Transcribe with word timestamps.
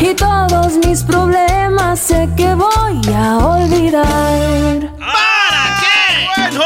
Y 0.00 0.14
todos 0.14 0.74
mis 0.84 1.02
problemas 1.02 1.98
sé 1.98 2.28
que 2.36 2.54
voy 2.54 3.00
a 3.14 3.38
olvidar. 3.38 4.92
¿Para 4.98 5.80
qué? 5.80 6.58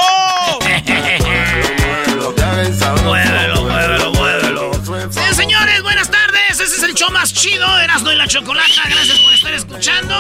Muévelo, 3.05 3.63
muévelo, 3.63 4.13
muévelo. 4.13 4.71
Sí, 5.11 5.35
señores, 5.35 5.83
buenas 5.83 6.11
tardes. 6.11 6.61
Ese 6.61 6.65
es 6.65 6.83
el 6.83 6.95
show 6.95 7.11
más 7.11 7.33
chido, 7.33 7.67
Erasmo 7.81 8.13
y 8.13 8.17
la 8.17 8.27
Chocolata. 8.27 8.83
Gracias 8.89 9.19
por 9.19 9.33
estar 9.33 9.55
escuchando. 9.55 10.15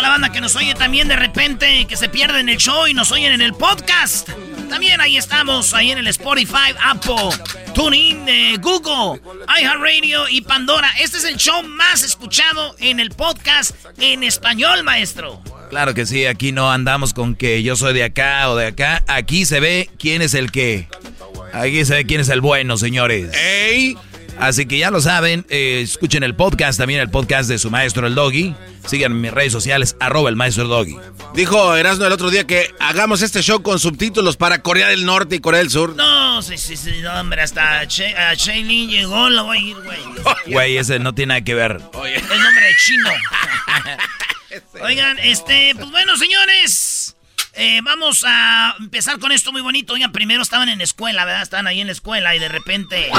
Toda 0.00 0.12
la 0.12 0.16
banda 0.16 0.32
que 0.32 0.40
nos 0.40 0.56
oye 0.56 0.72
también 0.72 1.08
de 1.08 1.16
repente, 1.16 1.84
que 1.86 1.94
se 1.94 2.08
pierden 2.08 2.48
el 2.48 2.56
show 2.56 2.86
y 2.86 2.94
nos 2.94 3.12
oyen 3.12 3.32
en 3.32 3.42
el 3.42 3.52
podcast. 3.52 4.30
También 4.70 4.98
ahí 4.98 5.18
estamos, 5.18 5.74
ahí 5.74 5.90
en 5.90 5.98
el 5.98 6.06
Spotify, 6.06 6.74
Apple, 6.82 7.28
TuneIn, 7.74 8.26
eh, 8.26 8.56
Google, 8.62 9.20
iHeartRadio 9.60 10.26
y 10.30 10.40
Pandora. 10.40 10.90
Este 11.02 11.18
es 11.18 11.24
el 11.24 11.36
show 11.36 11.62
más 11.64 12.02
escuchado 12.02 12.74
en 12.78 12.98
el 12.98 13.10
podcast 13.10 13.72
en 13.98 14.22
español, 14.22 14.84
maestro. 14.84 15.42
Claro 15.68 15.92
que 15.92 16.06
sí, 16.06 16.24
aquí 16.24 16.50
no 16.50 16.72
andamos 16.72 17.12
con 17.12 17.34
que 17.34 17.62
yo 17.62 17.76
soy 17.76 17.92
de 17.92 18.04
acá 18.04 18.48
o 18.48 18.56
de 18.56 18.68
acá. 18.68 19.04
Aquí 19.06 19.44
se 19.44 19.60
ve 19.60 19.90
quién 19.98 20.22
es 20.22 20.32
el 20.32 20.50
que. 20.50 20.88
Aquí 21.52 21.84
se 21.84 21.96
ve 21.96 22.06
quién 22.06 22.22
es 22.22 22.30
el 22.30 22.40
bueno, 22.40 22.78
señores. 22.78 23.36
¡Ey! 23.36 23.98
Así 24.38 24.66
que 24.66 24.78
ya 24.78 24.90
lo 24.90 25.00
saben, 25.00 25.44
eh, 25.50 25.80
escuchen 25.82 26.22
el 26.22 26.34
podcast, 26.34 26.78
también 26.78 27.00
el 27.00 27.10
podcast 27.10 27.48
de 27.48 27.58
su 27.58 27.70
maestro 27.70 28.06
el 28.06 28.14
Doggy. 28.14 28.54
Sigan 28.86 29.12
en 29.12 29.20
mis 29.20 29.30
redes 29.32 29.52
sociales, 29.52 29.96
arroba 30.00 30.30
el 30.30 30.36
maestro 30.36 30.62
el 30.62 30.68
Doggy. 30.70 30.96
Dijo 31.34 31.76
Erasmo 31.76 32.06
el 32.06 32.12
otro 32.12 32.30
día 32.30 32.46
que 32.46 32.74
hagamos 32.80 33.20
este 33.22 33.42
show 33.42 33.62
con 33.62 33.78
subtítulos 33.78 34.36
para 34.36 34.62
Corea 34.62 34.88
del 34.88 35.04
Norte 35.04 35.36
y 35.36 35.40
Corea 35.40 35.58
del 35.60 35.70
Sur. 35.70 35.94
No, 35.94 36.40
sí, 36.42 36.56
sí, 36.56 36.76
sí, 36.76 37.00
no, 37.02 37.12
hombre, 37.20 37.42
hasta 37.42 37.86
Che- 37.86 38.16
a 38.16 38.34
Shailene 38.34 38.86
llegó, 38.90 39.28
lo 39.28 39.44
voy 39.44 39.58
a 39.58 39.60
ir, 39.60 39.76
güey. 39.76 39.98
Güey, 40.46 40.76
ese 40.78 40.98
no 40.98 41.14
tiene 41.14 41.34
nada 41.34 41.44
que 41.44 41.54
ver. 41.54 41.72
El 41.72 41.80
nombre 41.82 42.64
de 42.66 42.74
chino. 42.84 43.10
Oigan, 44.82 45.18
este, 45.20 45.74
pues 45.76 45.90
bueno, 45.90 46.16
señores. 46.16 47.14
eh, 47.54 47.80
vamos 47.82 48.24
a 48.26 48.74
empezar 48.80 49.18
con 49.18 49.30
esto 49.32 49.52
muy 49.52 49.60
bonito. 49.60 49.92
Oigan, 49.92 50.12
primero 50.12 50.42
estaban 50.42 50.68
en 50.68 50.78
la 50.78 50.84
escuela, 50.84 51.24
¿verdad? 51.24 51.42
Estaban 51.42 51.66
ahí 51.66 51.80
en 51.80 51.86
la 51.86 51.92
escuela 51.92 52.34
y 52.34 52.38
de 52.38 52.48
repente. 52.48 53.10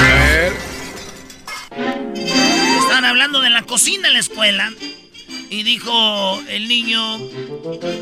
Estaban 1.72 3.06
hablando 3.06 3.40
de 3.42 3.50
la 3.50 3.64
cocina 3.64 4.08
en 4.08 4.14
la 4.14 4.20
escuela. 4.20 4.72
Y 5.50 5.64
dijo 5.64 6.42
el 6.48 6.68
niño, 6.68 7.18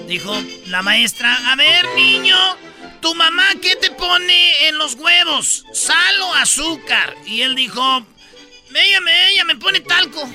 dijo 0.08 0.36
la 0.68 0.82
maestra, 0.84 1.36
a 1.52 1.56
ver 1.56 1.86
niño, 1.96 2.38
¿tu 3.02 3.16
mamá 3.16 3.44
qué 3.62 3.76
te 3.76 3.90
pone 3.92 4.68
en 4.68 4.78
los 4.78 4.94
huevos? 4.96 5.66
¿Sal 5.74 6.22
o 6.22 6.36
azúcar? 6.36 7.16
Y 7.26 7.42
él 7.42 7.56
dijo, 7.56 8.06
ella 8.76 9.02
me, 9.02 9.32
ella 9.32 9.46
me 9.46 9.56
pone 9.56 9.80
talco. 9.80 10.30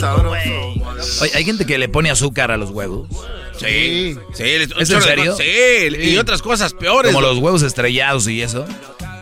Talco, 0.00 0.22
güey. 0.28 0.81
Oye, 1.20 1.32
hay 1.34 1.44
gente 1.44 1.66
que 1.66 1.78
le 1.78 1.88
pone 1.88 2.10
azúcar 2.10 2.50
a 2.50 2.56
los 2.56 2.70
huevos. 2.70 3.08
Sí, 3.58 4.16
sí. 4.34 4.42
¿Es 4.44 4.90
en 4.90 5.02
serio? 5.02 5.36
Sí, 5.36 5.44
y 6.00 6.16
otras 6.16 6.42
cosas 6.42 6.74
peores. 6.74 7.12
Como 7.12 7.20
los 7.26 7.38
huevos 7.38 7.62
estrellados 7.62 8.26
y 8.28 8.42
eso. 8.42 8.66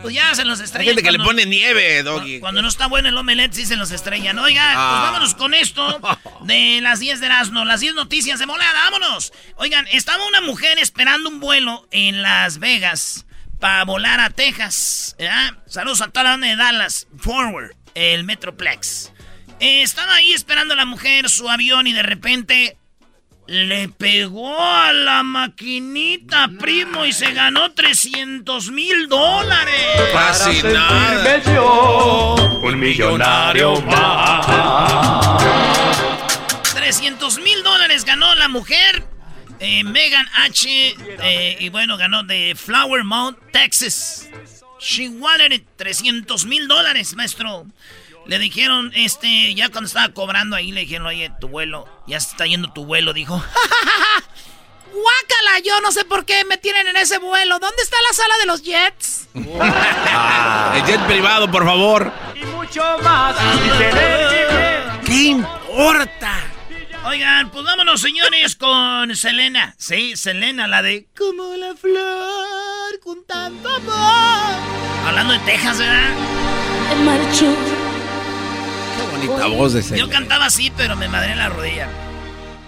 Pues 0.01 0.15
ya 0.15 0.33
se 0.33 0.45
los 0.45 0.59
Hay 0.59 0.65
estrellan. 0.65 0.95
gente 0.95 1.03
que 1.03 1.11
le 1.15 1.23
pone 1.23 1.45
nieve, 1.45 2.01
Doggy. 2.01 2.39
Cuando 2.39 2.63
no 2.63 2.69
está 2.69 2.87
bueno 2.87 3.09
el 3.09 3.17
omelette, 3.17 3.53
sí 3.53 3.65
se 3.67 3.75
los 3.75 3.91
estrellan. 3.91 4.39
Oiga, 4.39 4.63
pues 4.63 4.75
Ah. 4.77 4.99
vámonos 5.03 5.35
con 5.35 5.53
esto 5.53 5.99
de 6.41 6.79
las 6.81 6.99
10 6.99 7.19
de 7.19 7.27
Erasmo, 7.27 7.65
las 7.65 7.81
10 7.81 7.93
noticias 7.93 8.39
de 8.39 8.47
volada, 8.47 8.73
vámonos. 8.89 9.31
Oigan, 9.57 9.85
estaba 9.91 10.25
una 10.27 10.41
mujer 10.41 10.79
esperando 10.79 11.29
un 11.29 11.39
vuelo 11.39 11.87
en 11.91 12.23
Las 12.23 12.57
Vegas 12.57 13.25
para 13.59 13.85
volar 13.85 14.19
a 14.21 14.31
Texas. 14.31 15.15
¿verdad? 15.19 15.51
Saludos 15.67 16.01
a 16.01 16.07
toda 16.07 16.23
la 16.23 16.29
banda 16.31 16.47
de 16.47 16.55
Dallas, 16.55 17.07
Forward, 17.19 17.75
el 17.93 18.23
Metroplex. 18.23 19.11
Eh, 19.61 19.83
estaba 19.83 20.15
ahí 20.15 20.33
esperando 20.33 20.75
la 20.75 20.85
mujer 20.85 21.29
su 21.29 21.47
avión 21.49 21.85
y 21.87 21.93
de 21.93 22.01
repente 22.03 22.77
le 23.47 23.89
pegó 23.89 24.59
a 24.59 24.91
la 24.93 25.23
maquinita, 25.23 26.49
primo, 26.59 27.05
y 27.05 27.13
se 27.13 27.31
ganó 27.33 27.71
300 27.71 28.71
mil 28.71 29.07
dólares. 29.07 29.75
Casi 30.13 30.63
nada. 30.63 31.41
Un 32.63 32.79
millonario 32.79 33.79
más. 33.81 35.43
300 36.73 37.39
mil 37.39 37.61
dólares 37.63 38.03
ganó 38.05 38.33
la 38.35 38.47
mujer. 38.47 39.05
eh, 39.59 39.83
Megan 39.83 40.25
H. 40.33 40.95
eh, 41.23 41.57
y 41.59 41.69
bueno, 41.69 41.97
ganó 41.97 42.23
de 42.23 42.55
Flower 42.55 43.03
Mount, 43.03 43.37
Texas. 43.51 44.27
She 44.79 45.07
wanted 45.07 45.51
it, 45.51 45.67
300 45.75 46.45
mil 46.45 46.67
dólares, 46.67 47.13
maestro. 47.15 47.67
Le 48.25 48.39
dijeron, 48.39 48.91
este, 48.95 49.53
ya 49.55 49.69
cuando 49.69 49.87
estaba 49.87 50.09
cobrando 50.13 50.55
ahí, 50.55 50.71
le 50.71 50.81
dijeron, 50.81 51.07
oye, 51.07 51.31
tu 51.39 51.47
vuelo, 51.47 51.87
ya 52.07 52.19
se 52.19 52.29
está 52.29 52.45
yendo 52.45 52.71
tu 52.71 52.85
vuelo, 52.85 53.13
dijo. 53.13 53.35
Guácala, 54.91 55.59
yo 55.63 55.79
no 55.81 55.91
sé 55.91 56.05
por 56.05 56.25
qué 56.25 56.43
me 56.45 56.57
tienen 56.57 56.87
en 56.87 56.97
ese 56.97 57.17
vuelo. 57.17 57.59
¿Dónde 57.59 57.81
está 57.81 57.97
la 58.07 58.13
sala 58.13 58.37
de 58.39 58.45
los 58.45 58.61
jets? 58.61 59.27
El 59.33 60.85
jet 60.85 61.01
privado, 61.07 61.49
por 61.49 61.65
favor. 61.65 62.11
Y 62.35 62.45
mucho 62.45 62.83
más. 63.01 63.35
¿Qué 65.05 65.23
importa? 65.23 66.39
Oigan, 67.05 67.49
pues 67.49 67.65
vámonos, 67.65 68.01
señores, 68.01 68.55
con 68.55 69.15
Selena. 69.15 69.73
Sí, 69.77 70.15
Selena, 70.15 70.67
la 70.67 70.81
de 70.83 71.07
Como 71.17 71.55
la 71.55 71.73
flor 71.75 72.99
con 73.01 73.25
tanto 73.25 73.69
amor. 73.69 74.55
Hablando 75.07 75.33
de 75.33 75.39
Texas, 75.39 75.79
¿verdad? 75.79 76.11
Marchó. 77.03 77.80
Voz 79.27 79.73
de 79.73 79.79
ese. 79.81 79.97
Yo 79.97 80.09
cantaba 80.09 80.45
así, 80.45 80.71
pero 80.75 80.95
me 80.95 81.07
madré 81.07 81.35
la 81.35 81.49
rodilla. 81.49 81.87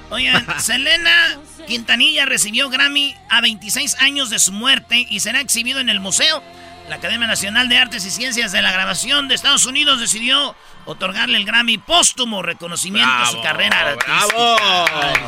Oigan, 0.09 0.45
Selena 0.59 1.39
Quintanilla 1.67 2.25
recibió 2.25 2.69
Grammy 2.69 3.15
a 3.29 3.41
26 3.41 3.95
años 3.99 4.29
de 4.29 4.39
su 4.39 4.51
muerte 4.51 5.07
y 5.09 5.19
será 5.21 5.39
exhibido 5.41 5.79
en 5.79 5.89
el 5.89 5.99
museo. 5.99 6.43
La 6.89 6.97
Academia 6.97 7.27
Nacional 7.27 7.69
de 7.69 7.77
Artes 7.77 8.05
y 8.05 8.11
Ciencias 8.11 8.51
de 8.51 8.61
la 8.61 8.71
Grabación 8.71 9.29
de 9.29 9.35
Estados 9.35 9.65
Unidos 9.65 10.01
decidió 10.01 10.53
otorgarle 10.85 11.37
el 11.37 11.45
Grammy 11.45 11.77
póstumo 11.77 12.41
reconocimiento 12.41 13.09
a 13.09 13.25
su 13.25 13.41
carrera 13.41 13.79
artística. 13.79 14.25
¡Bravo! 14.27 14.57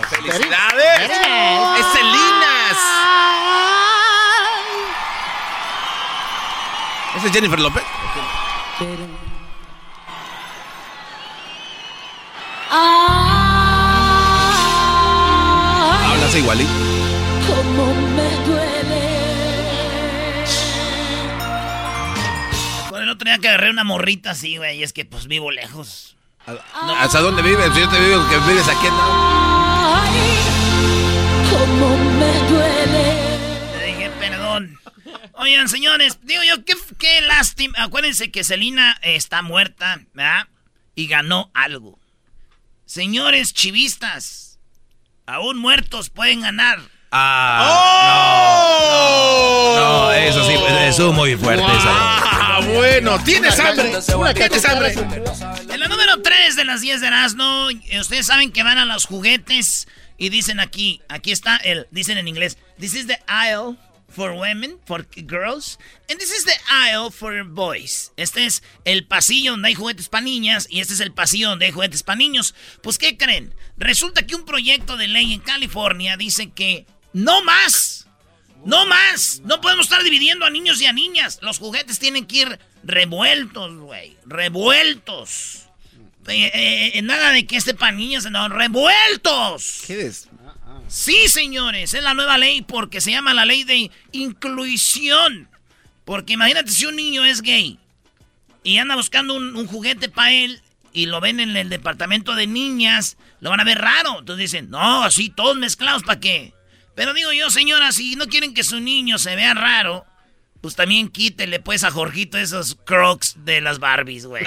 ¡Felicidades! 0.10 1.00
¡Es 1.00 1.86
Celinas! 1.94 2.78
¿Esa 7.16 7.28
es 7.28 7.32
Jennifer 7.32 7.60
López? 7.60 7.84
Hablas 16.10 16.36
igualito. 16.36 16.72
Cómo 17.48 17.94
me 17.94 18.30
duele. 18.46 19.16
El 23.02 23.10
otro 23.10 23.26
día 23.30 23.38
que 23.38 23.50
agarré 23.50 23.70
una 23.70 23.84
morrita 23.84 24.32
así, 24.32 24.58
güey, 24.58 24.80
y 24.80 24.84
es 24.84 24.92
que 24.92 25.06
pues 25.06 25.28
vivo 25.28 25.52
lejos. 25.52 26.16
¿Hasta 26.98 27.20
dónde 27.20 27.44
vives? 27.44 27.68
Yo 27.76 27.88
te 27.88 28.04
digo 28.04 28.28
que 28.30 28.38
vives 28.50 28.68
aquí 28.68 28.88
en... 28.88 28.94
Ay, 28.94 30.20
cómo 31.52 31.98
me 31.98 32.34
duele. 32.50 33.38
Le 33.78 33.86
dije, 33.86 34.12
perdón. 34.20 34.80
Oigan, 35.34 35.70
señores, 35.70 36.20
digo 36.24 36.42
yo, 36.44 36.66
qué, 36.66 36.74
qué 36.98 37.22
lástima. 37.22 37.84
Acuérdense 37.84 38.32
que 38.32 38.44
Selina 38.44 38.98
eh, 39.04 39.16
está 39.16 39.44
muerta, 39.44 40.02
¿verdad? 40.14 40.48
Y 40.96 41.08
ganó 41.08 41.52
algo. 41.54 42.00
Señores 42.86 43.54
chivistas, 43.54 44.60
aún 45.26 45.58
muertos 45.58 46.10
pueden 46.10 46.42
ganar. 46.42 46.80
Ah, 47.12 47.70
¡Oh! 48.78 49.76
no, 49.76 50.06
no, 50.06 50.12
eso 50.14 50.46
sí, 50.48 50.54
eso 50.88 51.10
es 51.10 51.16
muy 51.16 51.36
fuerte. 51.36 51.64
esa. 51.64 51.74
¡Ah, 51.88 52.60
bueno! 52.74 53.18
¿Tienes 53.24 53.60
hambre? 53.60 53.92
¿Tienes 54.34 54.66
hambre? 54.66 54.94
En 55.70 55.80
la 55.80 55.88
número 55.88 56.22
3 56.22 56.56
de 56.56 56.66
las 56.66 56.82
10 56.82 57.02
de 57.02 57.08
Erasmo, 57.08 57.70
ustedes 58.00 58.28
saben 58.28 58.52
que 58.52 58.64
van 58.64 58.78
a 58.78 58.86
los 58.86 59.06
juguetes 59.06 59.88
y 60.18 60.30
dicen 60.30 60.60
aquí, 60.60 61.02
aquí 61.10 61.32
está 61.32 61.58
el, 61.58 61.88
dicen 61.92 62.18
en 62.18 62.28
inglés, 62.28 62.58
this 62.80 62.94
is 62.94 63.08
the 63.08 63.20
aisle 63.28 63.78
for 64.16 64.34
women, 64.34 64.80
for 64.86 65.06
girls, 65.28 65.78
and 66.10 66.18
this 66.20 66.32
is 66.32 66.46
the 66.46 66.58
aisle 66.72 67.12
for 67.12 67.44
boys. 67.44 68.12
Este 68.16 68.46
es 68.46 68.64
el 68.86 69.06
pasillo 69.06 69.52
donde 69.52 69.68
hay 69.68 69.76
juguetes 69.76 70.08
para 70.08 70.24
niñas 70.24 70.68
y 70.70 70.80
este 70.80 70.94
es 70.94 71.02
el 71.02 71.12
pasillo 71.12 71.50
donde 71.50 71.66
hay 71.66 71.72
juguetes 71.72 72.02
para 72.02 72.18
niños. 72.18 72.56
Pues, 72.82 72.98
¿qué 72.98 73.18
creen? 73.18 73.54
Resulta 73.78 74.26
que 74.26 74.36
un 74.36 74.46
proyecto 74.46 74.96
de 74.96 75.08
ley 75.08 75.34
en 75.34 75.42
California 75.42 76.16
dice 76.16 76.52
que 76.52 76.86
no 77.12 77.44
más, 77.44 78.08
no 78.64 78.86
más, 78.86 79.42
no 79.44 79.60
podemos 79.60 79.88
estar 79.88 80.04
dividiendo 80.04 80.46
a 80.46 80.50
niños 80.50 80.82
y 80.82 80.86
a 80.86 80.94
niñas. 80.94 81.40
Los 81.42 81.60
juguetes 81.60 82.00
tienen 82.00 82.26
que 82.26 82.38
ir 82.38 82.60
revueltos, 82.84 83.76
güey, 83.76 84.16
revueltos. 84.26 85.64
Eh, 86.28 86.52
eh, 86.54 86.92
eh, 86.96 87.02
nada 87.04 87.32
de 87.32 87.46
que 87.46 87.58
este 87.58 87.76
para 87.76 87.92
niñas, 87.92 88.30
no, 88.32 88.50
revueltos. 88.50 89.84
¿Qué 89.86 90.08
es? 90.08 90.30
Sí, 90.88 91.28
señores, 91.28 91.94
es 91.94 92.04
la 92.04 92.14
nueva 92.14 92.38
ley 92.38 92.62
porque 92.62 93.02
se 93.02 93.12
llama 93.12 93.34
la 93.34 93.46
ley 93.46 93.64
de 93.64 93.92
inclusión. 94.12 95.50
Porque 96.06 96.34
imagínate 96.34 96.72
si 96.72 96.86
un 96.86 96.96
niño 96.96 97.26
es 97.26 97.42
gay 97.42 97.80
y 98.64 98.78
anda 98.78 98.96
buscando 98.96 99.34
un, 99.36 99.56
un 99.56 99.68
juguete 99.68 100.10
para 100.10 100.32
él 100.32 100.62
y 100.94 101.08
lo 101.08 101.20
ven 101.20 101.40
en 101.40 101.58
el 101.58 101.70
departamento 101.70 102.36
de 102.36 102.48
niñas, 102.48 103.18
lo 103.42 103.50
van 103.50 103.60
a 103.60 103.66
ver 103.66 103.80
raro. 103.80 104.20
Entonces 104.20 104.52
dicen, 104.52 104.70
no, 104.70 105.04
así 105.04 105.30
todos 105.30 105.58
mezclados, 105.58 106.04
¿para 106.04 106.20
qué? 106.20 106.54
Pero 106.96 107.14
digo 107.14 107.34
yo, 107.34 107.50
señora, 107.50 107.92
si 107.92 108.16
no 108.16 108.28
quieren 108.28 108.54
que 108.54 108.64
su 108.64 108.80
niño 108.80 109.18
se 109.18 109.36
vea 109.36 109.54
raro, 109.54 110.06
pues 110.62 110.76
también 110.76 111.10
quítele 111.10 111.60
pues 111.60 111.84
a 111.84 111.92
Jorgito 111.92 112.38
esos 112.38 112.78
crocs 112.86 113.36
de 113.44 113.60
las 113.62 113.80
Barbies, 113.80 114.26
güey. 114.26 114.44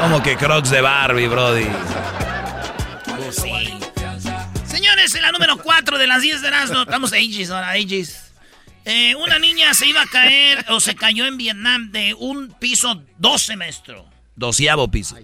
Como 0.00 0.22
que 0.22 0.36
crocs 0.36 0.70
de 0.70 0.80
Barbie, 0.82 1.28
Brody. 1.28 1.66
Pues 3.16 3.36
sí. 3.36 3.75
Señores, 5.06 5.14
en 5.14 5.22
la 5.22 5.32
número 5.32 5.62
4 5.62 5.98
de 5.98 6.06
las 6.06 6.22
10 6.22 6.42
de 6.42 6.48
Erasmo, 6.48 6.82
estamos 6.82 7.12
Aegis 7.12 7.50
ahora, 7.50 7.70
Aegis. 7.70 8.32
Eh, 8.84 9.14
una 9.16 9.38
niña 9.38 9.72
se 9.74 9.86
iba 9.86 10.02
a 10.02 10.06
caer 10.06 10.64
o 10.68 10.80
se 10.80 10.96
cayó 10.96 11.26
en 11.26 11.36
Vietnam 11.36 11.92
de 11.92 12.14
un 12.14 12.52
piso 12.58 13.02
12, 13.18 13.56
maestro. 13.56 14.08
Doceavo 14.34 14.90
piso. 14.90 15.16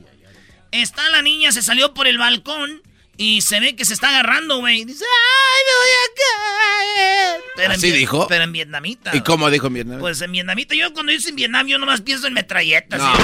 Está 0.70 1.08
la 1.11 1.23
niña, 1.23 1.50
se 1.50 1.62
salió 1.62 1.94
por 1.94 2.06
el 2.06 2.17
balcón 2.17 2.82
y 3.17 3.40
se 3.43 3.58
ve 3.58 3.75
que 3.75 3.84
se 3.84 3.94
está 3.94 4.11
agarrando, 4.11 4.58
güey. 4.58 4.84
Dice, 4.84 5.05
¡ay, 5.05 5.62
me 5.67 5.75
voy 5.81 5.93
a 5.99 7.34
caer! 7.34 7.44
Pero 7.56 7.73
¿Así 7.73 7.88
en 7.88 7.94
dijo? 7.94 8.26
Pero 8.29 8.44
en 8.44 8.52
vietnamita. 8.52 9.17
¿Y 9.17 9.20
cómo 9.23 9.50
dijo 9.50 9.69
mi 9.69 9.81
hermano? 9.81 10.00
Pues 10.00 10.20
en 10.20 10.31
vietnamita. 10.31 10.76
Yo 10.76 10.93
cuando 10.93 11.11
dice 11.11 11.31
en 11.31 11.37
Vietnam, 11.37 11.67
yo 11.67 11.79
nomás 11.79 12.02
pienso 12.02 12.29
en 12.29 12.34
metralletas. 12.34 13.00
No. 13.00 13.17
¿sí? 13.17 13.23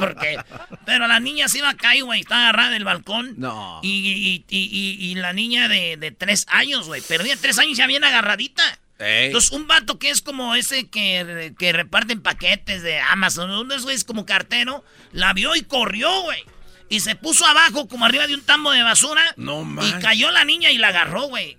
No 0.00 0.06
sé 0.08 0.14
por 0.14 0.22
qué. 0.22 0.38
Pero 0.86 1.06
la 1.06 1.20
niña 1.20 1.48
se 1.48 1.58
iba 1.58 1.68
a 1.70 1.76
caer, 1.76 2.04
güey. 2.04 2.20
Está 2.20 2.36
agarrada 2.42 2.70
del 2.70 2.84
balcón. 2.84 3.34
No. 3.38 3.80
Y, 3.82 3.88
y, 3.88 4.44
y, 4.48 4.64
y- 4.66 5.10
y 5.10 5.14
la 5.16 5.32
niña 5.32 5.68
de, 5.68 5.96
de 5.96 6.10
tres 6.10 6.46
años, 6.48 6.86
güey. 6.86 7.00
Perdía 7.02 7.36
tres 7.36 7.58
años 7.58 7.76
ya 7.78 7.86
bien 7.86 8.04
agarradita. 8.04 8.62
Ey. 8.98 9.26
Entonces, 9.26 9.50
un 9.52 9.66
vato 9.66 9.98
que 9.98 10.10
es 10.10 10.20
como 10.20 10.54
ese 10.54 10.88
que, 10.90 11.54
que 11.58 11.72
reparten 11.72 12.20
paquetes 12.20 12.82
de 12.82 13.00
Amazon, 13.00 13.50
uno 13.50 13.64
de 13.64 13.74
esos 13.76 13.84
güeyes 13.84 14.04
como 14.04 14.26
cartero, 14.26 14.84
la 15.12 15.32
vio 15.32 15.56
y 15.56 15.62
corrió, 15.62 16.22
güey. 16.22 16.42
Y 16.90 17.00
se 17.00 17.14
puso 17.14 17.46
abajo, 17.46 17.86
como 17.88 18.04
arriba 18.04 18.26
de 18.26 18.34
un 18.34 18.42
tambo 18.42 18.72
de 18.72 18.82
basura. 18.82 19.22
No 19.36 19.62
Y 19.62 19.64
manches. 19.64 20.04
cayó 20.04 20.30
la 20.32 20.44
niña 20.44 20.70
y 20.70 20.76
la 20.78 20.88
agarró, 20.88 21.28
güey. 21.28 21.56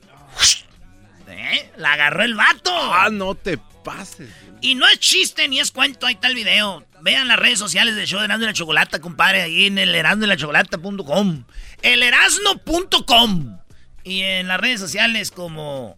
¿Eh? 1.27 1.71
La 1.77 1.93
agarró 1.93 2.23
el 2.23 2.35
vato. 2.35 2.71
Ah, 2.75 3.09
no 3.11 3.35
te 3.35 3.57
pases. 3.83 4.29
Y 4.61 4.75
no 4.75 4.87
es 4.87 4.99
chiste 4.99 5.47
ni 5.47 5.59
es 5.59 5.71
cuento, 5.71 6.05
ahí 6.05 6.13
está 6.15 6.27
el 6.27 6.35
video. 6.35 6.85
Vean 7.01 7.27
las 7.27 7.37
redes 7.37 7.59
sociales 7.59 7.95
del 7.95 8.05
show 8.05 8.19
de 8.19 8.25
Erasmo 8.25 8.43
y 8.43 8.47
la 8.47 8.53
Chocolata, 8.53 8.99
compadre, 8.99 9.41
ahí 9.41 9.65
en 9.65 9.77
el 9.77 9.93
erasnoylachocolata.com. 9.95 11.45
Elerasno.com. 11.81 13.57
Y 14.03 14.21
en 14.21 14.47
las 14.47 14.59
redes 14.59 14.79
sociales 14.79 15.31
como 15.31 15.97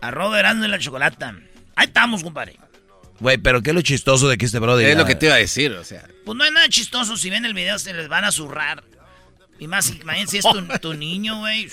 arroba 0.00 0.38
Erasmo 0.38 0.64
y 0.64 0.68
la 0.68 0.78
Chocolata. 0.78 1.34
Ahí 1.74 1.86
estamos, 1.86 2.22
compadre. 2.22 2.58
Güey, 3.18 3.38
pero 3.38 3.62
¿qué 3.62 3.70
es 3.70 3.74
lo 3.74 3.82
chistoso 3.82 4.28
de 4.28 4.36
que 4.36 4.46
este 4.46 4.58
Brody... 4.58 4.84
Es 4.84 4.96
lo 4.96 5.06
que 5.06 5.14
te 5.14 5.26
iba 5.26 5.34
a 5.34 5.38
decir, 5.38 5.72
o 5.72 5.84
sea. 5.84 6.06
Pues 6.24 6.36
no 6.36 6.44
hay 6.44 6.50
nada 6.50 6.68
chistoso, 6.68 7.16
si 7.16 7.30
ven 7.30 7.44
el 7.44 7.54
video 7.54 7.78
se 7.78 7.92
les 7.92 8.08
van 8.08 8.24
a 8.24 8.30
zurrar. 8.30 8.84
Y 9.58 9.66
más, 9.68 9.90
imagínense 9.90 10.32
si 10.32 10.38
es 10.38 10.44
tu, 10.44 10.78
tu 10.80 10.94
niño, 10.94 11.38
güey. 11.38 11.68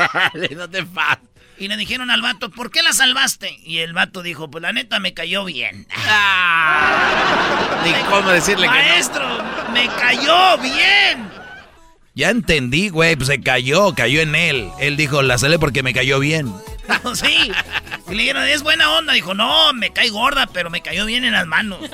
no 0.56 0.68
te 0.68 0.84
pases. 0.84 1.29
Y 1.60 1.68
le 1.68 1.76
dijeron 1.76 2.10
al 2.10 2.22
vato, 2.22 2.50
¿por 2.50 2.70
qué 2.70 2.82
la 2.82 2.94
salvaste? 2.94 3.60
Y 3.66 3.80
el 3.80 3.92
vato 3.92 4.22
dijo, 4.22 4.50
pues 4.50 4.62
la 4.62 4.72
neta 4.72 4.98
me 4.98 5.12
cayó 5.12 5.44
bien. 5.44 5.86
Ni 7.84 7.92
cómo 8.08 8.30
decirle 8.30 8.66
que 8.66 8.72
Maestro, 8.72 9.28
me 9.70 9.86
cayó 9.88 10.56
bien. 10.56 11.30
Ya 12.14 12.30
entendí, 12.30 12.88
güey, 12.88 13.14
pues 13.14 13.28
se 13.28 13.42
cayó, 13.42 13.94
cayó 13.94 14.22
en 14.22 14.34
él. 14.34 14.70
Él 14.78 14.96
dijo, 14.96 15.20
la 15.20 15.36
salé 15.36 15.58
porque 15.58 15.82
me 15.82 15.92
cayó 15.92 16.18
bien. 16.18 16.50
sí. 17.14 17.52
Y 18.08 18.14
le 18.14 18.22
dijeron, 18.22 18.48
es 18.48 18.62
buena 18.62 18.92
onda. 18.96 19.12
Dijo, 19.12 19.34
no, 19.34 19.74
me 19.74 19.92
cae 19.92 20.08
gorda, 20.08 20.46
pero 20.46 20.70
me 20.70 20.80
cayó 20.80 21.04
bien 21.04 21.26
en 21.26 21.32
las 21.32 21.46
manos. 21.46 21.78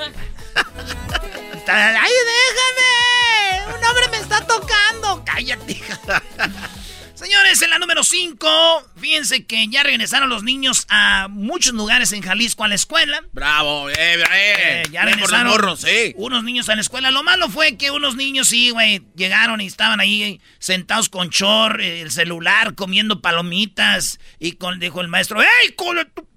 ¡Ay, 1.67 2.13
déjame! 2.23 3.77
¡Un 3.77 3.83
hombre 3.83 4.07
me 4.11 4.17
está 4.17 4.39
tocando! 4.47 5.25
¡Cállate, 5.25 5.73
hija! 5.73 5.99
Señores, 7.17 7.61
en 7.63 7.71
la 7.71 7.79
número 7.79 8.03
5, 8.03 8.86
fíjense 9.17 9.45
que 9.45 9.67
ya 9.67 9.81
regresaron 9.81 10.29
los 10.29 10.43
niños 10.43 10.85
a 10.89 11.27
muchos 11.27 11.73
lugares 11.73 12.11
en 12.11 12.21
Jalisco 12.21 12.63
a 12.63 12.67
la 12.67 12.75
escuela. 12.75 13.23
Bravo. 13.31 13.89
Eh, 13.89 14.83
ya 14.91 15.05
Bien 15.05 15.19
por 15.19 15.31
los 15.31 15.31
regresaron 15.31 15.51
morros, 15.51 15.81
sí. 15.81 16.13
unos 16.17 16.43
niños 16.43 16.69
a 16.69 16.75
la 16.75 16.81
escuela. 16.81 17.09
Lo 17.09 17.23
malo 17.23 17.49
fue 17.49 17.77
que 17.77 17.89
unos 17.89 18.15
niños, 18.15 18.49
sí, 18.49 18.69
güey, 18.69 19.01
llegaron 19.15 19.59
y 19.59 19.65
estaban 19.65 19.99
ahí 19.99 20.39
sentados 20.59 21.09
con 21.09 21.31
chor, 21.31 21.81
eh, 21.81 22.01
el 22.01 22.11
celular, 22.11 22.75
comiendo 22.75 23.19
palomitas. 23.21 24.19
Y 24.39 24.51
con, 24.53 24.79
dijo 24.79 25.01
el 25.01 25.07
maestro, 25.07 25.41
¡Ey, 25.41 25.71
cole 25.75 26.05
tu-". 26.05 26.27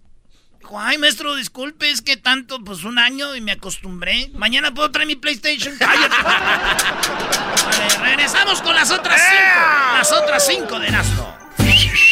Dijo, 0.59 0.81
ay, 0.81 0.97
maestro, 0.97 1.35
disculpe, 1.35 1.91
es 1.91 2.01
que 2.01 2.17
tanto, 2.17 2.65
pues 2.65 2.85
un 2.85 2.99
año 2.99 3.37
y 3.37 3.43
me 3.43 3.53
acostumbré. 3.53 4.31
Mañana 4.35 4.73
puedo 4.73 4.91
traer 4.91 5.07
mi 5.07 5.17
PlayStation. 5.17 5.77
Cállate. 5.79 6.17
Vale, 6.23 7.89
regresamos 8.03 8.63
con 8.63 8.75
las 8.75 8.91
otras 8.91 9.21
cinco. 9.21 9.99
Las 9.99 10.13
otras 10.13 10.47
cinco 10.47 10.79
de 10.81 10.89
Erasmo. 10.89 11.37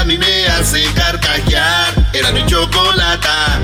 a 0.00 0.04
mí 0.04 0.16
me 0.16 0.46
hace 0.46 0.82
carcajear. 0.94 1.92
Era 2.14 2.32
mi 2.32 2.44
chocolata. 2.46 3.60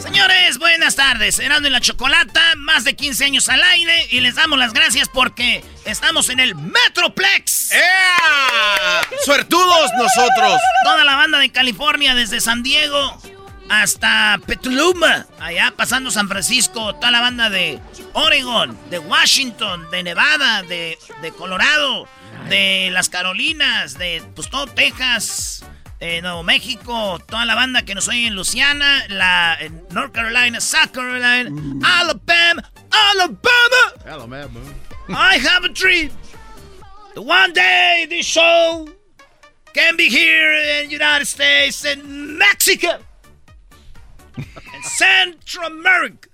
Señores, 0.00 0.58
buenas 0.58 0.96
tardes. 0.96 1.38
Erando 1.38 1.68
en 1.68 1.72
la 1.72 1.80
Chocolata, 1.80 2.42
más 2.56 2.82
de 2.82 2.96
15 2.96 3.26
años 3.26 3.48
al 3.48 3.62
aire 3.62 4.08
y 4.10 4.20
les 4.20 4.34
damos 4.34 4.58
las 4.58 4.72
gracias 4.72 5.08
porque 5.08 5.62
estamos 5.84 6.30
en 6.30 6.40
el 6.40 6.56
Metroplex. 6.56 7.70
¡Ea! 7.70 9.00
¡Suertudos 9.24 9.90
nosotros! 9.96 10.60
Toda 10.82 11.04
la 11.04 11.14
banda 11.14 11.38
de 11.38 11.50
California, 11.52 12.16
desde 12.16 12.40
San 12.40 12.64
Diego 12.64 13.20
hasta 13.70 14.40
Petaluma, 14.46 15.26
allá 15.38 15.72
pasando 15.76 16.10
San 16.10 16.28
Francisco, 16.28 16.92
toda 16.96 17.12
la 17.12 17.20
banda 17.20 17.48
de 17.48 17.80
Oregon, 18.14 18.76
de 18.90 18.98
Washington, 18.98 19.88
de 19.92 20.02
Nevada, 20.02 20.62
de, 20.64 20.98
de 21.22 21.30
Colorado, 21.30 22.08
de 22.48 22.90
las 22.90 23.08
Carolinas, 23.08 23.96
de 23.96 24.24
pues 24.34 24.50
todo 24.50 24.66
Texas, 24.66 25.64
eh, 26.00 26.20
Nuevo 26.20 26.42
México, 26.42 27.20
toda 27.28 27.44
la 27.44 27.54
banda 27.54 27.82
que 27.84 27.94
nos 27.94 28.08
oye 28.08 28.26
en 28.26 28.34
Luciana, 28.34 29.04
la 29.08 29.56
en 29.60 29.84
North 29.90 30.12
Carolina, 30.12 30.60
South 30.60 30.90
Carolina, 30.92 31.50
Alabama, 31.84 32.68
Alabama. 32.90 33.94
I 35.10 35.38
have 35.38 35.64
a 35.64 35.68
dream. 35.68 36.10
The 37.14 37.22
one 37.22 37.52
day 37.52 38.06
this 38.08 38.26
show 38.26 38.88
can 39.74 39.96
be 39.96 40.08
here 40.08 40.52
in 40.52 40.88
the 40.88 40.92
United 40.92 41.26
States 41.26 41.84
and 41.84 42.36
Mexico. 42.36 42.98
En 44.36 44.84
Central 44.84 45.66
America. 45.66 46.28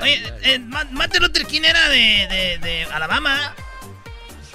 Oye, 0.00 0.32
eh, 0.42 0.58
Ma- 0.58 0.84
Martin 0.92 1.22
Luther 1.22 1.46
King 1.46 1.62
era 1.64 1.88
de, 1.88 2.26
de, 2.28 2.58
de 2.58 2.84
Alabama. 2.84 3.54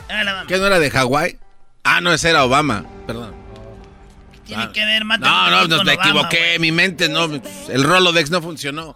Era 0.10 0.22
Alabama. 0.22 0.48
¿Qué 0.48 0.58
no 0.58 0.66
era 0.68 0.80
de 0.80 0.90
Hawái? 0.90 1.38
Ah, 1.84 2.02
no, 2.02 2.12
ese 2.14 2.30
era 2.30 2.44
Obama. 2.44 2.86
Perdón. 3.06 3.36
Tiene 4.46 4.72
que 4.74 4.84
ver 4.84 5.06
Martin 5.06 5.30
No, 5.30 5.50
Luther 5.50 5.52
no, 5.52 5.68
King 5.68 5.70
no, 5.78 5.84
me 5.84 5.94
Obama, 5.94 6.10
equivoqué. 6.10 6.38
güey. 6.40 6.60
Mi 6.60 6.72
mente 6.72 7.10
no. 7.10 7.26
El 7.70 7.84
Rolodex 7.84 8.30
no 8.32 8.42
funcionó. 8.42 8.96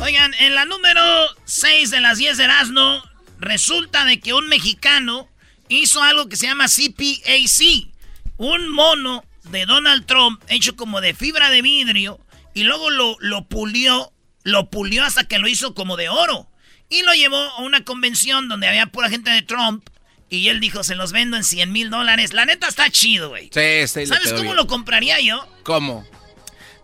Oigan, 0.00 0.34
en 0.40 0.54
la 0.54 0.64
número 0.64 1.00
6 1.44 1.90
de 1.90 2.00
las 2.00 2.18
10 2.18 2.36
de 2.36 2.44
Erasmo, 2.44 3.02
resulta 3.38 4.04
de 4.04 4.20
que 4.20 4.34
un 4.34 4.48
mexicano 4.48 5.28
hizo 5.68 6.02
algo 6.02 6.28
que 6.28 6.36
se 6.36 6.46
llama 6.46 6.66
CPAC. 6.68 7.88
Un 8.36 8.68
mono 8.70 9.24
de 9.44 9.66
Donald 9.66 10.06
Trump 10.06 10.42
hecho 10.48 10.76
como 10.76 11.00
de 11.00 11.14
fibra 11.14 11.50
de 11.50 11.62
vidrio 11.62 12.18
y 12.54 12.62
luego 12.64 12.90
lo, 12.90 13.16
lo 13.20 13.46
pulió, 13.48 14.12
lo 14.44 14.70
pulió 14.70 15.04
hasta 15.04 15.24
que 15.28 15.38
lo 15.38 15.48
hizo 15.48 15.74
como 15.74 15.96
de 15.96 16.08
oro. 16.08 16.48
Y 16.88 17.02
lo 17.02 17.12
llevó 17.14 17.36
a 17.36 17.58
una 17.62 17.84
convención 17.84 18.48
donde 18.48 18.68
había 18.68 18.86
pura 18.86 19.08
gente 19.10 19.30
de 19.30 19.42
Trump 19.42 19.88
y 20.30 20.48
él 20.48 20.60
dijo, 20.60 20.82
se 20.84 20.94
los 20.94 21.12
vendo 21.12 21.36
en 21.36 21.44
100 21.44 21.72
mil 21.72 21.90
dólares. 21.90 22.32
La 22.32 22.44
neta 22.44 22.68
está 22.68 22.88
chido, 22.90 23.28
güey. 23.30 23.50
Sí, 23.52 23.88
sí, 23.88 24.06
¿Sabes 24.06 24.30
cómo 24.32 24.42
bien. 24.44 24.56
lo 24.56 24.66
compraría 24.66 25.20
yo? 25.20 25.46
¿Cómo? 25.64 26.06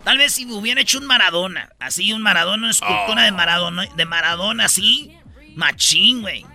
Tal 0.05 0.17
vez 0.19 0.33
si 0.33 0.47
hubiera 0.47 0.81
hecho 0.81 0.99
un 0.99 1.07
Maradona, 1.07 1.71
así 1.79 2.12
un 2.12 2.23
Maradona, 2.23 2.62
una 2.62 2.71
escultura 2.71 3.23
Oh. 3.23 3.25
de 3.25 3.33
Maradona, 3.33 3.87
de 3.95 4.05
Maradona 4.07 4.65
así, 4.65 5.12
machín, 5.55 6.23
güey. 6.23 6.47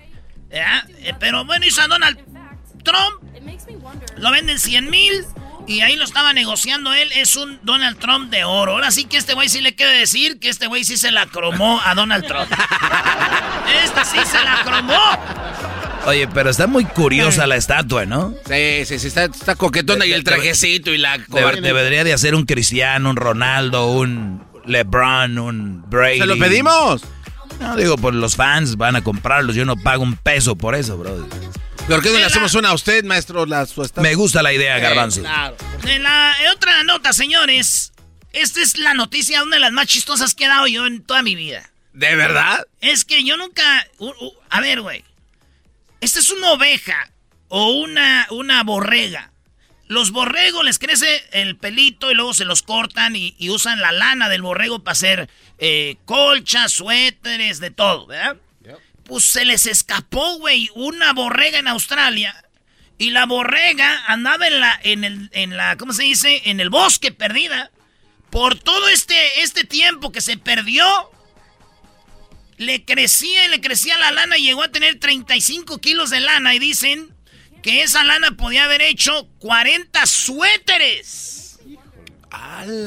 Eh, 0.49 1.13
Pero 1.19 1.45
bueno, 1.45 1.65
hizo 1.65 1.81
a 1.81 1.87
Donald 1.87 2.17
Trump, 2.83 3.21
lo 4.17 4.31
venden 4.31 4.57
100 4.59 4.89
mil 4.89 5.25
y 5.67 5.81
ahí 5.81 5.95
lo 5.95 6.05
estaba 6.05 6.33
negociando 6.33 6.93
él, 6.93 7.11
es 7.15 7.35
un 7.35 7.59
Donald 7.63 7.97
Trump 7.97 8.29
de 8.29 8.43
oro. 8.43 8.73
Ahora 8.73 8.91
sí 8.91 9.05
que 9.05 9.17
este 9.17 9.33
güey 9.33 9.49
sí 9.49 9.61
le 9.61 9.75
quiere 9.75 9.93
decir 9.93 10.39
que 10.39 10.49
este 10.49 10.67
güey 10.67 10.83
sí 10.83 10.97
se 10.97 11.11
la 11.11 11.25
cromó 11.25 11.81
a 11.83 11.95
Donald 11.95 12.25
Trump. 12.27 12.51
este 13.83 14.05
sí 14.05 14.17
se 14.25 14.43
la 14.43 14.61
cromó. 14.63 14.99
Oye, 16.05 16.27
pero 16.27 16.51
está 16.51 16.67
muy 16.67 16.85
curiosa 16.85 17.47
la 17.47 17.55
estatua, 17.55 18.05
¿no? 18.05 18.35
Sí, 18.47 18.85
sí, 18.85 18.99
sí, 18.99 19.07
está, 19.07 19.25
está 19.25 19.55
coquetona 19.55 20.05
y 20.05 20.13
el 20.13 20.23
trajecito 20.23 20.93
y 20.93 20.99
la 20.99 21.17
cobarde. 21.25 21.61
debería 21.61 22.03
de 22.03 22.13
hacer 22.13 22.35
un 22.35 22.45
Cristiano, 22.45 23.09
un 23.09 23.15
Ronaldo, 23.15 23.87
un 23.87 24.43
LeBron, 24.65 25.39
un 25.39 25.83
Brady. 25.89 26.19
¿Se 26.19 26.27
lo 26.27 26.37
pedimos? 26.37 27.03
No, 27.59 27.75
digo, 27.75 27.97
por 27.97 28.13
los 28.13 28.35
fans 28.35 28.75
van 28.75 28.95
a 28.95 29.03
comprarlos. 29.03 29.55
Yo 29.55 29.65
no 29.65 29.77
pago 29.77 30.03
un 30.03 30.15
peso 30.15 30.55
por 30.55 30.75
eso, 30.75 30.97
bro. 30.97 31.27
¿Por 31.87 32.01
qué 32.01 32.09
no 32.09 32.17
le 32.17 32.25
hacemos 32.25 32.53
una 32.55 32.69
a 32.69 32.73
usted, 32.73 33.03
maestro? 33.03 33.45
La, 33.45 33.65
su 33.67 33.81
estatua? 33.83 34.03
Me 34.03 34.15
gusta 34.15 34.41
la 34.41 34.51
idea, 34.53 34.77
Eh, 34.77 34.81
Garbanzo. 34.81 35.21
claro. 35.21 35.55
En 35.83 36.01
la 36.03 36.35
en 36.41 36.47
otra 36.49 36.83
nota, 36.83 37.13
señores, 37.13 37.93
esta 38.33 38.61
es 38.61 38.77
la 38.79 38.93
noticia, 38.95 39.43
una 39.43 39.57
de 39.57 39.59
las 39.59 39.71
más 39.71 39.85
chistosas 39.87 40.33
que 40.33 40.45
he 40.45 40.47
dado 40.47 40.65
yo 40.67 40.87
en 40.87 41.03
toda 41.03 41.21
mi 41.21 41.35
vida. 41.35 41.69
¿De 41.93 42.15
verdad? 42.15 42.65
Es 42.81 43.05
que 43.05 43.23
yo 43.23 43.37
nunca. 43.37 43.87
a 44.49 44.61
ver, 44.61 44.81
güey. 44.81 45.03
Esta 46.01 46.19
es 46.19 46.29
una 46.31 46.51
oveja 46.51 47.09
o 47.49 47.71
una, 47.71 48.27
una 48.31 48.63
borrega. 48.63 49.31
Los 49.87 50.09
borregos 50.11 50.65
les 50.65 50.79
crece 50.79 51.23
el 51.31 51.55
pelito 51.57 52.09
y 52.11 52.15
luego 52.15 52.33
se 52.33 52.43
los 52.45 52.63
cortan 52.63 53.15
y, 53.15 53.35
y 53.37 53.51
usan 53.51 53.79
la 53.79 53.91
lana 53.91 54.27
del 54.29 54.41
borrego 54.41 54.79
para 54.83 54.93
hacer 54.93 55.29
eh, 55.59 55.97
colchas, 56.05 56.71
suéteres, 56.73 57.59
de 57.59 57.69
todo, 57.69 58.07
¿verdad? 58.07 58.37
Pues 59.05 59.25
se 59.25 59.45
les 59.45 59.65
escapó, 59.65 60.37
güey, 60.39 60.69
una 60.75 61.13
borrega 61.13 61.59
en 61.59 61.67
Australia. 61.67 62.43
Y 62.97 63.11
la 63.11 63.25
borrega 63.25 64.03
andaba 64.07 64.47
en 64.47 64.59
la, 64.59 64.79
en 64.83 65.03
el, 65.03 65.29
en 65.33 65.57
la, 65.57 65.75
¿cómo 65.77 65.93
se 65.93 66.03
dice? 66.03 66.41
En 66.45 66.59
el 66.59 66.69
bosque 66.69 67.11
perdida. 67.11 67.71
Por 68.29 68.57
todo 68.57 68.87
este, 68.89 69.41
este 69.41 69.63
tiempo 69.63 70.11
que 70.11 70.21
se 70.21 70.37
perdió, 70.37 70.85
le 72.57 72.85
crecía 72.85 73.45
y 73.45 73.49
le 73.49 73.61
crecía 73.61 73.97
la 73.97 74.11
lana 74.11 74.37
y 74.37 74.43
llegó 74.43 74.63
a 74.63 74.71
tener 74.71 74.99
35 74.99 75.79
kilos 75.79 76.09
de 76.09 76.21
lana 76.21 76.55
y 76.55 76.59
dicen 76.59 77.13
que 77.61 77.81
esa 77.81 78.03
lana 78.03 78.31
podía 78.37 78.65
haber 78.65 78.81
hecho 78.81 79.27
40 79.39 80.05
suéteres. 80.05 81.44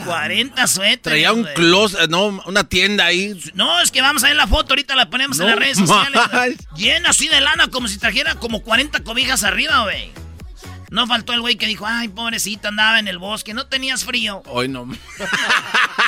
40 0.05 0.67
suéteres. 0.67 1.01
Traía 1.03 1.33
un 1.33 1.45
closet, 1.55 2.09
no, 2.11 2.27
una 2.47 2.65
tienda 2.65 3.07
ahí. 3.07 3.39
No, 3.55 3.81
es 3.81 3.91
que 3.91 4.01
vamos 4.03 4.25
a 4.25 4.29
ver 4.29 4.37
la 4.37 4.47
foto, 4.47 4.71
ahorita 4.73 4.95
la 4.97 5.09
ponemos 5.11 5.39
en 5.41 5.47
las 5.47 5.57
redes 5.57 5.79
sociales. 5.79 6.57
Llena 6.77 7.11
así 7.11 7.29
de 7.29 7.41
lana, 7.41 7.69
como 7.69 7.89
si 7.89 7.99
trajera 7.99 8.35
como 8.37 8.63
40 8.63 9.03
cobijas 9.05 9.45
arriba, 9.45 9.83
güey. 9.85 10.11
No 10.91 11.07
faltó 11.07 11.35
el 11.35 11.41
güey 11.43 11.57
que 11.57 11.67
dijo, 11.67 11.87
ay, 11.87 12.09
pobrecita, 12.09 12.69
andaba 12.69 12.99
en 12.99 13.09
el 13.09 13.19
bosque, 13.19 13.53
no 13.53 13.67
tenías 13.67 14.05
frío. 14.05 14.43
Hoy 14.47 14.69
no. 14.69 14.89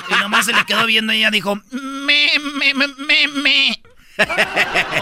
Y 0.09 0.13
nomás 0.15 0.47
se 0.47 0.53
le 0.53 0.65
quedó 0.65 0.87
viendo 0.87 1.13
y 1.13 1.19
ella 1.19 1.31
dijo, 1.31 1.55
me, 1.71 2.31
me, 2.57 2.75
me, 2.75 2.89
me, 2.89 3.29
me. 3.29 3.83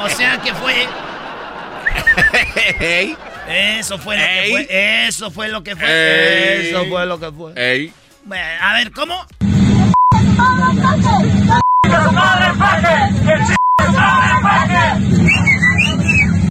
O 0.00 0.08
sea 0.10 0.40
que 0.42 0.52
fue, 0.54 0.86
eso 3.48 3.98
fue 3.98 4.16
lo 4.16 4.22
que 4.24 4.50
fue, 4.50 5.06
eso 5.08 5.30
fue 5.30 5.48
lo 5.48 5.62
que 5.62 5.76
fue, 5.76 5.86
Ey. 6.60 6.68
eso 6.68 6.84
fue 6.86 7.06
lo 7.06 7.18
que 7.20 7.32
fue. 7.32 7.52
ey. 7.56 7.92
Bueno, 8.28 8.44
a 8.60 8.74
ver, 8.74 8.92
¿cómo? 8.92 9.26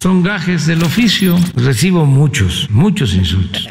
Son 0.01 0.23
gajes 0.23 0.65
del 0.65 0.83
oficio. 0.83 1.37
Recibo 1.53 2.05
muchos, 2.05 2.67
muchos 2.71 3.13
insultos. 3.13 3.67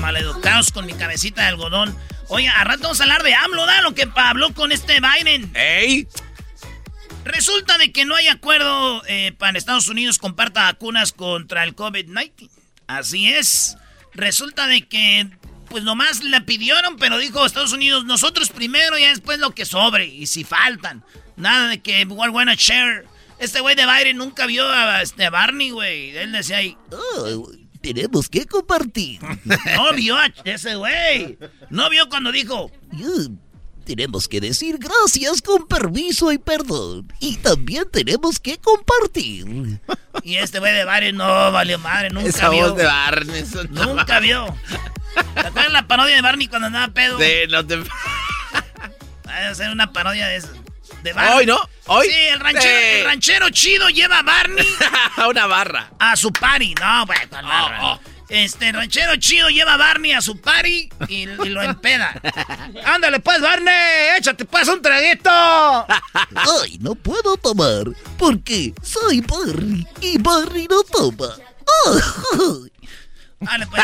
Maleducados 0.00 0.72
con 0.72 0.86
mi 0.86 0.94
cabecita 0.94 1.42
de 1.42 1.48
algodón. 1.48 1.96
Oye, 2.30 2.48
a 2.48 2.64
rato 2.64 2.82
vamos 2.82 3.00
a 3.00 3.04
hablar 3.04 3.22
de 3.22 3.32
AMLO, 3.32 3.64
¿da? 3.66 3.80
Lo 3.82 3.94
que 3.94 4.08
habló 4.16 4.52
con 4.52 4.72
este 4.72 4.98
Biden. 5.00 5.52
Ey. 5.54 6.08
Resulta 7.24 7.78
de 7.78 7.92
que 7.92 8.06
no 8.06 8.16
hay 8.16 8.26
acuerdo 8.26 9.04
eh, 9.06 9.32
para 9.38 9.56
Estados 9.56 9.88
Unidos 9.88 10.18
comparta 10.18 10.64
vacunas 10.64 11.12
contra 11.12 11.62
el 11.62 11.76
COVID-19. 11.76 12.50
Así 12.88 13.32
es. 13.32 13.76
Resulta 14.14 14.66
de 14.66 14.82
que, 14.82 15.28
pues 15.68 15.84
nomás 15.84 16.22
la 16.24 16.44
pidieron, 16.44 16.96
pero 16.96 17.18
dijo 17.18 17.44
Estados 17.44 17.72
Unidos, 17.72 18.04
nosotros 18.04 18.50
primero 18.50 18.98
y 18.98 19.02
después 19.04 19.38
lo 19.38 19.50
que 19.50 19.64
sobre. 19.64 20.06
Y 20.06 20.26
si 20.26 20.44
faltan. 20.44 21.04
Nada 21.36 21.68
de 21.68 21.80
que 21.80 22.04
we're 22.04 22.32
gonna 22.32 22.54
share. 22.56 23.06
Este 23.38 23.60
güey 23.60 23.76
de 23.76 23.86
Biden 23.86 24.16
nunca 24.16 24.46
vio 24.46 24.68
a 24.68 25.00
este 25.02 25.30
Barney, 25.30 25.70
güey. 25.70 26.16
Él 26.16 26.32
decía 26.32 26.56
ahí, 26.56 26.76
"Oh, 26.90 27.48
tenemos 27.80 28.28
que 28.28 28.44
compartir. 28.46 29.20
no 29.76 29.92
vio 29.94 30.16
a 30.16 30.26
ese 30.44 30.74
güey. 30.74 31.38
No 31.70 31.88
vio 31.90 32.08
cuando 32.08 32.32
dijo, 32.32 32.72
tenemos 33.84 34.28
que 34.28 34.40
decir 34.40 34.76
gracias 34.78 35.40
con 35.40 35.66
permiso 35.66 36.30
y 36.32 36.38
perdón. 36.38 37.10
Y 37.20 37.36
también 37.36 37.84
tenemos 37.90 38.38
que 38.40 38.58
compartir. 38.58 39.80
Y 40.24 40.36
este 40.36 40.58
güey 40.58 40.74
de 40.74 40.84
Biden 40.84 41.16
no 41.16 41.52
valió 41.52 41.78
madre, 41.78 42.10
nunca 42.10 42.28
Esa 42.28 42.48
vio. 42.50 42.68
voz 42.70 42.76
de 42.76 42.84
Barney. 42.84 43.40
eso 43.40 43.64
no 43.64 43.94
Nunca 43.94 44.18
vio. 44.20 44.54
¿Te 45.14 45.40
acuerdas 45.40 45.72
la 45.72 45.86
parodia 45.86 46.16
de 46.16 46.22
Barney 46.22 46.48
cuando 46.48 46.66
andaba 46.68 46.88
pedo? 46.88 47.18
Sí, 47.18 47.32
no 47.50 47.66
te. 47.66 47.74
Hay 47.74 49.42
que 49.42 49.46
hacer 49.50 49.70
una 49.70 49.92
parodia 49.92 50.26
de 50.26 50.36
eso. 50.36 50.48
De 51.02 51.12
Barney. 51.12 51.34
Hoy, 51.38 51.46
¿no? 51.46 51.58
Hoy. 51.86 52.06
Sí, 52.08 52.14
el 52.32 52.40
ranchero, 52.40 52.64
Sí. 52.80 52.98
el 52.98 53.04
ranchero 53.04 53.50
chido 53.50 53.88
lleva 53.88 54.18
a 54.18 54.22
Barney 54.22 54.66
una 55.28 55.46
barra. 55.46 55.90
a 55.98 56.16
su 56.16 56.32
party. 56.32 56.74
No, 56.74 57.06
güey, 57.06 57.18
¿cuál 57.28 57.44
barra? 57.44 57.78
oh. 57.84 58.00
Este 58.28 58.72
ranchero 58.72 59.16
chido 59.16 59.48
lleva 59.48 59.74
a 59.74 59.76
Barney 59.78 60.12
a 60.12 60.20
su 60.20 60.38
party 60.38 60.90
y, 61.08 61.24
lo 61.24 61.62
empeda. 61.62 62.12
Ándale 62.84 63.20
pues, 63.20 63.40
Barney, 63.40 63.72
échate 64.18 64.44
pues 64.44 64.68
un 64.68 64.82
traguito. 64.82 65.30
Ay, 66.60 66.76
no 66.80 66.94
puedo 66.94 67.38
tomar 67.38 67.84
porque 68.18 68.74
soy 68.82 69.22
Barney 69.22 69.86
y 70.02 70.18
Barney 70.18 70.66
no 70.68 70.82
toma. 70.82 71.28
Vale, 73.40 73.66
pues. 73.68 73.82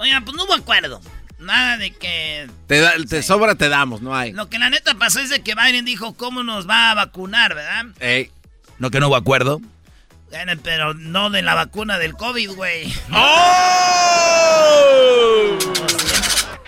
Oigan, 0.00 0.24
pues 0.24 0.34
no 0.34 0.44
hubo 0.44 0.54
acuerdo. 0.54 1.02
Nada 1.38 1.76
de 1.76 1.90
que... 1.90 2.48
Te, 2.66 3.22
sobra, 3.22 3.54
te 3.54 3.68
damos, 3.68 4.00
no 4.00 4.16
hay. 4.16 4.32
Lo 4.32 4.48
que 4.48 4.58
la 4.58 4.70
neta 4.70 4.94
pasó 4.94 5.20
es 5.20 5.28
de 5.28 5.42
que 5.42 5.54
Biden 5.54 5.84
dijo 5.84 6.14
cómo 6.14 6.42
nos 6.42 6.66
va 6.66 6.90
a 6.90 6.94
vacunar, 6.94 7.54
¿verdad? 7.54 7.84
Ey. 8.00 8.30
¿No 8.78 8.90
que 8.90 8.98
no 8.98 9.08
hubo 9.08 9.16
acuerdo? 9.16 9.60
pero 10.62 10.94
no 10.94 11.28
de 11.28 11.42
la 11.42 11.54
vacuna 11.54 11.98
del 11.98 12.14
COVID, 12.14 12.52
güey. 12.52 12.90
¡Oh! 13.12 13.58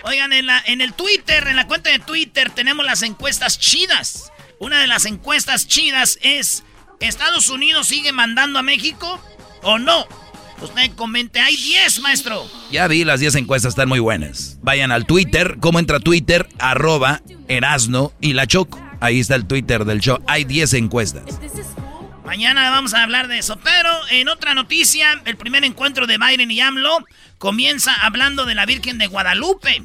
Oigan, 0.03 0.31
en, 0.31 0.45
la, 0.45 0.61
en 0.67 0.81
el 0.81 0.93
Twitter, 0.93 1.47
en 1.47 1.55
la 1.55 1.65
cuenta 1.65 1.89
de 1.89 1.97
Twitter, 1.97 2.51
tenemos 2.51 2.85
las 2.85 3.01
encuestas 3.01 3.57
chidas. 3.57 4.31
Una 4.59 4.79
de 4.79 4.85
las 4.85 5.05
encuestas 5.05 5.67
chidas 5.67 6.19
es, 6.21 6.63
¿Estados 6.99 7.49
Unidos 7.49 7.87
sigue 7.87 8.11
mandando 8.11 8.59
a 8.59 8.63
México 8.63 9.19
o 9.63 9.79
no? 9.79 10.05
Usted 10.63 10.91
comente, 10.95 11.39
hay 11.39 11.55
10, 11.55 11.99
maestro. 12.01 12.49
Ya 12.71 12.87
vi, 12.87 13.03
las 13.03 13.19
10 13.19 13.35
encuestas 13.35 13.71
están 13.71 13.89
muy 13.89 13.99
buenas. 13.99 14.57
Vayan 14.61 14.91
al 14.91 15.05
Twitter, 15.05 15.57
¿cómo 15.59 15.79
entra 15.79 15.99
Twitter? 15.99 16.47
Arroba 16.57 17.21
Erasno 17.47 18.13
y 18.21 18.33
la 18.33 18.47
Choco. 18.47 18.81
Ahí 19.01 19.19
está 19.19 19.35
el 19.35 19.45
Twitter 19.45 19.83
del 19.83 19.99
show. 19.99 20.19
Hay 20.27 20.45
10 20.45 20.73
encuestas. 20.75 21.23
Mañana 22.25 22.69
vamos 22.69 22.93
a 22.93 23.03
hablar 23.03 23.27
de 23.27 23.39
eso. 23.39 23.59
Pero 23.61 23.89
en 24.09 24.29
otra 24.29 24.55
noticia, 24.55 25.21
el 25.25 25.35
primer 25.35 25.65
encuentro 25.65 26.07
de 26.07 26.17
Biden 26.17 26.49
y 26.49 26.61
AMLO 26.61 27.05
comienza 27.37 27.93
hablando 27.93 28.45
de 28.45 28.55
la 28.55 28.65
Virgen 28.65 28.97
de 28.97 29.07
Guadalupe. 29.07 29.83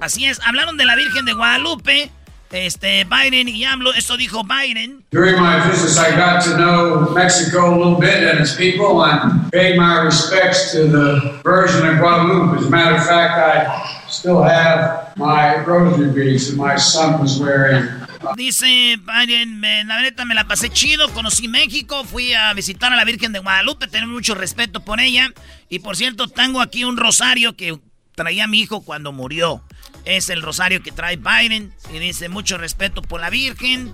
Así 0.00 0.26
es, 0.26 0.40
hablaron 0.44 0.76
de 0.76 0.84
la 0.84 0.96
Virgen 0.96 1.24
de 1.24 1.32
Guadalupe. 1.32 2.10
Este, 2.50 3.04
Biden 3.04 3.48
y 3.48 3.64
AMLO, 3.64 3.94
esto 3.94 4.16
dijo 4.16 4.42
Biden. 4.42 5.04
During 5.10 5.40
my 5.40 5.60
visits, 5.68 5.96
I 5.98 6.10
got 6.16 6.42
to 6.44 6.56
know 6.56 7.10
Mexico 7.14 7.72
a 7.72 7.76
little 7.76 7.94
bit 8.00 8.24
and 8.24 8.40
its 8.40 8.56
people 8.56 9.04
and 9.04 9.50
paid 9.52 9.76
my 9.76 10.00
respects 10.02 10.72
to 10.72 10.88
the 10.88 11.40
Virgin 11.44 11.86
of 11.86 11.98
Guadalupe. 11.98 12.58
As 12.58 12.66
a 12.66 12.70
matter 12.70 12.96
of 12.96 13.06
fact, 13.06 13.34
I 13.38 14.08
still 14.08 14.42
have 14.42 15.16
my 15.16 15.64
rosary 15.64 16.10
beads 16.10 16.50
that 16.50 16.56
my 16.56 16.76
son 16.76 17.20
was 17.20 17.38
wearing 17.38 17.88
Dice 18.36 18.98
Biden, 18.98 19.62
la 19.86 20.02
neta 20.02 20.24
me 20.26 20.34
la 20.34 20.46
pasé 20.46 20.68
chido, 20.70 21.08
conocí 21.14 21.48
México, 21.48 22.04
fui 22.04 22.34
a 22.34 22.52
visitar 22.52 22.92
a 22.92 22.96
la 22.96 23.04
Virgen 23.04 23.32
de 23.32 23.38
Guadalupe, 23.38 23.88
tengo 23.88 24.08
mucho 24.08 24.34
respeto 24.34 24.80
por 24.80 25.00
ella. 25.00 25.32
Y 25.70 25.78
por 25.78 25.96
cierto, 25.96 26.28
tengo 26.28 26.60
aquí 26.60 26.84
un 26.84 26.98
rosario 26.98 27.56
que 27.56 27.78
traía 28.14 28.46
mi 28.46 28.60
hijo 28.60 28.82
cuando 28.82 29.12
murió. 29.12 29.62
Es 30.04 30.28
el 30.30 30.42
rosario 30.42 30.82
que 30.82 30.92
trae 30.92 31.16
Biden 31.16 31.72
y 31.94 31.98
dice 31.98 32.28
mucho 32.28 32.58
respeto 32.58 33.02
por 33.02 33.20
la 33.20 33.30
Virgen. 33.30 33.92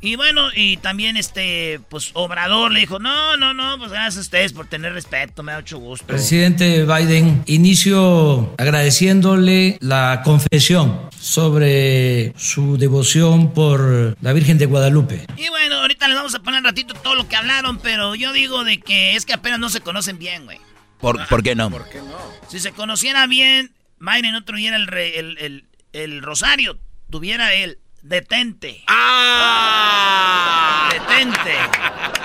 Y 0.00 0.14
bueno, 0.14 0.48
y 0.54 0.76
también 0.76 1.16
este, 1.16 1.80
pues 1.88 2.10
Obrador 2.14 2.70
le 2.70 2.80
dijo, 2.80 3.00
no, 3.00 3.36
no, 3.36 3.52
no, 3.52 3.78
pues 3.78 3.90
gracias 3.90 4.18
a 4.18 4.20
ustedes 4.20 4.52
por 4.52 4.66
tener 4.66 4.92
respeto, 4.92 5.42
me 5.42 5.50
da 5.50 5.58
mucho 5.58 5.78
gusto. 5.78 6.06
Presidente 6.06 6.84
Biden, 6.84 7.42
inicio 7.46 8.54
agradeciéndole 8.58 9.76
la 9.80 10.22
confesión 10.24 11.00
sobre 11.18 12.32
su 12.36 12.78
devoción 12.78 13.52
por 13.52 14.16
la 14.20 14.32
Virgen 14.32 14.58
de 14.58 14.66
Guadalupe. 14.66 15.26
Y 15.36 15.48
bueno, 15.48 15.80
ahorita 15.80 16.06
les 16.06 16.16
vamos 16.16 16.34
a 16.36 16.42
poner 16.42 16.60
un 16.60 16.66
ratito 16.66 16.94
todo 16.94 17.16
lo 17.16 17.26
que 17.26 17.34
hablaron, 17.34 17.78
pero 17.78 18.14
yo 18.14 18.32
digo 18.32 18.62
de 18.62 18.78
que 18.78 19.16
es 19.16 19.26
que 19.26 19.32
apenas 19.32 19.58
no 19.58 19.68
se 19.68 19.80
conocen 19.80 20.18
bien, 20.18 20.44
güey. 20.44 20.60
¿Por, 21.00 21.26
¿por 21.26 21.42
qué 21.42 21.56
no? 21.56 21.70
¿Por 21.70 21.88
qué 21.88 21.98
no? 21.98 22.18
Si 22.48 22.60
se 22.60 22.70
conociera 22.72 23.26
bien, 23.26 23.72
No 24.00 24.44
tuviera 24.44 24.76
el, 24.76 24.92
el, 24.92 25.38
el, 25.38 25.64
el 25.92 26.22
rosario, 26.22 26.78
tuviera 27.10 27.54
el 27.54 27.78
Detente. 28.02 28.84
¡Ah! 28.86 30.88
Detente. 30.92 31.56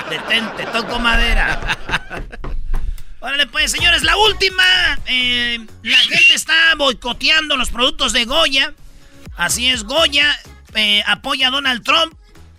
Detente. 0.09 0.65
Toco 0.67 0.99
madera. 0.99 1.59
Órale, 3.19 3.47
pues, 3.47 3.71
señores, 3.71 4.03
la 4.03 4.15
última. 4.17 4.63
Eh, 5.07 5.65
la 5.81 5.97
gente 5.97 6.35
está 6.35 6.75
boicoteando 6.77 7.57
los 7.57 7.71
productos 7.71 8.13
de 8.13 8.25
Goya. 8.25 8.73
Así 9.35 9.67
es, 9.67 9.83
Goya 9.83 10.39
eh, 10.75 11.01
apoya 11.07 11.47
a 11.47 11.51
Donald 11.51 11.83
Trump. 11.83 12.13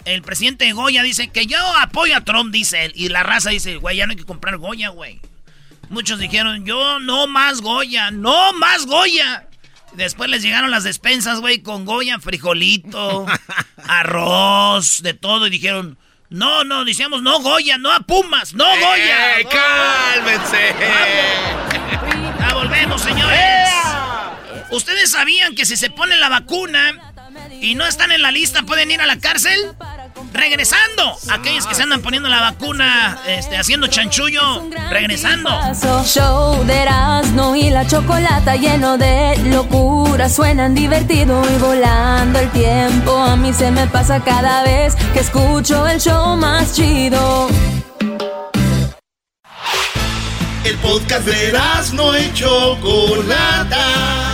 El 0.04 0.22
presidente 0.22 0.64
de 0.64 0.72
Goya 0.72 1.02
dice 1.02 1.28
que 1.28 1.46
yo 1.46 1.58
apoyo 1.78 2.16
a 2.16 2.24
Trump, 2.24 2.52
dice 2.52 2.84
él. 2.84 2.92
Y 2.96 3.10
la 3.10 3.22
raza 3.22 3.50
dice, 3.50 3.76
güey, 3.76 3.96
ya 3.96 4.06
no 4.06 4.10
hay 4.10 4.16
que 4.16 4.24
comprar 4.24 4.58
Goya, 4.58 4.88
güey. 4.88 5.20
Muchos 5.94 6.18
dijeron, 6.18 6.66
yo 6.66 6.98
no 6.98 7.28
más 7.28 7.60
Goya, 7.60 8.10
no 8.10 8.52
más 8.54 8.84
Goya. 8.84 9.46
Después 9.92 10.28
les 10.28 10.42
llegaron 10.42 10.72
las 10.72 10.82
despensas, 10.82 11.38
güey, 11.38 11.62
con 11.62 11.84
Goya, 11.84 12.18
frijolito, 12.18 13.26
arroz, 13.88 15.02
de 15.04 15.14
todo. 15.14 15.46
Y 15.46 15.50
dijeron, 15.50 15.96
no, 16.30 16.64
no, 16.64 16.84
decíamos 16.84 17.22
no 17.22 17.38
Goya, 17.38 17.78
no 17.78 17.92
a 17.92 18.00
Pumas, 18.00 18.54
no 18.54 18.64
Goya. 18.64 19.38
¡Eh, 19.38 19.46
cálmense! 19.48 20.74
Ya 22.40 22.54
volvemos, 22.54 23.00
señores. 23.00 23.68
¿Ustedes 24.72 25.12
sabían 25.12 25.54
que 25.54 25.64
si 25.64 25.76
se 25.76 25.90
ponen 25.90 26.18
la 26.18 26.28
vacuna 26.28 27.14
y 27.60 27.76
no 27.76 27.86
están 27.86 28.10
en 28.10 28.20
la 28.20 28.32
lista 28.32 28.64
pueden 28.64 28.90
ir 28.90 29.00
a 29.00 29.06
la 29.06 29.20
cárcel? 29.20 29.60
Regresando. 30.32 31.16
Aquellos 31.30 31.66
que 31.66 31.74
se 31.74 31.82
andan 31.82 32.02
poniendo 32.02 32.28
la 32.28 32.40
vacuna, 32.40 33.18
este, 33.26 33.56
haciendo 33.56 33.86
chanchullo, 33.86 34.68
regresando. 34.90 35.50
Show 36.04 36.64
de 36.64 36.82
Erasmo 36.82 37.56
y 37.56 37.70
la 37.70 37.86
chocolata 37.86 38.56
lleno 38.56 38.98
de 38.98 39.36
locura. 39.46 40.28
Suenan 40.28 40.74
divertido 40.74 41.42
y 41.48 41.58
volando 41.58 42.38
el 42.38 42.50
tiempo. 42.50 43.16
A 43.16 43.36
mí 43.36 43.52
se 43.52 43.70
me 43.70 43.86
pasa 43.86 44.20
cada 44.20 44.62
vez 44.64 44.94
que 45.12 45.20
escucho 45.20 45.86
el 45.86 46.00
show 46.00 46.36
más 46.36 46.74
chido. 46.74 47.48
El 50.64 50.78
podcast 50.78 51.26
de 51.26 51.48
Erasmo 51.48 52.16
y 52.16 52.32
chocolata 52.32 54.33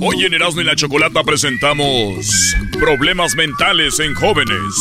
Hoy 0.00 0.24
en 0.24 0.34
Erasmo 0.34 0.60
y 0.60 0.64
la 0.64 0.74
Chocolata 0.74 1.22
presentamos 1.22 2.54
Problemas 2.78 3.34
mentales 3.36 4.00
en 4.00 4.14
jóvenes. 4.14 4.74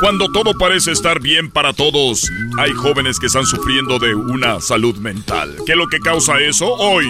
Cuando 0.00 0.32
todo 0.32 0.54
parece 0.58 0.92
estar 0.92 1.20
bien 1.20 1.50
para 1.50 1.72
todos, 1.72 2.28
hay 2.58 2.72
jóvenes 2.72 3.20
que 3.20 3.26
están 3.26 3.44
sufriendo 3.44 3.98
de 3.98 4.14
una 4.14 4.60
salud 4.60 4.96
mental. 4.96 5.54
¿Qué 5.66 5.72
es 5.72 5.78
lo 5.78 5.86
que 5.86 6.00
causa 6.00 6.40
eso? 6.40 6.72
Hoy, 6.74 7.06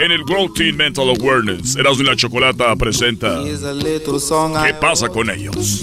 en 0.00 0.12
el 0.12 0.22
World 0.22 0.54
Teen 0.54 0.76
Mental 0.76 1.08
Awareness, 1.08 1.76
Erasmo 1.76 2.02
y 2.02 2.06
la 2.06 2.16
Chocolata 2.16 2.74
presenta 2.76 3.42
¿Qué 4.64 4.74
pasa 4.74 5.08
con 5.08 5.28
ellos? 5.28 5.82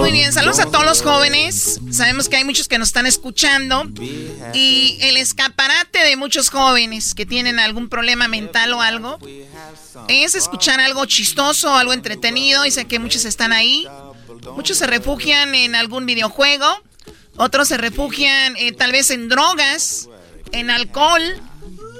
Muy 0.00 0.12
bien, 0.12 0.32
saludos 0.32 0.60
a 0.60 0.70
todos 0.70 0.84
los 0.84 1.02
jóvenes. 1.02 1.80
Sabemos 1.98 2.28
que 2.28 2.36
hay 2.36 2.44
muchos 2.44 2.68
que 2.68 2.78
nos 2.78 2.88
están 2.88 3.06
escuchando. 3.06 3.84
Y 4.54 4.98
el 5.00 5.16
escaparate 5.16 5.98
de 6.00 6.16
muchos 6.16 6.48
jóvenes 6.50 7.14
que 7.14 7.26
tienen 7.26 7.58
algún 7.58 7.88
problema 7.88 8.28
mental 8.28 8.72
o 8.72 8.80
algo 8.80 9.18
es 10.08 10.34
escuchar 10.34 10.80
algo 10.80 11.04
chistoso, 11.04 11.74
algo 11.74 11.92
entretenido. 11.92 12.64
Y 12.64 12.70
sé 12.70 12.86
que 12.86 12.98
muchos 12.98 13.24
están 13.24 13.52
ahí. 13.52 13.86
Muchos 14.54 14.78
se 14.78 14.86
refugian 14.86 15.54
en 15.54 15.74
algún 15.74 16.06
videojuego, 16.06 16.66
otros 17.36 17.68
se 17.68 17.76
refugian 17.76 18.56
eh, 18.56 18.72
tal 18.72 18.92
vez 18.92 19.10
en 19.10 19.28
drogas, 19.28 20.08
en 20.52 20.70
alcohol, 20.70 21.22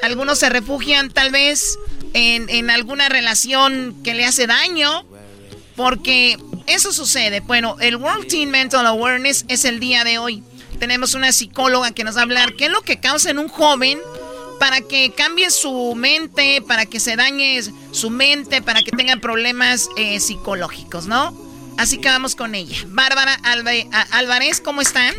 algunos 0.03 0.39
se 0.39 0.49
refugian 0.49 1.11
tal 1.11 1.31
vez 1.31 1.79
en, 2.15 2.49
en 2.49 2.71
alguna 2.71 3.09
relación 3.09 4.03
que 4.03 4.15
le 4.15 4.25
hace 4.25 4.47
daño, 4.47 5.05
porque 5.79 6.37
eso 6.67 6.93
sucede. 6.93 7.39
Bueno, 7.39 7.77
el 7.79 7.95
World 7.95 8.27
Teen 8.27 8.51
Mental 8.51 8.85
Awareness 8.85 9.45
es 9.47 9.65
el 9.65 9.79
día 9.79 10.03
de 10.03 10.19
hoy. 10.19 10.43
Tenemos 10.81 11.15
una 11.15 11.31
psicóloga 11.31 11.93
que 11.93 12.03
nos 12.03 12.17
va 12.17 12.21
a 12.21 12.23
hablar 12.25 12.55
qué 12.55 12.65
es 12.65 12.73
lo 12.73 12.83
que 12.83 12.99
causa 12.99 13.31
en 13.31 13.39
un 13.39 13.47
joven 13.47 14.01
para 14.59 14.81
que 14.81 15.13
cambie 15.17 15.51
su 15.51 15.95
mente, 15.95 16.63
para 16.67 16.85
que 16.85 16.99
se 16.99 17.15
dañe 17.15 17.61
su 17.93 18.11
mente, 18.11 18.61
para 18.61 18.83
que 18.83 18.91
tenga 18.91 19.17
problemas 19.19 19.89
eh, 19.97 20.19
psicológicos, 20.19 21.07
¿no? 21.07 21.33
Así 21.79 21.99
que 21.99 22.09
vamos 22.09 22.35
con 22.35 22.57
ella. 22.57 22.77
Bárbara 22.89 23.39
Álvarez, 24.11 24.61
¿cómo 24.61 24.81
están? 24.81 25.15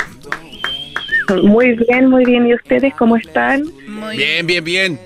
Muy 1.42 1.78
bien, 1.88 2.10
muy 2.10 2.26
bien. 2.26 2.48
¿Y 2.48 2.54
ustedes 2.54 2.94
cómo 2.96 3.16
están? 3.16 3.64
Muy 3.88 4.18
bien, 4.18 4.46
bien, 4.46 4.64
bien. 4.66 5.00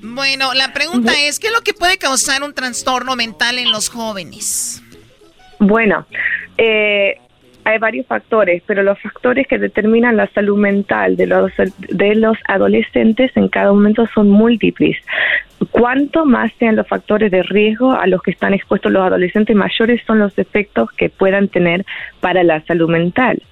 Bueno, 0.00 0.54
la 0.54 0.72
pregunta 0.72 1.12
es, 1.20 1.38
¿qué 1.38 1.48
es 1.48 1.52
lo 1.52 1.60
que 1.60 1.74
puede 1.74 1.98
causar 1.98 2.42
un 2.42 2.54
trastorno 2.54 3.14
mental 3.14 3.58
en 3.58 3.70
los 3.70 3.90
jóvenes? 3.90 4.80
Bueno, 5.58 6.06
eh, 6.58 7.18
hay 7.66 7.78
varios 7.78 8.06
factores, 8.06 8.62
pero 8.64 8.84
los 8.84 8.96
factores 9.00 9.46
que 9.48 9.58
determinan 9.58 10.16
la 10.16 10.28
salud 10.28 10.56
mental 10.56 11.16
de 11.16 11.26
los, 11.26 11.50
de 11.88 12.14
los 12.14 12.38
adolescentes 12.46 13.36
en 13.36 13.48
cada 13.48 13.72
momento 13.72 14.06
son 14.14 14.28
múltiples. 14.30 14.96
Cuanto 15.72 16.24
más 16.26 16.52
sean 16.60 16.76
los 16.76 16.86
factores 16.86 17.30
de 17.32 17.42
riesgo 17.42 17.92
a 17.92 18.06
los 18.06 18.22
que 18.22 18.30
están 18.30 18.54
expuestos 18.54 18.92
los 18.92 19.02
adolescentes, 19.02 19.56
mayores 19.56 20.00
son 20.06 20.20
los 20.20 20.38
efectos 20.38 20.92
que 20.92 21.08
puedan 21.08 21.48
tener 21.48 21.84
para 22.20 22.44
la 22.44 22.60
salud 22.60 22.88
mental. 22.88 23.42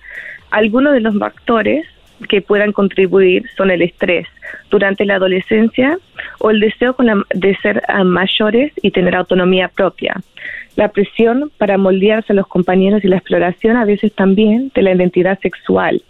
Algunos 0.50 0.92
de 0.92 1.00
los 1.00 1.18
factores 1.18 1.84
que 2.28 2.40
puedan 2.40 2.72
contribuir 2.72 3.44
son 3.56 3.72
el 3.72 3.82
estrés 3.82 4.28
durante 4.70 5.04
la 5.04 5.16
adolescencia 5.16 5.98
o 6.38 6.50
el 6.50 6.60
deseo 6.60 6.94
de 7.34 7.56
ser 7.56 7.82
ah, 7.88 8.04
mayores 8.04 8.72
y 8.82 8.92
tener 8.92 9.16
autonomía 9.16 9.68
propia. 9.68 10.14
La 10.76 10.88
presión 10.88 11.50
para 11.58 11.78
moldearse 11.78 12.32
a 12.32 12.36
los 12.36 12.46
compañeros 12.46 13.04
y 13.04 13.08
la 13.08 13.16
exploración 13.16 13.76
a 13.76 13.84
veces 13.84 14.12
también 14.12 14.72
de 14.74 14.82
la 14.82 14.92
identidad 14.92 15.38
sexual. 15.40 16.02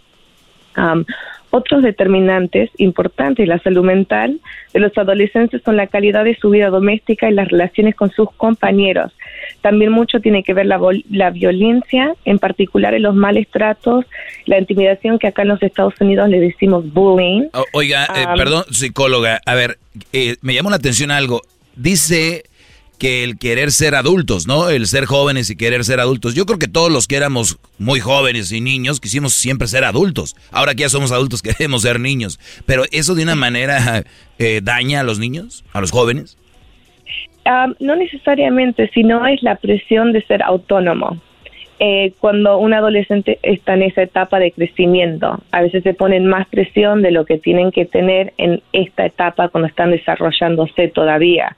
otros 1.51 1.83
determinantes 1.83 2.69
importantes 2.77 3.43
de 3.43 3.47
la 3.47 3.59
salud 3.59 3.85
mental 3.85 4.41
de 4.73 4.79
los 4.81 4.97
adolescentes 4.97 5.61
son 5.63 5.77
la 5.77 5.87
calidad 5.87 6.25
de 6.25 6.35
su 6.35 6.49
vida 6.49 6.69
doméstica 6.69 7.29
y 7.29 7.33
las 7.33 7.47
relaciones 7.47 7.95
con 7.95 8.11
sus 8.11 8.29
compañeros. 8.31 9.13
También 9.61 9.91
mucho 9.91 10.19
tiene 10.19 10.43
que 10.43 10.53
ver 10.53 10.65
la, 10.65 10.79
la 11.09 11.29
violencia, 11.29 12.13
en 12.25 12.39
particular 12.39 12.93
en 12.93 13.03
los 13.03 13.15
males 13.15 13.47
tratos, 13.49 14.05
la 14.45 14.59
intimidación 14.59 15.17
que 15.17 15.27
acá 15.27 15.43
en 15.43 15.47
los 15.49 15.63
Estados 15.63 15.93
Unidos 16.01 16.27
le 16.27 16.39
decimos 16.41 16.91
bullying. 16.91 17.47
oiga, 17.71 18.05
eh, 18.15 18.25
perdón, 18.35 18.65
psicóloga, 18.69 19.39
a 19.45 19.55
ver, 19.55 19.77
eh, 20.11 20.35
me 20.41 20.53
llamó 20.53 20.69
la 20.69 20.75
atención 20.75 21.09
algo. 21.09 21.41
Dice 21.75 22.43
que 22.95 23.23
el 23.23 23.37
querer 23.37 23.71
ser 23.71 23.95
adultos, 23.95 24.47
¿no? 24.47 24.69
El 24.69 24.87
ser 24.87 25.05
jóvenes 25.05 25.49
y 25.49 25.55
querer 25.55 25.83
ser 25.83 25.99
adultos. 25.99 26.35
Yo 26.35 26.45
creo 26.45 26.59
que 26.59 26.67
todos 26.67 26.91
los 26.91 27.07
que 27.07 27.17
éramos 27.17 27.57
muy 27.77 27.99
jóvenes 27.99 28.51
y 28.51 28.61
niños 28.61 28.99
quisimos 28.99 29.33
siempre 29.33 29.67
ser 29.67 29.83
adultos. 29.83 30.35
Ahora 30.51 30.73
que 30.73 30.81
ya 30.81 30.89
somos 30.89 31.11
adultos 31.11 31.41
queremos 31.43 31.83
ser 31.83 31.99
niños. 31.99 32.39
Pero 32.65 32.83
eso 32.91 33.15
de 33.15 33.23
una 33.23 33.35
manera 33.35 34.03
eh, 34.39 34.61
daña 34.63 35.01
a 35.01 35.03
los 35.03 35.19
niños, 35.19 35.63
a 35.73 35.81
los 35.81 35.91
jóvenes. 35.91 36.37
no 37.79 37.95
necesariamente, 37.95 38.89
sino 38.93 39.25
es 39.27 39.41
la 39.43 39.55
presión 39.55 40.11
de 40.11 40.21
ser 40.23 40.41
autónomo. 40.43 41.19
Eh, 41.77 42.13
cuando 42.19 42.57
un 42.57 42.73
adolescente 42.73 43.37
está 43.43 43.73
en 43.73 43.83
esa 43.83 44.03
etapa 44.03 44.39
de 44.39 44.53
crecimiento, 44.53 45.43
a 45.51 45.61
veces 45.61 45.83
se 45.83 45.93
ponen 45.93 46.25
más 46.25 46.47
presión 46.47 47.01
de 47.01 47.11
lo 47.11 47.25
que 47.25 47.37
tienen 47.37 47.71
que 47.71 47.85
tener 47.85 48.33
en 48.37 48.61
esta 48.71 49.05
etapa 49.05 49.49
cuando 49.49 49.67
están 49.67 49.91
desarrollándose 49.91 50.87
todavía 50.87 51.57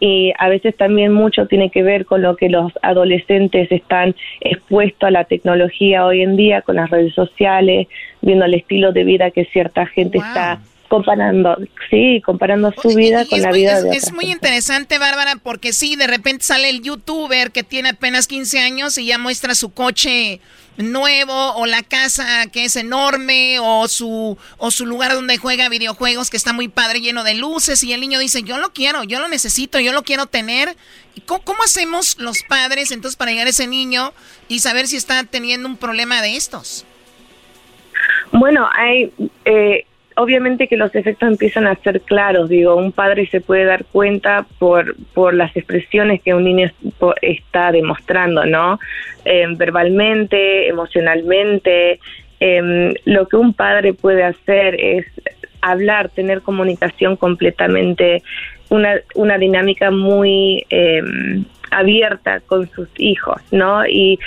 y 0.00 0.32
a 0.38 0.48
veces 0.48 0.76
también 0.76 1.12
mucho 1.12 1.46
tiene 1.46 1.70
que 1.70 1.82
ver 1.82 2.04
con 2.04 2.22
lo 2.22 2.36
que 2.36 2.48
los 2.48 2.72
adolescentes 2.82 3.70
están 3.70 4.14
expuestos 4.40 5.06
a 5.06 5.10
la 5.10 5.24
tecnología 5.24 6.04
hoy 6.04 6.22
en 6.22 6.36
día, 6.36 6.62
con 6.62 6.76
las 6.76 6.90
redes 6.90 7.14
sociales, 7.14 7.88
viendo 8.20 8.44
el 8.44 8.54
estilo 8.54 8.92
de 8.92 9.04
vida 9.04 9.30
que 9.30 9.44
cierta 9.46 9.86
gente 9.86 10.18
está 10.18 10.60
comparando, 10.94 11.56
sí, 11.90 12.22
comparando 12.24 12.72
su 12.80 12.94
vida 12.94 13.26
con 13.26 13.40
la 13.42 13.50
vida 13.50 13.82
de 13.82 13.96
Es 13.96 14.12
muy 14.12 14.26
interesante, 14.26 14.98
Bárbara, 14.98 15.32
porque 15.42 15.72
sí, 15.72 15.96
de 15.96 16.06
repente 16.06 16.44
sale 16.44 16.70
el 16.70 16.82
youtuber 16.82 17.50
que 17.50 17.64
tiene 17.64 17.88
apenas 17.88 18.28
15 18.28 18.60
años 18.60 18.96
y 18.96 19.06
ya 19.06 19.18
muestra 19.18 19.56
su 19.56 19.74
coche 19.74 20.40
nuevo 20.76 21.54
o 21.56 21.66
la 21.66 21.82
casa 21.82 22.46
que 22.52 22.64
es 22.64 22.76
enorme 22.76 23.58
o 23.60 23.88
su 23.88 24.38
o 24.58 24.70
su 24.70 24.86
lugar 24.86 25.14
donde 25.14 25.36
juega 25.36 25.68
videojuegos 25.68 26.30
que 26.30 26.36
está 26.36 26.52
muy 26.52 26.66
padre 26.66 27.00
lleno 27.00 27.22
de 27.22 27.34
luces 27.34 27.82
y 27.84 27.92
el 27.92 28.00
niño 28.00 28.18
dice 28.18 28.42
yo 28.42 28.58
lo 28.58 28.72
quiero 28.72 29.04
yo 29.04 29.20
lo 29.20 29.28
necesito 29.28 29.78
yo 29.78 29.92
lo 29.92 30.02
quiero 30.02 30.26
tener 30.26 30.74
cómo, 31.26 31.44
cómo 31.44 31.62
hacemos 31.62 32.18
los 32.18 32.42
padres 32.42 32.90
entonces 32.90 33.14
para 33.14 33.30
llegar 33.30 33.46
a 33.46 33.50
ese 33.50 33.68
niño 33.68 34.12
y 34.48 34.58
saber 34.58 34.88
si 34.88 34.96
está 34.96 35.22
teniendo 35.22 35.68
un 35.68 35.76
problema 35.76 36.20
de 36.22 36.34
estos 36.34 36.84
bueno 38.32 38.68
hay 38.74 39.12
eh, 39.44 39.86
obviamente 40.16 40.68
que 40.68 40.76
los 40.76 40.94
efectos 40.94 41.28
empiezan 41.28 41.66
a 41.66 41.74
ser 41.76 42.00
claros, 42.00 42.48
digo, 42.48 42.76
un 42.76 42.92
padre 42.92 43.26
se 43.26 43.40
puede 43.40 43.64
dar 43.64 43.84
cuenta 43.84 44.46
por, 44.58 44.96
por 45.12 45.34
las 45.34 45.56
expresiones 45.56 46.22
que 46.22 46.34
un 46.34 46.44
niño 46.44 46.70
está 47.20 47.72
demostrando, 47.72 48.44
¿no? 48.44 48.78
Em, 49.24 49.56
verbalmente, 49.56 50.68
emocionalmente, 50.68 51.98
em, 52.40 52.94
lo 53.04 53.26
que 53.26 53.36
un 53.36 53.54
padre 53.54 53.94
puede 53.94 54.22
hacer 54.22 54.76
es 54.78 55.06
hablar, 55.60 56.10
tener 56.10 56.42
comunicación 56.42 57.16
completamente, 57.16 58.22
una, 58.70 59.00
una 59.14 59.38
dinámica 59.38 59.90
muy 59.90 60.64
em, 60.70 61.44
abierta 61.70 62.40
con 62.40 62.68
sus 62.70 62.88
hijos, 62.98 63.40
¿no? 63.50 63.86
Y 63.86 64.18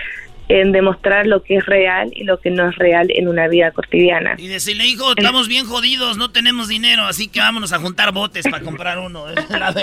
en 0.49 0.71
demostrar 0.71 1.27
lo 1.27 1.43
que 1.43 1.57
es 1.57 1.65
real 1.65 2.11
y 2.15 2.23
lo 2.23 2.39
que 2.39 2.49
no 2.49 2.69
es 2.69 2.75
real 2.75 3.07
en 3.09 3.27
una 3.27 3.47
vida 3.47 3.71
cotidiana. 3.71 4.35
Y 4.37 4.47
decirle, 4.47 4.85
hijo, 4.85 5.11
estamos 5.11 5.47
bien 5.47 5.65
jodidos, 5.65 6.17
no 6.17 6.31
tenemos 6.31 6.67
dinero, 6.67 7.03
así 7.03 7.27
que 7.27 7.39
vámonos 7.39 7.73
a 7.73 7.79
juntar 7.79 8.13
botes 8.13 8.45
para 8.49 8.63
comprar 8.63 8.97
uno. 8.99 9.25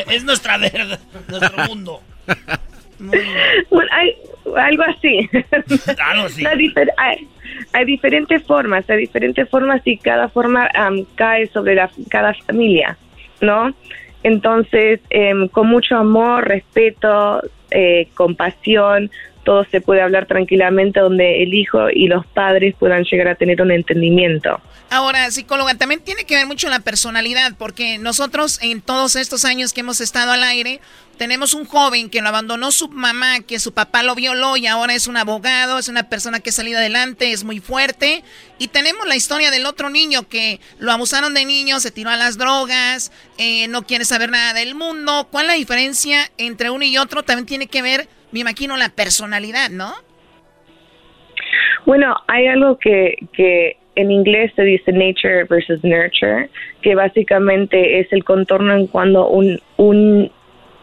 Es, 0.09 0.24
nuestra 0.24 0.59
verdad, 0.59 0.98
nuestro 1.29 1.64
mundo. 1.66 2.00
Bueno, 3.70 3.90
hay 3.92 4.14
algo 4.57 4.85
así. 4.85 5.29
Algo 5.98 6.27
así. 6.27 6.44
hay, 7.72 7.85
diferentes 7.85 8.42
formas, 8.44 8.88
hay 8.88 8.98
diferentes 8.98 9.48
formas 9.50 9.83
y 9.85 9.98
cada 9.98 10.29
forma 10.29 10.68
cae 11.16 11.46
sobre 11.48 11.74
la, 11.74 11.90
cada 12.09 12.35
familia, 12.46 12.96
¿no? 13.40 13.74
Entonces, 14.22 15.00
em, 15.11 15.48
con 15.48 15.66
mucho 15.66 15.96
amor, 15.96 16.48
respeto, 16.48 17.42
eh, 17.70 18.09
compasión, 18.14 19.11
todo 19.45 19.65
se 19.71 19.81
puede 19.81 20.03
hablar 20.03 20.27
tranquilamente 20.27 21.01
donde 21.01 21.43
el 21.43 21.55
hijo 21.55 21.91
y 21.91 22.09
los 22.09 22.27
padres 22.27 22.75
puedan 22.79 23.05
llegar 23.05 23.29
a 23.29 23.35
tener 23.35 23.63
un 23.63 23.71
entendimiento. 23.71 24.61
Ahora, 24.91 25.31
psicóloga, 25.31 25.75
también 25.75 26.01
tiene 26.01 26.25
que 26.25 26.37
ver 26.37 26.47
mucho 26.47 26.69
la 26.69 26.81
personalidad, 26.81 27.55
porque 27.59 27.99
nosotros 27.99 28.59
en 28.63 28.81
todos 28.81 29.17
estos 29.17 29.45
años 29.45 29.73
que 29.73 29.81
hemos 29.81 30.01
estado 30.01 30.33
al 30.33 30.45
aire, 30.45 30.81
tenemos 31.17 31.55
un 31.55 31.65
joven 31.65 32.11
que 32.11 32.21
lo 32.21 32.29
abandonó 32.29 32.71
su 32.71 32.89
mamá, 32.89 33.41
que 33.41 33.59
su 33.59 33.73
papá 33.73 34.03
lo 34.03 34.15
violó 34.15 34.57
y 34.57 34.67
ahora 34.67 34.95
es 34.95 35.07
un 35.07 35.17
abogado, 35.17 35.79
es 35.79 35.89
una 35.89 36.09
persona 36.09 36.41
que 36.41 36.51
ha 36.51 36.53
salido 36.53 36.79
adelante, 36.79 37.33
es 37.33 37.45
muy 37.45 37.61
fuerte. 37.61 38.25
Y 38.59 38.69
tenemos 38.69 39.07
la 39.07 39.17
historia 39.17 39.51
del 39.51 39.67
otro 39.67 39.91
niño 39.91 40.29
que 40.29 40.61
lo 40.79 40.93
abusaron 40.93 41.35
de 41.35 41.45
niño, 41.45 41.81
se 41.81 41.91
tiró 41.91 42.11
a 42.11 42.17
las 42.17 42.37
drogas, 42.37 43.13
eh, 43.39 43.69
no 43.69 43.87
quiere 43.87 44.05
saber 44.05 44.31
nada 44.31 44.55
del 44.55 44.75
mundo. 44.75 45.29
¿Cuál 45.31 45.47
es 45.47 45.53
la 45.53 45.55
diferencia 45.55 46.31
entre 46.37 46.71
uno 46.71 46.85
y 46.85 46.99
otro? 46.99 47.23
También 47.23 47.47
tiene 47.47 47.67
que 47.67 47.83
ver 47.83 48.09
me 48.35 48.40
imagino 48.40 48.77
la 48.77 48.88
personalidad, 48.88 49.70
¿no? 49.70 49.92
Bueno, 51.87 52.16
hay 52.27 52.49
algo 52.49 52.79
que, 52.79 53.16
que 53.33 53.77
en 53.94 54.11
inglés 54.11 54.51
se 54.57 54.62
dice 54.62 54.90
nature 54.90 55.44
versus 55.44 55.83
nurture, 55.85 56.51
que 56.83 56.97
básicamente 56.97 58.01
es 58.01 58.12
el 58.12 58.25
contorno 58.25 58.75
en 58.75 58.88
cuando 58.88 59.29
un, 59.29 59.61
un, 59.77 60.33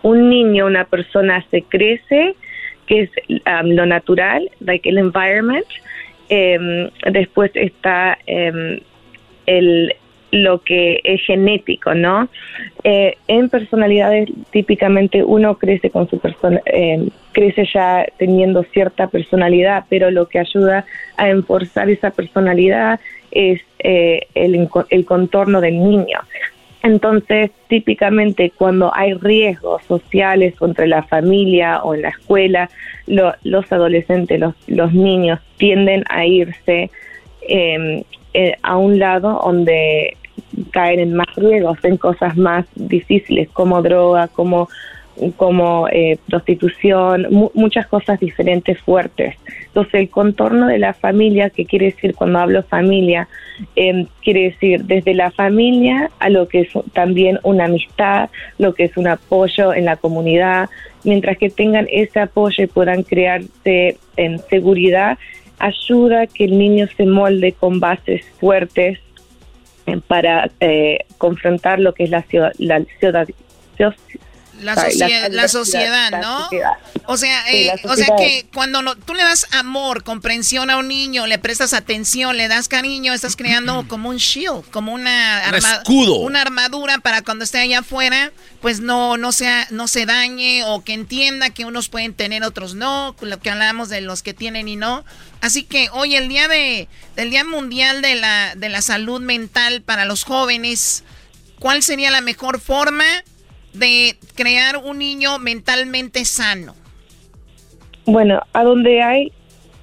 un 0.01 0.29
niño, 0.29 0.65
una 0.65 0.85
persona 0.85 1.45
se 1.51 1.63
crece, 1.63 2.35
que 2.87 3.01
es 3.01 3.09
um, 3.29 3.71
lo 3.71 3.85
natural, 3.85 4.49
like 4.61 4.87
el 4.87 4.97
environment. 4.97 5.67
Em, 6.29 6.89
después 7.11 7.51
está 7.55 8.17
em, 8.27 8.79
el, 9.45 9.93
lo 10.31 10.61
que 10.61 11.01
es 11.03 11.21
genético, 11.25 11.93
¿no? 11.93 12.29
Eh, 12.83 13.17
en 13.27 13.49
personalidades 13.49 14.29
típicamente 14.51 15.23
uno 15.23 15.57
crece 15.57 15.89
con 15.89 16.09
su 16.09 16.19
persona, 16.19 16.61
eh, 16.65 17.09
crece 17.31 17.67
ya 17.73 18.05
teniendo 18.17 18.63
cierta 18.63 19.07
personalidad, 19.07 19.85
pero 19.89 20.09
lo 20.09 20.27
que 20.27 20.39
ayuda 20.39 20.85
a 21.17 21.29
enforzar 21.29 21.89
esa 21.89 22.11
personalidad 22.11 22.99
es 23.31 23.61
eh, 23.79 24.21
el, 24.35 24.69
el 24.89 25.05
contorno 25.05 25.61
del 25.61 25.77
niño. 25.83 26.19
Entonces, 26.83 27.51
típicamente 27.67 28.51
cuando 28.57 28.91
hay 28.95 29.13
riesgos 29.13 29.83
sociales 29.83 30.55
entre 30.61 30.87
la 30.87 31.03
familia 31.03 31.83
o 31.83 31.93
en 31.93 32.01
la 32.01 32.09
escuela, 32.09 32.69
los 33.05 33.71
adolescentes, 33.71 34.39
los, 34.39 34.55
los, 34.67 34.91
niños 34.93 35.39
tienden 35.57 36.03
a 36.09 36.25
irse 36.25 36.89
em, 37.47 38.03
eh, 38.33 38.55
a 38.63 38.77
un 38.77 38.97
lado 38.97 39.41
donde 39.43 40.17
caen 40.71 40.99
en 40.99 41.13
más 41.13 41.33
riesgos, 41.35 41.77
en 41.83 41.97
cosas 41.97 42.37
más 42.37 42.65
difíciles 42.75 43.49
como 43.49 43.81
droga, 43.81 44.27
como 44.27 44.69
como 45.35 45.87
eh, 45.89 46.17
prostitución, 46.27 47.27
muchas 47.53 47.85
cosas 47.87 48.19
diferentes 48.19 48.79
fuertes. 48.79 49.35
Entonces 49.67 49.93
el 49.93 50.09
contorno 50.09 50.67
de 50.67 50.79
la 50.79 50.93
familia, 50.93 51.49
que 51.49 51.65
quiere 51.65 51.87
decir 51.87 52.15
cuando 52.15 52.39
hablo 52.39 52.63
familia, 52.63 53.27
eh, 53.75 54.07
quiere 54.23 54.43
decir 54.43 54.85
desde 54.85 55.13
la 55.13 55.29
familia 55.31 56.09
a 56.19 56.29
lo 56.29 56.47
que 56.47 56.61
es 56.61 56.69
también 56.93 57.39
una 57.43 57.65
amistad, 57.65 58.29
lo 58.57 58.73
que 58.73 58.85
es 58.85 58.97
un 58.97 59.07
apoyo 59.07 59.73
en 59.73 59.85
la 59.85 59.97
comunidad, 59.97 60.69
mientras 61.03 61.37
que 61.37 61.49
tengan 61.49 61.87
ese 61.91 62.19
apoyo 62.19 62.63
y 62.63 62.67
puedan 62.67 63.03
crearse 63.03 63.97
en 64.17 64.39
seguridad, 64.49 65.17
ayuda 65.59 66.21
a 66.21 66.27
que 66.27 66.45
el 66.45 66.57
niño 66.57 66.87
se 66.97 67.05
molde 67.05 67.51
con 67.51 67.79
bases 67.79 68.25
fuertes 68.39 68.99
para 70.07 70.49
eh, 70.59 71.05
confrontar 71.17 71.79
lo 71.79 71.93
que 71.93 72.03
es 72.03 72.09
la 72.09 72.21
ciudad, 72.23 72.53
la 72.57 72.83
ciudad, 72.99 73.27
la, 74.61 74.75
la, 75.29 75.47
sociedad, 75.47 76.11
¿no? 76.21 76.49
O 77.05 77.17
sea, 77.17 77.43
eh, 77.51 77.71
o 77.83 77.95
sea 77.95 78.07
que 78.17 78.45
cuando 78.53 78.81
no, 78.81 78.95
tú 78.95 79.13
le 79.13 79.23
das 79.23 79.47
amor, 79.51 80.03
comprensión 80.03 80.69
a 80.69 80.77
un 80.77 80.87
niño, 80.87 81.27
le 81.27 81.39
prestas 81.39 81.73
atención, 81.73 82.37
le 82.37 82.47
das 82.47 82.67
cariño, 82.67 83.13
estás 83.13 83.35
creando 83.35 83.87
como 83.87 84.09
un 84.09 84.17
shield, 84.17 84.69
como 84.71 84.93
una 84.93 85.41
escudo, 85.57 86.15
una 86.19 86.41
armadura 86.41 86.99
para 86.99 87.21
cuando 87.21 87.43
esté 87.43 87.59
allá 87.59 87.79
afuera, 87.79 88.31
pues 88.61 88.79
no 88.79 89.17
no 89.17 89.31
sea 89.31 89.67
no 89.71 89.87
se 89.87 90.05
dañe 90.05 90.63
o 90.65 90.83
que 90.83 90.93
entienda 90.93 91.49
que 91.49 91.65
unos 91.65 91.89
pueden 91.89 92.13
tener, 92.13 92.43
otros 92.43 92.75
no, 92.75 93.15
lo 93.21 93.39
que 93.39 93.49
hablamos 93.49 93.89
de 93.89 94.01
los 94.01 94.23
que 94.23 94.33
tienen 94.33 94.67
y 94.67 94.75
no. 94.75 95.03
Así 95.41 95.63
que 95.63 95.89
hoy 95.91 96.15
el 96.15 96.27
día 96.27 96.47
de 96.47 96.87
del 97.15 97.31
día 97.31 97.43
mundial 97.43 98.01
de 98.01 98.15
la 98.15 98.55
de 98.55 98.69
la 98.69 98.81
salud 98.81 99.21
mental 99.21 99.81
para 99.81 100.05
los 100.05 100.23
jóvenes, 100.23 101.03
¿cuál 101.59 101.83
sería 101.83 102.11
la 102.11 102.21
mejor 102.21 102.59
forma? 102.59 103.05
De 103.73 104.15
crear 104.35 104.77
un 104.77 104.99
niño 104.99 105.39
mentalmente 105.39 106.25
sano? 106.25 106.75
Bueno, 108.05 108.41
a 108.53 108.63
donde 108.63 109.01
hay 109.01 109.31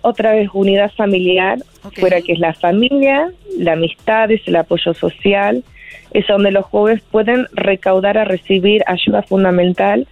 otra 0.03 0.33
vez 0.33 0.49
unidad 0.53 0.93
familiar, 0.93 1.59
fuera 1.95 2.21
que 2.21 2.33
es 2.33 2.39
la 2.39 2.55
familia, 2.55 3.31
la 3.59 3.73
amistad, 3.73 4.31
es 4.31 4.47
el 4.47 4.57
apoyo 4.57 4.95
social, 4.95 5.65
es 6.13 6.27
donde 6.27 6.51
los 6.51 6.65
jóvenes 6.67 7.03
pueden 7.11 7.47
recaudar 7.53 8.19
a 8.19 8.25
recibir 8.25 8.83
ayuda 8.87 9.23
fundamental, 9.23 10.07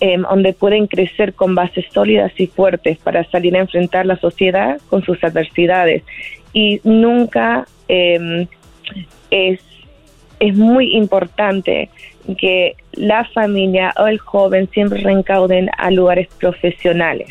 em, 0.00 0.22
donde 0.22 0.52
pueden 0.52 0.86
crecer 0.86 1.34
con 1.34 1.54
bases 1.54 1.84
sólidas 1.92 2.32
y 2.38 2.46
fuertes 2.46 2.98
para 2.98 3.24
salir 3.30 3.56
a 3.56 3.60
enfrentar 3.60 4.06
la 4.06 4.18
sociedad 4.18 4.80
con 4.88 5.04
sus 5.04 5.22
adversidades. 5.24 6.02
Y 6.52 6.80
nunca 6.84 7.66
em, 7.88 8.46
es, 9.30 9.60
es 10.40 10.56
muy 10.56 10.96
importante 10.96 11.90
que 12.34 12.76
la 12.92 13.24
familia 13.24 13.94
o 13.98 14.06
el 14.06 14.18
joven 14.18 14.68
siempre 14.72 15.00
reencauden 15.00 15.70
a 15.76 15.90
lugares 15.90 16.28
profesionales 16.38 17.28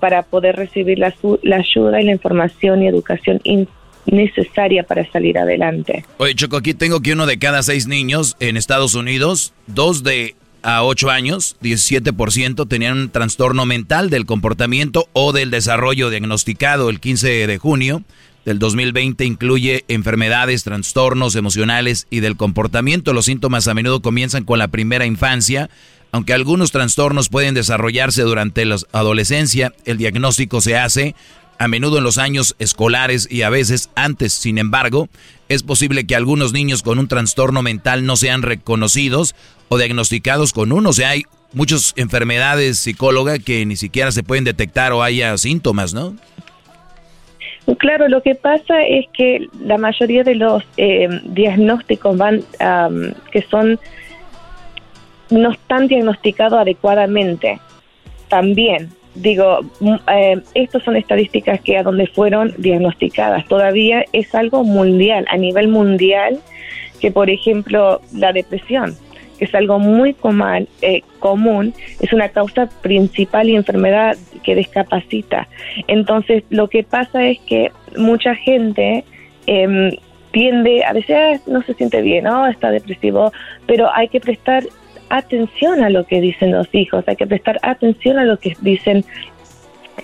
para 0.00 0.22
poder 0.22 0.56
recibir 0.56 0.98
la, 0.98 1.14
ayuda 1.56 2.00
y 2.00 2.04
la 2.04 2.12
información 2.12 2.82
y 2.82 2.88
educación 2.88 3.40
necesaria 4.06 4.84
para 4.84 5.10
salir 5.10 5.38
adelante. 5.38 6.04
Oye, 6.18 6.34
Choco, 6.34 6.56
aquí 6.56 6.74
tengo 6.74 7.00
que 7.00 7.12
uno 7.12 7.26
de 7.26 7.38
cada 7.38 7.62
seis 7.62 7.86
niños 7.86 8.36
en 8.40 8.56
Estados 8.56 8.94
Unidos, 8.94 9.52
dos 9.66 10.02
de 10.02 10.34
a 10.62 10.82
ocho 10.82 11.10
años, 11.10 11.56
17% 11.60 12.66
tenían 12.66 12.96
un 12.96 13.10
trastorno 13.10 13.66
mental 13.66 14.08
del 14.08 14.24
comportamiento 14.24 15.08
o 15.12 15.32
del 15.32 15.50
desarrollo 15.50 16.08
diagnosticado 16.08 16.88
el 16.88 17.00
15 17.00 17.46
de 17.46 17.58
junio 17.58 18.02
del 18.44 18.58
2020 18.58 19.24
incluye 19.24 19.84
enfermedades, 19.88 20.64
trastornos 20.64 21.34
emocionales 21.34 22.06
y 22.10 22.20
del 22.20 22.36
comportamiento. 22.36 23.12
Los 23.12 23.24
síntomas 23.24 23.68
a 23.68 23.74
menudo 23.74 24.02
comienzan 24.02 24.44
con 24.44 24.58
la 24.58 24.68
primera 24.68 25.06
infancia, 25.06 25.70
aunque 26.12 26.34
algunos 26.34 26.70
trastornos 26.70 27.28
pueden 27.28 27.54
desarrollarse 27.54 28.22
durante 28.22 28.64
la 28.64 28.76
adolescencia. 28.92 29.72
El 29.84 29.96
diagnóstico 29.96 30.60
se 30.60 30.76
hace 30.76 31.14
a 31.58 31.68
menudo 31.68 31.98
en 31.98 32.04
los 32.04 32.18
años 32.18 32.54
escolares 32.58 33.28
y 33.30 33.42
a 33.42 33.50
veces 33.50 33.90
antes. 33.94 34.32
Sin 34.32 34.58
embargo, 34.58 35.08
es 35.48 35.62
posible 35.62 36.04
que 36.04 36.16
algunos 36.16 36.52
niños 36.52 36.82
con 36.82 36.98
un 36.98 37.08
trastorno 37.08 37.62
mental 37.62 38.04
no 38.04 38.16
sean 38.16 38.42
reconocidos 38.42 39.34
o 39.68 39.78
diagnosticados 39.78 40.52
con 40.52 40.72
uno. 40.72 40.90
O 40.90 40.92
sea, 40.92 41.10
hay 41.10 41.24
muchas 41.54 41.94
enfermedades 41.96 42.78
psicólogas 42.78 43.38
que 43.38 43.64
ni 43.64 43.76
siquiera 43.76 44.12
se 44.12 44.22
pueden 44.22 44.44
detectar 44.44 44.92
o 44.92 45.02
haya 45.02 45.36
síntomas, 45.38 45.94
¿no? 45.94 46.14
Claro, 47.78 48.08
lo 48.08 48.22
que 48.22 48.34
pasa 48.34 48.82
es 48.82 49.06
que 49.12 49.48
la 49.60 49.78
mayoría 49.78 50.22
de 50.22 50.34
los 50.34 50.62
eh, 50.76 51.08
diagnósticos 51.24 52.16
van, 52.16 52.42
que 53.30 53.42
son, 53.42 53.78
no 55.30 55.50
están 55.50 55.88
diagnosticados 55.88 56.58
adecuadamente. 56.58 57.58
También, 58.28 58.90
digo, 59.14 59.60
mm, 59.80 59.94
eh, 60.12 60.42
estas 60.54 60.82
son 60.82 60.96
estadísticas 60.96 61.60
que 61.62 61.78
a 61.78 61.82
donde 61.82 62.06
fueron 62.06 62.52
diagnosticadas. 62.58 63.46
Todavía 63.46 64.04
es 64.12 64.34
algo 64.34 64.62
mundial, 64.62 65.24
a 65.30 65.38
nivel 65.38 65.68
mundial, 65.68 66.40
que 67.00 67.10
por 67.10 67.30
ejemplo 67.30 68.02
la 68.12 68.32
depresión 68.32 68.94
que 69.38 69.44
es 69.44 69.54
algo 69.54 69.78
muy 69.78 70.14
común, 70.14 70.68
eh, 70.82 71.02
común, 71.18 71.74
es 72.00 72.12
una 72.12 72.28
causa 72.28 72.68
principal 72.82 73.48
y 73.48 73.56
enfermedad 73.56 74.16
que 74.42 74.54
discapacita. 74.54 75.48
Entonces, 75.88 76.44
lo 76.50 76.68
que 76.68 76.82
pasa 76.82 77.24
es 77.24 77.38
que 77.40 77.72
mucha 77.96 78.34
gente 78.34 79.04
eh, 79.46 79.98
tiende, 80.34 80.84
a 80.84 80.92
veces 80.92 81.16
ah, 81.16 81.40
no 81.46 81.62
se 81.62 81.74
siente 81.74 82.02
bien, 82.02 82.24
¿no? 82.24 82.46
está 82.48 82.70
depresivo, 82.70 83.32
pero 83.66 83.88
hay 83.94 84.08
que 84.08 84.20
prestar 84.20 84.64
atención 85.08 85.82
a 85.84 85.90
lo 85.90 86.04
que 86.04 86.20
dicen 86.20 86.50
los 86.50 86.68
hijos, 86.74 87.04
hay 87.06 87.16
que 87.16 87.26
prestar 87.26 87.58
atención 87.62 88.18
a 88.18 88.24
lo 88.24 88.38
que 88.38 88.56
dicen 88.60 89.04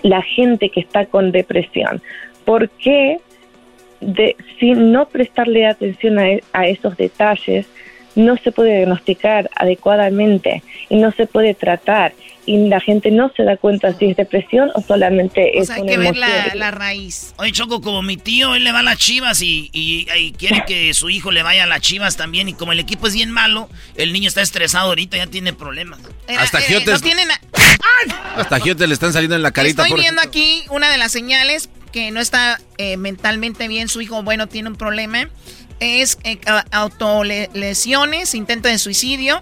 la 0.03 0.23
gente 0.23 0.69
que 0.71 0.81
está 0.81 1.07
con 1.07 1.33
depresión. 1.33 2.01
porque 2.45 3.19
De, 4.01 4.35
sin 4.59 4.93
no 4.93 5.09
prestarle 5.09 5.67
atención 5.67 6.19
a, 6.19 6.25
a 6.55 6.67
esos 6.67 6.97
detalles, 6.97 7.67
no 8.15 8.37
se 8.39 8.53
puede 8.53 8.77
diagnosticar 8.77 9.51
adecuadamente 9.57 10.63
y 10.89 10.97
no 10.97 11.13
se 11.13 11.27
puede 11.27 11.55
tratar 11.55 12.13
y 12.47 12.69
la 12.69 12.81
gente 12.81 13.11
no 13.11 13.31
se 13.37 13.45
da 13.45 13.57
cuenta 13.57 13.93
si 13.97 14.07
es 14.07 14.17
depresión 14.17 14.71
o 14.75 14.83
solamente 14.83 15.59
es 15.59 15.71
hay 15.71 15.87
que 15.87 15.97
ver 15.97 16.17
la, 16.17 16.71
raíz. 16.71 17.35
Oye, 17.37 17.53
Choco, 17.53 17.81
como 17.81 18.03
mi 18.03 18.17
tío, 18.17 18.55
él 18.55 18.65
le 18.65 18.73
va 18.73 18.81
a 18.81 18.83
las 18.83 18.99
chivas 18.99 19.41
y, 19.43 19.71
y, 19.73 20.33
quiere 20.33 20.65
que 20.67 20.93
su 20.95 21.11
hijo 21.11 21.31
le 21.31 21.43
vaya 21.43 21.65
a 21.65 21.67
las 21.67 21.81
chivas 21.81 22.17
también. 22.17 22.49
Y 22.49 22.55
como 22.55 22.73
el 22.73 22.81
equipo 22.81 23.07
es 23.07 23.15
bien 23.15 23.31
malo, 23.31 23.69
el 23.95 24.13
niño 24.13 24.27
está 24.27 24.43
estresado 24.43 24.89
ahorita, 24.89 25.17
ya 25.17 25.27
tiene 25.27 25.53
problemas. 25.53 26.01
hasta 26.37 26.59
eh, 26.59 26.63
Giotes. 26.63 27.03
Hasta 28.37 28.59
Giotes 28.59 28.89
le 28.89 28.95
están 28.95 29.13
saliendo 29.13 29.37
en 29.37 29.43
la 29.43 29.53
carita. 29.53 29.83
Estoy 29.83 30.01
viendo 30.01 30.23
aquí 30.23 30.65
una 30.71 30.91
de 30.91 30.99
las 30.99 31.13
señales 31.13 31.69
que 31.93 32.11
no 32.11 32.21
está 32.21 32.61
eh, 32.79 32.97
mentalmente 32.97 33.69
bien. 33.69 33.89
Su 33.89 34.01
hijo, 34.01 34.23
bueno, 34.23 34.49
tiene 34.49 34.71
un 34.71 34.77
problema 34.77 35.29
es 35.81 36.19
eh, 36.25 36.39
autolesiones, 36.71 38.35
intento 38.35 38.69
de 38.69 38.79
suicidio 38.79 39.41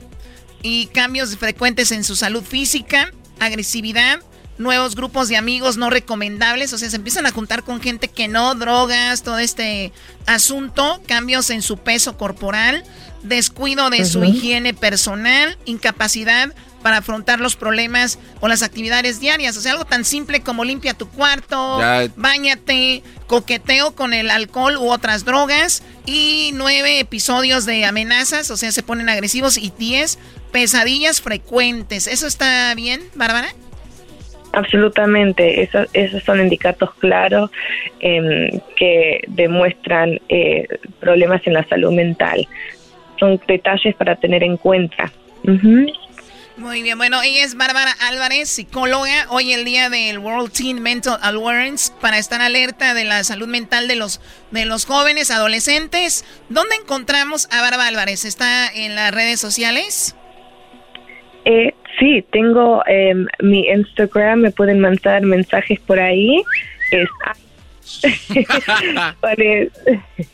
y 0.63 0.87
cambios 0.87 1.37
frecuentes 1.37 1.93
en 1.93 2.05
su 2.05 2.17
salud 2.17 2.43
física, 2.43 3.13
agresividad, 3.39 4.21
nuevos 4.57 4.97
grupos 4.97 5.29
de 5.29 5.37
amigos 5.37 5.77
no 5.77 5.91
recomendables, 5.91 6.73
o 6.73 6.79
sea, 6.79 6.91
se 6.91 6.97
empiezan 6.97 7.27
a 7.27 7.31
juntar 7.31 7.63
con 7.63 7.81
gente 7.81 8.09
que 8.09 8.29
no, 8.29 8.55
drogas, 8.55 9.23
todo 9.23 9.39
este 9.39 9.93
asunto, 10.27 11.01
cambios 11.07 11.51
en 11.51 11.63
su 11.63 11.79
peso 11.79 12.17
corporal, 12.17 12.85
descuido 13.23 13.91
de 13.91 14.05
su 14.05 14.25
higiene 14.25 14.75
personal, 14.75 15.57
incapacidad 15.65 16.53
para 16.83 16.99
afrontar 16.99 17.41
los 17.41 17.57
problemas 17.57 18.19
o 18.41 18.49
las 18.49 18.63
actividades 18.63 19.21
diarias. 19.21 19.57
O 19.57 19.61
sea, 19.61 19.73
algo 19.73 19.85
tan 19.85 20.05
simple 20.05 20.41
como 20.41 20.65
limpia 20.65 20.95
tu 20.95 21.09
cuarto, 21.09 21.79
bañate, 22.17 23.03
coqueteo 23.27 23.95
con 23.95 24.13
el 24.15 24.31
alcohol 24.31 24.77
u 24.77 24.91
otras 24.91 25.25
drogas 25.25 25.83
y 26.07 26.51
nueve 26.55 27.01
episodios 27.01 27.67
de 27.67 27.85
amenazas, 27.85 28.51
o 28.51 28.57
sea, 28.57 28.71
se 28.73 28.83
ponen 28.83 29.09
agresivos 29.09 29.59
y 29.59 29.73
diez 29.79 30.19
pesadillas 30.53 31.21
frecuentes. 31.21 32.07
¿Eso 32.07 32.27
está 32.27 32.75
bien, 32.75 33.03
Bárbara? 33.15 33.49
Absolutamente, 34.53 35.63
eso- 35.63 35.85
esos 35.93 36.23
son 36.25 36.41
indicatos 36.41 36.95
claros 36.95 37.51
em, 38.01 38.61
que 38.77 39.21
demuestran 39.29 40.19
eh, 40.29 40.67
problemas 41.01 41.47
en 41.47 41.53
la 41.53 41.65
salud 41.69 41.93
mental. 41.93 42.49
Son 43.21 43.41
detalles 43.47 43.95
para 43.97 44.17
tener 44.17 44.43
en 44.43 44.57
cuenta. 44.57 45.13
Ujú. 45.45 45.87
Muy 46.59 46.83
bien, 46.83 46.99
bueno, 46.99 47.23
ella 47.23 47.45
es 47.45 47.57
Bárbara 47.57 47.93
Álvarez, 48.09 48.49
psicóloga. 48.49 49.27
Hoy 49.31 49.53
el 49.53 49.65
día 49.65 49.91
del 49.91 50.19
World 50.19 50.51
Teen 50.51 50.83
Mental 50.83 51.17
Awareness 51.23 51.95
para 52.01 52.19
estar 52.19 52.41
alerta 52.41 52.95
de 52.95 53.05
la 53.05 53.23
salud 53.23 53.47
mental 53.47 53.87
de 53.87 53.95
los 53.95 54.21
de 54.51 54.65
los 54.65 54.85
jóvenes, 54.85 55.31
adolescentes. 55.31 56.25
¿Dónde 56.49 56.75
encontramos 56.75 57.49
a 57.53 57.61
Bárbara 57.61 57.87
Álvarez? 57.87 58.25
¿Está 58.25 58.67
en 58.75 58.97
las 58.97 59.15
redes 59.15 59.39
sociales? 59.39 60.17
Eh, 61.45 61.73
sí, 62.01 62.25
tengo 62.33 62.83
em, 62.87 63.29
mi 63.41 63.69
Instagram, 63.69 64.41
me 64.41 64.51
pueden 64.51 64.81
mandar 64.81 65.23
mensajes 65.23 65.79
por 65.79 66.01
ahí. 66.01 66.43
Es 66.91 67.09
¿Cuál 69.21 69.43
es? 69.43 69.73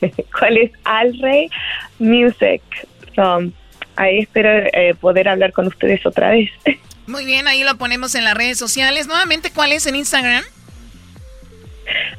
¿Cuál 0.39 0.57
es 0.57 0.71
Alrey 0.85 1.51
Music? 1.99 2.63
Ahí 3.97 4.21
espero 4.21 4.49
eh, 4.51 4.95
poder 5.01 5.29
hablar 5.29 5.53
con 5.53 5.67
ustedes 5.67 6.05
otra 6.07 6.31
vez. 6.31 6.51
Muy 7.07 7.25
bien, 7.27 7.47
ahí 7.49 7.65
lo 7.65 7.77
ponemos 7.77 8.15
en 8.15 8.25
las 8.25 8.35
redes 8.35 8.59
sociales. 8.59 9.07
Nuevamente, 9.07 9.51
¿cuál 9.51 9.73
es 9.73 9.87
en 9.87 9.97
Instagram? 9.97 10.43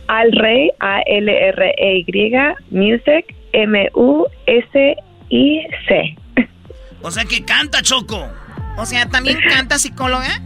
Alrey, 0.07 0.71
A-L-R-E-Y, 0.79 2.31
Music, 2.69 3.35
M-U-S-I-C. 3.53 4.95
O 7.01 7.11
sea 7.11 7.25
que 7.25 7.43
canta, 7.43 7.81
Choco. 7.81 8.29
O 8.77 8.85
sea, 8.85 9.07
¿también 9.07 9.39
canta 9.49 9.79
psicóloga? 9.79 10.41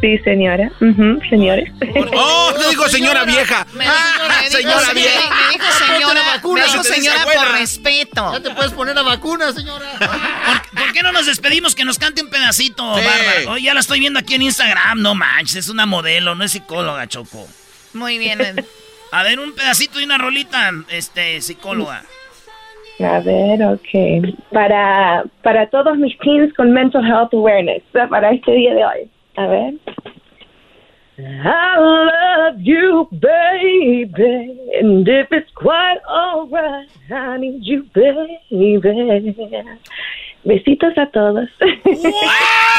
Sí, 0.00 0.18
señora. 0.18 0.70
Ujú, 0.80 1.20
señores. 1.30 1.70
¡Oh, 2.14 2.52
te 2.58 2.68
digo 2.70 2.86
señora 2.88 3.24
vieja! 3.24 3.66
Me, 3.74 3.86
Ah, 3.86 4.38
dijo, 4.42 4.56
señora 4.58 4.86
me- 4.88 4.94
vieja. 4.94 5.30
me 5.30 5.52
dijo 5.52 5.72
señora, 5.86 6.20
vacuna, 6.34 6.62
me 6.62 6.70
dijo 6.72 6.82
señora 6.84 7.18
por 7.24 7.52
respeto. 7.58 8.32
Ya 8.32 8.40
te 8.40 8.50
puedes 8.50 8.72
poner 8.72 8.94
la 8.94 9.02
vacuna, 9.02 9.52
señora. 9.52 9.86
¿Por, 9.98 10.80
por 10.82 10.92
qué 10.92 11.02
no 11.02 11.12
nos 11.12 11.26
despedimos 11.26 11.74
que 11.74 11.84
nos 11.84 11.98
cante 11.98 12.22
un 12.22 12.28
pedacito, 12.30 12.82
Sí. 12.98 13.04
Bárbara? 13.04 13.52
Oh, 13.52 13.56
ya 13.56 13.72
la 13.74 13.80
estoy 13.80 14.00
viendo 14.00 14.18
aquí 14.18 14.34
en 14.34 14.42
Instagram. 14.42 15.00
No 15.00 15.14
manches, 15.14 15.56
es 15.56 15.68
una 15.68 15.86
modelo, 15.86 16.34
no 16.34 16.44
es 16.44 16.52
psicóloga, 16.52 17.06
Choco. 17.06 17.46
Muy 17.94 18.18
bien. 18.18 18.38
A 19.12 19.22
ver, 19.22 19.38
un 19.40 19.52
pedacito 19.54 19.98
de 19.98 20.04
una 20.04 20.18
rolita, 20.18 20.70
este, 20.90 21.40
psicóloga. 21.40 22.04
A 22.98 23.20
ver, 23.20 23.62
ok. 23.62 24.34
Para, 24.52 25.22
para 25.42 25.68
todos 25.68 25.96
mis 25.98 26.16
teens 26.18 26.52
con 26.54 26.72
mental 26.72 27.04
health 27.06 27.32
awareness, 27.34 27.82
para 28.10 28.30
este 28.32 28.52
día 28.52 28.74
de 28.74 28.84
hoy. 28.84 29.10
A 29.38 29.46
ver. 29.46 29.72
I 31.18 31.78
love 31.78 32.60
you, 32.60 33.08
baby, 33.10 34.70
and 34.80 35.08
if 35.08 35.28
it's 35.30 35.50
quite 35.54 35.98
alright, 36.08 36.88
I 37.10 37.38
need 37.38 37.64
you, 37.64 37.84
baby. 37.94 38.38
Besitos 40.44 40.96
a 40.98 41.06
todos. 41.06 41.48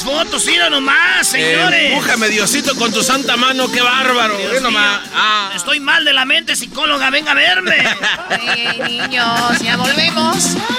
fotos, 0.00 0.46
mira 0.46 0.70
nomás, 0.70 1.26
señores. 1.26 1.92
Empújame, 1.92 2.28
Diosito, 2.28 2.74
con 2.76 2.92
tu 2.92 3.02
santa 3.02 3.36
mano, 3.36 3.70
qué 3.70 3.82
bárbaro. 3.82 4.36
Dios 4.38 4.62
nomás. 4.62 5.00
Ah. 5.14 5.50
Estoy 5.54 5.80
mal 5.80 6.04
de 6.04 6.12
la 6.12 6.24
mente, 6.24 6.56
psicóloga, 6.56 7.10
venga 7.10 7.32
a 7.32 7.34
verme. 7.34 7.76
Niños, 8.86 9.58
ya 9.60 9.76
volvemos 9.76 10.36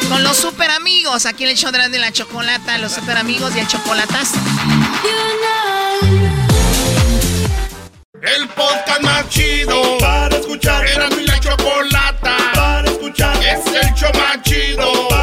con 0.10 0.24
los 0.24 0.38
super 0.38 0.72
amigos. 0.72 1.26
Aquí 1.26 1.44
en 1.44 1.52
el 1.52 1.58
show 1.58 1.72
de 1.72 1.78
la, 1.78 1.90
de 1.90 2.00
la 2.00 2.12
chocolata, 2.12 2.78
los 2.78 2.94
super 2.94 3.18
amigos 3.18 3.56
y 3.56 3.60
el 3.60 3.68
chocolatazo. 3.68 4.38
El 8.22 8.48
podcast 8.50 9.02
más 9.02 9.30
chido 9.30 9.98
para 10.00 10.38
escuchar. 10.38 10.88
Era 10.88 11.10
mi 11.10 11.26
la 11.26 11.40
chocolata 11.40 12.38
para 12.56 12.90
escuchar. 12.90 13.36
Es 13.44 13.66
el 13.68 13.94
show 13.94 14.12
más 14.14 14.42
chido 14.44 15.10
para 15.10 15.23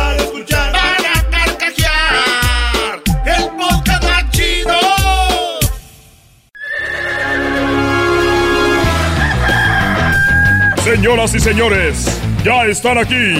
Señoras 10.91 11.33
y 11.37 11.39
señores, 11.39 12.21
ya 12.45 12.65
están 12.65 12.99
aquí 12.99 13.37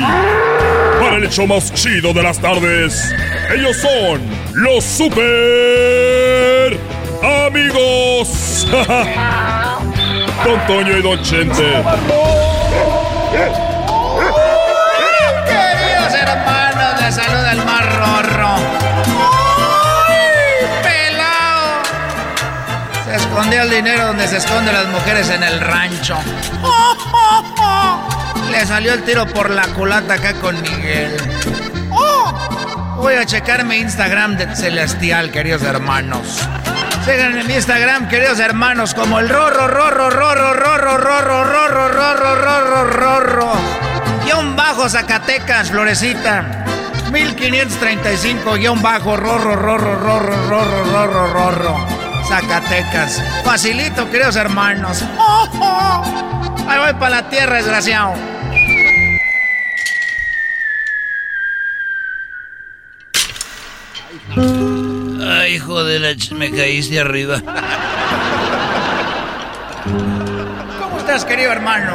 para 1.01 1.17
el 1.17 1.25
hecho 1.25 1.49
más 1.49 1.75
chido 1.75 2.13
de 2.13 2.23
las 2.23 2.39
tardes. 2.39 3.13
Ellos 3.53 3.77
son 3.77 4.21
los 4.55 4.85
super 4.85 6.79
amigos. 7.49 8.69
Don 10.45 10.65
Toño 10.69 10.97
y 10.97 11.03
Don 11.03 11.21
Chente. 11.25 11.83
Queridos 15.45 16.15
hermanos, 16.23 17.03
les 17.03 17.15
saluda 17.17 17.40
escondió 23.51 23.63
el 23.63 23.85
dinero 23.85 24.07
donde 24.07 24.29
se 24.29 24.37
esconden 24.37 24.73
las 24.73 24.87
mujeres 24.87 25.29
en 25.29 25.43
el 25.43 25.61
rancho. 25.61 26.17
Le 28.49 28.65
salió 28.65 28.95
el 28.95 29.03
tiro 29.03 29.27
por 29.27 29.51
la 29.51 29.67
culata 29.69 30.15
acá 30.15 30.35
con 30.35 30.61
Miguel. 30.63 31.17
Voy 32.97 33.15
a 33.15 33.27
checar 33.27 33.65
mi 33.65 33.79
Instagram 33.79 34.37
de 34.37 34.55
Celestial, 34.55 35.33
queridos 35.33 35.63
hermanos. 35.63 36.39
Síganme 37.05 37.41
en 37.41 37.47
mi 37.49 37.55
Instagram, 37.55 38.09
queridos 38.09 38.39
hermanos, 38.39 38.95
como 38.95 39.19
el 39.19 39.29
rorro, 39.29 39.67
rorro, 39.67 40.11
rorro, 40.11 40.55
rorro, 40.55 40.97
rorro, 40.97 41.45
rorro, 41.45 41.89
rorro, 41.89 42.35
rorro, 42.37 42.85
rorro. 42.85 43.53
Guión 44.25 44.55
bajo 44.55 44.89
Zacatecas, 44.89 45.71
Florecita. 45.71 46.65
1535, 47.11 48.55
guion 48.55 48.81
bajo, 48.81 49.17
rorro, 49.17 49.57
rorro, 49.57 49.97
rorro, 49.97 50.37
rorro, 50.49 50.85
rorro, 50.85 51.27
rorro. 51.33 52.00
Zacatecas. 52.31 53.21
Facilito, 53.45 54.09
queridos 54.11 54.37
hermanos. 54.37 55.05
Ahí 56.69 56.79
voy 56.79 56.93
para 56.95 57.11
la 57.23 57.29
tierra, 57.29 57.57
desgraciado. 57.57 58.15
Ay, 65.23 65.55
hijo 65.55 65.85
de 65.85 65.99
la... 65.99 66.11
ch- 66.13 66.33
me 66.33 66.51
caíste 66.51 67.01
arriba. 67.01 67.41
¿Cómo 70.81 70.99
estás, 70.99 71.25
querido 71.25 71.53
hermano? 71.53 71.93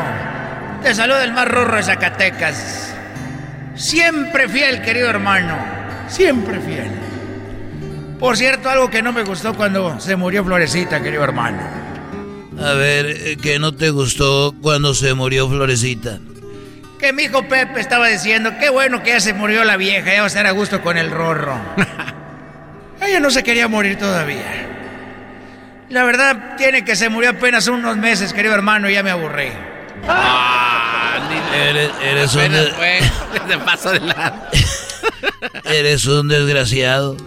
Te 0.84 0.94
saluda 0.94 1.24
el 1.24 1.34
más 1.34 1.48
rorro 1.48 1.78
de 1.78 1.84
Zacatecas. 1.84 2.94
Siempre 3.76 4.48
fiel, 4.48 4.82
querido 4.82 5.10
hermano. 5.10 5.56
Siempre 6.08 6.60
fiel. 6.60 6.92
Por 8.20 8.38
cierto, 8.38 8.70
algo 8.70 8.90
que 8.90 9.02
no 9.02 9.12
me 9.14 9.24
gustó 9.24 9.54
cuando 9.54 10.00
se 10.00 10.16
murió 10.16 10.44
Florecita, 10.44 11.02
querido 11.02 11.24
hermano. 11.24 11.60
A 12.60 12.74
ver, 12.74 13.06
eh, 13.08 13.38
¿qué 13.42 13.60
no 13.60 13.74
te 13.74 13.90
gustó 13.90 14.54
cuando 14.62 14.94
se 14.94 15.14
murió 15.14 15.50
Florecita? 15.50 16.20
Que 17.00 17.12
mi 17.12 17.24
hijo 17.24 17.44
Pepe 17.48 17.82
estaba 17.82 18.08
diciendo, 18.08 18.54
qué 18.60 18.70
bueno 18.70 19.04
que 19.04 19.10
ya 19.10 19.20
se 19.20 19.34
murió 19.34 19.64
la 19.66 19.76
vieja, 19.78 20.12
ya 20.14 20.20
va 20.20 20.24
a 20.26 20.28
estar 20.28 20.48
a 20.48 20.52
gusto 20.52 20.82
con 20.82 20.98
el 20.98 21.12
rorro. 21.12 21.60
Ella 23.02 23.20
no 23.20 23.30
se 23.30 23.44
quería 23.44 23.68
morir 23.68 23.98
todavía. 23.98 24.70
La 25.90 26.04
verdad, 26.06 26.56
tiene 26.58 26.84
que 26.86 26.96
se 26.96 27.10
murió 27.10 27.32
apenas 27.32 27.68
unos 27.68 27.98
meses, 27.98 28.32
querido 28.34 28.56
hermano, 28.56 28.90
y 28.90 28.94
ya 28.94 29.04
me 29.04 29.12
aburrí. 29.12 29.50
Eres, 31.54 31.92
eres 32.02 32.34
un, 32.34 32.40
Apenas 32.42 32.66
de- 32.66 32.72
fue. 32.72 33.00
De 33.48 33.58
paso 33.60 33.92
de 33.92 34.00
la. 34.00 34.50
Eres 35.66 36.06
un 36.06 36.28
desgraciado. 36.28 37.18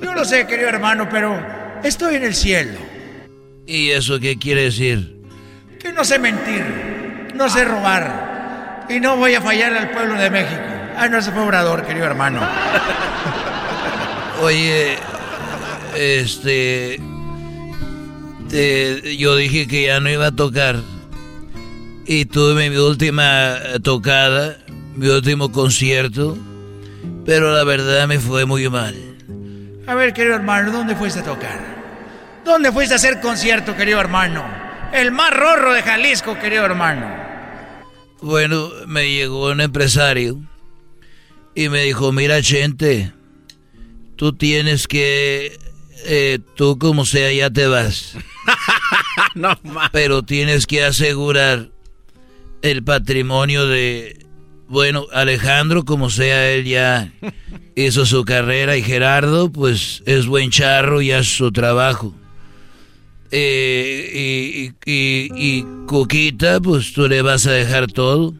Yo 0.00 0.14
no 0.14 0.24
sé, 0.24 0.46
querido 0.46 0.68
hermano, 0.68 1.08
pero 1.10 1.38
estoy 1.82 2.16
en 2.16 2.24
el 2.24 2.34
cielo. 2.34 2.78
¿Y 3.66 3.90
eso 3.90 4.18
qué 4.20 4.38
quiere 4.38 4.64
decir? 4.64 5.16
Que 5.78 5.92
no 5.92 6.04
sé 6.04 6.18
mentir, 6.18 6.64
no 7.34 7.48
sé 7.48 7.64
robar 7.64 8.86
y 8.88 9.00
no 9.00 9.16
voy 9.16 9.34
a 9.34 9.40
fallar 9.40 9.72
al 9.74 9.90
pueblo 9.90 10.14
de 10.14 10.30
México. 10.30 10.60
Ah, 10.96 11.08
no, 11.08 11.18
ese 11.18 11.32
fue 11.32 11.42
Obrador, 11.42 11.84
querido 11.86 12.06
hermano. 12.06 12.40
Oye, 14.42 14.96
este... 15.96 17.00
te- 18.48 19.16
yo 19.16 19.36
dije 19.36 19.66
que 19.66 19.84
ya 19.86 20.00
no 20.00 20.10
iba 20.10 20.26
a 20.28 20.32
tocar. 20.32 20.76
Y 22.06 22.24
tuve 22.26 22.68
mi 22.68 22.76
última 22.76 23.56
tocada, 23.82 24.56
mi 24.96 25.08
último 25.08 25.52
concierto. 25.52 26.36
Pero 27.24 27.52
la 27.52 27.64
verdad 27.64 28.06
me 28.08 28.18
fue 28.18 28.44
muy 28.44 28.68
mal. 28.68 28.96
A 29.86 29.94
ver, 29.94 30.12
querido 30.12 30.36
hermano, 30.36 30.72
¿dónde 30.72 30.96
fuiste 30.96 31.20
a 31.20 31.24
tocar? 31.24 31.60
¿Dónde 32.44 32.72
fuiste 32.72 32.94
a 32.94 32.96
hacer 32.96 33.20
concierto, 33.20 33.76
querido 33.76 34.00
hermano? 34.00 34.44
El 34.92 35.12
más 35.12 35.32
rorro 35.32 35.72
de 35.72 35.82
Jalisco, 35.82 36.38
querido 36.38 36.64
hermano. 36.64 37.06
Bueno, 38.20 38.70
me 38.86 39.10
llegó 39.10 39.50
un 39.50 39.60
empresario 39.60 40.40
y 41.54 41.68
me 41.68 41.82
dijo, 41.82 42.12
mira, 42.12 42.42
gente, 42.42 43.12
tú 44.16 44.32
tienes 44.32 44.86
que, 44.86 45.58
eh, 46.04 46.38
tú 46.54 46.78
como 46.78 47.04
sea 47.04 47.32
ya 47.32 47.50
te 47.50 47.66
vas. 47.66 48.16
no 49.34 49.58
más. 49.64 49.90
Pero 49.90 50.22
tienes 50.22 50.66
que 50.66 50.84
asegurar 50.84 51.70
el 52.62 52.84
patrimonio 52.84 53.66
de, 53.66 54.21
bueno, 54.72 55.06
Alejandro 55.12 55.84
como 55.84 56.08
sea 56.08 56.50
él 56.50 56.64
ya 56.64 57.12
hizo 57.76 58.06
su 58.06 58.24
carrera 58.24 58.74
y 58.78 58.82
Gerardo 58.82 59.52
pues 59.52 60.02
es 60.06 60.26
buen 60.26 60.50
charro 60.50 61.02
y 61.02 61.12
hace 61.12 61.28
su 61.28 61.52
trabajo. 61.52 62.14
Eh, 63.30 64.72
y, 64.86 65.30
y, 65.36 65.66
pues 66.62 66.92
tú 66.94 67.06
le 67.06 67.20
vas 67.20 67.46
a 67.46 67.52
dejar 67.52 67.86
todo. 67.88 68.32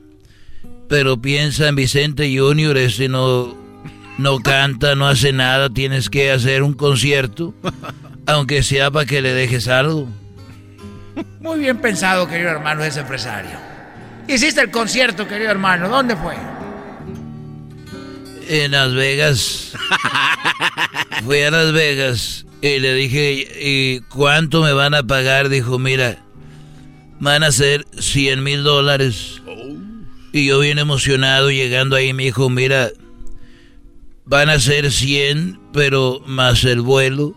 Pero 0.89 1.21
piensa 1.21 1.69
en 1.69 1.77
Vicente 1.77 2.35
Junior, 2.35 2.79
ese 2.79 3.09
no, 3.09 3.55
no 4.17 4.39
canta, 4.39 4.95
no 4.95 5.09
hace 5.09 5.35
nada, 5.35 5.69
tienes 5.69 6.09
que 6.09 6.31
hacer 6.31 6.63
un 6.63 6.73
concierto, 6.73 7.55
aunque 8.25 8.63
sea 8.63 8.91
para 8.91 9.05
que 9.05 9.21
le 9.21 9.35
dejes 9.35 9.69
algo. 9.69 10.09
Muy 11.41 11.59
bien 11.59 11.77
pensado, 11.77 12.27
querido 12.27 12.49
hermano, 12.49 12.85
ese 12.85 13.01
empresario. 13.01 13.72
Hiciste 14.33 14.63
el 14.63 14.71
concierto, 14.71 15.29
querido 15.29 15.51
hermano, 15.51 15.91
¿dónde 15.91 16.17
fue? 16.17 16.35
En 18.49 18.71
Las 18.71 18.95
Vegas. 18.95 19.75
Fui 21.25 21.43
a 21.43 21.51
Las 21.51 21.73
Vegas 21.73 22.47
y 22.63 22.79
le 22.79 22.95
dije, 22.95 23.47
¿y 23.61 24.01
cuánto 24.09 24.63
me 24.63 24.73
van 24.73 24.95
a 24.95 25.03
pagar? 25.03 25.51
Dijo, 25.51 25.79
mira, 25.79 26.25
van 27.21 27.43
a 27.45 27.53
ser 27.53 27.87
100 27.99 28.43
mil 28.43 28.63
dólares. 28.63 29.43
Y 30.33 30.47
yo 30.47 30.61
bien 30.61 30.79
emocionado 30.79 31.51
llegando 31.51 31.97
ahí 31.97 32.15
me 32.15 32.23
dijo, 32.23 32.49
mira, 32.49 32.89
van 34.25 34.49
a 34.49 34.59
ser 34.59 34.91
100, 34.91 35.61
pero 35.75 36.23
más 36.25 36.65
el 36.65 36.81
vuelo, 36.81 37.35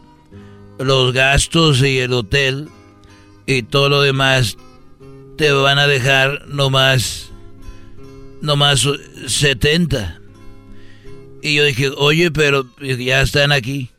los 0.79 1.11
gastos 1.11 1.81
y 1.81 1.99
el 1.99 2.13
hotel 2.13 2.69
y 3.45 3.63
todo 3.63 3.89
lo 3.89 4.01
demás 4.01 4.55
te 5.37 5.51
van 5.51 5.79
a 5.79 5.87
dejar 5.87 6.47
nomás, 6.47 7.31
nomás 8.41 8.87
70. 9.27 10.19
Y 11.41 11.55
yo 11.55 11.63
dije, 11.63 11.89
oye, 11.95 12.31
pero 12.31 12.65
ya 12.79 13.21
están 13.21 13.51
aquí. 13.51 13.89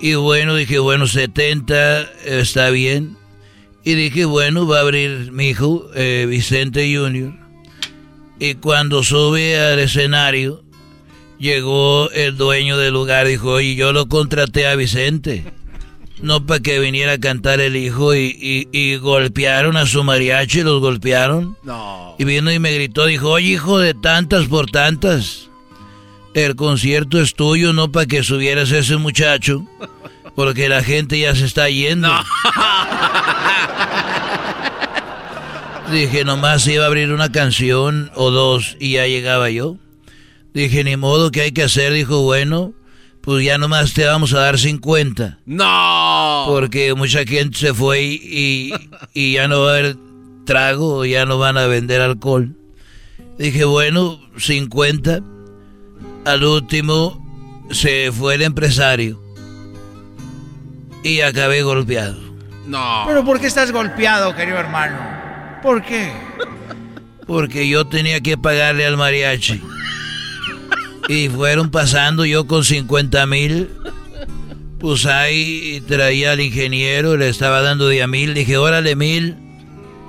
Y 0.00 0.14
bueno, 0.14 0.54
dije, 0.54 0.78
bueno, 0.78 1.06
70 1.06 2.02
está 2.24 2.70
bien. 2.70 3.16
Y 3.84 3.94
dije, 3.94 4.24
bueno, 4.24 4.66
va 4.66 4.78
a 4.78 4.82
abrir 4.82 5.32
mi 5.32 5.48
hijo, 5.48 5.90
eh, 5.94 6.26
Vicente 6.28 6.94
Junior. 6.94 7.32
Y 8.38 8.54
cuando 8.54 9.02
sube 9.02 9.58
al 9.58 9.78
escenario, 9.78 10.62
llegó 11.38 12.10
el 12.10 12.36
dueño 12.36 12.76
del 12.76 12.92
lugar, 12.92 13.26
dijo, 13.26 13.52
oye, 13.52 13.74
yo 13.74 13.92
lo 13.92 14.08
contraté 14.08 14.66
a 14.66 14.76
Vicente. 14.76 15.44
No 16.20 16.44
para 16.46 16.60
que 16.60 16.80
viniera 16.80 17.12
a 17.12 17.18
cantar 17.18 17.60
el 17.60 17.76
hijo 17.76 18.14
y, 18.14 18.68
y, 18.72 18.96
golpearon 18.96 19.76
a 19.76 19.86
su 19.86 20.02
mariachi, 20.02 20.62
los 20.62 20.80
golpearon. 20.80 21.56
No. 21.62 22.16
Y 22.18 22.24
vino 22.24 22.50
y 22.50 22.58
me 22.58 22.72
gritó, 22.72 23.06
dijo, 23.06 23.30
oye 23.30 23.50
hijo 23.50 23.78
de 23.78 23.94
tantas 23.94 24.46
por 24.46 24.70
tantas, 24.70 25.48
el 26.34 26.56
concierto 26.56 27.20
es 27.20 27.34
tuyo, 27.34 27.72
no 27.72 27.92
para 27.92 28.06
que 28.06 28.22
subieras 28.22 28.70
ese 28.72 28.96
muchacho, 28.96 29.64
porque 30.34 30.68
la 30.68 30.82
gente 30.82 31.18
ya 31.20 31.34
se 31.34 31.46
está 31.46 31.68
yendo. 31.68 32.10
Dije, 35.92 36.24
nomás 36.24 36.66
iba 36.66 36.84
a 36.84 36.86
abrir 36.86 37.12
una 37.12 37.32
canción 37.32 38.10
o 38.14 38.30
dos 38.30 38.76
y 38.78 38.92
ya 38.92 39.06
llegaba 39.06 39.48
yo. 39.48 39.76
Dije, 40.52 40.84
ni 40.84 40.96
modo, 40.96 41.30
¿qué 41.30 41.42
hay 41.42 41.52
que 41.52 41.62
hacer? 41.62 41.92
Dijo, 41.92 42.22
bueno, 42.22 42.74
pues 43.28 43.44
ya 43.44 43.58
nomás 43.58 43.92
te 43.92 44.06
vamos 44.06 44.32
a 44.32 44.40
dar 44.40 44.58
50. 44.58 45.40
No. 45.44 46.44
Porque 46.46 46.94
mucha 46.94 47.26
gente 47.26 47.58
se 47.58 47.74
fue 47.74 48.00
y, 48.00 48.72
y 49.12 49.34
ya 49.34 49.46
no 49.48 49.60
va 49.64 49.66
a 49.66 49.74
haber 49.74 49.96
trago, 50.46 51.04
ya 51.04 51.26
no 51.26 51.36
van 51.36 51.58
a 51.58 51.66
vender 51.66 52.00
alcohol. 52.00 52.56
Dije, 53.38 53.66
bueno, 53.66 54.18
50. 54.38 55.20
Al 56.24 56.42
último 56.42 57.22
se 57.70 58.10
fue 58.12 58.36
el 58.36 58.40
empresario. 58.40 59.22
Y 61.02 61.20
acabé 61.20 61.60
golpeado. 61.60 62.18
No. 62.66 63.04
¿Pero 63.06 63.26
por 63.26 63.40
qué 63.40 63.48
estás 63.48 63.72
golpeado, 63.72 64.34
querido 64.34 64.56
hermano? 64.56 64.96
¿Por 65.62 65.84
qué? 65.84 66.10
Porque 67.26 67.68
yo 67.68 67.86
tenía 67.86 68.22
que 68.22 68.38
pagarle 68.38 68.86
al 68.86 68.96
mariachi. 68.96 69.60
Y 71.08 71.30
fueron 71.30 71.70
pasando 71.70 72.26
yo 72.26 72.46
con 72.46 72.64
50 72.64 73.26
mil. 73.26 73.70
Pues 74.78 75.06
ahí 75.06 75.82
traía 75.88 76.32
al 76.32 76.40
ingeniero, 76.40 77.16
le 77.16 77.28
estaba 77.28 77.62
dando 77.62 77.88
de 77.88 78.02
a 78.02 78.06
mil. 78.06 78.34
Dije, 78.34 78.58
órale, 78.58 78.94
mil. 78.94 79.36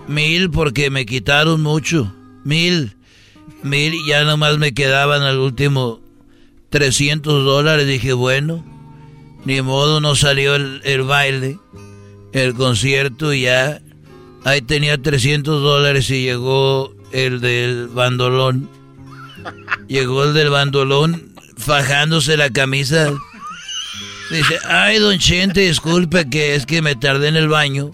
Mil 0.07 0.51
porque 0.51 0.89
me 0.89 1.05
quitaron 1.05 1.61
mucho. 1.61 2.13
Mil. 2.43 2.95
Mil, 3.63 3.93
ya 4.05 4.23
nomás 4.25 4.57
me 4.57 4.73
quedaban 4.73 5.21
al 5.21 5.39
último 5.39 6.01
300 6.69 7.45
dólares. 7.45 7.87
Dije, 7.87 8.13
bueno, 8.13 8.63
ni 9.45 9.61
modo, 9.61 10.01
no 10.01 10.15
salió 10.15 10.55
el, 10.55 10.81
el 10.83 11.03
baile, 11.03 11.57
el 12.33 12.53
concierto 12.55 13.33
y 13.33 13.43
ya. 13.43 13.81
Ahí 14.43 14.61
tenía 14.61 15.01
300 15.01 15.61
dólares 15.61 16.09
y 16.09 16.23
llegó 16.23 16.93
el 17.11 17.39
del 17.39 17.87
bandolón. 17.87 18.78
Llegó 19.87 20.23
el 20.23 20.33
del 20.33 20.49
bandolón 20.49 21.33
fajándose 21.57 22.37
la 22.37 22.49
camisa. 22.49 23.11
Dice, 24.31 24.59
ay, 24.67 24.99
don 24.99 25.17
Chente, 25.17 25.61
disculpe 25.61 26.29
que 26.29 26.55
es 26.55 26.65
que 26.65 26.81
me 26.81 26.95
tardé 26.95 27.29
en 27.29 27.35
el 27.35 27.47
baño 27.47 27.91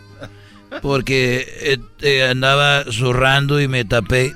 porque 0.81 1.47
eh, 1.61 1.77
eh, 2.01 2.23
andaba 2.23 2.85
zurrando 2.91 3.61
y 3.61 3.67
me 3.67 3.85
tapé. 3.85 4.33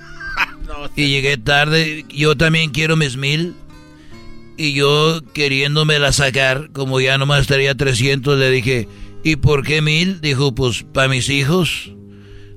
Y 0.96 1.10
llegué 1.10 1.38
tarde. 1.38 2.06
Yo 2.10 2.38
también 2.38 2.72
quiero 2.72 2.96
mis 2.96 3.18
mil. 3.18 3.56
Y 4.58 4.74
yo 4.74 5.22
queriéndomela 5.34 6.12
sacar, 6.12 6.70
como 6.74 7.00
ya 7.00 7.18
nomás 7.18 7.42
estaría 7.42 7.76
300, 7.76 8.38
le 8.38 8.52
dije, 8.52 8.90
¿y 9.24 9.38
por 9.38 9.64
qué 9.64 9.82
mil? 9.82 10.20
Dijo, 10.20 10.54
pues 10.54 10.84
para 10.94 11.08
mis 11.08 11.30
hijos. 11.30 11.92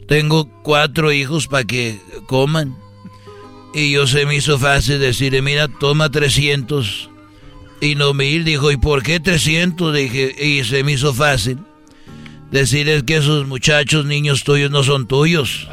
Tengo 0.08 0.50
cuatro 0.62 1.12
hijos 1.12 1.46
para 1.46 1.64
que 1.64 1.98
coman. 2.26 2.76
Y 3.74 3.92
yo 3.92 4.06
se 4.06 4.26
me 4.26 4.34
hizo 4.34 4.58
fácil 4.58 4.98
decirle, 4.98 5.40
mira, 5.40 5.68
toma 5.68 6.10
300 6.10 7.10
y 7.80 7.94
no 7.94 8.12
mil. 8.12 8.44
Dijo, 8.44 8.70
¿y 8.70 8.76
por 8.76 9.02
qué 9.02 9.18
300? 9.18 9.94
Dije, 9.94 10.34
y 10.38 10.64
se 10.64 10.84
me 10.84 10.92
hizo 10.92 11.14
fácil 11.14 11.58
decirles 12.50 13.02
que 13.02 13.16
esos 13.16 13.46
muchachos, 13.46 14.04
niños 14.04 14.44
tuyos, 14.44 14.70
no 14.70 14.84
son 14.84 15.08
tuyos. 15.08 15.68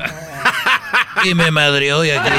y 1.26 1.36
me 1.36 1.52
madreó 1.52 2.04
y 2.06 2.12
aquí... 2.12 2.30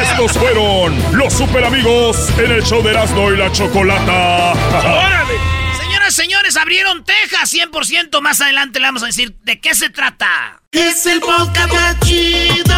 Estos 0.00 0.32
fueron 0.32 0.96
los 1.12 1.32
super 1.32 1.64
amigos 1.64 2.28
en 2.38 2.52
el 2.52 2.62
show 2.62 2.82
de 2.82 2.90
Erasmo 2.90 3.32
y 3.32 3.36
la 3.36 3.50
Chocolata. 3.50 4.52
¡Órale! 4.52 5.34
Señoras, 5.80 6.14
señores, 6.14 6.56
abrieron 6.56 7.02
Texas 7.04 7.21
100%. 7.44 8.20
Más 8.20 8.40
adelante 8.40 8.80
le 8.80 8.86
vamos 8.86 9.02
a 9.02 9.06
decir 9.06 9.36
de 9.42 9.60
qué 9.60 9.74
se 9.74 9.90
trata. 9.90 10.62
Es 10.70 11.06
el 11.06 11.20
podcast 11.20 11.72
más 11.72 12.00
chido. 12.00 12.76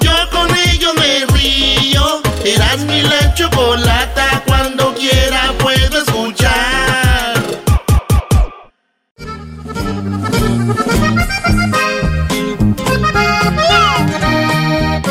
Yo 0.00 0.30
con 0.30 0.48
ello 0.68 0.94
me 0.94 1.26
río. 1.26 2.22
Erasmo 2.44 2.92
y 2.92 3.02
la 3.02 3.34
Chocolata. 3.34 4.42
Cuando 4.46 4.94
quiera 4.94 5.52
puedo 5.58 5.98
escuchar. 5.98 7.34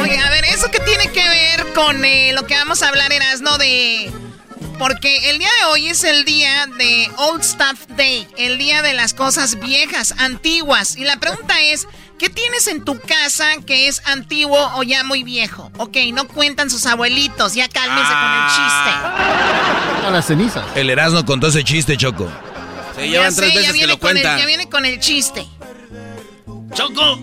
Oye, 0.02 0.20
a 0.20 0.30
ver, 0.30 0.46
¿eso 0.46 0.70
qué 0.72 0.80
tiene 0.80 1.08
que 1.12 1.28
ver 1.28 1.74
con 1.74 2.04
eh, 2.06 2.32
lo 2.34 2.46
que 2.48 2.56
vamos 2.56 2.82
a 2.82 2.90
hablar, 2.90 3.12
Erasno, 3.12 3.58
de... 3.58 4.12
Porque 4.80 5.30
el 5.30 5.40
día 5.40 5.50
de 5.62 5.66
hoy 5.68 5.88
es 5.88 6.04
el 6.04 6.26
día 6.26 6.66
de 6.78 7.10
Old 7.18 7.44
Stuff 7.44 7.86
Day, 7.96 8.28
el 8.38 8.58
día 8.58 8.82
de 8.82 8.94
las 8.94 9.14
cosas 9.14 9.60
viejas, 9.60 10.14
antiguas. 10.18 10.98
Y 10.98 11.04
la 11.06 11.18
pregunta 11.18 11.60
es, 11.62 11.88
¿qué 12.20 12.30
tienes 12.30 12.68
en 12.68 12.84
tu 12.84 13.00
casa 13.00 13.46
que 13.66 13.88
es 13.88 14.02
antiguo 14.06 14.72
o 14.76 14.84
ya 14.84 15.04
muy 15.04 15.24
viejo? 15.24 15.72
Ok, 15.78 15.98
no 16.14 16.28
cuentan 16.28 16.70
sus 16.70 16.86
abuelitos, 16.86 17.54
ya 17.54 17.70
cálmense 17.70 18.12
con 18.12 18.32
el 18.32 18.48
chiste. 18.50 20.08
A 20.08 20.10
las 20.12 20.26
cenizas. 20.26 20.66
El 20.76 20.90
Erasmo 20.90 21.24
contó 21.26 21.48
ese 21.48 21.64
chiste, 21.64 21.96
Choco. 21.96 22.30
Se 22.96 23.06
Ya 23.10 23.12
llevan 23.20 23.36
tres 23.36 23.50
sé, 23.50 23.54
ya 23.54 23.60
veces 23.60 23.68
que 23.68 23.78
viene 23.78 23.94
lo 23.94 24.00
con 24.00 24.10
el- 24.18 24.22
cuenta. 24.24 24.40
ya 24.40 24.46
viene 24.46 24.70
con 24.70 24.86
el 24.86 25.00
chiste. 25.00 25.48
Choco, 26.74 27.20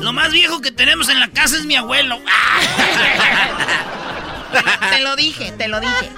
lo 0.00 0.12
más 0.12 0.30
viejo 0.32 0.60
que 0.60 0.70
tenemos 0.70 1.08
en 1.08 1.18
la 1.18 1.28
casa 1.28 1.56
es 1.56 1.64
mi 1.64 1.74
abuelo. 1.76 2.20
Te 4.90 5.00
lo 5.00 5.16
dije, 5.16 5.50
te 5.58 5.66
lo 5.66 5.80
dije. 5.80 6.12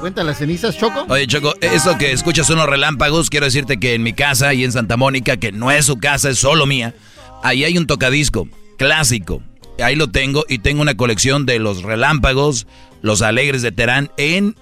¿Cuenta 0.00 0.22
las 0.22 0.38
cenizas, 0.38 0.78
Choco? 0.78 1.06
Oye, 1.08 1.26
Choco, 1.26 1.54
eso 1.60 1.98
que 1.98 2.12
escuchas 2.12 2.48
unos 2.50 2.66
relámpagos, 2.66 3.30
quiero 3.30 3.46
decirte 3.46 3.80
que 3.80 3.94
en 3.94 4.02
mi 4.02 4.12
casa 4.12 4.54
y 4.54 4.62
en 4.62 4.70
Santa 4.70 4.96
Mónica, 4.96 5.36
que 5.38 5.50
no 5.50 5.70
es 5.70 5.86
su 5.86 5.98
casa, 5.98 6.30
es 6.30 6.38
solo 6.38 6.66
mía, 6.66 6.94
ahí 7.42 7.64
hay 7.64 7.76
un 7.76 7.86
tocadisco 7.86 8.48
clásico. 8.76 9.42
ahí 9.82 9.96
lo 9.96 10.08
tengo 10.08 10.44
y 10.48 10.58
tengo 10.58 10.82
una 10.82 10.96
colección 10.96 11.46
de 11.46 11.58
los 11.58 11.82
relámpagos, 11.82 12.66
los 13.02 13.22
alegres 13.22 13.62
de 13.62 13.72
Terán 13.72 14.10
en 14.16 14.54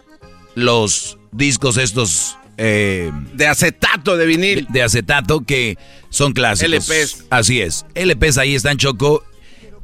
los 0.55 1.19
discos 1.33 1.77
estos 1.77 2.39
eh, 2.59 3.13
de 3.35 3.47
acetato 3.47 4.17
de 4.17 4.27
vinil. 4.27 4.67
De, 4.71 4.83
acetato 4.83 5.43
que 5.43 5.77
son 6.09 6.33
clásicos. 6.33 6.89
LPs. 6.89 7.25
Así 7.31 7.61
es. 7.61 7.85
LPs 7.95 8.39
ahí 8.39 8.55
están 8.55 8.79
Choco. 8.79 9.23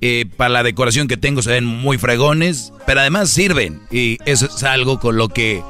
Eh, 0.05 0.27
para 0.37 0.51
la 0.51 0.63
decoración 0.65 1.07
que 1.07 1.17
tengo 1.17 1.43
se 1.43 1.51
ven 1.51 1.65
muy 1.65 1.97
fregones, 1.97 2.73
pero 2.87 3.01
además 3.01 3.31
sirven. 3.31 3.81
Y 3.91 4.19
eso 4.27 4.47
es 4.47 4.63
algo 4.65 4.99
con 4.99 5.17
lo 5.17 5.29
que 5.29 5.63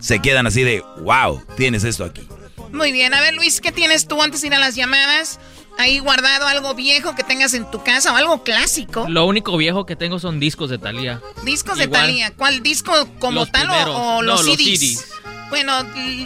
se 0.00 0.20
quedan 0.20 0.46
así 0.46 0.62
de, 0.62 0.82
wow, 1.00 1.42
tienes 1.56 1.82
esto 1.84 2.04
aquí. 2.04 2.22
Muy 2.72 2.92
bien, 2.92 3.14
a 3.14 3.20
ver 3.22 3.34
Luis, 3.34 3.60
¿qué 3.62 3.72
tienes 3.72 4.06
tú 4.06 4.20
antes 4.22 4.42
de 4.42 4.48
ir 4.48 4.54
a 4.54 4.58
las 4.58 4.74
llamadas? 4.74 5.40
Ahí 5.78 5.98
guardado 6.00 6.46
algo 6.46 6.74
viejo 6.74 7.14
que 7.14 7.22
tengas 7.24 7.54
en 7.54 7.70
tu 7.70 7.82
casa 7.82 8.12
o 8.12 8.16
algo 8.16 8.42
clásico. 8.42 9.06
Lo 9.08 9.24
único 9.26 9.56
viejo 9.56 9.86
que 9.86 9.96
tengo 9.96 10.18
son 10.18 10.40
discos 10.40 10.68
de 10.68 10.76
Thalía. 10.76 11.22
Discos 11.44 11.78
de. 11.78 11.86
Thalía. 11.88 12.32
¿Cuál 12.34 12.62
disco 12.62 12.92
como 13.20 13.40
Los 13.40 13.52
tal 13.52 13.70
o- 13.70 13.72
primeros. 13.72 13.94
o, 13.96 14.22
los, 14.22 14.40
No, 14.42 14.46
los 14.48 14.56
CDs? 14.58 14.78
CDs. 14.80 15.06
Bueno, 15.50 15.72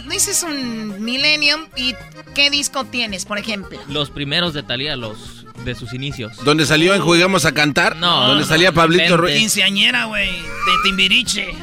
Luis 0.05 0.27
es 0.27 0.43
un 0.43 1.01
millennium 1.05 1.67
y 1.77 1.93
¿qué 2.35 2.49
disco 2.49 2.83
tienes, 2.83 3.23
por 3.25 3.37
ejemplo? 3.37 3.79
Los 3.87 4.09
primeros 4.09 4.53
de 4.53 4.63
Thalía, 4.63 4.95
los 4.97 5.42
de 5.63 5.75
sus 5.75 5.93
inicios. 5.93 6.37
Donde 6.43 6.65
salió 6.65 6.93
en 6.93 7.01
Juguemos 7.01 7.45
a 7.45 7.53
Cantar. 7.53 7.95
No, 7.95 8.27
Donde 8.27 8.43
no, 8.43 8.47
salía 8.47 8.71
Pablito. 8.71 9.17
Ruiz. 9.17 9.37
Quinceañera, 9.37 10.05
güey, 10.05 10.31
de 10.31 10.71
Timbiriche. 10.83 11.55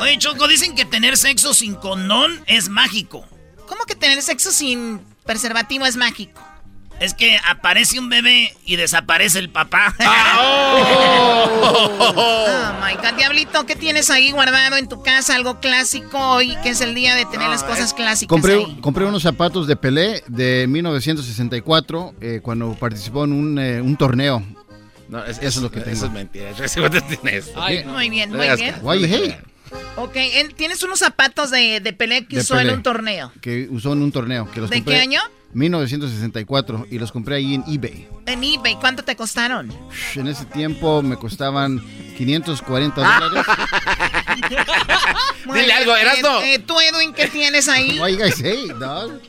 Oye, 0.00 0.18
Choco, 0.18 0.48
dicen 0.48 0.74
que 0.74 0.84
tener 0.84 1.16
sexo 1.16 1.54
sin 1.54 1.76
condón 1.76 2.42
es 2.46 2.68
mágico. 2.68 3.24
¿Cómo 3.68 3.84
que 3.84 3.94
tener 3.94 4.20
sexo 4.22 4.50
sin 4.50 5.00
preservativo 5.24 5.86
es 5.86 5.94
mágico? 5.94 6.42
Es 7.00 7.12
que 7.14 7.38
aparece 7.46 7.98
un 7.98 8.08
bebé 8.08 8.54
y 8.64 8.76
desaparece 8.76 9.38
el 9.38 9.50
papá. 9.50 9.94
Oh 11.58 12.72
my 12.84 12.94
God, 12.96 13.14
Diablito, 13.16 13.66
¿qué 13.66 13.76
tienes 13.76 14.10
ahí 14.10 14.30
guardado 14.30 14.76
en 14.76 14.88
tu 14.88 15.02
casa? 15.02 15.34
Algo 15.34 15.60
clásico 15.60 16.18
hoy, 16.18 16.56
que 16.62 16.70
es 16.70 16.80
el 16.80 16.94
día 16.94 17.14
de 17.14 17.24
tener 17.26 17.48
las 17.48 17.64
cosas 17.64 17.92
clásicas 17.94 18.28
Compré, 18.28 18.54
ahí. 18.54 18.78
compré 18.80 19.04
unos 19.04 19.22
zapatos 19.22 19.66
de 19.66 19.76
Pelé 19.76 20.22
de 20.28 20.66
1964 20.68 22.14
eh, 22.20 22.40
cuando 22.42 22.74
participó 22.74 23.24
en 23.24 23.32
un, 23.32 23.58
eh, 23.58 23.80
un 23.80 23.96
torneo. 23.96 24.42
No, 25.08 25.24
es- 25.24 25.38
eso 25.38 25.46
es 25.48 25.56
lo 25.58 25.70
que 25.70 25.80
tengo. 25.80 25.92
Eso 25.96 26.06
es 26.06 26.12
mentira. 26.12 26.50
Ay, 27.56 27.84
muy 27.84 28.08
bien, 28.10 28.30
muy 28.32 28.48
bien. 28.56 28.74
Why 28.82 29.00
you 29.00 29.06
hate? 29.14 29.36
Ok, 29.96 30.12
en- 30.16 30.52
tienes 30.54 30.82
unos 30.82 30.98
zapatos 31.00 31.50
de, 31.50 31.80
de 31.80 31.92
Pelé 31.92 32.26
que 32.26 32.36
De 32.36 32.42
usó 32.42 32.54
en 32.54 32.60
Pelé, 32.66 32.74
un 32.74 32.82
torneo. 32.82 33.32
Que 33.40 33.68
usó 33.70 33.92
en 33.92 34.02
un 34.02 34.12
torneo. 34.12 34.50
Que 34.50 34.60
los 34.60 34.70
¿De 34.70 34.76
compré 34.76 34.94
qué 34.96 35.00
año? 35.02 35.20
1964 35.54 36.86
y 36.90 36.98
los 36.98 37.12
compré 37.12 37.36
ahí 37.36 37.54
en 37.54 37.64
eBay. 37.66 38.08
En 38.26 38.42
eBay, 38.44 38.76
¿cuánto 38.80 39.02
te 39.04 39.16
costaron? 39.16 39.72
En 40.14 40.26
ese 40.28 40.44
tiempo 40.46 41.02
me 41.02 41.16
costaban 41.16 41.80
540 42.16 43.02
Ah. 43.04 43.20
dólares. 43.20 43.46
Dile 45.54 45.72
algo, 45.72 45.94
Erasmo. 45.96 46.28
eh, 46.40 46.54
eh, 46.54 46.58
¿Tú, 46.58 46.74
Edwin, 46.80 47.12
qué 47.14 47.28
tienes 47.28 47.68
ahí? 47.68 47.98
Why 48.00 48.12
you 48.12 48.18
guys 48.18 48.40
hate, 48.40 48.74
dog? 48.74 49.20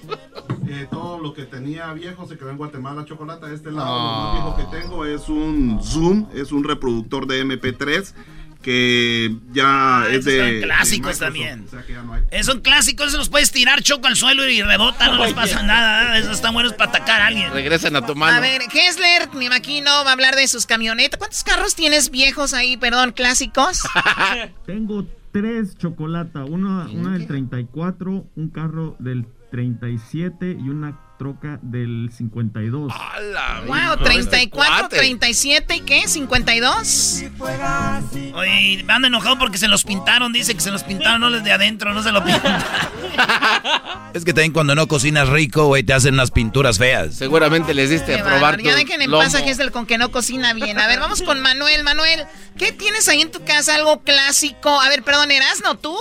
Eh, 0.70 0.88
todo 0.92 1.20
lo 1.20 1.34
que 1.34 1.44
tenía 1.46 1.94
viejo 1.94 2.28
se 2.28 2.38
quedó 2.38 2.50
en 2.50 2.58
Guatemala, 2.58 3.06
chocolate. 3.06 3.46
A 3.46 3.54
este 3.54 3.72
lado, 3.72 3.88
Ah. 3.90 4.34
lo 4.36 4.42
más 4.52 4.56
viejo 4.58 4.72
que 4.72 4.78
tengo 4.82 5.06
es 5.06 5.30
un 5.30 5.80
Zoom, 5.84 6.28
es 6.34 6.52
un 6.52 6.64
reproductor 6.64 7.26
de 7.28 7.40
MP3 7.42 8.14
que 8.62 9.36
ya 9.52 10.04
es 10.10 10.26
Esos 10.26 10.26
de. 10.26 10.38
son 10.40 10.48
de 10.48 10.62
clásicos 10.62 10.98
Microsoft, 11.00 11.20
también. 11.20 11.66
o 11.66 11.70
sea 11.70 11.84
que 11.84 11.94
ya 11.94 12.02
no 12.04 12.14
hay. 12.14 12.24
Es 12.32 12.48
un 12.48 12.62
clásico, 12.62 13.04
eso 13.04 13.18
los 13.18 13.30
puedes 13.30 13.52
tirar 13.52 13.82
choco 13.82 14.08
al 14.08 14.16
suelo 14.16 14.48
y 14.48 14.62
rebota, 14.62 15.08
no 15.08 15.24
les 15.24 15.34
pasa 15.34 15.64
nada. 15.64 16.18
Esos 16.18 16.34
están 16.34 16.54
buenos 16.54 16.74
para 16.74 16.90
atacar 16.90 17.22
a 17.22 17.28
alguien. 17.28 17.52
Regresan 17.52 17.96
a 17.96 18.06
tu 18.06 18.16
mano. 18.16 18.38
A 18.38 18.40
ver, 18.40 18.62
Hessler, 18.64 19.30
me 19.34 19.46
imagino, 19.46 19.90
va 20.04 20.10
a 20.10 20.14
hablar 20.14 20.36
de 20.36 20.48
sus 20.48 20.66
camionetas. 20.66 21.18
¿Cuántos 21.18 21.44
carros 21.44 21.76
tienes 21.76 22.10
viejos 22.12 22.54
ahí, 22.54 22.78
perdón, 22.78 23.12
clásicos? 23.12 23.84
Tengo 24.66 25.06
tres 25.32 25.78
chocolata, 25.78 26.46
una, 26.46 26.88
una 26.90 27.12
del 27.14 27.28
34, 27.28 28.28
un 28.36 28.50
carro 28.50 28.96
del 29.00 29.26
37 29.52 30.58
y 30.60 30.70
una 30.70 31.00
troca 31.18 31.60
del 31.62 32.10
52. 32.16 32.94
wow, 33.68 33.98
34, 34.04 34.90
37 34.90 35.76
y 35.76 35.82
qué, 35.82 36.08
52. 36.08 37.24
Oye, 38.34 38.84
me 38.84 38.94
ando 38.94 39.08
enojado 39.08 39.38
porque 39.38 39.58
se 39.58 39.68
los 39.68 39.84
pintaron. 39.84 40.32
Dice 40.32 40.54
que 40.54 40.62
se 40.62 40.72
los 40.72 40.84
pintaron, 40.84 41.22
no 41.22 41.30
los 41.30 41.44
de 41.44 41.52
adentro, 41.52 41.94
no 41.94 42.04
se 42.04 42.12
lo 42.12 42.24
pintaron. 42.24 42.64
Es 44.14 44.26
que 44.26 44.34
también 44.34 44.54
cuando 44.54 44.74
no 44.74 44.88
cocinas 44.88 45.30
rico, 45.30 45.66
güey, 45.66 45.84
te 45.84 45.94
hacen 45.94 46.16
unas 46.16 46.32
pinturas 46.32 46.78
feas. 46.78 47.14
Seguramente 47.14 47.74
les 47.74 47.90
diste 47.90 48.16
Qué 48.16 48.22
a 48.22 48.24
probar 48.24 48.58
tu 48.58 48.64
Ya 48.64 48.76
dejen 48.76 49.02
en 49.02 49.12
paz 49.12 49.36
a 49.36 49.40
Hessler 49.40 49.72
con 49.72 49.86
que 49.86 49.98
no 49.98 50.10
cocina 50.12 50.54
bien. 50.54 50.80
A 50.80 50.88
ver, 50.88 51.00
vamos 51.00 51.22
con 51.22 51.40
Manuel. 51.40 51.84
Manuel, 51.84 52.26
¿qué 52.58 52.72
tienes 52.72 53.08
ahí 53.10 53.22
en 53.22 53.32
tu 53.32 53.44
casa? 53.44 53.76
Algo 53.76 54.02
clásico. 54.02 54.82
A 54.82 54.90
ver, 54.90 55.04
perdón, 55.04 55.30
Erasno, 55.30 55.76
tú. 55.76 55.96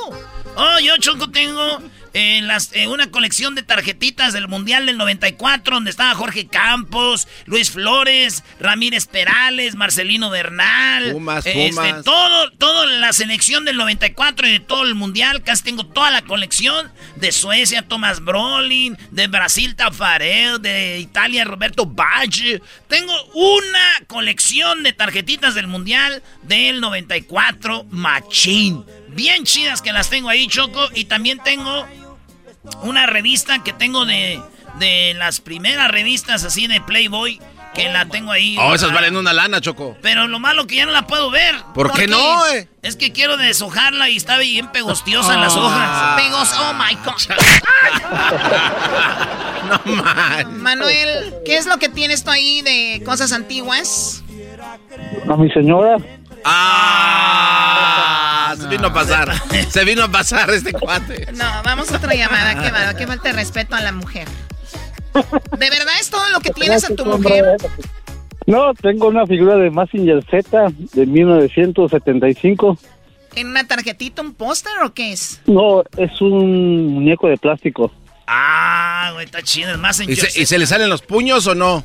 Oh, 0.57 0.79
yo, 0.81 0.97
Choco, 0.99 1.29
tengo 1.31 1.83
eh, 2.19 2.41
las, 2.43 2.71
una 2.89 3.11
colección 3.11 3.55
de 3.55 3.63
tarjetitas 3.63 4.33
del 4.33 4.49
Mundial 4.49 4.87
del 4.87 4.97
94, 4.97 5.75
donde 5.75 5.91
estaba 5.91 6.15
Jorge 6.15 6.47
Campos, 6.47 7.29
Luis 7.45 7.71
Flores, 7.71 8.43
Ramírez 8.59 9.07
Perales, 9.07 9.75
Marcelino 9.75 10.31
Bernal. 10.31 11.13
Pumas, 11.13 11.45
Pumas. 11.45 12.05
todo, 12.05 12.51
toda 12.53 12.87
la 12.87 13.13
selección 13.13 13.67
del 13.67 13.77
94 13.77 14.49
y 14.49 14.53
de 14.53 14.61
todo 14.61 14.85
el 14.85 14.95
Mundial. 14.95 15.43
Casi 15.43 15.63
tengo 15.63 15.85
toda 15.85 16.11
la 16.11 16.23
colección. 16.23 16.91
De 17.17 17.33
Suecia, 17.33 17.83
Thomas 17.83 18.25
Brolin. 18.25 18.97
De 19.11 19.27
Brasil, 19.27 19.77
Tafarel. 19.77 20.63
De 20.63 20.99
Italia, 20.99 21.45
Roberto 21.45 21.85
Baggio. 21.85 22.61
Tengo 22.89 23.13
una 23.35 24.07
colección 24.07 24.83
de 24.83 24.95
tarjetitas 24.95 25.55
del 25.55 25.67
Mundial 25.67 26.23
del 26.43 26.81
94, 26.81 27.85
Machín. 27.91 28.85
Bien 29.09 29.45
chidas 29.45 29.83
que 29.83 29.93
las 29.93 30.09
tengo 30.09 30.29
ahí, 30.29 30.47
Choco. 30.47 30.89
Y 30.95 31.05
también 31.05 31.41
tengo 31.45 31.87
una 32.83 33.07
revista 33.07 33.63
que 33.63 33.73
tengo 33.73 34.05
de, 34.07 34.41
de 34.79 35.15
las 35.17 35.41
primeras 35.41 35.91
revistas 35.91 36.45
así 36.45 36.67
de 36.67 36.81
Playboy. 36.81 37.41
Que 37.75 37.91
la 37.91 38.07
tengo 38.07 38.33
ahí. 38.33 38.57
Oh, 38.59 38.75
esas 38.75 38.91
valen 38.91 39.19
una 39.19 39.35
lana, 39.35 39.61
Choco. 39.61 39.99
Pero 40.01 40.27
lo 40.29 40.39
malo 40.39 40.67
que 40.67 40.77
ya 40.77 40.87
no 40.87 40.93
la 40.93 41.07
puedo 41.07 41.31
ver. 41.31 41.55
¿Por 41.75 41.93
qué 41.93 42.07
no, 42.07 42.47
eh? 42.47 42.71
Es 42.81 42.97
que 42.97 43.13
quiero 43.13 43.37
deshojarla 43.37 44.09
y 44.09 44.17
está 44.17 44.39
bien 44.39 44.73
pegostiosa 44.73 45.35
en 45.35 45.43
las 45.43 45.55
Ah. 45.55 45.61
hojas. 45.61 46.23
Pegos, 46.23 46.55
oh 46.59 46.73
my 46.73 46.95
God. 47.05 47.37
No 49.87 49.93
man. 49.95 50.63
Manuel, 50.63 51.35
¿qué 51.45 51.57
es 51.59 51.67
lo 51.67 51.77
que 51.79 51.89
tienes 51.89 52.23
tú 52.25 52.31
ahí 52.31 52.63
de 52.63 53.03
cosas 53.05 53.33
antiguas? 53.33 54.23
A 55.29 55.37
mi 55.37 55.51
señora. 55.51 55.99
Ah, 56.49 57.75
se 58.57 58.69
vino 58.69 58.87
a 58.87 58.93
pasar. 58.93 59.33
Se 59.69 59.85
vino 59.85 60.05
a 60.05 60.09
pasar 60.09 60.49
este 60.51 60.73
cuate. 60.73 61.27
No, 61.33 61.45
vamos 61.65 61.91
a 61.91 61.97
otra 61.97 62.15
llamada. 62.15 62.55
Qué 62.55 62.71
bárbaro, 62.71 62.97
qué 62.97 63.07
falta 63.07 63.29
de 63.31 63.35
respeto 63.35 63.75
a 63.75 63.81
la 63.81 63.93
mujer. 63.93 64.29
¿De 65.15 65.71
verdad 65.71 65.95
es 66.01 66.11
todo 66.11 66.29
lo 66.31 66.41
que 66.41 66.51
tienes 66.51 66.85
a 66.85 66.95
tu 66.95 67.05
mujer? 67.05 67.57
No, 68.47 68.75
tengo 68.75 69.09
una 69.09 69.27
figura 69.27 69.57
de 69.57 69.71
Massinger 69.71 70.25
Z 70.25 70.69
de 70.93 71.07
1975. 71.07 72.79
¿En 73.35 73.49
una 73.49 73.67
tarjetita, 73.67 74.23
un 74.23 74.35
póster 74.35 74.73
o 74.85 74.95
qué 74.95 75.13
es? 75.13 75.41
No, 75.47 75.83
es 75.97 76.21
un 76.21 76.87
muñeco 76.95 77.29
de 77.29 77.37
plástico. 77.39 77.93
Ah, 78.27 79.11
güey, 79.15 79.25
está 79.27 79.43
chido. 79.43 79.73
Es 79.73 79.79
más 79.79 79.99
en 80.01 80.11
¿Y 80.11 80.17
se, 80.17 80.41
y 80.41 80.47
se 80.47 80.59
le 80.59 80.67
salen 80.67 80.89
los 80.89 81.03
puños 81.03 81.47
o 81.47 81.55
no? 81.55 81.83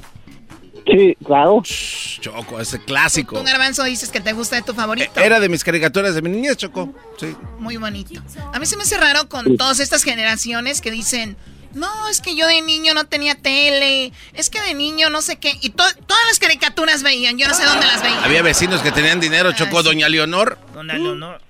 Sí, 0.85 1.15
claro. 1.25 1.61
Choco, 1.63 2.59
ese 2.59 2.79
clásico. 2.83 3.37
Tú, 3.37 3.43
Garbanzo, 3.43 3.83
dices 3.83 4.09
que 4.09 4.19
te 4.19 4.33
gusta 4.33 4.55
de 4.55 4.61
tu 4.61 4.73
favorito. 4.73 5.19
Era 5.19 5.39
de 5.39 5.49
mis 5.49 5.63
caricaturas 5.63 6.15
de 6.15 6.21
mi 6.21 6.29
niñez, 6.29 6.57
Choco. 6.57 6.93
Sí. 7.19 7.35
Muy 7.59 7.77
bonito. 7.77 8.21
A 8.53 8.59
mí 8.59 8.65
se 8.65 8.75
me 8.77 8.83
hace 8.83 8.97
raro 8.97 9.27
con 9.29 9.57
todas 9.57 9.79
estas 9.79 10.03
generaciones 10.03 10.81
que 10.81 10.91
dicen, 10.91 11.37
no, 11.73 12.09
es 12.09 12.19
que 12.19 12.35
yo 12.35 12.47
de 12.47 12.61
niño 12.61 12.93
no 12.93 13.05
tenía 13.05 13.35
tele, 13.35 14.11
es 14.33 14.49
que 14.49 14.59
de 14.61 14.73
niño 14.73 15.09
no 15.09 15.21
sé 15.21 15.37
qué. 15.37 15.53
Y 15.61 15.69
to- 15.69 15.83
todas 16.05 16.25
las 16.27 16.39
caricaturas 16.39 17.03
veían, 17.03 17.37
yo 17.37 17.47
no 17.47 17.53
sé 17.53 17.63
dónde 17.63 17.85
las 17.85 18.01
veían. 18.03 18.23
Había 18.23 18.41
vecinos 18.41 18.81
que 18.81 18.91
tenían 18.91 19.19
dinero, 19.19 19.53
Choco. 19.53 19.81
Doña 19.83 20.09
Leonor. 20.09 20.57
Doña 20.73 20.95
Leonor. 20.95 21.41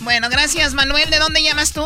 Bueno, 0.00 0.28
gracias, 0.30 0.74
Manuel. 0.74 1.08
¿De 1.10 1.18
dónde 1.18 1.42
llamas 1.42 1.72
tú? 1.72 1.84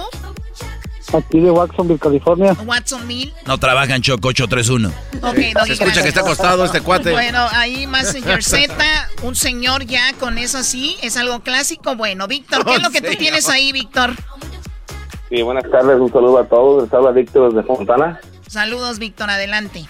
Aquí 1.13 1.41
de 1.41 1.51
Watsonville, 1.51 1.99
California. 1.99 2.57
Watsonville. 2.65 3.33
No 3.47 3.59
trabaja 3.59 3.95
en 3.95 4.03
Choco 4.03 4.29
831. 4.29 4.89
Ok, 4.89 5.23
Doggy, 5.23 5.43
Se 5.43 5.73
escucha 5.73 5.85
gracias. 5.85 6.03
que 6.03 6.09
está 6.09 6.21
acostado 6.21 6.65
este 6.65 6.81
cuate. 6.81 7.13
Bueno, 7.13 7.47
ahí 7.53 7.87
Messenger 7.87 8.43
Z, 8.43 8.75
un 9.23 9.35
señor 9.35 9.85
ya 9.85 10.13
con 10.19 10.39
eso 10.39 10.59
así, 10.59 10.97
es 11.03 11.17
algo 11.19 11.41
clásico. 11.41 11.97
Bueno, 11.97 12.27
Víctor, 12.29 12.65
¿qué 12.65 12.77
es 12.77 12.83
lo 12.83 12.91
que 12.91 13.03
tú 13.03 13.13
tienes 13.19 13.49
ahí, 13.51 13.73
Víctor? 13.73 14.13
Sí, 15.29 15.43
buenas 15.43 15.71
tardes, 15.71 16.01
un 16.01 16.11
saludo 16.11 16.39
a 16.39 16.45
todos. 16.47 16.85
Les 16.85 16.95
habla 16.95 17.11
Víctor 17.11 17.53
desde 17.53 17.67
Fontana. 17.67 18.19
Saludos, 18.49 18.99
Víctor, 18.99 19.29
adelante. 19.31 19.85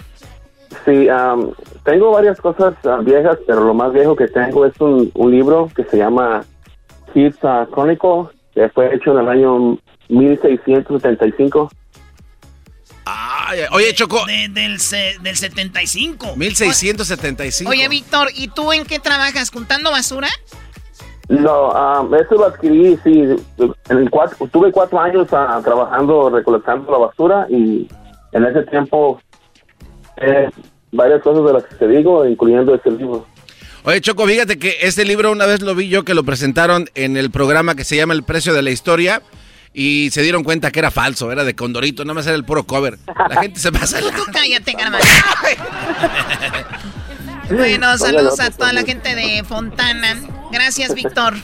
Sí, 0.85 1.09
am, 1.09 1.53
tengo 1.85 2.11
varias 2.11 2.41
cosas 2.41 2.75
viejas, 3.05 3.39
pero 3.47 3.64
lo 3.64 3.75
más 3.75 3.93
viejo 3.93 4.16
que 4.16 4.27
tengo 4.27 4.66
es 4.66 4.73
un, 4.81 5.11
un 5.14 5.31
libro 5.31 5.68
que 5.75 5.85
se 5.85 5.99
llama 5.99 6.45
Kids 7.12 7.39
ah, 7.43 7.66
Chronicle, 7.73 8.29
que 8.55 8.68
fue 8.70 8.95
hecho 8.95 9.12
en 9.12 9.18
el 9.18 9.29
año 9.29 9.79
1675. 10.13 11.71
Ay, 13.05 13.61
oye, 13.73 13.93
Choco. 13.95 14.25
De- 14.27 14.49
del, 14.49 14.79
se- 14.81 15.17
del 15.21 15.37
75. 15.37 16.37
1675. 16.37 17.71
Oye, 17.71 17.89
Víctor, 17.89 18.29
¿y 18.35 18.49
tú 18.49 18.73
en 18.73 18.85
qué 18.85 18.99
trabajas? 18.99 19.51
¿Juntando 19.51 19.91
basura? 19.91 20.29
No, 21.29 21.71
am, 21.73 22.13
eso 22.15 22.35
lo 22.35 22.47
adquirí, 22.47 22.99
sí. 23.03 23.23
En 23.89 23.99
el 23.99 24.11
cuatro- 24.11 24.47
tuve 24.49 24.71
cuatro 24.71 25.01
años 25.01 25.27
ah, 25.33 25.61
trabajando, 25.65 26.31
recolectando 26.31 26.91
la 26.93 26.99
basura 26.99 27.47
y 27.49 27.89
en 28.33 28.45
ese 28.45 28.63
tiempo 28.65 29.21
eh, 30.19 30.49
varias 30.93 31.23
cosas 31.23 31.45
de 31.47 31.53
las 31.55 31.65
que 31.65 31.75
te 31.77 31.89
digo, 31.89 32.27
incluyendo 32.27 32.75
este 32.75 32.91
libro. 32.91 33.27
Oye, 33.85 34.01
Choco, 34.01 34.27
fíjate 34.27 34.59
que 34.59 34.77
este 34.83 35.05
libro 35.05 35.33
una 35.33 35.47
vez 35.47 35.61
lo 35.63 35.75
vi 35.75 35.89
yo 35.89 36.05
que 36.05 36.15
lo 36.15 36.23
presentaron 36.23 36.89
en 36.95 37.17
el 37.17 37.31
programa 37.33 37.75
que 37.75 37.83
se 37.85 37.97
llama 37.97 38.15
El 38.15 38.23
Precio 38.23 38.53
de 38.55 38.63
la 38.63 38.71
Historia 38.71 39.23
y 39.75 40.11
se 40.12 40.23
dieron 40.23 40.45
cuenta 40.45 40.70
que 40.70 40.79
era 40.81 40.91
falso, 40.91 41.33
era 41.33 41.45
de 41.45 41.55
Condorito, 41.57 42.05
nada 42.05 42.14
más 42.14 42.27
era 42.27 42.37
el 42.37 42.45
puro 42.45 42.64
cover. 42.64 42.99
La 43.29 43.41
gente 43.43 43.59
se 43.61 43.73
pasa. 43.73 44.01
Tú, 44.01 44.11
tú 44.11 44.23
cállate. 44.33 44.75
Bueno, 47.51 47.99
saludos 47.99 48.41
a 48.41 48.51
toda 48.51 48.73
la 48.73 48.83
gente 48.83 49.14
de 49.14 49.45
Fontana. 49.45 50.18
Gracias, 50.51 50.95
Víctor. 50.95 51.35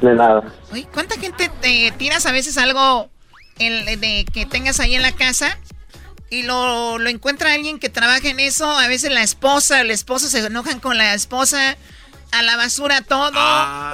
De 0.00 0.14
nada. 0.14 0.42
Oye, 0.72 0.86
¿cuánta 0.92 1.18
gente 1.18 1.50
te 1.60 1.92
tiras 1.96 2.26
a 2.26 2.32
veces 2.32 2.58
algo 2.58 3.08
en- 3.58 4.00
de 4.00 4.26
que 4.32 4.44
tengas 4.46 4.80
ahí 4.80 4.94
en 4.94 5.02
la 5.02 5.12
casa 5.12 5.56
y 6.28 6.42
lo, 6.42 6.98
lo 6.98 7.08
encuentra 7.08 7.52
alguien 7.54 7.78
que 7.78 7.88
trabaja 7.88 8.28
en 8.28 8.40
eso? 8.40 8.70
A 8.70 8.88
veces 8.88 9.10
la 9.12 9.22
esposa, 9.22 9.80
el 9.80 9.90
esposo 9.90 10.28
se 10.28 10.44
enojan 10.44 10.80
con 10.80 10.98
la 10.98 11.14
esposa, 11.14 11.76
a 12.32 12.42
la 12.42 12.56
basura 12.56 13.02
todo, 13.02 13.30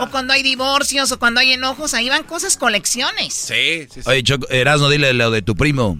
o 0.04 0.10
cuando 0.10 0.32
hay 0.32 0.42
divorcios 0.42 1.10
o 1.12 1.18
cuando 1.18 1.40
hay 1.40 1.52
enojos, 1.52 1.92
ahí 1.94 2.08
van 2.08 2.22
cosas 2.24 2.56
colecciones. 2.56 3.34
Sí, 3.34 3.86
sí, 3.92 4.00
Oye, 4.06 4.22
Choco, 4.22 4.48
Erasno, 4.48 4.88
dile 4.88 5.12
lo 5.12 5.30
de 5.30 5.42
tu 5.42 5.54
primo. 5.54 5.98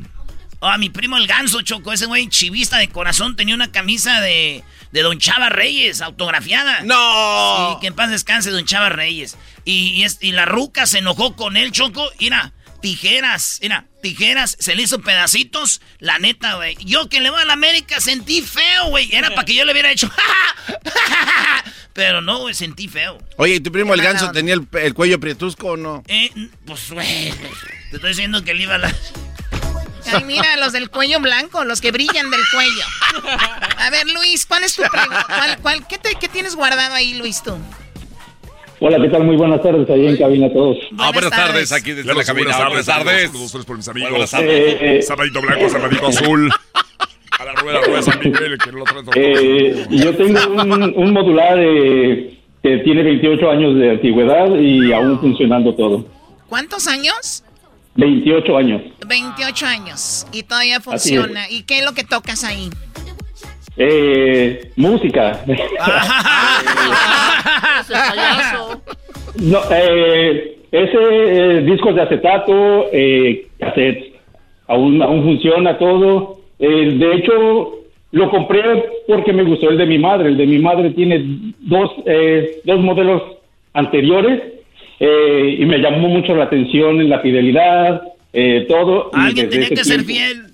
Ah, 0.60 0.76
mi 0.78 0.90
primo 0.90 1.16
el 1.16 1.26
ganso, 1.28 1.62
Choco, 1.62 1.92
ese 1.92 2.06
güey 2.06 2.28
chivista 2.28 2.78
de 2.78 2.88
corazón 2.88 3.36
tenía 3.36 3.54
una 3.54 3.70
camisa 3.70 4.20
de, 4.20 4.64
de 4.90 5.02
Don 5.02 5.18
Chava 5.18 5.50
Reyes, 5.50 6.00
autografiada. 6.00 6.80
¡No! 6.82 7.70
Sí, 7.74 7.80
que 7.80 7.86
en 7.88 7.94
paz 7.94 8.10
descanse 8.10 8.50
Don 8.50 8.64
Chava 8.64 8.88
Reyes. 8.88 9.36
Y, 9.64 9.90
y, 9.90 10.04
es- 10.04 10.18
y 10.20 10.32
la 10.32 10.46
ruca 10.46 10.86
se 10.86 10.98
enojó 10.98 11.36
con 11.36 11.56
él, 11.56 11.70
Choco. 11.70 12.08
Mira, 12.18 12.52
tijeras, 12.80 13.58
mira, 13.62 13.86
tijeras, 14.02 14.56
se 14.58 14.74
le 14.74 14.82
hizo 14.82 15.00
pedacitos. 15.00 15.80
La 15.98 16.18
neta, 16.18 16.54
güey. 16.54 16.76
Yo 16.84 17.08
que 17.08 17.20
le 17.20 17.30
voy 17.30 17.40
a 17.40 17.44
la 17.44 17.52
América 17.54 18.00
sentí 18.00 18.42
feo, 18.42 18.88
güey. 18.90 19.14
Era 19.14 19.30
para 19.30 19.44
que 19.44 19.54
yo 19.54 19.64
le 19.64 19.72
hubiera 19.72 19.90
hecho. 19.90 20.10
Pero 21.92 22.20
no, 22.20 22.38
güey, 22.38 22.54
sentí 22.54 22.86
feo. 22.88 23.18
Oye, 23.36 23.56
¿y 23.56 23.60
tu 23.60 23.72
primo 23.72 23.94
el 23.94 24.02
ganso 24.02 24.30
tenía 24.30 24.54
el, 24.54 24.66
el 24.80 24.94
cuello 24.94 25.18
prietusco 25.18 25.68
o 25.72 25.76
no? 25.76 26.04
Eh, 26.06 26.30
pues, 26.64 26.90
güey. 26.92 27.32
Te 27.90 27.96
estoy 27.96 28.10
diciendo 28.10 28.44
que 28.44 28.54
le 28.54 28.62
iba 28.64 28.76
a 28.76 28.78
la. 28.78 28.94
Ay, 30.12 30.24
mira, 30.24 30.56
los 30.56 30.72
del 30.72 30.88
cuello 30.90 31.20
blanco, 31.20 31.64
los 31.64 31.80
que 31.80 31.90
brillan 31.90 32.30
del 32.30 32.40
cuello. 32.52 32.84
A 33.76 33.90
ver, 33.90 34.06
Luis, 34.08 34.46
¿cuál 34.46 34.62
es 34.64 34.74
tu 34.74 34.82
pregunta? 34.82 35.24
¿Cuál, 35.26 35.58
cuál, 35.58 35.86
qué, 35.88 35.98
te- 35.98 36.14
qué 36.18 36.28
tienes 36.28 36.54
guardado 36.54 36.94
ahí, 36.94 37.14
Luis, 37.14 37.42
tú? 37.42 37.58
Hola, 38.80 38.96
¿qué 39.02 39.08
tal? 39.08 39.24
Muy 39.24 39.36
buenas 39.36 39.60
tardes 39.60 39.90
ahí 39.90 40.06
en 40.06 40.16
cabina 40.16 40.46
a 40.46 40.52
todos. 40.52 40.76
Ah, 40.98 41.10
buenas 41.12 41.30
tardes, 41.30 41.72
aquí 41.72 41.92
desde 41.92 42.14
la 42.14 42.22
cabina. 42.22 42.56
Buenas 42.68 42.86
tardes. 42.86 43.26
Saludos 43.26 43.52
tres 43.52 43.64
por 43.64 43.76
mis 43.76 43.88
amigos. 43.88 44.10
Buenas 44.10 44.30
tardes. 44.30 44.50
Eh, 44.50 44.98
eh. 44.98 45.02
Sabadito 45.02 45.40
blanco, 45.40 45.68
sabadito 45.68 46.06
azul. 46.06 46.50
A 47.38 47.44
la 47.44 47.52
rueda, 47.54 47.80
rueda 47.82 48.02
San 48.02 48.18
Miguel, 48.20 48.56
que 48.58 48.72
no 48.72 48.78
lo 48.78 48.84
traen 48.84 49.06
Eh, 49.16 49.86
yo 49.90 50.16
tengo 50.16 50.38
un, 50.48 50.82
un 50.96 51.12
modular 51.12 51.58
eh, 51.58 52.38
que 52.62 52.78
tiene 52.78 53.02
28 53.02 53.50
años 53.50 53.74
de 53.76 53.90
antigüedad 53.90 54.48
y 54.56 54.92
aún 54.92 55.18
funcionando 55.20 55.74
todo. 55.74 56.04
¿Cuántos 56.48 56.86
años? 56.86 57.44
28 57.96 58.56
años. 58.56 58.82
28 59.06 59.66
años. 59.66 60.26
Y 60.32 60.44
todavía 60.44 60.80
funciona. 60.80 61.50
¿Y 61.50 61.64
qué 61.64 61.78
es 61.78 61.84
lo 61.84 61.94
que 61.94 62.04
tocas 62.04 62.44
ahí? 62.44 62.70
Eh, 63.78 64.70
música. 64.76 65.44
No, 69.40 69.58
eh, 69.70 70.58
ese 70.72 70.98
eh, 70.98 71.62
discos 71.62 71.94
de 71.94 72.02
acetato, 72.02 72.86
eh, 72.92 73.46
cassettes, 73.58 74.12
aún, 74.66 75.00
aún 75.00 75.22
funciona 75.22 75.78
todo. 75.78 76.40
Eh, 76.58 76.96
de 76.98 77.14
hecho, 77.14 77.78
lo 78.10 78.30
compré 78.30 78.62
porque 79.06 79.32
me 79.32 79.44
gustó 79.44 79.70
el 79.70 79.78
de 79.78 79.86
mi 79.86 79.98
madre. 79.98 80.28
El 80.28 80.36
de 80.36 80.46
mi 80.46 80.58
madre 80.58 80.90
tiene 80.90 81.52
dos, 81.60 81.90
eh, 82.06 82.60
dos 82.64 82.80
modelos 82.80 83.22
anteriores 83.74 84.42
eh, 85.00 85.56
y 85.58 85.64
me 85.66 85.78
llamó 85.78 86.08
mucho 86.08 86.34
la 86.34 86.44
atención 86.44 87.00
en 87.00 87.08
la 87.08 87.20
fidelidad, 87.20 88.02
eh, 88.32 88.66
todo. 88.68 89.10
Alguien 89.12 89.48
desde 89.48 89.60
tenía 89.60 89.68
que 89.68 89.84
ser 89.84 90.04
fiel. 90.04 90.47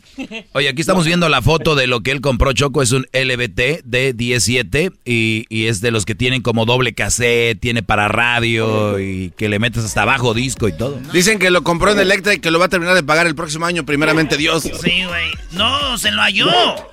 Oye, 0.53 0.69
aquí 0.69 0.81
estamos 0.81 1.05
viendo 1.07 1.29
la 1.29 1.43
foto 1.43 1.75
de 1.75 1.87
lo 1.87 2.03
que 2.03 2.11
él 2.11 2.21
compró, 2.21 2.53
Choco. 2.53 2.83
Es 2.83 2.93
un 2.93 3.07
LBT 3.13 3.83
de 3.85 4.13
17 4.15 4.93
y, 5.05 5.45
y 5.49 5.67
es 5.67 5.81
de 5.81 5.91
los 5.91 6.05
que 6.05 6.15
tienen 6.15 6.43
como 6.43 6.67
doble 6.67 6.95
cassette, 6.95 7.59
tiene 7.61 7.83
para 7.83 8.09
radio 8.09 8.99
y 8.99 9.31
que 9.37 9.49
le 9.49 9.59
metes 9.59 9.85
hasta 9.85 10.03
abajo 10.03 10.35
disco 10.35 10.69
y 10.69 10.73
todo. 10.77 11.01
Dicen 11.13 11.39
que 11.39 11.51
lo 11.51 11.63
compró 11.65 11.93
en 11.93 11.99
Electra 12.01 12.35
y 12.35 12.39
que 12.41 12.51
lo 12.51 12.59
va 12.59 12.67
a 12.67 12.69
terminar 12.69 12.95
de 12.95 13.03
pagar 13.03 13.27
el 13.27 13.35
próximo 13.35 13.67
año, 13.67 13.85
primeramente 13.85 14.37
Dios. 14.37 14.63
Sí, 14.63 15.05
güey. 15.05 15.31
No, 15.53 15.99
se 15.99 16.11
lo 16.11 16.23
halló. 16.23 16.49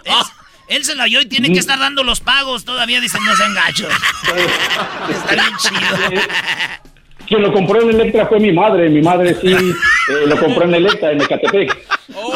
Es- 0.05 0.31
él 0.67 0.85
se 0.85 0.95
lo 0.95 1.01
halló 1.03 1.19
y 1.19 1.25
tiene 1.25 1.51
que 1.51 1.59
estar 1.59 1.77
dando 1.77 2.01
los 2.03 2.21
pagos. 2.21 2.63
Todavía 2.63 3.01
dicen 3.01 3.21
no 3.25 3.35
sean 3.35 3.53
gachos. 3.53 3.89
Está 5.09 5.33
bien 5.33 5.57
chido. 5.59 6.21
Quien 7.31 7.43
lo 7.43 7.53
compró 7.53 7.81
en 7.81 7.91
Electra 7.91 8.27
fue 8.27 8.41
mi 8.41 8.51
madre. 8.51 8.89
Mi 8.89 9.01
madre 9.01 9.33
sí 9.39 9.53
eh, 9.53 9.73
lo 10.27 10.37
compró 10.37 10.65
en 10.65 10.75
Electra, 10.75 11.13
en 11.13 11.21
Ecatepec. 11.21 11.77
Oh, 12.13 12.33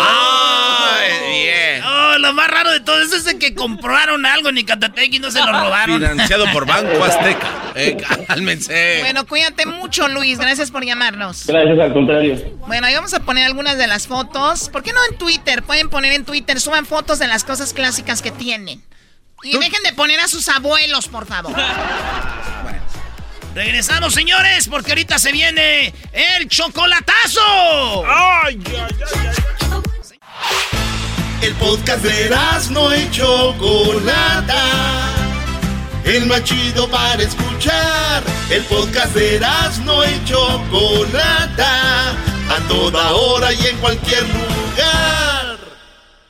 lo 2.18 2.32
más 2.32 2.48
raro 2.48 2.72
de 2.72 2.80
todo 2.80 3.02
eso 3.02 3.18
es 3.18 3.26
de 3.26 3.38
que 3.38 3.54
compraron 3.54 4.26
algo 4.26 4.48
en 4.48 4.60
Icatepec 4.60 5.16
y 5.16 5.20
no 5.20 5.32
se 5.32 5.40
lo 5.40 5.48
robaron. 5.48 6.00
Financiado 6.00 6.46
por 6.54 6.66
Banco 6.66 7.04
Azteca. 7.04 7.46
Eh, 7.76 7.98
cálmense. 8.26 9.00
Bueno, 9.02 9.28
cuídate 9.28 9.66
mucho, 9.66 10.08
Luis. 10.08 10.40
Gracias 10.40 10.72
por 10.72 10.86
llamarnos. 10.86 11.46
Gracias, 11.46 11.78
al 11.78 11.92
contrario. 11.92 12.42
Bueno, 12.66 12.88
ahí 12.88 12.96
vamos 12.96 13.14
a 13.14 13.20
poner 13.20 13.46
algunas 13.46 13.78
de 13.78 13.88
las 13.88 14.08
fotos. 14.08 14.70
¿Por 14.70 14.82
qué 14.82 14.94
no 14.94 15.00
en 15.12 15.18
Twitter? 15.18 15.62
Pueden 15.62 15.90
poner 15.90 16.14
en 16.14 16.24
Twitter, 16.24 16.58
suban 16.62 16.86
fotos 16.86 17.20
de 17.20 17.28
las 17.28 17.44
cosas 17.44 17.74
clásicas 17.74 18.22
que 18.22 18.32
tienen. 18.32 18.82
Y 19.44 19.58
dejen 19.58 19.84
de 19.84 19.92
poner 19.92 20.22
a 20.22 20.30
sus 20.30 20.48
abuelos, 20.48 21.10
por 21.10 21.26
favor. 21.26 21.54
Regresamos, 23.56 24.14
señores, 24.14 24.68
porque 24.68 24.92
ahorita 24.92 25.18
se 25.18 25.32
viene 25.32 25.94
el 26.12 26.50
chocolatazo. 26.50 28.04
¡Ay, 28.06 28.62
El 31.42 31.54
podcast 31.54 32.04
de 32.04 32.36
no 32.72 32.94
y 32.94 33.10
Chocolata. 33.12 34.62
El 36.04 36.26
más 36.26 36.44
chido 36.44 36.90
para 36.90 37.24
escuchar. 37.24 38.24
El 38.50 38.62
podcast 38.64 39.16
de 39.16 39.40
no 39.86 40.04
y 40.04 40.26
Chocolata. 40.26 42.10
A 42.12 42.60
toda 42.68 43.14
hora 43.14 43.54
y 43.54 43.68
en 43.68 43.78
cualquier 43.78 44.24
lugar. 44.24 45.35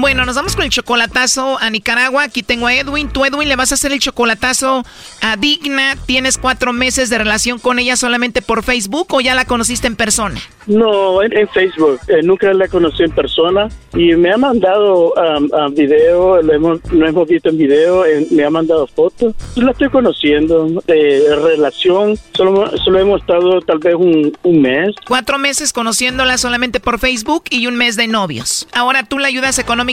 Bueno, 0.00 0.24
nos 0.24 0.36
vamos 0.36 0.54
con 0.54 0.64
el 0.64 0.70
chocolatazo 0.70 1.58
a 1.58 1.70
Nicaragua. 1.70 2.22
Aquí 2.22 2.44
tengo 2.44 2.68
a 2.68 2.74
Edwin. 2.74 3.08
Tú, 3.08 3.24
Edwin, 3.24 3.48
le 3.48 3.56
vas 3.56 3.72
a 3.72 3.74
hacer 3.74 3.90
el 3.90 3.98
chocolatazo 3.98 4.84
a 5.20 5.36
Digna. 5.36 5.96
Tienes 6.06 6.38
cuatro 6.38 6.72
meses 6.72 7.10
de 7.10 7.18
relación 7.18 7.58
con 7.58 7.80
ella 7.80 7.96
solamente 7.96 8.40
por 8.40 8.62
Facebook 8.62 9.08
o 9.10 9.20
ya 9.20 9.34
la 9.34 9.44
conociste 9.44 9.88
en 9.88 9.96
persona? 9.96 10.40
No, 10.68 11.20
en, 11.20 11.48
Facebook. 11.48 11.98
Eh, 12.06 12.22
nunca 12.22 12.52
la 12.52 12.68
conocí 12.68 13.02
en 13.02 13.10
persona 13.10 13.68
y 13.94 14.14
me 14.14 14.30
ha 14.30 14.36
mandado 14.36 15.14
um, 15.14 15.50
um, 15.50 15.74
video, 15.74 16.42
lo 16.42 16.52
hemos, 16.52 16.80
hemos 16.92 17.26
visto 17.26 17.48
en 17.48 17.58
video, 17.58 18.04
me 18.30 18.44
ha 18.44 18.50
mandado 18.50 18.86
fotos. 18.86 19.34
La 19.56 19.72
estoy 19.72 19.88
conociendo. 19.88 20.68
De 20.86 21.34
relación, 21.34 22.16
solo, 22.34 22.70
solo 22.84 23.00
hemos 23.00 23.22
estado 23.22 23.60
tal 23.62 23.78
vez 23.78 23.96
un, 23.96 24.32
un 24.44 24.62
mes. 24.62 24.94
Cuatro 25.06 25.38
meses 25.38 25.72
conociéndola 25.72 26.38
solamente 26.38 26.78
por 26.78 27.00
Facebook 27.00 27.44
y 27.50 27.66
un 27.66 27.74
mes 27.74 27.96
de 27.96 28.06
novios. 28.06 28.68
Ahora, 28.72 29.02
¿tú 29.02 29.18
la 29.18 29.26
ayudas 29.26 29.58
económicamente? 29.58 29.87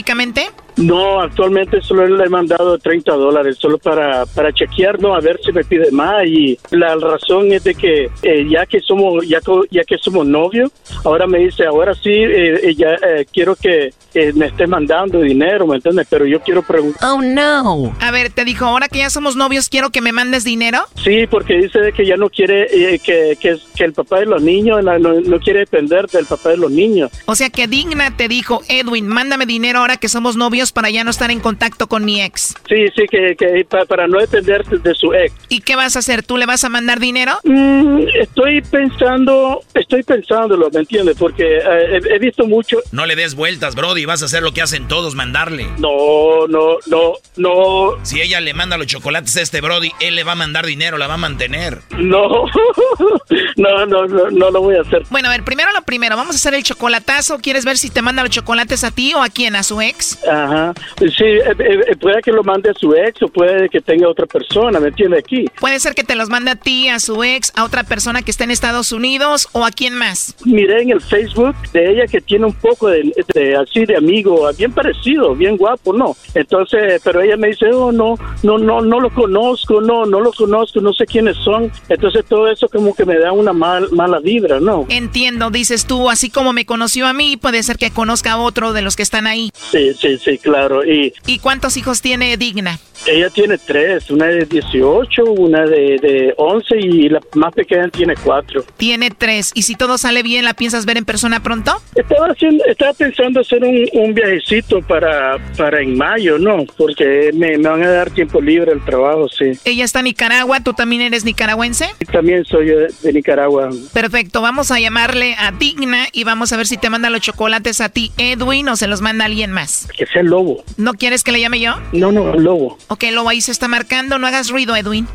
No, 0.76 1.20
actualmente 1.20 1.80
solo 1.80 2.06
le 2.06 2.24
he 2.24 2.28
mandado 2.28 2.78
30 2.78 3.12
dólares, 3.12 3.56
solo 3.58 3.78
para, 3.78 4.26
para 4.26 4.52
chequear, 4.52 5.00
no, 5.00 5.14
a 5.14 5.20
ver 5.20 5.40
si 5.42 5.50
me 5.52 5.64
pide 5.64 5.90
más. 5.90 6.26
Y 6.26 6.58
la 6.70 6.94
razón 6.96 7.50
es 7.52 7.64
de 7.64 7.74
que 7.74 8.10
eh, 8.22 8.46
ya 8.48 8.66
que 8.66 8.80
somos 8.80 9.26
ya, 9.26 9.40
ya 9.70 9.84
que 9.84 9.96
somos 9.96 10.26
novios, 10.26 10.70
ahora 11.04 11.26
me 11.26 11.38
dice, 11.38 11.64
ahora 11.64 11.94
sí, 11.94 12.10
eh, 12.12 12.74
ya 12.76 12.90
eh, 12.94 13.26
quiero 13.32 13.56
que 13.56 13.90
me 14.34 14.46
esté 14.46 14.66
mandando 14.66 15.20
dinero, 15.20 15.66
¿me 15.66 15.76
entiendes? 15.76 16.06
Pero 16.08 16.24
yo 16.24 16.40
quiero 16.40 16.62
preguntar. 16.62 17.10
Oh, 17.10 17.20
no. 17.20 17.94
A 18.00 18.10
ver, 18.10 18.30
te 18.30 18.46
dijo, 18.46 18.64
ahora 18.64 18.88
que 18.88 18.98
ya 18.98 19.10
somos 19.10 19.36
novios, 19.36 19.68
quiero 19.68 19.90
que 19.90 20.00
me 20.00 20.12
mandes 20.12 20.42
dinero. 20.42 20.80
Sí, 21.04 21.26
porque 21.26 21.58
dice 21.58 21.92
que 21.94 22.06
ya 22.06 22.16
no 22.16 22.30
quiere 22.30 22.98
que, 23.04 23.36
que, 23.38 23.84
el 23.84 23.92
papá 23.92 24.20
de 24.20 24.26
los 24.26 24.42
niños, 24.42 24.82
no, 24.82 24.98
no 24.98 25.38
quiere 25.38 25.60
depender 25.60 26.06
del 26.06 26.24
papá 26.24 26.50
de 26.50 26.56
los 26.56 26.70
niños. 26.70 27.10
O 27.26 27.34
sea 27.34 27.50
que 27.50 27.66
Digna 27.66 28.16
te 28.16 28.26
dijo, 28.26 28.62
Edwin, 28.68 29.06
mándame 29.06 29.44
dinero 29.44 29.80
ahora 29.86 29.96
que 29.98 30.08
somos 30.08 30.36
novios 30.36 30.72
para 30.72 30.90
ya 30.90 31.04
no 31.04 31.10
estar 31.10 31.30
en 31.30 31.38
contacto 31.38 31.86
con 31.86 32.04
mi 32.04 32.20
ex. 32.20 32.54
Sí, 32.68 32.86
sí, 32.96 33.04
que, 33.08 33.66
para, 33.88 34.08
no 34.08 34.18
depender 34.18 34.64
de 34.64 34.94
su 34.94 35.14
ex. 35.14 35.32
¿Y 35.48 35.60
qué 35.60 35.76
vas 35.76 35.94
a 35.94 36.00
hacer? 36.00 36.24
¿Tú 36.24 36.36
le 36.36 36.44
vas 36.44 36.64
a 36.64 36.68
mandar 36.68 36.98
dinero? 36.98 37.38
Mm, 37.44 38.00
estoy 38.20 38.62
pensando, 38.62 39.62
estoy 39.74 40.02
pensándolo, 40.02 40.68
¿me 40.72 40.80
entiendes? 40.80 41.16
Porque 41.16 41.58
eh, 41.58 42.00
he, 42.10 42.18
visto 42.18 42.46
mucho. 42.46 42.78
No 42.90 43.06
le 43.06 43.14
des 43.14 43.36
vueltas, 43.36 43.76
Brody, 43.76 44.04
vas 44.06 44.22
a 44.22 44.24
hacer 44.24 44.42
lo 44.42 44.52
que 44.52 44.60
hacen 44.60 44.88
todos, 44.88 45.14
mandarle. 45.14 45.68
No, 45.78 46.48
no, 46.48 46.78
no, 46.86 47.12
no. 47.36 47.90
Si 48.02 48.20
ella 48.20 48.40
le 48.40 48.54
manda 48.54 48.76
los 48.76 48.88
chocolates 48.88 49.36
a 49.36 49.42
este 49.42 49.60
Brody, 49.60 49.92
él 50.00 50.16
le 50.16 50.24
va 50.24 50.32
a 50.32 50.36
mandar 50.36 50.66
dinero, 50.66 50.98
la 50.98 51.06
va 51.06 51.14
a 51.14 51.18
mantener. 51.18 51.82
No, 51.96 52.26
no, 53.56 53.86
no, 53.86 54.06
no, 54.06 54.30
no 54.30 54.50
lo 54.50 54.62
voy 54.62 54.76
a 54.76 54.80
hacer. 54.80 55.04
Bueno, 55.10 55.28
a 55.28 55.30
ver, 55.30 55.44
primero 55.44 55.70
lo 55.72 55.82
primero, 55.82 56.16
vamos 56.16 56.34
a 56.34 56.38
hacer 56.38 56.54
el 56.54 56.64
chocolatazo. 56.64 57.38
¿Quieres 57.38 57.64
ver 57.64 57.78
si 57.78 57.88
te 57.88 58.02
manda 58.02 58.22
los 58.24 58.30
chocolates 58.30 58.82
a 58.82 58.90
ti 58.90 59.14
o 59.14 59.22
a 59.22 59.28
quién? 59.28 59.54
¿A 59.54 59.62
su 59.62 59.75
ex? 59.80 60.18
Ajá. 60.26 60.74
Sí, 60.98 61.24
eh, 61.24 61.54
eh, 61.58 61.96
puede 61.96 62.22
que 62.22 62.32
lo 62.32 62.42
mande 62.42 62.70
a 62.70 62.74
su 62.74 62.94
ex 62.94 63.22
o 63.22 63.28
puede 63.28 63.68
que 63.68 63.80
tenga 63.80 64.08
otra 64.08 64.26
persona, 64.26 64.80
¿me 64.80 64.88
entiende 64.88 65.18
aquí? 65.18 65.46
Puede 65.60 65.78
ser 65.80 65.94
que 65.94 66.04
te 66.04 66.14
los 66.14 66.28
mande 66.28 66.50
a 66.50 66.56
ti, 66.56 66.88
a 66.88 66.98
su 66.98 67.22
ex, 67.22 67.52
a 67.54 67.64
otra 67.64 67.84
persona 67.84 68.22
que 68.22 68.30
esté 68.30 68.44
en 68.44 68.50
Estados 68.50 68.92
Unidos 68.92 69.48
o 69.52 69.64
a 69.64 69.70
quién 69.70 69.94
más. 69.94 70.34
Miré 70.44 70.82
en 70.82 70.90
el 70.90 71.00
Facebook 71.00 71.54
de 71.72 71.90
ella 71.90 72.06
que 72.06 72.20
tiene 72.20 72.46
un 72.46 72.54
poco 72.54 72.88
de, 72.88 73.12
así 73.56 73.84
de 73.84 73.96
amigo, 73.96 74.48
bien 74.56 74.72
parecido, 74.72 75.34
bien 75.34 75.56
guapo, 75.56 75.92
¿no? 75.92 76.16
Entonces, 76.34 77.00
pero 77.04 77.20
ella 77.20 77.36
me 77.36 77.48
dice, 77.48 77.66
oh, 77.72 77.92
no, 77.92 78.16
no, 78.42 78.58
no, 78.58 78.80
no 78.80 79.00
lo 79.00 79.10
conozco, 79.10 79.80
no, 79.80 80.06
no 80.06 80.20
lo 80.20 80.32
conozco, 80.32 80.80
no 80.80 80.92
sé 80.92 81.06
quiénes 81.06 81.36
son. 81.38 81.70
Entonces 81.88 82.24
todo 82.26 82.50
eso 82.50 82.68
como 82.68 82.94
que 82.94 83.04
me 83.04 83.18
da 83.18 83.32
una 83.32 83.52
mal, 83.52 83.88
mala 83.92 84.20
vibra, 84.20 84.60
¿no? 84.60 84.86
Entiendo, 84.88 85.50
dices 85.50 85.86
tú, 85.86 86.10
así 86.10 86.30
como 86.30 86.52
me 86.52 86.66
conoció 86.66 87.06
a 87.06 87.12
mí, 87.12 87.36
puede 87.36 87.62
ser 87.62 87.76
que 87.76 87.90
conozca 87.90 88.32
a 88.32 88.38
otro 88.38 88.72
de 88.72 88.82
los 88.82 88.96
que 88.96 89.02
están 89.02 89.26
ahí. 89.26 89.50
Sí, 89.70 89.92
sí, 89.94 90.18
sí, 90.18 90.38
claro. 90.38 90.84
Y, 90.84 91.12
¿Y 91.26 91.38
cuántos 91.38 91.76
hijos 91.76 92.00
tiene 92.00 92.36
Digna? 92.36 92.78
Ella 93.06 93.30
tiene 93.30 93.58
tres, 93.58 94.10
una 94.10 94.26
de 94.26 94.46
18, 94.46 95.24
una 95.24 95.64
de, 95.64 95.98
de 96.00 96.34
11 96.36 96.76
y 96.78 97.08
la 97.08 97.20
más 97.34 97.52
pequeña 97.54 97.88
tiene 97.88 98.14
cuatro. 98.16 98.64
Tiene 98.76 99.10
tres. 99.10 99.52
¿Y 99.54 99.62
si 99.62 99.76
todo 99.76 99.98
sale 99.98 100.22
bien, 100.22 100.44
la 100.44 100.54
piensas 100.54 100.86
ver 100.86 100.96
en 100.96 101.04
persona 101.04 101.40
pronto? 101.40 101.80
Estaba, 101.94 102.28
haciendo, 102.28 102.64
estaba 102.64 102.92
pensando 102.94 103.40
hacer 103.40 103.62
un, 103.62 103.86
un 103.92 104.14
viajecito 104.14 104.80
para, 104.82 105.36
para 105.56 105.82
en 105.82 105.96
mayo, 105.96 106.38
¿no? 106.38 106.64
Porque 106.76 107.30
me, 107.34 107.58
me, 107.58 107.68
van 107.68 107.82
a 107.82 107.90
dar 107.90 108.10
tiempo 108.10 108.40
libre 108.40 108.72
el 108.72 108.84
trabajo, 108.84 109.28
sí. 109.28 109.52
Ella 109.64 109.84
está 109.84 110.00
en 110.00 110.06
Nicaragua, 110.06 110.60
¿tú 110.60 110.72
también 110.72 111.02
eres 111.02 111.24
nicaragüense? 111.24 111.90
También 112.10 112.44
soy 112.44 112.66
de, 112.66 112.88
de 113.02 113.12
Nicaragua. 113.12 113.70
Perfecto, 113.92 114.40
vamos 114.40 114.70
a 114.70 114.80
llamarle 114.80 115.36
a 115.38 115.52
Digna 115.52 116.06
y 116.12 116.24
vamos 116.24 116.52
a 116.52 116.56
ver 116.56 116.66
si 116.66 116.76
te 116.76 116.90
manda 116.90 117.10
los 117.10 117.20
chocolates 117.20 117.80
a 117.80 117.88
ti, 117.88 118.10
Edwin, 118.16 118.68
o 118.68 118.76
se 118.76 118.86
los 118.88 119.00
manda 119.00 119.26
alguien 119.26 119.52
más. 119.52 119.55
Que 119.96 120.06
sea 120.06 120.20
el 120.20 120.28
lobo. 120.28 120.62
¿No 120.76 120.92
quieres 120.94 121.22
que 121.24 121.32
le 121.32 121.40
llame 121.40 121.60
yo? 121.60 121.74
No, 121.92 122.12
no, 122.12 122.34
lobo. 122.34 122.76
Ok, 122.88 123.04
lobo 123.12 123.28
ahí 123.30 123.40
se 123.40 123.52
está 123.52 123.68
marcando, 123.68 124.18
no 124.18 124.26
hagas 124.26 124.50
ruido, 124.50 124.76
Edwin. 124.76 125.06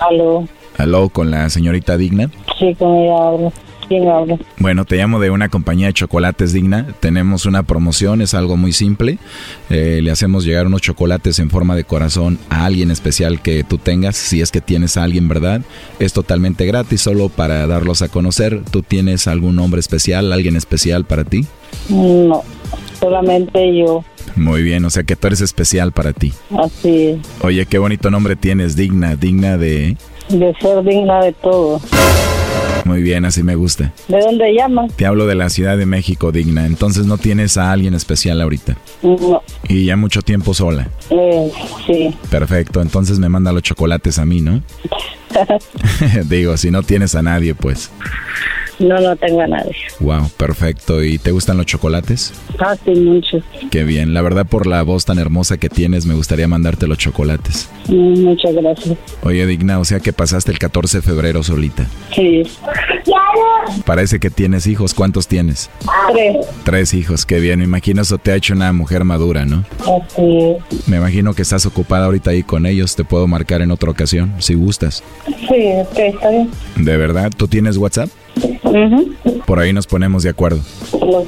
Aló. 0.00 0.48
Aló, 0.76 1.08
con 1.08 1.30
la 1.30 1.48
señorita 1.50 1.96
Digna. 1.96 2.30
Sí, 2.58 2.74
con 2.74 2.96
ella 2.96 3.16
hablo. 3.16 3.52
¿Quién 3.88 4.06
habla? 4.08 4.38
Bueno, 4.58 4.84
te 4.84 4.96
llamo 4.96 5.18
de 5.18 5.30
una 5.30 5.48
compañía 5.48 5.86
de 5.86 5.94
chocolates 5.94 6.52
digna. 6.52 6.86
Tenemos 7.00 7.46
una 7.46 7.62
promoción, 7.62 8.20
es 8.20 8.34
algo 8.34 8.56
muy 8.56 8.72
simple. 8.72 9.18
Eh, 9.70 10.00
le 10.02 10.10
hacemos 10.10 10.44
llegar 10.44 10.66
unos 10.66 10.82
chocolates 10.82 11.38
en 11.38 11.48
forma 11.48 11.74
de 11.74 11.84
corazón 11.84 12.38
a 12.50 12.66
alguien 12.66 12.90
especial 12.90 13.40
que 13.40 13.64
tú 13.64 13.78
tengas, 13.78 14.16
si 14.16 14.42
es 14.42 14.50
que 14.50 14.60
tienes 14.60 14.96
a 14.96 15.04
alguien, 15.04 15.26
¿verdad? 15.26 15.62
Es 15.98 16.12
totalmente 16.12 16.66
gratis, 16.66 17.00
solo 17.00 17.30
para 17.30 17.66
darlos 17.66 18.02
a 18.02 18.08
conocer. 18.08 18.62
¿Tú 18.70 18.82
tienes 18.82 19.26
algún 19.26 19.56
nombre 19.56 19.80
especial, 19.80 20.32
alguien 20.32 20.56
especial 20.56 21.04
para 21.04 21.24
ti? 21.24 21.46
No, 21.88 22.42
solamente 23.00 23.74
yo. 23.74 24.04
Muy 24.36 24.62
bien, 24.62 24.84
o 24.84 24.90
sea 24.90 25.02
que 25.02 25.16
tú 25.16 25.28
eres 25.28 25.40
especial 25.40 25.92
para 25.92 26.12
ti. 26.12 26.32
Así 26.56 27.06
es. 27.06 27.18
Oye, 27.40 27.64
qué 27.66 27.78
bonito 27.78 28.10
nombre 28.10 28.36
tienes, 28.36 28.76
digna, 28.76 29.16
digna 29.16 29.56
de... 29.56 29.96
De 30.28 30.54
ser 30.60 30.84
digna 30.84 31.22
de 31.22 31.32
todo. 31.32 31.80
Muy 32.88 33.02
bien, 33.02 33.26
así 33.26 33.42
me 33.42 33.54
gusta. 33.54 33.92
¿De 34.08 34.18
dónde 34.18 34.54
llamas? 34.54 34.94
Te 34.96 35.04
hablo 35.04 35.26
de 35.26 35.34
la 35.34 35.50
Ciudad 35.50 35.76
de 35.76 35.84
México, 35.84 36.32
digna. 36.32 36.64
Entonces 36.64 37.04
no 37.04 37.18
tienes 37.18 37.58
a 37.58 37.70
alguien 37.70 37.92
especial 37.92 38.40
ahorita. 38.40 38.78
No. 39.02 39.42
Y 39.68 39.84
ya 39.84 39.96
mucho 39.96 40.22
tiempo 40.22 40.54
sola. 40.54 40.88
Eh, 41.10 41.52
sí. 41.86 42.16
Perfecto, 42.30 42.80
entonces 42.80 43.18
me 43.18 43.28
manda 43.28 43.52
los 43.52 43.62
chocolates 43.62 44.18
a 44.18 44.24
mí, 44.24 44.40
¿no? 44.40 44.62
Digo, 46.30 46.56
si 46.56 46.70
no 46.70 46.82
tienes 46.82 47.14
a 47.14 47.20
nadie, 47.20 47.54
pues. 47.54 47.90
No, 48.78 49.00
no 49.00 49.16
tengo 49.16 49.40
a 49.40 49.46
nadie. 49.46 49.74
Wow, 50.00 50.28
perfecto. 50.36 51.02
¿Y 51.02 51.18
te 51.18 51.30
gustan 51.32 51.56
los 51.56 51.66
chocolates? 51.66 52.32
Ah, 52.58 52.76
sí, 52.84 52.92
mucho. 52.92 53.38
Qué 53.70 53.84
bien. 53.84 54.14
La 54.14 54.22
verdad, 54.22 54.46
por 54.46 54.66
la 54.66 54.82
voz 54.82 55.04
tan 55.04 55.18
hermosa 55.18 55.56
que 55.56 55.68
tienes, 55.68 56.06
me 56.06 56.14
gustaría 56.14 56.46
mandarte 56.48 56.86
los 56.86 56.98
chocolates. 56.98 57.68
Mm, 57.88 58.22
muchas 58.22 58.54
gracias. 58.54 58.96
Oye, 59.22 59.46
Digna, 59.46 59.78
o 59.78 59.84
sea 59.84 60.00
que 60.00 60.12
pasaste 60.12 60.52
el 60.52 60.58
14 60.58 60.98
de 60.98 61.02
febrero 61.02 61.42
solita. 61.42 61.86
Sí. 62.14 62.42
Parece 63.84 64.18
que 64.18 64.30
tienes 64.30 64.66
hijos. 64.66 64.94
¿Cuántos 64.94 65.26
tienes? 65.28 65.70
Tres. 66.12 66.46
Tres 66.64 66.94
hijos, 66.94 67.26
qué 67.26 67.40
bien. 67.40 67.58
Me 67.58 67.64
imagino 67.64 68.02
eso 68.02 68.18
te 68.18 68.32
ha 68.32 68.36
hecho 68.36 68.54
una 68.54 68.72
mujer 68.72 69.04
madura, 69.04 69.44
¿no? 69.44 69.64
Así 69.80 70.56
Me 70.86 70.98
imagino 70.98 71.34
que 71.34 71.42
estás 71.42 71.66
ocupada 71.66 72.06
ahorita 72.06 72.30
ahí 72.30 72.42
con 72.42 72.66
ellos. 72.66 72.96
Te 72.96 73.04
puedo 73.04 73.26
marcar 73.26 73.62
en 73.62 73.70
otra 73.70 73.90
ocasión, 73.90 74.34
si 74.38 74.54
gustas. 74.54 75.02
Sí, 75.26 75.54
está 75.56 76.30
bien. 76.30 76.50
¿De 76.76 76.96
verdad? 76.96 77.30
¿Tú 77.36 77.48
tienes 77.48 77.76
WhatsApp? 77.76 78.08
Por 79.46 79.58
ahí 79.58 79.72
nos 79.72 79.86
ponemos 79.86 80.22
de 80.22 80.30
acuerdo. 80.30 80.60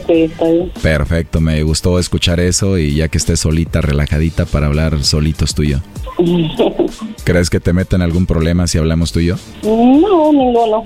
está 0.09 0.45
bien. 0.45 0.71
Perfecto, 0.83 1.41
me 1.41 1.63
gustó 1.63 1.99
escuchar 1.99 2.41
eso 2.41 2.79
y 2.79 2.95
ya 2.95 3.09
que 3.09 3.19
estés 3.19 3.41
solita, 3.41 3.81
relajadita 3.81 4.45
para 4.45 4.67
hablar 4.67 5.03
solitos 5.05 5.55
tú 5.55 5.63
y 5.63 5.71
yo. 5.71 5.79
¿Crees 7.25 7.51
que 7.51 7.61
te 7.61 7.73
meten 7.73 8.03
algún 8.03 8.27
problema 8.27 8.67
si 8.67 8.79
hablamos 8.79 9.13
tú 9.13 9.21
y 9.21 9.27
yo? 9.27 9.37
No, 9.63 10.33
ninguno. 10.33 10.83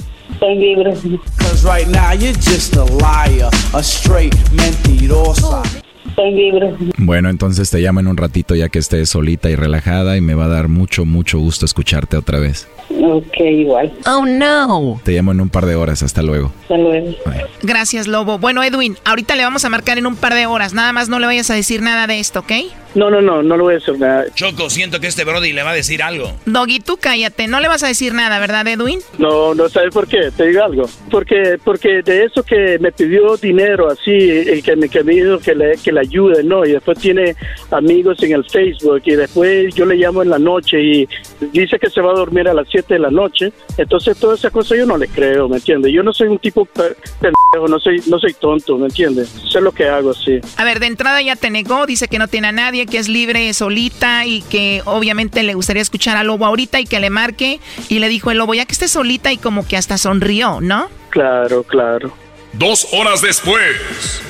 Libre. 6.17 6.75
Bueno, 6.99 7.29
entonces 7.29 7.71
te 7.71 7.81
llamo 7.81 8.01
en 8.01 8.07
un 8.07 8.17
ratito 8.17 8.55
ya 8.55 8.69
que 8.69 8.79
estés 8.79 9.09
solita 9.09 9.51
y 9.51 9.57
relajada 9.57 10.17
y 10.17 10.21
me 10.21 10.35
va 10.35 10.45
a 10.45 10.49
dar 10.49 10.69
mucho, 10.69 11.05
mucho 11.05 11.39
gusto 11.39 11.65
escucharte 11.65 12.17
otra 12.17 12.39
vez. 12.39 12.69
Ok, 13.03 13.41
igual. 13.41 13.93
Oh, 14.07 14.25
no. 14.25 15.01
Te 15.03 15.13
llamo 15.13 15.33
en 15.33 15.41
un 15.41 15.49
par 15.49 15.67
de 15.67 15.75
horas. 15.75 16.03
Hasta 16.03 16.23
luego. 16.23 16.53
Hasta 16.63 16.77
luego. 16.77 17.15
Gracias, 17.63 18.07
Lobo. 18.07 18.39
Bueno, 18.39 18.63
Edwin, 18.63 18.97
ahorita 19.05 19.35
le 19.37 19.45
vamos 19.45 19.65
a 19.65 19.69
marcar 19.69 19.99
en 19.99 20.07
un 20.07 20.17
par 20.17 20.35
de 20.35 20.47
horas. 20.47 20.75
Nada 20.75 20.93
más 20.93 21.09
no 21.09 21.19
le 21.19 21.27
vayas 21.27 21.51
a 21.51 21.55
decir 21.55 21.83
nada 21.83 22.07
de 22.07 22.21
esto, 22.21 22.41
¿ok? 22.41 22.53
No, 22.95 23.11
no, 23.11 23.21
no, 23.21 23.43
no 23.43 23.57
le 23.57 23.63
voy 23.63 23.73
a 23.75 23.79
decir 23.79 23.99
nada. 23.99 24.25
Choco, 24.35 24.71
siento 24.71 25.01
que 25.01 25.07
este 25.09 25.25
Brody 25.25 25.53
le 25.53 25.63
va 25.63 25.71
a 25.71 25.75
decir 25.75 26.03
algo. 26.03 26.33
Doggy, 26.47 26.81
tú 26.81 26.97
cállate, 26.97 27.49
no 27.49 27.61
le 27.61 27.69
vas 27.69 27.83
a 27.83 27.89
decir 27.89 28.13
nada, 28.15 28.39
¿verdad, 28.39 28.67
Edwin? 28.69 29.01
No, 29.19 29.55
no 29.55 29.69
sabes 29.69 29.93
por 29.93 30.07
qué, 30.07 30.31
te 30.37 30.47
digo 30.47 30.63
algo. 30.63 30.89
Porque 31.11 31.59
porque 31.65 32.03
de 32.03 32.25
eso 32.25 32.43
que 32.43 32.79
me 32.81 32.93
pidió 32.93 33.37
dinero 33.37 33.91
así, 33.91 34.11
y 34.13 34.63
que 34.63 34.77
me, 34.77 34.89
que 34.89 35.03
me 35.03 35.15
dijo 35.15 35.39
que 35.39 35.55
le, 35.55 35.77
que 35.83 35.93
le 35.93 36.01
ayude, 36.01 36.43
¿no? 36.45 36.65
Y 36.65 36.73
después 36.73 36.99
tiene 36.99 37.35
amigos 37.71 38.23
en 38.23 38.33
el 38.33 38.45
Facebook 38.49 39.03
y 39.05 39.13
después 39.17 39.75
yo 39.75 39.85
le 39.87 39.97
llamo 39.97 40.23
en 40.23 40.31
la 40.31 40.39
noche 40.39 40.81
y 40.83 41.09
dice 41.53 41.79
que 41.79 41.91
se 41.91 42.01
va 42.01 42.13
a 42.13 42.15
dormir 42.15 42.49
a 42.49 42.55
las 42.55 42.67
7 42.71 42.95
de 42.95 43.01
la 43.01 43.11
noche. 43.11 43.53
Entonces 43.77 44.17
toda 44.19 44.35
esa 44.37 44.51
cosa 44.51 44.77
yo 44.77 44.87
no 44.87 44.97
le 44.97 45.09
creo, 45.09 45.49
¿me 45.49 45.57
entiendes? 45.57 45.93
Yo 45.93 46.03
no 46.03 46.13
soy 46.13 46.29
un 46.29 46.39
tipo 46.39 46.65
pe- 46.65 46.95
pendejo, 47.21 47.69
no 47.69 47.79
soy, 47.81 48.01
no 48.07 48.19
soy 48.19 48.35
tonto, 48.35 48.79
¿me 48.79 48.87
entiendes? 48.87 49.29
Sé 49.51 49.61
lo 49.61 49.73
que 49.73 49.85
hago, 49.89 50.15
sí. 50.15 50.39
A 50.57 50.65
ver, 50.65 50.79
de 50.81 50.87
entrada 50.87 51.21
ya 51.23 51.37
te 51.37 51.51
negó, 51.51 51.87
dice 51.87 52.09
que 52.09 52.19
no 52.19 52.29
tiene 52.29 52.49
a 52.49 52.53
nadie, 52.53 52.84
que 52.87 52.99
es 52.99 53.09
libre 53.09 53.53
solita 53.55 54.27
y 54.27 54.43
que 54.43 54.83
obviamente 54.85 55.43
le 55.43 55.55
gustaría 55.55 55.83
escuchar 55.83 56.17
al 56.17 56.27
lobo 56.27 56.47
ahorita 56.47 56.81
y 56.81 56.85
que 56.85 57.01
le 57.01 57.11
marque. 57.11 57.61
Y 57.89 57.99
le 57.99 58.09
dijo 58.09 58.31
el 58.31 58.39
lobo, 58.39 58.55
ya 58.55 58.67
que 58.67 58.73
esté 58.73 58.89
solita 58.89 59.33
y 59.33 59.39
como 59.39 59.67
que 59.67 59.77
hasta 59.77 59.99
sonrió, 59.99 60.61
¿no? 60.61 60.89
Claro, 61.11 61.63
claro. 61.63 62.13
Dos 62.53 62.89
horas 62.93 63.23
después. 63.23 64.23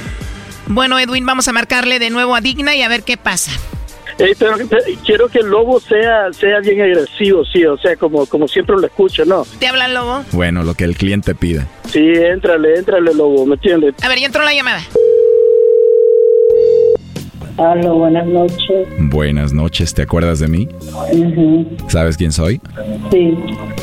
Bueno, 0.66 0.98
Edwin, 0.98 1.26
vamos 1.26 1.46
a 1.48 1.52
marcarle 1.52 1.98
de 1.98 2.11
nuevo 2.11 2.34
a 2.34 2.40
Digna 2.40 2.74
y 2.74 2.82
a 2.82 2.88
ver 2.88 3.02
qué 3.02 3.16
pasa. 3.16 3.52
Pero 4.16 4.57
eh, 4.59 4.98
quiero 5.05 5.28
que 5.28 5.40
el 5.40 5.46
lobo 5.46 5.80
sea, 5.80 6.32
sea 6.32 6.61
bien 6.61 6.80
agresivo, 6.80 7.44
sí, 7.44 7.64
o 7.64 7.76
sea, 7.76 7.96
como, 7.96 8.26
como 8.26 8.46
siempre 8.46 8.76
lo 8.76 8.86
escucho, 8.86 9.24
¿no? 9.24 9.44
¿Te 9.59 9.66
habla 9.66 9.86
el 9.86 9.94
lobo? 9.94 10.24
Bueno, 10.32 10.62
lo 10.62 10.74
que 10.74 10.84
el 10.84 10.96
cliente 10.96 11.34
pida. 11.34 11.66
Sí, 11.90 12.00
éntrale, 12.00 12.76
éntrale, 12.76 13.12
lobo, 13.12 13.44
¿me 13.44 13.55
entiendes? 13.55 13.94
A 14.02 14.09
ver, 14.09 14.18
ya 14.20 14.26
entró 14.26 14.42
la 14.42 14.55
llamada. 14.55 14.82
Aló, 17.57 17.94
buenas 17.98 18.26
noches. 18.26 18.88
Buenas 18.98 19.52
noches, 19.52 19.94
¿te 19.94 20.02
acuerdas 20.02 20.40
de 20.40 20.48
mí? 20.48 20.68
Ujú, 21.12 21.66
¿Sabes 21.88 22.16
quién 22.16 22.32
soy? 22.32 22.61
Sí. 23.12 23.36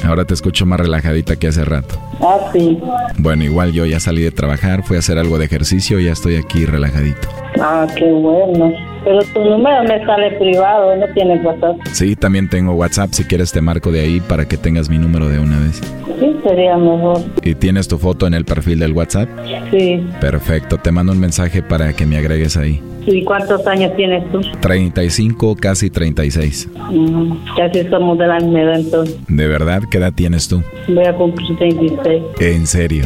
Ahora 0.05 0.25
te 0.25 0.33
escucho 0.33 0.65
más 0.65 0.79
relajadita 0.79 1.37
que 1.37 1.47
hace 1.47 1.63
rato. 1.63 1.95
Ah, 2.19 2.37
sí. 2.51 2.77
Bueno, 3.17 3.45
igual 3.45 3.71
yo 3.71 3.85
ya 3.85 4.01
salí 4.01 4.23
de 4.23 4.31
trabajar, 4.31 4.83
fui 4.83 4.97
a 4.97 4.99
hacer 4.99 5.17
algo 5.17 5.37
de 5.37 5.45
ejercicio 5.45 5.99
y 5.99 6.05
ya 6.05 6.11
estoy 6.11 6.35
aquí 6.35 6.65
relajadito. 6.65 7.29
Ah, 7.61 7.87
qué 7.95 8.11
bueno. 8.11 8.73
Pero 9.05 9.19
tu 9.33 9.39
número 9.39 9.83
me 9.83 10.05
sale 10.05 10.31
privado, 10.37 10.95
no 10.97 11.05
tienes 11.13 11.43
WhatsApp. 11.43 11.77
Sí, 11.93 12.15
también 12.15 12.49
tengo 12.49 12.73
WhatsApp, 12.73 13.13
si 13.13 13.23
quieres 13.23 13.51
te 13.53 13.61
marco 13.61 13.91
de 13.91 14.01
ahí 14.01 14.19
para 14.19 14.45
que 14.47 14.57
tengas 14.57 14.89
mi 14.89 14.97
número 14.97 15.29
de 15.29 15.39
una 15.39 15.57
vez. 15.59 15.81
Sí, 16.19 16.35
sería 16.43 16.77
mejor. 16.77 17.21
¿Y 17.41 17.55
tienes 17.55 17.87
tu 17.87 17.97
foto 17.97 18.27
en 18.27 18.33
el 18.33 18.43
perfil 18.43 18.79
del 18.79 18.91
WhatsApp? 18.91 19.29
Sí. 19.71 20.05
Perfecto, 20.19 20.77
te 20.77 20.91
mando 20.91 21.13
un 21.13 21.19
mensaje 21.19 21.63
para 21.63 21.93
que 21.93 22.05
me 22.05 22.17
agregues 22.17 22.57
ahí. 22.57 22.81
¿Y 23.07 23.23
cuántos 23.23 23.65
años 23.67 23.91
tienes 23.95 24.29
tú? 24.31 24.41
35, 24.61 25.55
casi 25.55 25.89
36. 25.89 26.69
Mm, 26.91 27.33
casi 27.57 27.83
somos 27.89 28.17
de 28.17 28.27
la 28.27 28.39
misma 28.39 28.61
edad, 28.61 28.79
entonces. 28.79 29.17
¿De 29.27 29.47
verdad 29.47 29.81
qué 29.89 29.97
edad 29.97 30.13
tienes 30.13 30.47
tú? 30.47 30.61
Voy 30.87 31.05
a 31.05 31.13
cumplir 31.15 31.57
36. 31.57 32.23
En 32.39 32.67
serio. 32.67 33.05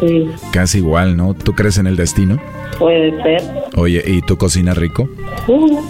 Sí, 0.00 0.26
Casi 0.52 0.78
igual, 0.78 1.16
¿no? 1.16 1.32
¿Tú 1.34 1.52
crees 1.54 1.78
en 1.78 1.86
el 1.86 1.96
destino? 1.96 2.38
puede 2.78 3.10
ser. 3.22 3.42
Oye, 3.76 4.02
¿y 4.06 4.22
tú 4.22 4.36
cocinas 4.38 4.76
rico? 4.76 5.08
Uh, 5.48 5.80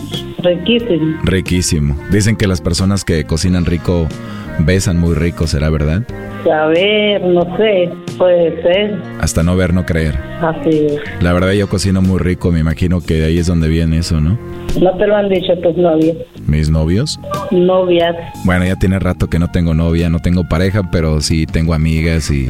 riquísimo. 0.43 1.19
Riquísimo. 1.25 1.97
Dicen 2.11 2.37
que 2.37 2.47
las 2.49 2.61
personas 2.61 3.05
que 3.05 3.25
cocinan 3.25 3.65
rico 3.65 4.07
besan 4.65 4.99
muy 4.99 5.15
rico, 5.15 5.47
¿será 5.47 5.71
verdad? 5.71 6.03
A 6.51 6.67
ver, 6.67 7.23
no 7.23 7.43
sé, 7.57 7.91
puede 8.17 8.63
ser. 8.63 8.99
Hasta 9.21 9.43
no 9.43 9.57
ver, 9.57 9.75
no 9.75 9.85
creer. 9.85 10.17
Así 10.41 10.87
es. 10.87 11.23
La 11.23 11.33
verdad 11.33 11.53
yo 11.53 11.69
cocino 11.69 12.01
muy 12.03 12.19
rico, 12.19 12.51
me 12.51 12.61
imagino 12.61 13.01
que 13.01 13.15
de 13.15 13.27
ahí 13.27 13.39
es 13.39 13.47
donde 13.47 13.69
viene 13.69 13.99
eso, 13.99 14.21
¿no? 14.21 14.39
No 14.81 14.97
te 14.97 15.07
lo 15.07 15.17
han 15.17 15.29
dicho 15.29 15.53
tus 15.63 15.77
novios. 15.77 16.17
Mis 16.47 16.71
novios. 16.71 17.19
Novias. 17.51 18.17
Bueno, 18.45 18.65
ya 18.65 18.77
tiene 18.77 18.99
rato 18.99 19.29
que 19.29 19.39
no 19.39 19.51
tengo 19.51 19.75
novia, 19.75 20.09
no 20.09 20.21
tengo 20.21 20.45
pareja, 20.49 20.83
pero 20.91 21.21
sí 21.21 21.47
tengo 21.47 21.75
amigas 21.75 22.31
y... 22.31 22.49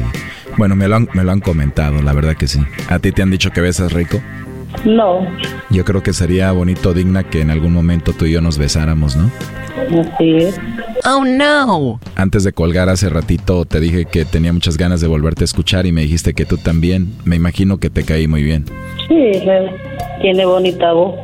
Bueno, 0.57 0.75
me 0.75 0.87
lo 0.87 0.97
han, 0.97 1.07
me 1.13 1.23
lo 1.23 1.31
han 1.31 1.39
comentado, 1.39 2.01
la 2.01 2.13
verdad 2.13 2.35
que 2.35 2.47
sí. 2.47 2.59
¿A 2.89 2.99
ti 2.99 3.11
te 3.11 3.21
han 3.21 3.31
dicho 3.31 3.51
que 3.51 3.61
besas 3.61 3.93
rico? 3.93 4.21
No, 4.85 5.25
Yo 5.69 5.85
creo 5.85 6.01
que 6.01 6.13
sería 6.13 6.51
bonito, 6.51 6.93
digna, 6.93 7.23
que 7.23 7.41
en 7.41 7.51
algún 7.51 7.73
momento 7.73 8.13
tú 8.13 8.25
y 8.25 8.31
yo 8.31 8.41
nos 8.41 8.57
besáramos, 8.57 9.15
¿no? 9.15 9.29
así 10.01 10.37
es. 10.37 10.59
Oh, 11.05 11.23
no. 11.25 11.99
Antes 12.15 12.43
de 12.43 12.51
colgar 12.53 12.89
hace 12.89 13.09
ratito 13.09 13.65
te 13.65 13.79
dije 13.79 14.05
que 14.05 14.25
tenía 14.25 14.53
muchas 14.53 14.77
ganas 14.77 15.01
de 15.01 15.07
volverte 15.07 15.43
a 15.43 15.45
escuchar 15.45 15.85
y 15.85 15.91
me 15.91 16.01
dijiste 16.01 16.33
que 16.33 16.45
tú 16.45 16.57
también. 16.57 17.13
Me 17.25 17.35
imagino 17.35 17.77
que 17.77 17.89
te 17.89 18.03
caí 18.03 18.27
muy 18.27 18.43
bien. 18.43 18.65
Sí, 19.07 19.31
tiene 20.21 20.45
bonita 20.45 20.93
voz. 20.93 21.15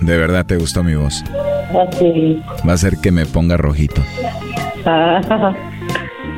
De 0.00 0.16
verdad 0.16 0.46
te 0.46 0.56
gustó 0.56 0.82
mi 0.82 0.94
voz. 0.94 1.22
Así. 1.70 2.42
Va 2.68 2.72
a 2.72 2.76
ser 2.76 2.96
que 2.98 3.10
me 3.12 3.26
ponga 3.26 3.56
rojito. 3.56 4.02
Ah, 4.84 5.20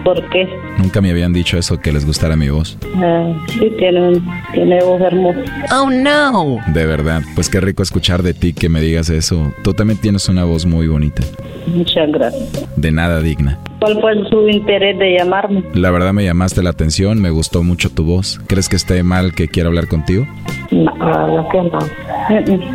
¿Por 0.04 0.28
qué? 0.30 0.48
Nunca 0.78 1.00
me 1.00 1.10
habían 1.10 1.32
dicho 1.32 1.56
eso, 1.58 1.80
que 1.80 1.92
les 1.92 2.04
gustara 2.04 2.36
mi 2.36 2.48
voz. 2.48 2.76
Ah, 2.96 3.32
sí, 3.48 3.70
tiene, 3.78 4.20
tiene 4.52 4.82
voz 4.82 5.00
hermosa. 5.00 5.40
Oh, 5.72 5.90
no. 5.90 6.58
De 6.72 6.86
verdad, 6.86 7.22
pues 7.34 7.48
qué 7.48 7.60
rico 7.60 7.82
escuchar 7.82 8.22
de 8.22 8.34
ti 8.34 8.52
que 8.52 8.68
me 8.68 8.80
digas 8.80 9.08
eso. 9.10 9.52
Tú 9.62 9.74
también 9.74 10.00
tienes 10.00 10.28
una 10.28 10.44
voz 10.44 10.66
muy 10.66 10.88
bonita. 10.88 11.22
Muchas 11.66 12.10
gracias. 12.10 12.66
De 12.76 12.90
nada 12.90 13.20
digna. 13.20 13.58
¿Cuál 13.80 14.00
fue 14.00 14.12
su 14.28 14.48
interés 14.48 14.98
de 14.98 15.16
llamarme? 15.18 15.62
La 15.74 15.90
verdad 15.90 16.12
me 16.12 16.24
llamaste 16.24 16.62
la 16.62 16.70
atención, 16.70 17.20
me 17.20 17.30
gustó 17.30 17.62
mucho 17.62 17.90
tu 17.90 18.04
voz. 18.04 18.40
¿Crees 18.46 18.68
que 18.68 18.76
esté 18.76 19.02
mal 19.02 19.34
que 19.34 19.48
quiera 19.48 19.68
hablar 19.68 19.88
contigo? 19.88 20.26
No, 20.70 20.92
claro 20.94 21.48
que 21.50 21.62
no. 21.62 21.78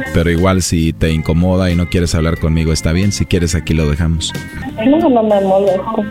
Pero 0.13 0.29
igual 0.29 0.61
si 0.61 0.93
te 0.93 1.11
incomoda 1.11 1.71
y 1.71 1.75
no 1.75 1.87
quieres 1.87 2.13
hablar 2.15 2.39
conmigo 2.39 2.73
está 2.73 2.91
bien, 2.91 3.11
si 3.11 3.25
quieres 3.25 3.55
aquí 3.55 3.73
lo 3.73 3.89
dejamos. 3.89 4.33
No, 4.85 5.09
no 5.09 5.23
me 5.23 5.41
molesto. 5.41 6.05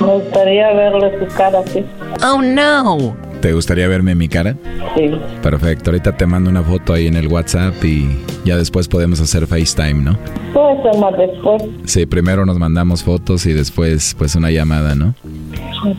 Me 0.00 0.06
gustaría 0.14 0.72
verle 0.72 1.12
su 1.18 1.34
cara 1.34 1.60
así. 1.60 1.84
Oh, 2.24 2.40
no. 2.42 3.16
¿Te 3.40 3.52
gustaría 3.52 3.88
verme 3.88 4.14
mi 4.14 4.28
cara? 4.28 4.54
Sí. 4.96 5.10
Perfecto, 5.42 5.90
ahorita 5.90 6.16
te 6.16 6.26
mando 6.26 6.48
una 6.48 6.62
foto 6.62 6.92
ahí 6.92 7.08
en 7.08 7.16
el 7.16 7.26
WhatsApp 7.26 7.74
y 7.84 8.16
ya 8.44 8.56
después 8.56 8.86
podemos 8.86 9.20
hacer 9.20 9.48
FaceTime, 9.48 9.94
¿no? 9.94 10.16
Puede 10.52 10.80
ser 10.82 11.00
más 11.00 11.16
después. 11.18 11.62
Sí, 11.84 12.06
primero 12.06 12.46
nos 12.46 12.58
mandamos 12.60 13.02
fotos 13.02 13.44
y 13.46 13.52
después 13.52 14.14
pues 14.16 14.36
una 14.36 14.52
llamada, 14.52 14.94
¿no? 14.94 15.14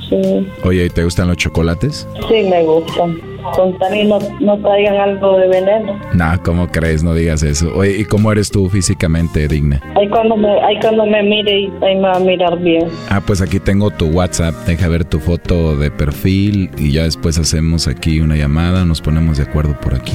Sí, 0.10 0.48
Oye, 0.64 0.86
¿y 0.86 0.90
te 0.90 1.04
gustan 1.04 1.28
los 1.28 1.36
chocolates? 1.36 2.08
sí 2.30 2.44
me 2.50 2.64
gustan. 2.64 3.18
Con 3.56 3.78
tal 3.78 3.96
y 3.96 4.06
no, 4.06 4.20
no 4.40 4.58
traigan 4.60 4.96
algo 4.96 5.38
de 5.38 5.48
veneno. 5.48 6.00
No, 6.14 6.44
¿cómo 6.44 6.68
crees? 6.70 7.04
No 7.04 7.14
digas 7.14 7.44
eso. 7.44 7.72
Oye, 7.76 7.98
¿y 8.00 8.06
cómo 8.06 8.32
eres 8.32 8.50
tú 8.50 8.70
físicamente, 8.70 9.48
digna? 9.48 9.82
Ahí 9.96 10.08
cuando 10.10 10.36
me, 10.38 10.50
ahí 10.62 10.80
cuando 10.82 11.06
me 11.06 11.22
mire 11.24 11.60
y 11.62 11.66
ahí 11.84 11.96
me 11.96 12.02
va 12.04 12.14
a 12.16 12.20
mirar 12.20 12.58
bien. 12.60 12.88
Ah, 13.10 13.22
pues 13.26 13.42
aquí 13.42 13.60
tengo 13.60 13.92
tu 13.92 14.08
WhatsApp. 14.08 14.56
Deja 14.66 14.88
ver 14.88 15.06
tu 15.06 15.20
foto 15.20 15.76
de 15.76 15.92
perfil 15.92 16.70
y 16.78 16.92
ya 16.94 17.04
después 17.04 17.38
hacemos 17.38 17.88
aquí 17.88 18.20
una 18.22 18.36
llamada, 18.36 18.86
nos 18.86 19.02
ponemos 19.02 19.38
de 19.38 19.44
acuerdo 19.44 19.76
por 19.80 19.96
aquí. 19.96 20.14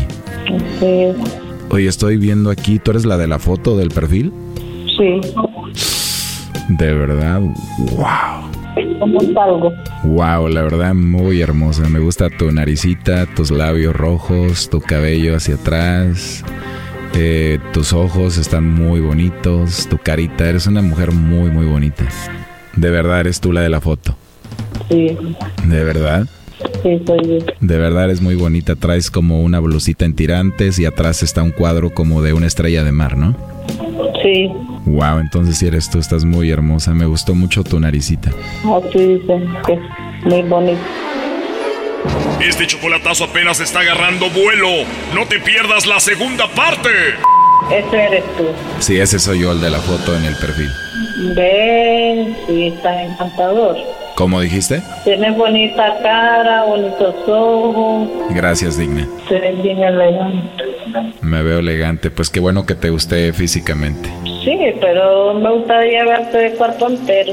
Sí, 0.81 1.07
Oye, 1.71 1.87
estoy 1.87 2.17
viendo 2.17 2.49
aquí, 2.51 2.79
¿tú 2.79 2.93
eres 2.93 3.05
la 3.05 3.19
de 3.19 3.27
la 3.29 3.39
foto 3.39 3.77
del 3.77 3.89
perfil? 3.91 4.33
sí. 4.97 5.21
De 6.71 6.93
verdad, 6.93 7.41
wow. 7.97 8.48
¿Cómo 8.99 9.21
salgo? 9.33 9.73
Wow, 10.05 10.49
la 10.49 10.63
verdad 10.63 10.95
muy 10.95 11.41
hermosa. 11.41 11.89
Me 11.89 11.99
gusta 11.99 12.29
tu 12.31 12.51
naricita, 12.51 13.27
tus 13.35 13.51
labios 13.51 13.95
rojos, 13.95 14.69
tu 14.71 14.81
cabello 14.81 15.37
hacia 15.37 15.55
atrás. 15.57 16.45
eh, 17.15 17.59
tus 17.73 17.93
ojos 17.93 18.37
están 18.39 18.69
muy 18.73 19.01
bonitos, 19.01 19.89
tu 19.89 19.99
carita, 19.99 20.49
eres 20.49 20.67
una 20.67 20.83
mujer 20.83 21.11
muy 21.13 21.51
muy 21.51 21.67
bonita. 21.67 22.05
De 22.77 22.91
verdad 22.91 23.21
eres 23.21 23.41
tú 23.41 23.53
la 23.53 23.61
de 23.63 23.69
la 23.71 23.81
foto. 23.81 24.15
Sí, 24.89 25.17
De 25.67 25.85
verdad. 25.85 26.27
sí, 26.83 27.01
soy 27.07 27.19
yo. 27.41 27.47
De 27.61 27.79
verdad 27.79 28.05
eres 28.05 28.21
muy 28.21 28.35
bonita. 28.37 28.77
Traes 28.77 29.11
como 29.11 29.43
una 29.43 29.59
blusita 29.61 30.05
en 30.05 30.15
tirantes 30.15 30.79
y 30.79 30.85
atrás 30.87 31.23
está 31.23 31.43
un 31.43 31.51
cuadro 31.51 31.91
como 31.91 32.23
de 32.23 32.33
una 32.35 32.47
estrella 32.47 32.85
de 32.85 32.93
mar, 32.93 33.17
¿no? 33.17 33.35
Sí, 34.23 34.49
Wow, 34.85 35.19
entonces 35.19 35.59
si 35.59 35.67
eres 35.67 35.91
tú, 35.91 35.99
estás 35.99 36.25
muy 36.25 36.51
hermosa. 36.51 36.95
Me 36.95 37.07
gustó 37.07 37.35
mucho 37.35 37.65
tu 37.65 37.79
naricita. 37.79 38.31
así 38.31 38.99
dicen 38.99 39.57
que 39.67 39.75
es 39.75 39.81
muy 40.25 40.43
bonito. 40.43 40.81
Este 42.41 42.67
chocolatazo 42.67 43.25
apenas 43.25 43.61
está 43.61 43.81
agarrando 43.81 44.31
vuelo. 44.31 44.69
No 45.15 45.27
te 45.27 45.41
pierdas 45.41 45.87
la 45.87 46.01
segunda 46.01 46.47
parte. 46.49 46.89
Ese 47.71 48.05
eres 48.05 48.25
tú. 48.37 48.45
Sí, 48.79 48.99
ese 48.99 49.19
soy 49.19 49.41
yo, 49.41 49.53
el 49.53 49.61
de 49.61 49.71
la 49.71 49.81
foto 49.81 50.17
en 50.17 50.25
el 50.25 50.37
perfil. 50.37 50.71
Ven, 51.35 52.37
sí, 52.47 52.69
está 52.69 53.03
encantador. 53.03 53.77
¿Cómo 54.19 54.41
dijiste? 54.41 54.83
Tienes 55.05 55.37
bonita 55.37 55.97
cara, 56.03 56.65
bonitos 56.65 57.15
ojos, 57.29 58.09
Gracias, 58.31 58.77
Digna. 58.77 59.07
te 59.29 59.39
ves 59.39 59.63
bien 59.63 59.79
elegante. 59.79 60.65
Me 61.21 61.45
veo 61.45 61.61
elegante. 61.61 62.11
Pues 62.11 62.29
qué 62.29 62.41
bueno 62.41 62.67
que 62.67 62.75
te 62.75 62.91
guste 62.91 63.33
físicamente. 63.33 64.09
Sí, 64.43 64.59
pero 64.81 65.35
me 65.35 65.53
gustaría 65.53 66.05
verte 66.05 66.37
de 66.37 66.51
cuerpo 66.55 66.89
entero. 66.89 67.33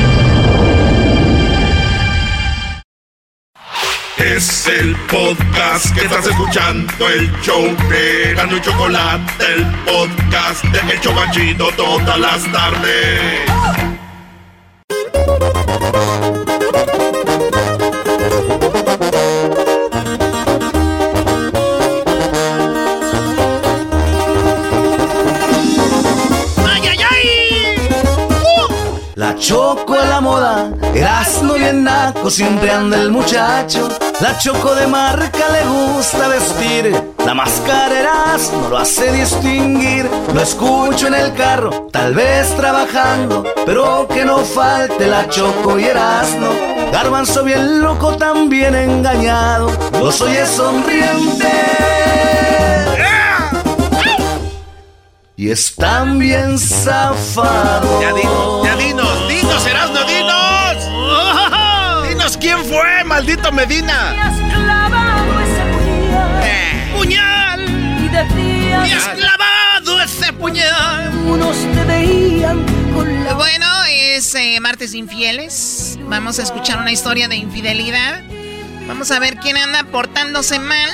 Es 4.35 4.65
el 4.67 4.95
podcast 5.07 5.93
que 5.93 6.05
estás 6.05 6.25
escuchando, 6.25 7.09
el 7.09 7.29
show 7.41 7.61
de 7.89 8.33
Gano 8.33 8.55
y 8.55 8.61
Chocolate, 8.61 9.45
el 9.53 9.65
podcast 9.83 10.63
de 10.63 10.93
El 10.93 11.01
Chocachito 11.01 11.69
todas 11.75 12.17
las 12.17 12.49
tardes. 12.49 13.19
¡Ay, 26.65 26.87
ay, 26.87 26.99
ay! 27.11 27.27
La 29.15 29.35
choco 29.35 29.95
a 29.95 30.05
la 30.05 30.21
moda, 30.21 30.71
Erasmo 30.95 31.55
bien 31.55 31.83
naco, 31.83 32.29
siempre 32.31 32.71
anda 32.71 32.97
el 33.01 33.11
muchacho. 33.11 33.89
La 34.21 34.37
choco 34.37 34.75
de 34.75 34.85
marca 34.87 35.49
le 35.51 35.63
gusta 35.67 36.27
vestir, 36.27 37.13
la 37.25 37.33
máscara 37.33 37.99
Erasmo 37.99 38.67
lo 38.69 38.77
hace 38.77 39.11
distinguir. 39.11 40.07
Lo 40.33 40.41
escucho 40.41 41.07
en 41.07 41.15
el 41.15 41.33
carro, 41.33 41.87
tal 41.91 42.13
vez 42.13 42.55
trabajando, 42.55 43.43
pero 43.65 44.07
que 44.07 44.23
no 44.23 44.39
falte 44.39 45.07
la 45.07 45.27
choco 45.27 45.79
y 45.79 45.85
Erasmo. 45.85 46.49
Garbanzo 46.91 47.43
bien 47.43 47.81
loco, 47.81 48.15
también 48.17 48.75
engañado, 48.75 49.71
los 49.99 50.21
oye 50.21 50.45
sonriente. 50.45 51.49
Y 55.35 55.49
están 55.49 56.19
bien 56.19 56.59
zafados. 56.59 58.01
Ya, 58.01 58.13
di- 58.13 58.21
ya 58.63 58.75
dinos, 58.75 59.00
fue, 62.71 63.03
maldito 63.03 63.51
Medina. 63.51 64.15
¡Puñal! 66.95 67.61
Y 67.99 68.07
decías 68.07 68.87
¡Me 68.87 68.93
has 68.93 69.07
clavado 69.09 70.01
ese 70.01 70.33
puñal! 70.33 71.09
unos 71.25 71.57
te 71.57 71.83
veían 71.83 72.65
con 72.93 73.25
la 73.25 73.33
Bueno, 73.33 73.65
es 73.89 74.33
eh, 74.35 74.57
martes 74.61 74.93
infieles. 74.93 75.97
Vamos 76.03 76.39
a 76.39 76.43
escuchar 76.43 76.79
una 76.79 76.91
historia 76.91 77.27
de 77.27 77.35
infidelidad. 77.35 78.23
Vamos 78.87 79.11
a 79.11 79.19
ver 79.19 79.35
quién 79.37 79.57
anda 79.57 79.83
portándose 79.83 80.59
mal. 80.59 80.89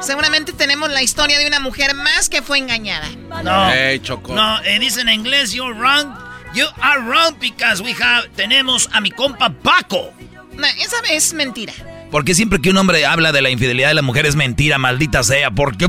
Seguramente 0.00 0.52
tenemos 0.52 0.90
la 0.90 1.02
historia 1.02 1.38
de 1.38 1.46
una 1.46 1.60
mujer 1.60 1.94
más 1.94 2.30
que 2.30 2.40
fue 2.40 2.58
engañada. 2.58 3.08
No. 3.44 3.70
Ey, 3.70 4.00
Choco. 4.00 4.34
No, 4.34 4.62
eh, 4.62 4.78
dice 4.78 5.02
en 5.02 5.10
inglés, 5.10 5.52
you're 5.52 5.74
wrong. 5.74 6.14
You 6.54 6.66
are 6.80 7.00
wrong 7.00 7.38
because 7.38 7.82
we 7.82 7.92
have, 7.92 8.28
tenemos 8.34 8.88
a 8.92 9.00
mi 9.00 9.10
compa 9.10 9.50
Paco. 9.50 10.12
No, 10.56 10.66
esa 10.66 10.96
es 11.10 11.32
mentira. 11.32 11.72
Porque 12.10 12.34
siempre 12.34 12.60
que 12.60 12.70
un 12.70 12.76
hombre 12.76 13.06
habla 13.06 13.32
de 13.32 13.40
la 13.40 13.50
infidelidad 13.50 13.88
de 13.88 13.94
la 13.94 14.02
mujer 14.02 14.26
es 14.26 14.36
mentira, 14.36 14.78
maldita 14.78 15.22
sea. 15.22 15.50
¿Por 15.50 15.76
qué? 15.76 15.86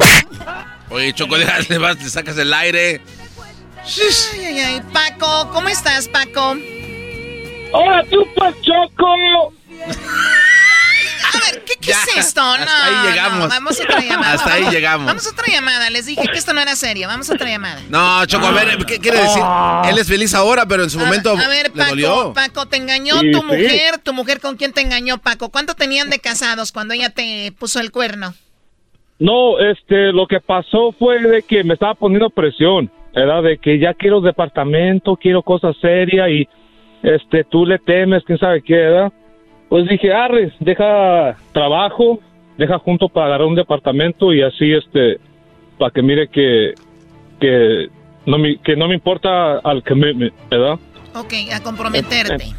Oye, 0.89 1.13
Choco, 1.13 1.37
le 1.37 1.45
vas, 1.77 1.99
le 2.01 2.09
sacas 2.09 2.37
el 2.37 2.53
aire. 2.53 3.01
Ay, 4.33 4.45
ay, 4.45 4.59
ay. 4.59 4.81
Paco, 4.93 5.49
¿cómo 5.51 5.69
estás, 5.69 6.07
Paco? 6.07 6.55
¡Hola, 7.73 8.03
tú, 8.09 8.27
pues, 8.35 8.55
Choco! 8.61 9.53
A 11.47 11.51
ver, 11.51 11.63
¿qué, 11.65 11.73
qué 11.81 11.91
es 11.91 12.17
esto? 12.17 12.41
No, 12.41 12.51
hasta 12.53 12.85
ahí 12.85 12.93
no, 12.93 13.09
llegamos. 13.09 13.49
vamos 13.49 13.79
a 13.79 13.83
otra 13.83 13.99
llamada. 14.01 14.33
Hasta 14.33 14.53
ahí 14.53 14.63
llegamos. 14.69 15.07
Vamos 15.07 15.27
a 15.27 15.29
otra 15.31 15.45
llamada. 15.47 15.89
Les 15.89 16.05
dije 16.05 16.21
que 16.31 16.37
esto 16.37 16.53
no 16.53 16.61
era 16.61 16.75
serio. 16.75 17.07
Vamos 17.07 17.29
a 17.29 17.33
otra 17.33 17.49
llamada. 17.49 17.81
No, 17.89 18.25
Choco, 18.25 18.47
a 18.47 18.51
ver, 18.51 18.77
¿qué 18.85 18.99
quiere 18.99 19.19
decir? 19.21 19.41
Él 19.89 19.97
es 19.97 20.07
feliz 20.07 20.33
ahora, 20.33 20.65
pero 20.65 20.83
en 20.83 20.89
su 20.89 20.99
momento 20.99 21.31
A 21.31 21.47
ver, 21.47 21.71
le 21.75 21.85
dolió. 21.85 22.33
Paco, 22.33 22.53
Paco, 22.53 22.65
¿te 22.67 22.77
engañó 22.77 23.19
Sí, 23.19 23.31
tu 23.31 23.39
sí. 23.39 23.45
mujer? 23.45 23.97
¿Tu 24.03 24.13
mujer 24.13 24.39
con 24.39 24.57
quién 24.57 24.73
te 24.73 24.81
engañó, 24.81 25.17
Paco? 25.17 25.49
¿Cuánto 25.49 25.73
tenían 25.75 26.09
de 26.09 26.19
casados 26.19 26.71
cuando 26.71 26.93
ella 26.93 27.09
te 27.09 27.51
puso 27.57 27.79
el 27.79 27.91
cuerno? 27.91 28.33
No, 29.19 29.59
este, 29.59 30.11
lo 30.11 30.25
que 30.27 30.39
pasó 30.39 30.91
fue 30.97 31.19
de 31.19 31.43
que 31.43 31.63
me 31.63 31.75
estaba 31.75 31.93
poniendo 31.93 32.29
presión, 32.31 32.91
era 33.13 33.41
de 33.41 33.57
que 33.59 33.77
ya 33.77 33.93
quiero 33.93 34.19
departamento, 34.21 35.15
quiero 35.15 35.43
cosas 35.43 35.75
serias 35.79 36.27
y, 36.29 36.47
este, 37.03 37.43
tú 37.43 37.65
le 37.65 37.77
temes, 37.79 38.23
quién 38.25 38.39
sabe 38.39 38.63
qué, 38.63 38.73
¿verdad? 38.73 39.13
Pues 39.71 39.87
dije, 39.87 40.11
arre, 40.13 40.51
deja 40.59 41.37
trabajo, 41.53 42.19
deja 42.57 42.77
junto 42.79 43.07
para 43.07 43.27
agarrar 43.27 43.47
un 43.47 43.55
departamento 43.55 44.33
y 44.33 44.41
así, 44.41 44.73
este, 44.73 45.17
para 45.79 45.91
que 45.91 46.01
mire 46.01 46.27
que, 46.27 46.73
que 47.39 47.87
no 48.25 48.37
me, 48.37 48.57
que 48.57 48.75
no 48.75 48.89
me 48.89 48.95
importa 48.95 49.59
al 49.59 49.81
commitment, 49.81 50.33
¿verdad? 50.49 50.77
Ok, 51.15 51.33
a 51.53 51.63
comprometerte. 51.63 52.53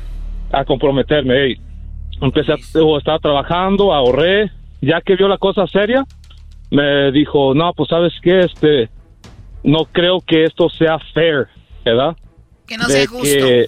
a 0.52 0.64
comprometerme. 0.64 1.34
ey. 1.44 1.60
Empecé 2.22 2.52
a, 2.52 2.56
o 2.82 2.96
estaba 2.96 3.18
trabajando, 3.18 3.92
ahorré, 3.92 4.50
ya 4.80 5.02
que 5.02 5.14
vio 5.14 5.28
la 5.28 5.36
cosa 5.36 5.66
seria, 5.66 6.06
me 6.70 7.12
dijo, 7.12 7.52
no, 7.52 7.74
pues 7.74 7.90
sabes 7.90 8.14
qué, 8.22 8.40
este, 8.40 8.88
no 9.62 9.84
creo 9.84 10.18
que 10.26 10.44
esto 10.44 10.70
sea 10.70 10.98
fair, 11.12 11.46
¿verdad? 11.84 12.16
Que 12.66 12.78
no 12.78 12.86
De 12.86 12.92
sea 12.94 13.06
justo. 13.06 13.26
que- 13.26 13.66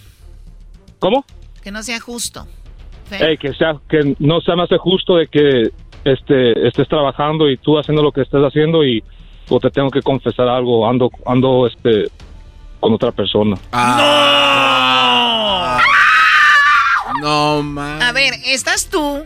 ¿Cómo? 0.98 1.26
Que 1.62 1.70
no 1.70 1.82
sea 1.82 2.00
justo. 2.00 2.46
Que 3.10 3.54
sea, 3.54 3.76
que 3.88 4.16
no 4.18 4.40
se 4.40 4.56
me 4.56 4.62
hace 4.62 4.78
justo 4.78 5.16
de 5.16 5.28
que 5.28 5.70
este, 6.04 6.66
estés 6.66 6.88
trabajando 6.88 7.48
y 7.48 7.56
tú 7.56 7.78
haciendo 7.78 8.02
lo 8.02 8.12
que 8.12 8.22
estés 8.22 8.40
haciendo 8.42 8.84
y 8.84 9.02
o 9.48 9.60
te 9.60 9.70
tengo 9.70 9.90
que 9.90 10.02
confesar 10.02 10.48
algo, 10.48 10.88
ando, 10.88 11.10
ando, 11.26 11.66
este, 11.66 12.10
con 12.80 12.94
otra 12.94 13.12
persona. 13.12 13.56
No, 17.20 17.62
man. 17.62 18.02
A 18.02 18.12
ver, 18.12 18.34
estás 18.46 18.88
tú 18.88 19.24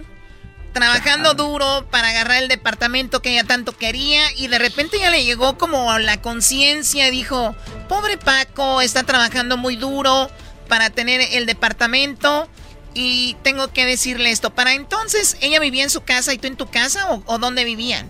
trabajando 0.72 1.34
duro 1.34 1.86
para 1.90 2.08
agarrar 2.08 2.42
el 2.42 2.48
departamento 2.48 3.20
que 3.20 3.32
ella 3.32 3.44
tanto 3.44 3.72
quería 3.72 4.20
y 4.36 4.46
de 4.48 4.58
repente 4.58 4.98
ya 5.00 5.10
le 5.10 5.24
llegó 5.24 5.58
como 5.58 5.98
la 5.98 6.20
conciencia 6.20 7.08
y 7.08 7.10
dijo, 7.10 7.54
pobre 7.88 8.16
Paco, 8.16 8.80
está 8.80 9.02
trabajando 9.02 9.56
muy 9.56 9.76
duro 9.76 10.30
para 10.68 10.90
tener 10.90 11.20
el 11.32 11.46
departamento 11.46 12.48
y 12.94 13.36
tengo 13.42 13.68
que 13.72 13.86
decirle 13.86 14.30
esto. 14.30 14.50
Para 14.50 14.74
entonces, 14.74 15.38
¿ella 15.42 15.60
vivía 15.60 15.82
en 15.84 15.90
su 15.90 16.02
casa 16.04 16.32
y 16.34 16.38
tú 16.38 16.46
en 16.46 16.56
tu 16.56 16.66
casa 16.66 17.12
o, 17.12 17.22
o 17.26 17.38
dónde 17.38 17.64
vivían? 17.64 18.06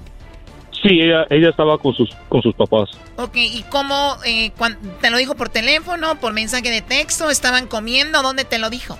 Sí, 0.82 1.00
ella, 1.00 1.26
ella 1.30 1.48
estaba 1.50 1.76
con 1.78 1.92
sus, 1.94 2.08
con 2.28 2.40
sus 2.40 2.54
papás. 2.54 2.88
Ok, 3.16 3.34
¿y 3.36 3.64
cómo? 3.68 4.16
eh, 4.24 4.52
cuan- 4.56 4.78
¿Te 5.00 5.10
lo 5.10 5.16
dijo 5.18 5.34
por 5.34 5.48
teléfono, 5.48 6.20
por 6.20 6.32
mensaje 6.32 6.70
de 6.70 6.82
texto? 6.82 7.30
¿Estaban 7.30 7.66
comiendo? 7.66 8.22
¿Dónde 8.22 8.44
te 8.44 8.58
lo 8.60 8.70
dijo? 8.70 8.96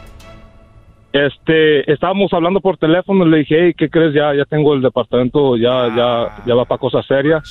Este, 1.13 1.91
estábamos 1.91 2.33
hablando 2.33 2.61
por 2.61 2.77
teléfono, 2.77 3.25
le 3.25 3.39
dije, 3.39 3.57
hey, 3.67 3.75
¿qué 3.77 3.89
crees? 3.89 4.13
Ya, 4.15 4.35
ya 4.35 4.45
tengo 4.45 4.75
el 4.75 4.83
departamento, 4.83 5.57
ya, 5.57 5.89
ya, 5.97 6.43
ya 6.45 6.55
va 6.55 6.65
para 6.65 6.79
cosas 6.79 7.07
serias. 7.07 7.43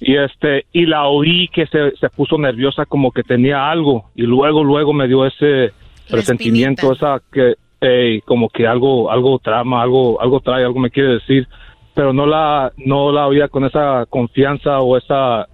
Y 0.00 0.16
este, 0.16 0.66
y 0.72 0.84
la 0.86 1.06
oí 1.06 1.48
que 1.48 1.66
se, 1.68 1.96
se 1.96 2.08
puso 2.10 2.36
nerviosa 2.36 2.84
como 2.84 3.12
que 3.12 3.22
tenía 3.22 3.70
algo. 3.70 4.10
Y 4.14 4.22
luego, 4.22 4.62
luego 4.64 4.92
me 4.92 5.06
dio 5.06 5.24
ese 5.24 5.72
presentimiento, 6.08 6.92
esa 6.92 7.20
que, 7.32 7.54
hey, 7.80 8.20
como 8.26 8.48
que 8.48 8.66
algo, 8.66 9.10
algo 9.10 9.38
trama, 9.38 9.82
algo, 9.82 10.20
algo 10.20 10.40
trae, 10.40 10.64
algo 10.64 10.80
me 10.80 10.90
quiere 10.90 11.14
decir. 11.14 11.48
Pero 11.94 12.12
no 12.12 12.24
la, 12.26 12.72
no 12.78 13.12
la 13.12 13.26
oía 13.26 13.48
con 13.48 13.64
esa 13.64 14.06
confianza 14.08 14.80
o 14.80 14.96
esa, 14.96 15.46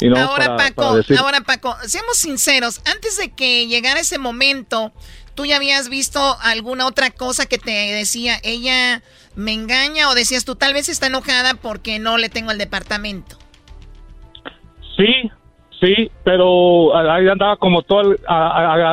you 0.00 0.08
know, 0.08 0.18
ahora, 0.18 0.46
para- 0.46 0.56
Paco, 0.56 0.82
para 0.82 0.94
decir- 0.96 1.18
ahora, 1.18 1.40
Paco, 1.42 1.76
seamos 1.86 2.16
sinceros. 2.16 2.80
Antes 2.90 3.18
de 3.18 3.30
que 3.32 3.66
llegara 3.66 4.00
ese 4.00 4.18
momento, 4.18 4.92
¿tú 5.34 5.44
ya 5.44 5.56
habías 5.56 5.90
visto 5.90 6.18
alguna 6.40 6.86
otra 6.86 7.10
cosa 7.10 7.44
que 7.44 7.58
te 7.58 7.70
decía, 7.70 8.38
ella 8.42 9.02
me 9.34 9.52
engaña? 9.52 10.08
O 10.08 10.14
decías 10.14 10.46
tú, 10.46 10.54
tal 10.56 10.72
vez 10.72 10.88
está 10.88 11.08
enojada 11.08 11.54
porque 11.54 11.98
no 11.98 12.16
le 12.16 12.30
tengo 12.30 12.52
el 12.52 12.58
departamento. 12.58 13.36
Sí, 14.96 15.30
sí, 15.82 16.10
pero 16.24 16.96
ahí 16.96 17.28
andaba 17.28 17.56
como 17.56 17.82
todo 17.82 18.14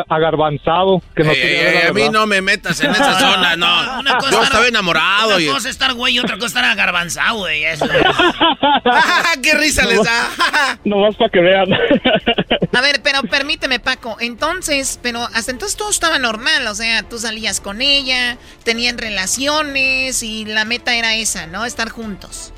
agarbanzado. 0.09 1.01
Que 1.15 1.23
no 1.23 1.31
Ey, 1.31 1.39
ey, 1.41 1.55
ey, 1.83 1.87
a 1.87 1.93
mí 1.93 2.09
no 2.09 2.25
me 2.25 2.41
metas 2.41 2.81
en 2.81 2.91
esa 2.91 3.17
zona, 3.19 3.55
no. 3.55 3.99
Una 3.99 4.17
cosa 4.17 4.31
Yo 4.31 4.43
estaba 4.43 4.67
enamorado. 4.67 5.35
Una 5.35 5.39
y- 5.41 5.47
cosa 5.47 5.69
es 5.69 5.75
estar 5.75 5.93
güey 5.93 6.15
y 6.15 6.19
otra 6.19 6.35
cosa 6.35 6.47
es 6.47 6.51
estar 6.55 6.65
agarbanzado, 6.65 7.37
güey. 7.37 7.63
Eso 7.63 7.85
¡Qué 9.43 9.53
risa 9.53 9.85
les 9.85 10.03
da! 10.03 10.79
Nomás 10.83 11.15
para 11.15 11.29
que 11.29 11.39
vean. 11.39 11.71
A 11.73 12.81
ver, 12.81 13.01
pero 13.03 13.21
permíteme, 13.23 13.79
Paco. 13.79 14.17
Entonces, 14.19 14.99
pero 15.01 15.21
hasta 15.33 15.51
entonces 15.51 15.77
todo 15.77 15.89
estaba 15.89 16.17
normal. 16.19 16.65
O 16.67 16.75
sea, 16.75 17.03
tú 17.03 17.19
salías 17.19 17.61
con 17.61 17.81
ella, 17.81 18.37
tenían 18.63 18.97
relaciones 18.97 20.23
y 20.23 20.45
la 20.45 20.65
meta 20.65 20.95
era 20.95 21.13
esa, 21.15 21.47
¿no? 21.47 21.65
Estar 21.65 21.89
juntos. 21.89 22.53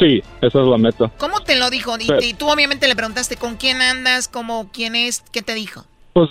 Sí, 0.00 0.22
esa 0.40 0.62
es 0.62 0.66
la 0.66 0.78
meta. 0.78 1.10
¿Cómo 1.18 1.40
te 1.40 1.58
lo 1.58 1.68
dijo? 1.68 1.92
Y, 1.98 2.34
tú 2.34 2.48
obviamente 2.48 2.88
le 2.88 2.96
preguntaste 2.96 3.36
con 3.36 3.56
quién 3.56 3.82
andas, 3.82 4.28
cómo, 4.28 4.70
quién 4.72 4.96
es, 4.96 5.20
¿qué 5.30 5.42
te 5.42 5.52
dijo? 5.54 5.82
Pues, 6.14 6.30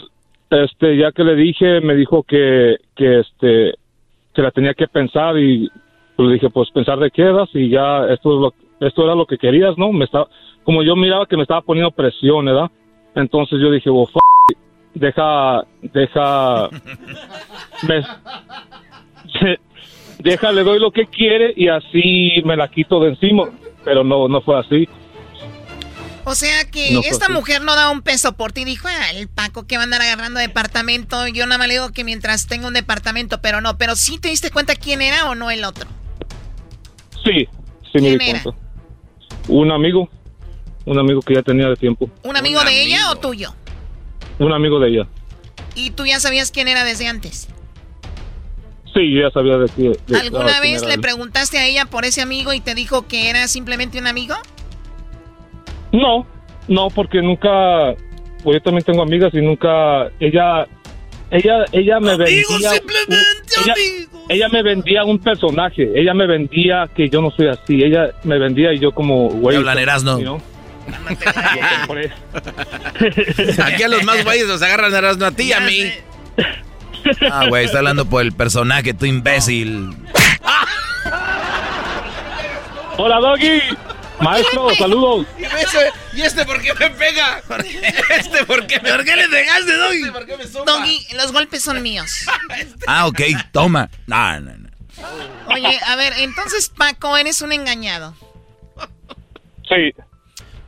este, 0.49 0.97
ya 0.97 1.11
que 1.11 1.23
le 1.23 1.35
dije, 1.35 1.79
me 1.79 1.93
dijo 1.93 2.23
que, 2.23 2.77
que 2.95 3.19
este, 3.19 3.75
que 4.33 4.41
la 4.41 4.49
tenía 4.49 4.73
que 4.73 4.87
pensar 4.87 5.37
y 5.37 5.69
pues, 6.15 6.27
le 6.27 6.33
dije, 6.33 6.49
pues 6.49 6.71
pensar 6.71 6.97
de 6.97 7.11
qué 7.11 7.21
eras 7.21 7.47
y 7.53 7.69
ya 7.69 8.05
esto 8.09 8.33
es 8.33 8.41
lo, 8.41 8.53
esto 8.87 9.03
era 9.03 9.13
lo 9.13 9.27
que 9.27 9.37
querías, 9.37 9.77
¿no? 9.77 9.91
Me 9.91 10.05
estaba, 10.05 10.27
como 10.63 10.81
yo 10.81 10.95
miraba 10.95 11.27
que 11.27 11.37
me 11.37 11.43
estaba 11.43 11.61
poniendo 11.61 11.91
presión, 11.91 12.45
¿verdad? 12.45 12.71
Entonces 13.13 13.59
yo 13.61 13.69
dije, 13.69 13.91
f 13.91 14.19
deja, 14.95 15.63
deja, 15.83 16.69
me, 17.87 18.03
deja, 20.19 20.51
le 20.51 20.63
doy 20.63 20.79
lo 20.79 20.91
que 20.91 21.07
quiere 21.07 21.53
y 21.55 21.67
así 21.67 22.41
me 22.45 22.55
la 22.55 22.69
quito 22.69 22.99
de 22.99 23.09
encima, 23.09 23.49
pero 23.83 24.03
no, 24.03 24.27
no 24.27 24.41
fue 24.41 24.59
así. 24.59 24.87
O 26.25 26.35
sea 26.35 26.69
que 26.69 26.91
No 26.91 27.01
esta 27.03 27.27
mujer 27.29 27.63
no 27.63 27.75
da 27.75 27.89
un 27.89 28.03
peso 28.03 28.33
por 28.33 28.51
ti. 28.51 28.63
Dijo, 28.63 28.87
ah, 28.87 29.09
el 29.15 29.27
Paco 29.27 29.65
que 29.65 29.77
va 29.77 29.81
a 29.81 29.85
andar 29.85 30.01
agarrando 30.01 30.39
departamento. 30.39 31.27
Yo 31.27 31.45
nada 31.47 31.57
más 31.57 31.67
le 31.67 31.75
digo 31.75 31.91
que 31.91 32.03
mientras 32.03 32.45
tenga 32.45 32.67
un 32.67 32.73
departamento, 32.73 33.41
pero 33.41 33.61
no. 33.61 33.79
Pero 33.79 33.95
sí 33.95 34.19
te 34.19 34.27
diste 34.29 34.51
cuenta 34.51 34.75
quién 34.75 35.01
era 35.01 35.27
o 35.27 35.33
no 35.33 35.49
el 35.49 35.63
otro. 35.63 35.89
Sí, 37.23 37.47
sí 37.91 37.99
me 37.99 38.11
di 38.11 38.17
cuenta. 38.17 38.51
Un 39.47 39.71
amigo, 39.71 40.07
un 40.85 40.99
amigo 40.99 41.21
que 41.21 41.33
ya 41.33 41.41
tenía 41.41 41.67
de 41.67 41.75
tiempo, 41.75 42.09
¿Un 42.23 42.37
amigo 42.37 42.63
de 42.63 42.83
ella 42.83 43.09
o 43.11 43.15
tuyo? 43.15 43.55
un 44.37 44.53
amigo 44.53 44.79
de 44.79 44.89
ella. 44.89 45.07
Y 45.75 45.91
tú 45.91 46.05
ya 46.05 46.19
sabías 46.19 46.51
quién 46.51 46.67
era 46.67 46.83
desde 46.83 47.07
antes. 47.07 47.47
Sí, 48.93 49.11
yo 49.13 49.21
ya 49.27 49.31
sabía 49.31 49.57
de 49.57 49.67
qué. 49.75 49.91
de- 50.07 50.19
¿Alguna 50.19 50.59
vez 50.61 50.81
le 50.83 50.95
él. 50.95 51.01
preguntaste 51.01 51.57
a 51.59 51.65
ella 51.65 51.85
por 51.85 52.05
ese 52.05 52.21
amigo 52.21 52.53
y 52.53 52.59
te 52.59 52.73
dijo 52.75 53.07
que 53.07 53.29
era 53.29 53.47
simplemente 53.47 53.99
un 53.99 54.07
amigo? 54.07 54.35
No, 55.91 56.25
no, 56.67 56.87
porque 56.89 57.21
nunca. 57.21 57.95
Pues 58.43 58.55
yo 58.57 58.61
también 58.61 58.83
tengo 58.83 59.01
amigas 59.03 59.33
y 59.33 59.41
nunca. 59.41 60.07
Ella. 60.19 60.67
Ella, 61.31 61.63
ella 61.71 61.99
me 61.99 62.17
vendía. 62.17 62.43
un- 62.49 62.63
ella, 62.63 63.73
ella 64.29 64.49
me 64.49 64.63
vendía 64.63 65.03
un 65.03 65.19
personaje. 65.19 65.91
Ella 65.93 66.13
me 66.15 66.25
vendía 66.25 66.89
que 66.95 67.07
yo 67.07 67.21
no 67.21 67.29
soy 67.29 67.47
así. 67.49 67.83
Ella 67.83 68.11
me 68.23 68.39
vendía 68.39 68.73
y 68.73 68.79
yo 68.79 68.91
como. 68.91 69.29
Güey, 69.29 69.57
lo 69.57 69.63
compré. 71.87 72.11
Aquí 73.63 73.83
a 73.83 73.87
los 73.87 74.03
más 74.03 74.23
güeyes 74.23 74.47
los 74.47 74.61
agarran 74.63 74.93
a 74.93 74.97
a 75.27 75.31
ti 75.31 75.43
y 75.43 75.53
a 75.53 75.59
mí. 75.59 75.83
Ah, 77.31 77.45
güey, 77.47 77.65
está 77.65 77.79
hablando 77.79 78.05
por 78.05 78.21
el 78.21 78.31
personaje, 78.33 78.93
tú 78.93 79.05
imbécil. 79.05 79.95
Hola, 82.97 83.19
Doggy. 83.19 83.61
Maestro, 84.21 84.69
saludos. 84.75 85.25
¿Y, 85.37 85.43
ese- 85.45 85.91
¿Y 86.13 86.21
este 86.21 86.45
por 86.45 86.61
qué 86.61 86.73
me 86.73 86.89
pega? 86.89 87.41
¿Este 88.09 88.43
por 88.45 88.67
qué 88.67 88.81
me 88.81 88.91
¿Por 88.91 89.05
qué 89.05 89.15
le 89.15 89.29
pegaste, 89.29 89.73
Doggy? 89.77 89.97
¿Este 89.99 90.11
por 90.11 90.25
qué 90.25 90.37
me 90.37 90.45
zumba? 90.45 90.65
Doggy, 90.73 91.07
los 91.15 91.31
golpes 91.31 91.63
son 91.63 91.81
míos. 91.81 92.25
Ah, 92.87 93.07
ok, 93.07 93.21
toma. 93.53 93.89
No, 94.07 94.39
no, 94.41 94.51
no. 94.57 94.69
Oye, 95.53 95.79
a 95.87 95.95
ver, 95.95 96.13
entonces 96.17 96.69
Paco, 96.75 97.15
eres 97.15 97.41
un 97.41 97.53
engañado. 97.53 98.13
Sí. 99.69 99.93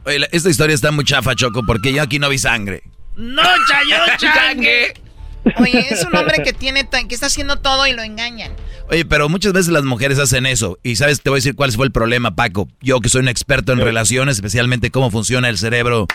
Oye, 0.06 0.28
esta 0.32 0.50
historia 0.50 0.74
está 0.74 0.92
muy 0.92 1.04
chafa, 1.04 1.36
Choco, 1.36 1.64
porque 1.66 1.92
yo 1.92 2.02
aquí 2.02 2.20
no 2.20 2.30
vi 2.30 2.38
sangre. 2.38 2.84
No, 3.18 3.44
chayo, 3.68 3.98
changue. 4.18 4.94
Oye, 5.58 5.88
es 5.90 6.06
un 6.06 6.16
hombre 6.16 6.44
que 6.44 6.54
tiene 6.54 6.88
que 7.08 7.16
está 7.16 7.28
haciendo 7.28 7.60
todo 7.60 7.88
y 7.88 7.94
lo 7.94 8.04
engañan. 8.04 8.52
Oye, 8.92 9.06
pero 9.06 9.30
muchas 9.30 9.54
veces 9.54 9.72
las 9.72 9.86
mujeres 9.86 10.20
hacen 10.20 10.46
eso. 10.46 10.78
Y 10.84 10.98
sabes, 10.98 11.22
te 11.22 11.30
voy 11.30 11.38
a 11.38 11.40
decir 11.40 11.56
cuál 11.56 11.72
fue 11.72 11.86
el 11.86 11.94
problema, 11.94 12.36
Paco. 12.36 12.68
Yo 12.82 13.00
que 13.00 13.08
soy 13.08 13.22
un 13.22 13.30
experto 13.30 13.72
en 13.72 13.80
relaciones, 13.80 14.36
especialmente 14.36 14.92
cómo 14.92 15.10
funciona 15.10 15.48
el 15.48 15.58
cerebro 15.58 16.08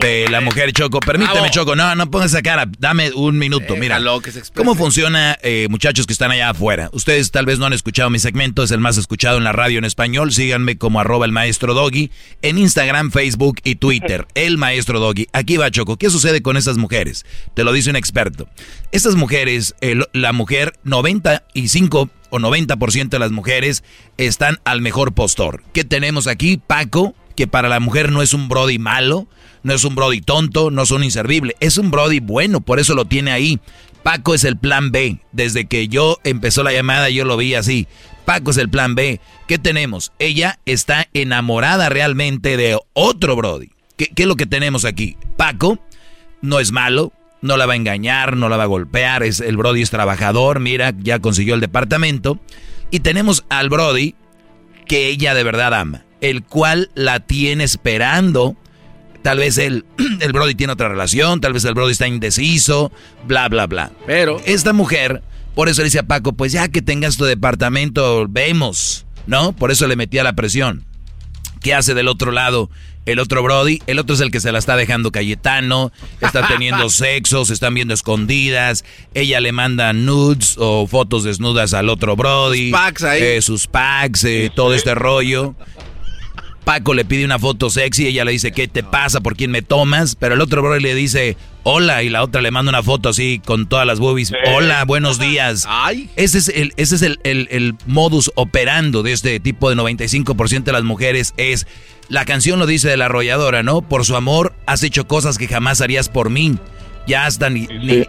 de 0.00 0.28
la 0.28 0.42
mujer, 0.42 0.70
Choco. 0.72 1.00
Permíteme, 1.00 1.38
Bravo. 1.40 1.50
Choco. 1.50 1.74
No, 1.74 1.94
no 1.94 2.10
pongas 2.10 2.32
esa 2.32 2.42
cara. 2.42 2.66
Dame 2.78 3.12
un 3.12 3.38
minuto. 3.38 3.76
Mira, 3.76 3.98
que 4.22 4.30
se. 4.30 4.42
¿cómo 4.54 4.74
funciona, 4.74 5.38
eh, 5.42 5.68
muchachos 5.70 6.06
que 6.06 6.12
están 6.12 6.30
allá 6.30 6.50
afuera? 6.50 6.90
Ustedes 6.92 7.30
tal 7.30 7.46
vez 7.46 7.58
no 7.58 7.64
han 7.64 7.72
escuchado 7.72 8.10
mi 8.10 8.18
segmento, 8.18 8.62
es 8.62 8.72
el 8.72 8.80
más 8.80 8.98
escuchado 8.98 9.38
en 9.38 9.44
la 9.44 9.52
radio 9.52 9.78
en 9.78 9.86
español. 9.86 10.30
Síganme 10.30 10.76
como 10.76 11.00
arroba 11.00 11.24
el 11.24 11.32
maestro 11.32 11.72
Doggy 11.72 12.10
en 12.42 12.58
Instagram, 12.58 13.10
Facebook 13.10 13.60
y 13.64 13.76
Twitter. 13.76 14.26
El 14.34 14.58
maestro 14.58 15.00
Doggy. 15.00 15.28
Aquí 15.32 15.56
va, 15.56 15.70
Choco. 15.70 15.96
¿Qué 15.96 16.10
sucede 16.10 16.42
con 16.42 16.58
estas 16.58 16.76
mujeres? 16.76 17.24
Te 17.54 17.64
lo 17.64 17.72
dice 17.72 17.88
un 17.88 17.96
experto. 17.96 18.48
Estas 18.92 19.14
mujeres, 19.14 19.74
el- 19.80 20.04
la 20.12 20.34
mujer 20.34 20.74
95 20.84 22.10
o 22.30 22.38
90% 22.38 23.08
de 23.08 23.18
las 23.18 23.30
mujeres 23.30 23.84
están 24.16 24.58
al 24.64 24.80
mejor 24.80 25.12
postor. 25.12 25.62
¿Qué 25.72 25.84
tenemos 25.84 26.26
aquí? 26.26 26.58
Paco, 26.58 27.14
que 27.36 27.46
para 27.46 27.68
la 27.68 27.80
mujer 27.80 28.12
no 28.12 28.22
es 28.22 28.34
un 28.34 28.48
Brody 28.48 28.78
malo, 28.78 29.28
no 29.62 29.74
es 29.74 29.84
un 29.84 29.94
Brody 29.94 30.20
tonto, 30.20 30.70
no 30.70 30.82
es 30.82 30.90
un 30.90 31.04
inservible, 31.04 31.54
es 31.60 31.78
un 31.78 31.90
Brody 31.90 32.20
bueno, 32.20 32.60
por 32.60 32.80
eso 32.80 32.94
lo 32.94 33.04
tiene 33.04 33.30
ahí. 33.30 33.60
Paco 34.02 34.34
es 34.34 34.44
el 34.44 34.56
plan 34.56 34.90
B. 34.90 35.18
Desde 35.32 35.66
que 35.66 35.88
yo 35.88 36.18
empezó 36.24 36.62
la 36.62 36.72
llamada 36.72 37.10
yo 37.10 37.24
lo 37.24 37.36
vi 37.36 37.54
así. 37.54 37.86
Paco 38.24 38.50
es 38.50 38.56
el 38.56 38.68
plan 38.68 38.94
B. 38.94 39.20
¿Qué 39.46 39.58
tenemos? 39.58 40.12
Ella 40.18 40.58
está 40.66 41.08
enamorada 41.14 41.88
realmente 41.88 42.56
de 42.56 42.78
otro 42.92 43.36
Brody. 43.36 43.70
¿Qué, 43.96 44.06
qué 44.06 44.22
es 44.22 44.28
lo 44.28 44.36
que 44.36 44.46
tenemos 44.46 44.84
aquí? 44.84 45.16
Paco 45.36 45.78
no 46.40 46.60
es 46.60 46.72
malo, 46.72 47.12
no 47.40 47.56
la 47.56 47.66
va 47.66 47.74
a 47.74 47.76
engañar, 47.76 48.36
no 48.36 48.48
la 48.48 48.56
va 48.56 48.64
a 48.64 48.66
golpear, 48.66 49.22
es, 49.22 49.40
el 49.40 49.56
Brody 49.56 49.82
es 49.82 49.90
trabajador, 49.90 50.60
mira, 50.60 50.92
ya 50.98 51.20
consiguió 51.20 51.54
el 51.54 51.60
departamento. 51.60 52.38
Y 52.90 53.00
tenemos 53.00 53.44
al 53.48 53.68
Brody 53.68 54.14
que 54.86 55.08
ella 55.08 55.34
de 55.34 55.44
verdad 55.44 55.74
ama, 55.74 56.04
el 56.20 56.42
cual 56.42 56.90
la 56.94 57.20
tiene 57.20 57.64
esperando. 57.64 58.56
Tal 59.22 59.38
vez 59.38 59.58
el, 59.58 59.84
el 60.20 60.32
Brody 60.32 60.54
tiene 60.54 60.72
otra 60.72 60.88
relación, 60.88 61.40
tal 61.40 61.52
vez 61.52 61.64
el 61.64 61.74
Brody 61.74 61.92
está 61.92 62.08
indeciso, 62.08 62.90
bla, 63.26 63.48
bla, 63.48 63.66
bla. 63.66 63.92
Pero 64.06 64.40
esta 64.44 64.72
mujer, 64.72 65.22
por 65.54 65.68
eso 65.68 65.82
le 65.82 65.86
dice 65.86 66.00
a 66.00 66.06
Paco, 66.06 66.32
pues 66.32 66.52
ya 66.52 66.68
que 66.68 66.82
tengas 66.82 67.16
tu 67.16 67.24
departamento, 67.24 68.26
vemos, 68.28 69.06
¿no? 69.26 69.52
Por 69.52 69.70
eso 69.70 69.86
le 69.86 69.96
metía 69.96 70.24
la 70.24 70.34
presión. 70.34 70.84
¿Qué 71.60 71.74
hace 71.74 71.94
del 71.94 72.08
otro 72.08 72.30
lado 72.30 72.70
el 73.12 73.18
otro 73.18 73.42
Brody? 73.42 73.80
El 73.86 73.98
otro 73.98 74.14
es 74.14 74.20
el 74.20 74.30
que 74.30 74.40
se 74.40 74.52
la 74.52 74.58
está 74.58 74.76
dejando 74.76 75.10
Cayetano, 75.10 75.92
está 76.20 76.46
teniendo 76.46 76.88
sexo, 76.90 77.44
se 77.44 77.54
están 77.54 77.74
viendo 77.74 77.94
escondidas, 77.94 78.84
ella 79.14 79.40
le 79.40 79.52
manda 79.52 79.92
nudes 79.92 80.56
o 80.58 80.86
fotos 80.86 81.24
desnudas 81.24 81.74
al 81.74 81.88
otro 81.88 82.16
Brody. 82.16 82.70
Sus 82.70 82.78
packs 82.78 83.02
ahí. 83.04 83.22
eh, 83.22 83.42
sus 83.42 83.66
packs, 83.66 84.24
eh, 84.24 84.50
todo 84.54 84.74
este 84.74 84.94
rollo. 84.94 85.54
Paco 86.64 86.92
le 86.92 87.06
pide 87.06 87.24
una 87.24 87.38
foto 87.38 87.70
sexy, 87.70 88.06
ella 88.06 88.26
le 88.26 88.32
dice, 88.32 88.52
¿qué 88.52 88.68
te 88.68 88.82
pasa? 88.82 89.22
¿Por 89.22 89.36
quién 89.36 89.50
me 89.50 89.62
tomas? 89.62 90.16
Pero 90.16 90.34
el 90.34 90.40
otro 90.42 90.60
brother 90.60 90.82
le 90.82 90.94
dice, 90.94 91.34
hola, 91.62 92.02
y 92.02 92.10
la 92.10 92.22
otra 92.22 92.42
le 92.42 92.50
manda 92.50 92.68
una 92.68 92.82
foto 92.82 93.08
así 93.08 93.40
con 93.42 93.66
todas 93.70 93.86
las 93.86 93.98
boobies, 94.00 94.34
hola, 94.54 94.84
buenos 94.84 95.18
días. 95.30 95.64
Ese 96.16 96.36
es 96.36 96.48
el, 96.48 96.74
ese 96.76 96.96
es 96.96 97.02
el, 97.02 97.20
el- 97.24 97.48
el 97.50 97.74
modus 97.86 98.30
operando 98.34 99.02
de 99.02 99.12
este 99.12 99.40
tipo 99.40 99.70
de 99.70 99.76
95% 99.76 100.62
de 100.64 100.72
las 100.72 100.84
mujeres, 100.84 101.32
es, 101.38 101.66
la 102.08 102.24
canción 102.24 102.58
lo 102.58 102.66
dice 102.66 102.88
de 102.88 102.96
la 102.96 103.06
arrolladora, 103.06 103.62
¿no? 103.62 103.82
Por 103.82 104.04
su 104.04 104.16
amor 104.16 104.54
has 104.66 104.82
hecho 104.82 105.06
cosas 105.06 105.38
que 105.38 105.48
jamás 105.48 105.80
harías 105.80 106.08
por 106.08 106.30
mí. 106.30 106.56
Ya 107.06 107.26
hasta 107.26 107.48
ni, 107.50 107.66
ni- 107.66 108.04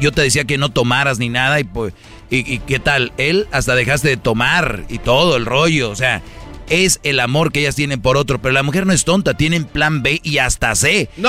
yo 0.00 0.12
te 0.12 0.22
decía 0.22 0.44
que 0.44 0.58
no 0.58 0.70
tomaras 0.70 1.18
ni 1.18 1.28
nada 1.28 1.60
y 1.60 1.64
pues, 1.64 1.92
y, 2.30 2.38
y 2.52 2.58
qué 2.60 2.78
tal, 2.78 3.12
él 3.18 3.46
hasta 3.52 3.74
dejaste 3.74 4.08
de 4.08 4.16
tomar 4.16 4.84
y 4.88 4.98
todo 4.98 5.36
el 5.36 5.46
rollo, 5.46 5.90
o 5.90 5.96
sea, 5.96 6.22
es 6.68 7.00
el 7.02 7.18
amor 7.20 7.50
que 7.52 7.60
ellas 7.60 7.74
tienen 7.76 8.00
por 8.00 8.16
otro, 8.16 8.40
pero 8.40 8.52
la 8.52 8.62
mujer 8.62 8.86
no 8.86 8.92
es 8.92 9.04
tonta, 9.04 9.34
tienen 9.34 9.64
plan 9.64 10.02
B 10.02 10.20
y 10.22 10.38
hasta 10.38 10.74
C. 10.76 11.08
No. 11.16 11.28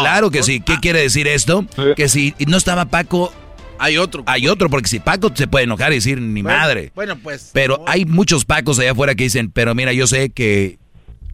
Claro 0.00 0.30
que 0.30 0.42
sí. 0.42 0.60
¿Qué 0.60 0.78
quiere 0.80 1.00
decir 1.00 1.28
esto? 1.28 1.66
Que 1.96 2.08
si 2.08 2.34
no 2.46 2.56
estaba 2.56 2.86
Paco, 2.86 3.30
hay 3.78 3.98
otro. 3.98 4.22
Hay 4.26 4.48
otro, 4.48 4.70
porque 4.70 4.88
si 4.88 4.98
Paco 4.98 5.30
se 5.34 5.46
puede 5.46 5.64
enojar 5.64 5.92
y 5.92 5.96
decir 5.96 6.20
ni 6.20 6.40
Bueno, 6.42 6.58
madre. 6.58 6.92
Bueno, 6.94 7.16
pues. 7.22 7.50
Pero 7.52 7.84
hay 7.86 8.06
muchos 8.06 8.44
Pacos 8.46 8.78
allá 8.78 8.92
afuera 8.92 9.14
que 9.14 9.24
dicen, 9.24 9.50
pero 9.50 9.74
mira, 9.74 9.92
yo 9.92 10.06
sé 10.06 10.30
que 10.30 10.78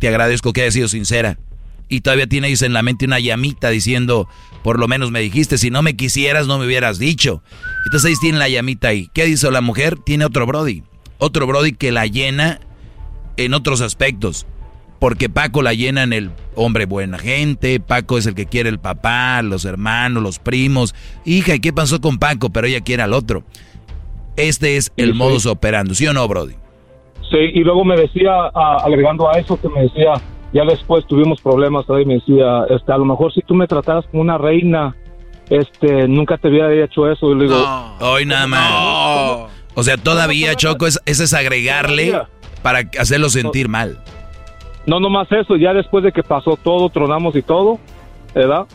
te 0.05 0.09
agradezco 0.09 0.53
que 0.53 0.61
hayas 0.61 0.75
sido 0.75 0.87
sincera. 0.89 1.39
Y 1.89 2.03
todavía 2.03 2.27
tiene 2.27 2.49
ellos 2.49 2.61
en 2.61 2.75
la 2.75 2.83
mente 2.83 3.07
una 3.07 3.21
llamita 3.21 3.71
diciendo, 3.71 4.29
por 4.63 4.79
lo 4.79 4.87
menos 4.87 5.11
me 5.11 5.21
dijiste, 5.21 5.57
si 5.57 5.71
no 5.71 5.81
me 5.81 5.97
quisieras 5.97 6.47
no 6.47 6.59
me 6.59 6.67
hubieras 6.67 6.99
dicho. 6.99 7.43
Entonces 7.87 8.11
ahí 8.11 8.15
tiene 8.21 8.37
la 8.37 8.51
llamita 8.51 8.89
ahí. 8.89 9.09
¿Qué 9.15 9.25
dice 9.25 9.51
la 9.51 9.63
mujer? 9.63 9.97
Tiene 9.97 10.27
otro 10.27 10.45
Brody. 10.45 10.83
Otro 11.17 11.47
Brody 11.47 11.73
que 11.73 11.91
la 11.91 12.05
llena 12.07 12.61
en 13.39 13.55
otros 13.55 13.81
aspectos. 13.81 14.45
Porque 14.99 15.31
Paco 15.31 15.63
la 15.63 15.73
llena 15.73 16.03
en 16.03 16.13
el 16.13 16.33
hombre 16.55 16.85
buena 16.85 17.19
gente, 17.19 17.81
Paco 17.81 18.19
es 18.19 18.27
el 18.27 18.35
que 18.35 18.45
quiere 18.45 18.69
el 18.69 18.81
papá, 18.81 19.41
los 19.41 19.65
hermanos, 19.65 20.23
los 20.23 20.39
primos. 20.39 20.95
Hija, 21.25 21.55
¿y 21.55 21.61
qué 21.61 21.73
pasó 21.73 22.03
con 22.03 22.19
Paco? 22.19 22.51
Pero 22.51 22.67
ella 22.67 22.83
quiere 22.83 23.03
al 23.03 23.15
otro. 23.15 23.43
Este 24.37 24.77
es 24.77 24.93
el 24.99 25.15
modus 25.15 25.47
operandi, 25.47 25.95
¿sí 25.95 26.07
o 26.07 26.13
no, 26.13 26.29
Brody? 26.29 26.57
Y 27.41 27.65
luego 27.65 27.85
me 27.85 27.97
decía, 27.97 28.47
agregando 28.55 29.29
a 29.29 29.39
eso, 29.39 29.61
que 29.61 29.69
me 29.69 29.83
decía, 29.83 30.15
ya 30.53 30.65
después 30.65 31.05
tuvimos 31.07 31.41
problemas, 31.41 31.85
¿sabes? 31.87 32.05
y 32.05 32.09
me 32.09 32.15
decía, 32.15 32.65
este, 32.71 32.93
a 32.93 32.99
lo 32.99 33.05
mejor 33.05 33.33
si 33.33 33.41
tú 33.43 33.55
me 33.55 33.67
trataras 33.67 34.05
como 34.11 34.23
una 34.23 34.39
reina, 34.39 34.95
este, 35.51 36.07
nunca 36.09 36.39
te 36.39 36.49
hubiera 36.49 36.73
hecho 36.73 37.11
eso. 37.11 37.33
Y 37.33 37.35
le 37.35 37.45
digo, 37.45 37.57
Hoy 38.01 38.25
nada 38.25 38.47
más. 38.47 39.51
O 39.75 39.83
sea, 39.83 39.97
todavía, 39.97 40.55
Choco, 40.55 40.87
es, 40.87 41.01
ese 41.07 41.25
es 41.25 41.35
agregarle 41.35 42.17
para 42.63 42.81
hacerlo 42.99 43.29
sentir 43.29 43.69
mal. 43.69 43.99
no 44.87 45.01
nomás 45.01 45.31
eso, 45.33 45.57
ya 45.57 45.73
después 45.73 46.05
de 46.05 46.13
que 46.13 46.23
pasó 46.23 46.57
todo, 46.57 46.89
tronamos 46.89 47.35
y 47.35 47.43
todo, 47.43 47.79
¿verdad? 48.35 48.67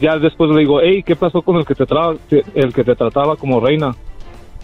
Ya 0.00 0.18
después 0.18 0.50
le 0.50 0.60
digo, 0.60 0.80
hey, 0.82 1.02
¿qué 1.04 1.16
pasó 1.16 1.42
con 1.42 1.56
el 1.56 1.64
que 1.64 1.74
te 1.74 1.86
tra 1.86 2.10
el 2.54 2.72
que 2.72 2.84
te 2.84 2.94
trataba 2.94 3.36
como 3.36 3.58
reina? 3.58 3.96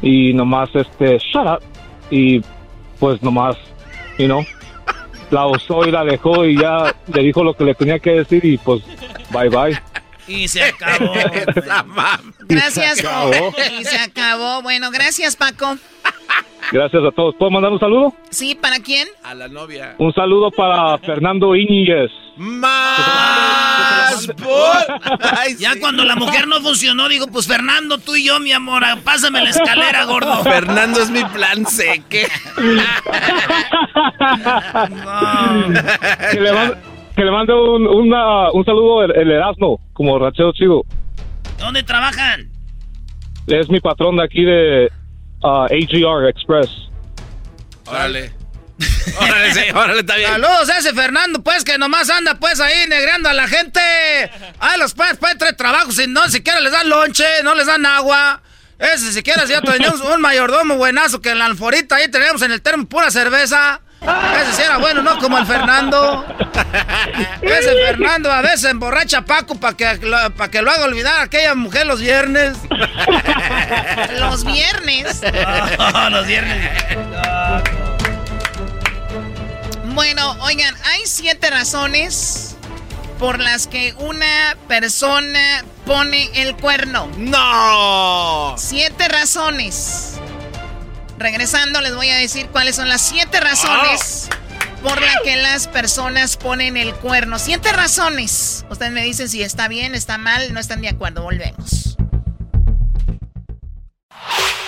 Y 0.03 0.35
nomás 0.35 0.69
este, 0.75 1.19
shut 1.19 1.47
up. 1.47 1.63
Y 2.11 2.43
pues 2.99 3.23
nomás, 3.23 3.57
you 4.19 4.27
know, 4.27 4.45
la 5.31 5.47
usó 5.47 5.87
y 5.87 5.91
la 5.91 6.05
dejó 6.05 6.45
y 6.45 6.57
ya 6.59 6.95
le 7.13 7.23
dijo 7.23 7.43
lo 7.43 7.55
que 7.55 7.65
le 7.65 7.75
tenía 7.75 7.99
que 7.99 8.11
decir 8.11 8.45
y 8.45 8.59
pues 8.59 8.83
bye 9.31 9.49
bye. 9.49 9.79
Y 10.29 10.49
se 10.49 10.63
acabó. 10.63 11.13
Gracias, 12.49 12.99
Y 12.99 13.01
se 13.01 13.07
acabó. 13.07 13.55
Y 13.81 13.85
se 13.85 13.99
acabó. 13.99 14.63
Bueno, 14.63 14.91
gracias, 14.91 15.37
Paco. 15.37 15.77
Gracias 16.73 17.03
a 17.05 17.11
todos. 17.13 17.35
¿Puedo 17.37 17.51
mandar 17.51 17.71
un 17.71 17.79
saludo? 17.79 18.13
¿Sí? 18.31 18.55
¿Para 18.55 18.81
quién? 18.81 19.09
A 19.23 19.35
la 19.35 19.47
novia. 19.49 19.95
Un 19.99 20.13
saludo 20.13 20.51
para 20.51 20.99
Fernando 20.99 21.55
Íñiguez. 21.55 22.11
Más 22.37 23.07
ya 25.59 25.79
cuando 25.81 26.05
la 26.05 26.17
mujer 26.17 26.47
no 26.47 26.61
funcionó, 26.61 27.09
digo, 27.09 27.29
pues 27.29 27.47
Fernando, 27.47 27.97
tú 27.99 28.15
y 28.15 28.25
yo, 28.25 28.39
mi 28.41 28.53
amor, 28.53 28.83
pásame 29.05 29.43
la 29.43 29.51
escalera, 29.51 30.05
gordo. 30.05 30.43
Fernando 30.43 31.01
es 31.01 31.11
mi 31.11 31.25
plan 31.25 31.65
seque. 31.67 32.29
mande, 35.05 35.83
que 37.17 37.25
le 37.25 37.31
mande 37.31 37.53
un, 37.55 37.87
una- 37.87 38.51
un 38.53 38.65
saludo 38.65 39.03
el, 39.05 39.17
el 39.17 39.31
Erasmo, 39.31 39.81
como 39.95 40.19
racheo 40.19 40.53
chido. 40.53 40.83
¿Dónde 41.59 41.83
trabajan? 41.83 42.49
Es 43.47 43.69
mi 43.71 43.81
patrón 43.81 44.17
de 44.17 44.25
aquí 44.25 44.45
de 44.45 44.91
ah, 45.43 45.65
AGR 45.71 46.29
Express. 46.29 46.71
Órale. 47.87 48.33
Órale, 49.21 49.55
sí, 49.55 49.61
órale, 49.75 50.01
está 50.01 50.17
bien. 50.17 50.29
Saludos 50.29 50.69
a 50.69 50.79
ese 50.79 50.93
Fernando, 50.93 51.43
pues, 51.43 51.65
que 51.65 51.79
nomás 51.79 52.11
anda, 52.11 52.35
pues, 52.35 52.61
ahí 52.61 52.87
negreando 52.89 53.31
a 53.31 53.33
la 53.33 53.49
gente. 53.49 53.81
A 54.59 54.77
los 54.77 54.93
pues, 54.93 55.17
pues, 55.19 55.39
trae 55.39 55.55
trabajos 55.55 55.99
y 55.99 56.07
no 56.07 56.29
siquiera 56.29 56.61
les 56.61 56.73
dan 56.73 56.89
lonche, 56.91 57.25
no 57.43 57.55
les 57.55 57.67
dan 57.67 57.87
agua. 57.87 58.43
Ese 58.79 59.13
siquiera, 59.13 59.47
si 59.47 59.53
ya 59.53 59.63
teníamos 59.63 60.03
un 60.03 60.21
mayordomo 60.21 60.77
buenazo 60.77 61.23
que 61.23 61.31
en 61.31 61.39
la 61.39 61.47
alforita 61.47 61.97
ahí 61.97 62.11
teníamos 62.11 62.43
en 62.43 62.53
el 62.53 62.61
termo 62.61 62.85
pura 62.87 63.11
cerveza. 63.11 63.81
Ese 64.41 64.53
sí 64.53 64.63
era 64.63 64.79
bueno, 64.79 65.03
¿no? 65.03 65.19
Como 65.19 65.39
el 65.39 65.47
Fernando. 65.47 66.25
Ese 67.43 67.73
Fernando 67.87 68.33
a 68.33 68.41
veces 68.41 68.65
emborracha 68.65 69.19
a 69.19 69.25
Paco 69.25 69.57
para 69.57 69.77
que, 69.77 69.87
pa' 70.37 70.49
que 70.49 70.63
lo 70.63 70.71
haga 70.71 70.85
olvidar 70.85 71.21
a 71.21 71.23
aquella 71.23 71.55
mujer 71.55 71.87
los 71.87 72.01
viernes. 72.01 72.57
Los 74.21 74.45
viernes. 74.45 75.23
Los 76.11 76.27
viernes. 76.27 76.71
Bueno, 79.85 80.37
oigan, 80.41 80.75
hay 80.85 81.03
siete 81.07 81.51
razones 81.51 82.57
por 83.19 83.41
las 83.41 83.67
que 83.67 83.95
una 83.99 84.57
persona 84.69 85.65
pone 85.87 86.31
el 86.35 86.55
cuerno. 86.57 87.09
¡No! 87.17 88.55
Siete 88.59 89.09
razones. 89.09 90.21
Regresando 91.19 91.81
les 91.81 91.95
voy 91.95 92.11
a 92.11 92.17
decir 92.17 92.47
cuáles 92.49 92.77
son 92.77 92.89
las 92.89 93.03
siete 93.03 93.41
razones 93.41 94.29
por 94.83 95.01
las 95.01 95.17
que 95.25 95.37
las 95.37 95.69
personas 95.69 96.37
ponen 96.37 96.77
el 96.77 96.95
cuerno. 96.95 97.39
Siete 97.39 97.73
razones. 97.73 98.65
Ustedes 98.71 98.93
me 98.93 99.03
dicen 99.03 99.29
si 99.29 99.43
está 99.43 99.69
bien, 99.69 99.95
está 99.95 100.19
mal, 100.19 100.53
no 100.53 100.61
están 100.61 100.83
de 100.83 100.89
acuerdo. 100.89 101.23
Volvemos. 101.23 101.97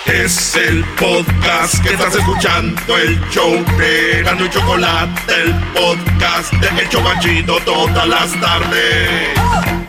Es 0.05 0.55
el 0.55 0.83
podcast 0.99 1.83
que 1.83 1.93
estás 1.93 2.15
escuchando, 2.15 2.97
el 2.97 3.19
show 3.29 3.63
de 3.77 4.23
Gano 4.23 4.45
y 4.45 4.49
Chocolate, 4.49 5.33
el 5.43 5.53
podcast 5.73 6.51
de 6.53 6.81
El 6.81 6.89
Chobachito 6.89 7.59
todas 7.59 8.07
las 8.07 8.31
tardes. 8.41 9.88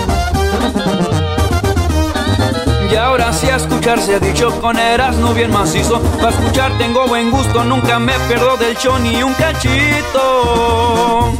Ahora 3.11 3.33
sí 3.33 3.49
a 3.49 3.57
escuchar 3.57 3.99
se 3.99 4.15
ha 4.15 4.19
dicho 4.19 4.61
con 4.61 4.79
Erasmo 4.79 5.33
bien 5.33 5.51
macizo. 5.51 6.01
Para 6.21 6.29
escuchar 6.29 6.71
tengo 6.77 7.05
buen 7.07 7.29
gusto, 7.29 7.65
nunca 7.65 7.99
me 7.99 8.13
pierdo 8.29 8.55
del 8.55 8.77
show 8.77 8.97
ni 8.99 9.21
un 9.21 9.33
cachito. 9.33 11.33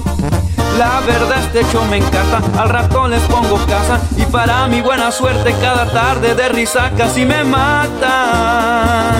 La 0.77 0.99
verdad 1.07 1.45
este 1.45 1.63
show 1.71 1.85
me 1.85 1.95
encanta, 1.97 2.41
al 2.59 2.67
rato 2.67 3.07
les 3.07 3.21
pongo 3.21 3.55
casa. 3.67 4.01
Y 4.17 4.23
para 4.23 4.67
mi 4.67 4.81
buena 4.81 5.13
suerte 5.13 5.55
cada 5.61 5.89
tarde 5.89 6.35
de 6.35 6.49
risa 6.49 6.91
casi 6.97 7.23
me 7.23 7.45
matan. 7.45 9.15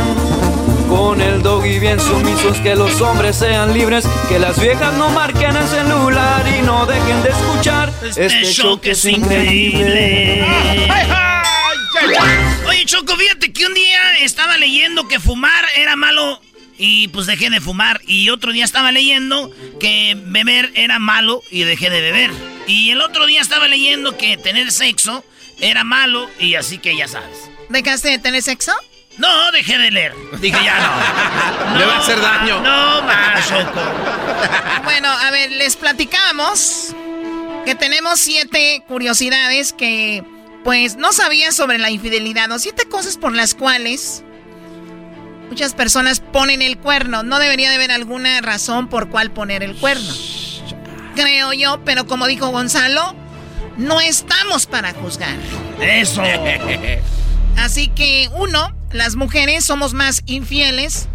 Con 0.90 1.22
el 1.22 1.42
doggy 1.42 1.80
bien 1.80 2.02
sumisos, 2.02 2.58
que 2.58 2.76
los 2.76 3.00
hombres 3.00 3.38
sean 3.38 3.74
libres, 3.74 4.06
que 4.28 4.40
las 4.40 4.60
viejas 4.60 4.94
no 4.96 5.10
marquen 5.12 5.56
el 5.56 5.68
celular 5.70 6.44
y 6.60 6.64
no 6.64 6.86
dejen 6.86 7.24
de 7.24 7.30
escuchar 7.30 7.94
este, 8.04 8.44
show 8.44 8.78
que 8.78 8.92
es 8.92 9.06
increíble. 9.06 10.46
Oye, 12.68 12.86
Choco, 12.86 13.16
fíjate 13.16 13.54
que 13.54 13.66
un 13.66 13.74
día 13.74 14.18
estaba 14.20 14.58
leyendo 14.58 15.08
que 15.08 15.20
fumar 15.20 15.66
era 15.76 15.96
malo 15.96 16.42
y 16.78 17.10
pues 17.10 17.28
dejé 17.28 17.50
de 17.50 17.62
fumar. 17.62 18.02
Y 18.08 18.30
otro 18.30 18.52
día 18.52 18.66
estaba 18.66 18.92
leyendo 18.92 19.52
que 19.80 20.18
beber 20.18 20.72
era 20.76 21.00
malo 21.00 21.44
y 21.52 21.64
dejé 21.64 21.90
de 21.90 22.02
beber. 22.02 22.32
Y 22.68 22.92
el 22.92 23.02
otro 23.02 23.26
día 23.26 23.42
estaba 23.42 23.68
leyendo 23.68 24.18
que 24.18 24.38
tener 24.38 24.72
sexo 24.72 25.24
era 25.60 25.84
malo 25.84 26.30
y 26.40 26.56
así 26.56 26.80
que 26.80 26.96
ya 26.96 27.08
sabes. 27.08 27.50
¿Dejaste 27.70 28.10
de 28.10 28.20
tener 28.20 28.42
sexo? 28.42 28.74
No, 29.18 29.52
dejé 29.52 29.78
de 29.78 29.92
leer. 29.92 30.16
Dije 30.40 30.58
ya 30.64 30.80
no. 30.80 31.78
Le 31.80 31.86
va 31.86 31.96
a 31.96 32.00
hacer 32.00 32.20
daño. 32.20 32.62
No 32.62 33.02
más, 33.04 33.48
Choco. 33.48 33.82
Bueno, 34.84 35.10
a 35.10 35.30
ver, 35.30 35.52
les 35.52 35.76
platicamos 35.76 36.96
que 37.66 37.76
tenemos 37.76 38.20
siete 38.20 38.84
curiosidades 38.88 39.74
que, 39.74 40.24
pues, 40.64 40.96
no 40.98 41.12
sabían 41.14 41.54
sobre 41.54 41.78
la 41.78 41.90
infidelidad 41.90 42.52
o 42.52 42.60
siete 42.60 42.88
cosas 42.88 43.18
por 43.18 43.34
las 43.36 43.56
cuales 43.56 44.24
muchas 45.50 45.74
personas 45.74 46.20
ponen 46.20 46.62
el 46.62 46.78
cuerno. 46.78 47.24
No 47.24 47.40
debería 47.40 47.70
de 47.70 47.76
haber 47.76 47.92
alguna 47.92 48.40
razón 48.42 48.88
por 48.88 49.10
cual 49.10 49.32
poner 49.32 49.64
el 49.64 49.76
cuerno. 49.76 50.14
Creo 51.16 51.52
yo, 51.54 51.82
pero 51.84 52.06
como 52.08 52.28
dijo 52.28 52.48
Gonzalo, 52.50 53.16
no 53.78 54.00
estamos 54.00 54.66
para 54.66 54.94
juzgar. 54.94 55.36
Eso. 55.82 56.22
Así 57.58 57.90
que, 57.90 58.30
uno, 58.34 58.74
las 58.92 59.16
mujeres 59.16 59.66
somos 59.66 59.94
más 59.94 60.22
infieles 60.26 61.08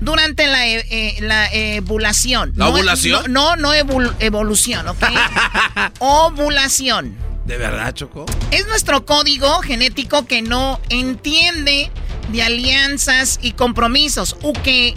durante 0.00 0.46
la, 0.46 0.66
e- 0.66 0.86
eh, 0.90 1.16
la 1.20 1.48
ovulación. 1.82 2.52
¿La 2.56 2.64
No- 2.66 2.70
ovulación? 2.70 3.30
No, 3.32 3.56
no, 3.56 3.74
no 3.74 3.74
evol- 3.74 4.14
evolución, 4.20 4.88
¿ok? 4.88 5.02
ovulación. 5.98 7.16
¿De 7.46 7.58
verdad, 7.58 7.94
Choco? 7.94 8.24
Es 8.50 8.66
nuestro 8.66 9.04
código 9.04 9.60
genético 9.60 10.26
que 10.26 10.42
no 10.42 10.80
entiende 10.88 11.90
de 12.32 12.42
alianzas 12.42 13.38
y 13.42 13.52
compromisos, 13.52 14.36
o 14.42 14.52
que 14.52 14.94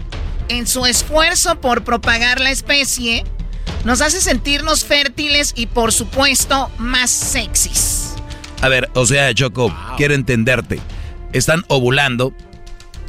en 0.47 0.65
su 0.65 0.85
esfuerzo 0.85 1.59
por 1.59 1.83
propagar 1.83 2.39
la 2.39 2.51
especie 2.51 3.25
nos 3.83 4.01
hace 4.01 4.21
sentirnos 4.21 4.85
fértiles 4.85 5.53
y, 5.55 5.67
por 5.67 5.91
supuesto, 5.91 6.71
más 6.77 7.11
sexys. 7.11 8.15
A 8.61 8.69
ver, 8.69 8.89
o 8.95 9.05
sea, 9.05 9.33
Choco, 9.33 9.75
quiero 9.97 10.13
entenderte. 10.13 10.79
Están 11.33 11.63
ovulando, 11.67 12.33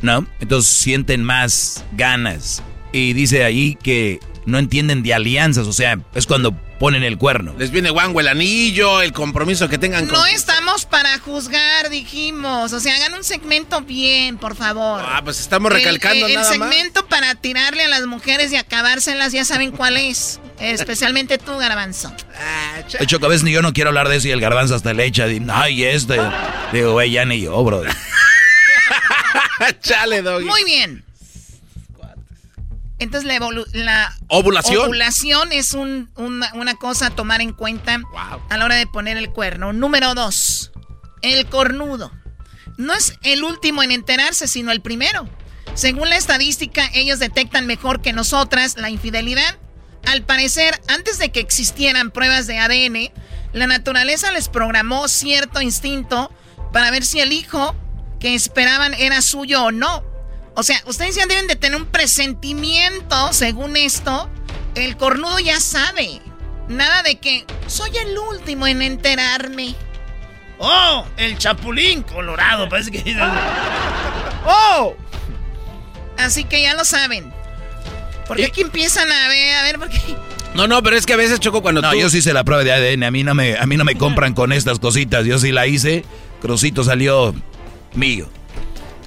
¿no? 0.02 0.27
Entonces 0.40 0.70
sienten 0.70 1.23
más 1.23 1.85
ganas. 1.93 2.62
Y 2.93 3.12
dice 3.12 3.44
ahí 3.44 3.77
que 3.82 4.20
no 4.47 4.59
entienden 4.59 5.02
de 5.02 5.12
alianzas, 5.12 5.66
o 5.66 5.73
sea, 5.73 5.98
es 6.15 6.27
cuando 6.27 6.52
ponen 6.78 7.02
el 7.02 7.19
cuerno. 7.19 7.55
Les 7.59 7.70
viene 7.70 7.90
guango 7.90 8.20
el 8.20 8.28
anillo, 8.28 9.02
el 9.02 9.12
compromiso 9.12 9.69
que 9.69 9.77
tengan 9.78 10.06
con... 10.06 10.19
No 10.19 10.27
estamos 10.27 10.86
para 10.86 11.19
juzgar, 11.19 11.90
dijimos. 11.90 12.73
O 12.73 12.81
sea, 12.81 12.94
hagan 12.94 13.15
un 13.15 13.24
segmento 13.24 13.82
bien, 13.82 14.39
por 14.39 14.56
favor. 14.56 15.02
Ah, 15.05 15.20
pues 15.23 15.40
estamos 15.40 15.70
recalcando 15.73 16.27
el, 16.27 16.32
el, 16.32 16.39
nada 16.39 16.56
más. 16.56 16.70
segmento 16.70 17.06
para 17.06 17.35
tirarle 17.35 17.85
a 17.85 17.89
las 17.89 18.06
mujeres 18.06 18.52
y 18.52 18.56
acabárselas, 18.56 19.32
ya 19.32 19.44
saben 19.44 19.70
cuál 19.70 19.97
es. 19.97 20.40
Especialmente 20.60 21.36
tú, 21.39 21.56
Garbanzo. 21.59 22.10
De 22.93 23.05
hecho, 23.05 23.20
que 23.20 23.27
a 23.27 23.28
veces 23.28 23.44
ni 23.44 23.52
yo 23.52 23.60
no 23.60 23.73
quiero 23.73 23.90
hablar 23.90 24.09
de 24.09 24.16
eso 24.16 24.28
y 24.28 24.31
el 24.31 24.40
garbanzo 24.40 24.74
hasta 24.74 24.94
le 24.94 25.05
echa. 25.05 25.27
Ay, 25.52 25.85
este. 25.85 26.19
Digo, 26.73 26.93
güey, 26.93 27.10
ya 27.10 27.24
ni 27.24 27.40
yo, 27.40 27.62
bro. 27.65 27.82
Chale, 29.82 30.23
doggy. 30.23 30.47
Muy 30.47 30.65
bien. 30.65 31.05
Entonces 32.99 33.29
la, 33.73 34.12
¿Ovulación? 34.29 34.85
ovulación 34.87 35.53
es 35.53 35.73
un- 35.73 36.11
una, 36.16 36.53
una 36.55 36.75
cosa 36.75 37.07
a 37.07 37.11
tomar 37.11 37.41
en 37.41 37.53
cuenta 37.53 38.01
a 38.51 38.57
la 38.57 38.65
hora 38.65 38.75
de 38.75 38.87
poner 38.87 39.16
el 39.16 39.31
cuerno. 39.31 39.73
Número 39.73 40.15
dos, 40.15 40.73
el 41.23 41.47
cornudo. 41.47 42.11
No 42.77 42.95
es 42.95 43.15
el 43.23 43.45
último 43.45 43.83
en 43.83 43.91
enterarse, 43.93 44.47
sino 44.49 44.73
el 44.73 44.81
primero. 44.81 45.29
Según 45.75 46.11
la 46.11 46.16
estadística, 46.16 46.89
ellos 46.95 47.19
detectan 47.19 47.66
mejor 47.66 48.01
que 48.01 48.12
nosotras 48.12 48.77
la 48.77 48.91
infidelidad. 48.91 49.59
Al 50.07 50.23
parecer, 50.23 50.81
antes 50.89 51.19
de 51.19 51.31
que 51.31 51.41
existieran 51.41 52.11
pruebas 52.11 52.47
de 52.47 52.59
ADN, 52.59 53.12
la 53.53 53.66
naturaleza 53.66 54.33
les 54.33 54.49
programó 54.49 55.07
cierto 55.09 55.61
instinto 55.61 56.33
para 56.73 56.91
ver 56.91 57.05
si 57.05 57.20
el 57.20 57.33
hijo 57.33 57.75
que 58.20 58.35
esperaban 58.35 58.95
era 58.95 59.23
suyo 59.23 59.65
o 59.65 59.70
no. 59.73 60.03
O 60.59 60.64
sea, 60.64 60.82
ustedes 60.86 61.14
ya 61.14 61.24
deben 61.26 61.47
de 61.47 61.55
tener 61.55 61.80
un 61.80 61.86
presentimiento, 61.86 63.32
según 63.32 63.76
esto. 63.76 64.28
El 64.74 64.97
cornudo 64.97 65.39
ya 65.39 65.60
sabe. 65.60 66.20
Nada 66.66 67.05
de 67.05 67.14
que 67.20 67.44
soy 67.68 67.97
el 67.97 68.18
último 68.18 68.66
en 68.66 68.82
enterarme. 68.82 69.76
¡Oh! 70.59 71.05
El 71.16 71.39
chapulín 71.39 72.02
colorado, 72.02 72.68
parece 72.68 72.90
que... 72.90 73.16
¡Oh! 74.44 74.97
Así 76.16 76.43
que 76.43 76.60
ya 76.60 76.74
lo 76.74 76.85
saben. 76.85 77.32
Porque 78.26 78.47
aquí 78.47 78.62
empiezan 78.62 79.12
a 79.12 79.28
ver, 79.28 79.55
a 79.59 79.62
ver, 79.62 79.78
porque... 79.78 80.01
No, 80.55 80.66
no, 80.66 80.82
pero 80.82 80.97
es 80.97 81.06
que 81.06 81.12
a 81.12 81.16
veces 81.16 81.39
choco 81.39 81.62
cuando 81.62 81.82
No, 81.82 81.93
tú... 81.93 81.98
yo 81.98 82.10
sí 82.10 82.18
hice 82.18 82.32
la 82.32 82.43
prueba 82.43 82.64
de 82.64 82.72
ADN. 82.72 83.05
A 83.05 83.12
mí 83.12 83.22
no 83.22 83.32
me, 83.32 83.56
a 83.56 83.64
mí 83.66 83.76
no 83.76 83.85
me 83.85 83.94
compran 83.94 84.35
con 84.35 84.52
estas 84.52 84.80
cositas. 84.80 85.24
Yo 85.24 85.39
sí 85.39 85.52
la 85.52 85.68
hice. 85.68 86.05
Crucito 86.43 86.82
salió 86.82 87.32
mío. 87.94 88.28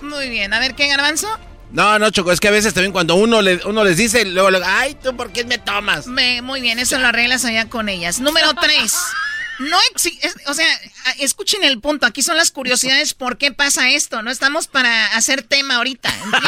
Muy 0.02 0.30
bien, 0.30 0.54
a 0.54 0.60
ver, 0.60 0.76
¿qué 0.76 0.88
garbanzo? 0.88 1.28
No, 1.72 1.98
no, 2.00 2.10
Choco, 2.10 2.32
es 2.32 2.40
que 2.40 2.50
a 2.50 2.52
veces 2.52 2.74
también 2.74 2.92
cuando 2.92 3.16
uno, 3.16 3.42
le, 3.42 3.62
uno 3.66 3.84
les 3.84 3.96
dice, 3.98 4.26
luego, 4.26 4.52
luego, 4.52 4.66
ay, 4.68 4.96
¿tú 5.02 5.16
por 5.16 5.32
qué 5.32 5.46
me 5.46 5.58
tomas? 5.58 6.06
Me- 6.08 6.42
muy 6.42 6.60
bien, 6.60 6.80
eso 6.80 7.00
lo 7.00 7.08
arreglas 7.08 7.46
allá 7.46 7.70
con 7.70 7.88
ellas. 7.88 8.20
Número 8.20 8.54
tres. 8.62 8.94
No 9.60 9.78
existe, 9.92 10.28
o 10.48 10.54
sea, 10.56 10.66
escuchen 11.20 11.64
el 11.64 11.80
punto. 11.80 12.06
Aquí 12.08 12.24
son 12.24 12.36
las 12.36 12.50
curiosidades 12.52 13.14
por 13.14 13.38
qué 13.38 13.52
pasa 13.52 13.92
esto. 13.92 14.22
No 14.24 14.32
estamos 14.32 14.68
para 14.68 15.16
hacer 15.16 15.44
tema 15.44 15.76
ahorita. 15.76 16.10
¿entienden? 16.10 16.42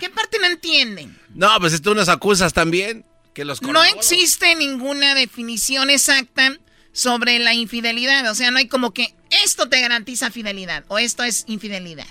¿Qué 0.00 0.08
parte 0.10 0.38
no 0.40 0.46
entienden? 0.46 1.18
No, 1.34 1.54
pues 1.60 1.80
tú 1.82 1.94
nos 1.94 2.08
acusas 2.08 2.52
también. 2.54 3.04
Que 3.34 3.44
los 3.44 3.60
No 3.62 3.84
existe 3.84 4.54
ninguna 4.54 5.14
definición 5.14 5.90
exacta 5.90 6.56
sobre 6.92 7.38
la 7.38 7.52
infidelidad. 7.54 8.28
O 8.30 8.34
sea, 8.34 8.50
no 8.50 8.58
hay 8.58 8.68
como 8.68 8.92
que 8.94 9.14
esto 9.44 9.68
te 9.68 9.80
garantiza 9.80 10.30
fidelidad 10.30 10.84
o 10.88 10.98
esto 10.98 11.22
es 11.22 11.44
infidelidad. 11.46 12.06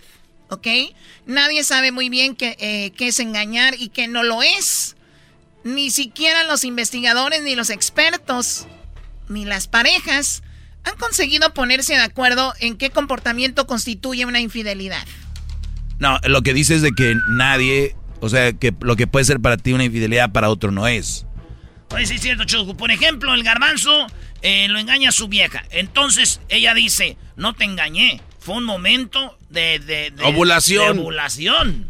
¿Ok? 0.50 0.68
Nadie 1.26 1.64
sabe 1.64 1.92
muy 1.92 2.10
bien 2.10 2.36
qué, 2.36 2.58
eh, 2.60 2.92
qué 2.98 3.08
es 3.08 3.20
engañar 3.20 3.76
y 3.78 3.90
qué 3.90 4.08
no 4.08 4.24
lo 4.24 4.42
es. 4.42 4.96
Ni 5.64 5.92
siquiera 5.92 6.44
los 6.44 6.64
investigadores, 6.64 7.44
ni 7.44 7.56
los 7.56 7.70
expertos, 7.70 8.68
ni 9.28 9.46
las 9.46 9.68
parejas 9.68 10.42
han 10.84 10.96
conseguido 10.98 11.54
ponerse 11.54 11.94
de 11.94 12.02
acuerdo 12.02 12.54
en 12.60 12.78
qué 12.78 12.90
comportamiento 12.90 13.68
constituye 13.68 14.26
una 14.26 14.40
infidelidad. 14.40 15.06
No, 16.00 16.18
lo 16.24 16.42
que 16.42 16.54
dice 16.54 16.76
es 16.76 16.82
de 16.82 16.92
que 16.94 17.16
nadie, 17.30 17.96
o 18.22 18.30
sea, 18.30 18.54
que 18.54 18.74
lo 18.82 18.96
que 18.96 19.08
puede 19.08 19.26
ser 19.26 19.40
para 19.40 19.58
ti 19.58 19.74
una 19.74 19.84
infidelidad, 19.84 20.32
para 20.32 20.50
otro 20.50 20.72
no 20.72 20.88
es. 20.88 21.26
Oye, 21.92 22.06
sí 22.06 22.16
es 22.16 22.22
cierto, 22.22 22.46
Choco. 22.46 22.78
Por 22.78 22.92
ejemplo, 22.92 23.34
el 23.34 23.44
garbanzo 23.44 24.08
eh, 24.42 24.68
lo 24.70 24.80
engaña 24.80 25.10
a 25.10 25.12
su 25.12 25.28
vieja. 25.28 25.64
Entonces 25.72 26.40
ella 26.48 26.74
dice, 26.74 27.18
no 27.36 27.54
te 27.54 27.66
engañé. 27.66 28.22
Fue 28.40 28.56
un 28.56 28.64
momento 28.64 29.38
de... 29.50 29.80
de, 29.80 30.12
de- 30.12 30.24
Ovulación. 30.24 30.96
de 30.98 31.02
ovulación. 31.02 31.88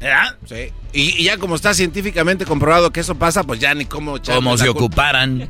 ¿Verdad? 0.00 0.36
Sí. 0.46 0.72
Y, 0.92 1.20
y 1.20 1.24
ya 1.24 1.38
como 1.38 1.56
está 1.56 1.72
científicamente 1.72 2.44
comprobado 2.44 2.90
que 2.92 3.00
eso 3.00 3.14
pasa, 3.14 3.42
pues 3.44 3.58
ya 3.60 3.74
ni 3.74 3.86
cómo... 3.86 4.20
Como 4.22 4.50
culpa. 4.56 4.70
ocuparan. 4.70 5.48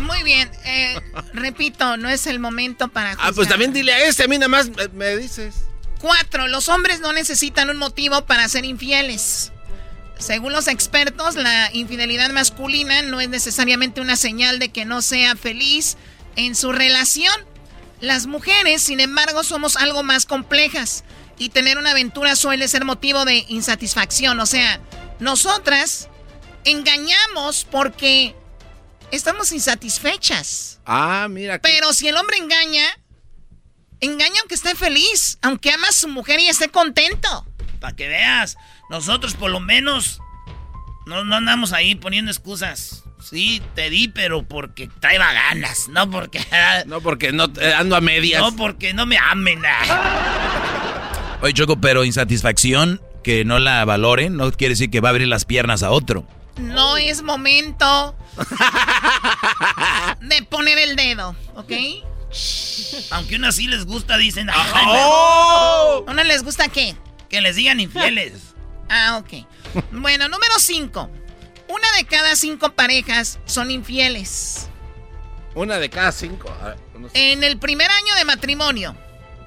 Muy 0.00 0.22
bien, 0.24 0.50
eh, 0.64 1.00
repito, 1.32 1.96
no 1.96 2.08
es 2.10 2.26
el 2.26 2.38
momento 2.38 2.88
para 2.88 3.12
Ah, 3.12 3.16
pues 3.26 3.36
juzgar. 3.36 3.52
también 3.52 3.72
dile 3.72 3.92
a 3.94 4.04
este, 4.06 4.24
a 4.24 4.28
mí 4.28 4.36
nada 4.36 4.48
más 4.48 4.68
me, 4.68 4.88
me 4.88 5.16
dices. 5.16 5.54
Cuatro, 6.00 6.48
los 6.48 6.68
hombres 6.68 7.00
no 7.00 7.12
necesitan 7.14 7.70
un 7.70 7.78
motivo 7.78 8.26
para 8.26 8.46
ser 8.48 8.64
infieles. 8.66 9.52
Según 10.18 10.52
los 10.52 10.66
expertos, 10.68 11.36
la 11.36 11.70
infidelidad 11.72 12.30
masculina 12.30 13.02
no 13.02 13.20
es 13.20 13.28
necesariamente 13.30 14.00
una 14.00 14.16
señal 14.16 14.58
de 14.58 14.68
que 14.70 14.84
no 14.84 15.00
sea 15.00 15.34
feliz 15.36 15.96
en 16.36 16.54
su 16.54 16.72
relación. 16.72 17.34
Las 18.00 18.26
mujeres, 18.26 18.82
sin 18.82 19.00
embargo, 19.00 19.42
somos 19.42 19.76
algo 19.76 20.02
más 20.02 20.26
complejas 20.26 21.04
y 21.38 21.48
tener 21.50 21.78
una 21.78 21.90
aventura 21.92 22.36
suele 22.36 22.68
ser 22.68 22.84
motivo 22.84 23.24
de 23.24 23.44
insatisfacción. 23.48 24.38
O 24.40 24.46
sea, 24.46 24.80
nosotras 25.18 26.08
engañamos 26.64 27.66
porque 27.70 28.34
estamos 29.10 29.52
insatisfechas. 29.52 30.80
Ah, 30.84 31.26
mira. 31.30 31.58
que- 31.58 31.68
Pero 31.68 31.92
si 31.92 32.08
el 32.08 32.16
hombre 32.16 32.36
engaña, 32.38 32.84
engaña 34.00 34.40
aunque 34.40 34.54
esté 34.56 34.74
feliz, 34.74 35.38
aunque 35.42 35.70
ama 35.72 35.88
a 35.88 35.92
su 35.92 36.08
mujer 36.08 36.40
y 36.40 36.48
esté 36.48 36.68
contento. 36.68 37.46
Para 37.80 37.96
que 37.96 38.08
veas, 38.08 38.56
nosotros 38.90 39.34
por 39.34 39.50
lo 39.50 39.60
menos 39.60 40.20
no, 41.06 41.24
no 41.24 41.36
andamos 41.36 41.72
ahí 41.72 41.94
poniendo 41.94 42.30
excusas. 42.30 43.04
Sí, 43.28 43.60
te 43.74 43.90
di, 43.90 44.06
pero 44.06 44.44
porque 44.44 44.88
traeba 45.00 45.32
ganas, 45.32 45.88
no 45.88 46.08
porque... 46.08 46.40
No, 46.86 47.00
porque 47.00 47.32
no 47.32 47.46
eh, 47.60 47.74
ando 47.74 47.96
a 47.96 48.00
medias. 48.00 48.40
No, 48.40 48.54
porque 48.54 48.94
no 48.94 49.04
me 49.04 49.18
amen. 49.18 49.60
Oye, 51.42 51.52
Choco, 51.52 51.80
pero 51.80 52.04
insatisfacción, 52.04 53.00
que 53.24 53.44
no 53.44 53.58
la 53.58 53.84
valoren, 53.84 54.36
no 54.36 54.52
quiere 54.52 54.74
decir 54.74 54.90
que 54.90 55.00
va 55.00 55.08
a 55.08 55.10
abrir 55.10 55.26
las 55.26 55.44
piernas 55.44 55.82
a 55.82 55.90
otro. 55.90 56.24
No 56.58 56.96
es 56.96 57.22
momento 57.22 58.16
de 60.20 60.42
poner 60.42 60.78
el 60.78 60.94
dedo, 60.94 61.34
¿ok? 61.56 61.72
Aunque 63.10 63.34
una 63.34 63.50
sí 63.50 63.66
les 63.66 63.86
gusta, 63.86 64.18
dicen... 64.18 64.48
¡Oh! 64.54 66.04
¿Una 66.06 66.22
les 66.22 66.44
gusta 66.44 66.68
qué? 66.68 66.94
Que 67.28 67.40
les 67.40 67.56
digan 67.56 67.80
infieles. 67.80 68.32
Ah, 68.88 69.20
ok. 69.20 69.44
Bueno, 69.90 70.28
número 70.28 70.54
5. 70.60 71.10
Una 71.68 71.90
de 71.96 72.04
cada 72.04 72.36
cinco 72.36 72.72
parejas 72.72 73.38
son 73.44 73.70
infieles. 73.70 74.68
Una 75.54 75.78
de 75.78 75.90
cada 75.90 76.12
cinco. 76.12 76.50
A 76.62 76.68
ver, 76.68 76.76
no 76.98 77.08
sé. 77.08 77.32
En 77.32 77.42
el 77.42 77.58
primer 77.58 77.90
año 77.90 78.14
de 78.14 78.24
matrimonio, 78.24 78.96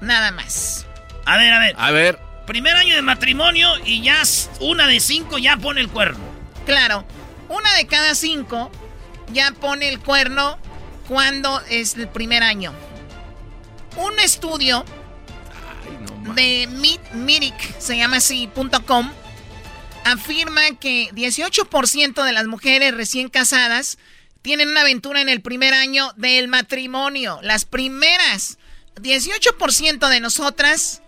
nada 0.00 0.30
más. 0.30 0.86
A 1.24 1.36
ver, 1.36 1.52
a 1.52 1.58
ver. 1.60 1.74
A 1.78 1.90
ver. 1.90 2.18
Primer 2.46 2.76
año 2.76 2.96
de 2.96 3.02
matrimonio 3.02 3.70
y 3.84 4.02
ya 4.02 4.22
una 4.60 4.88
de 4.88 4.98
cinco 4.98 5.38
ya 5.38 5.56
pone 5.56 5.80
el 5.80 5.88
cuerno. 5.88 6.24
Claro, 6.66 7.04
una 7.48 7.72
de 7.74 7.86
cada 7.86 8.14
cinco 8.16 8.72
ya 9.32 9.52
pone 9.52 9.88
el 9.88 10.00
cuerno 10.00 10.58
cuando 11.06 11.60
es 11.68 11.94
el 11.94 12.08
primer 12.08 12.42
año. 12.42 12.72
Un 13.96 14.18
estudio 14.18 14.84
de 16.34 16.68
Mirik, 17.14 17.78
se 17.78 17.96
llama 17.96 18.16
así, 18.16 18.48
punto 18.48 18.84
.com, 18.84 19.10
afirma 20.12 20.60
que 20.80 21.08
18% 21.12 22.24
de 22.24 22.32
las 22.32 22.46
mujeres 22.46 22.94
recién 22.94 23.28
casadas 23.28 23.98
tienen 24.42 24.68
una 24.68 24.80
aventura 24.82 25.20
en 25.20 25.28
el 25.28 25.40
primer 25.42 25.74
año 25.74 26.12
del 26.16 26.48
matrimonio. 26.48 27.38
Las 27.42 27.64
primeras, 27.64 28.58
18% 29.00 30.08
de 30.08 30.20
nosotras 30.20 31.02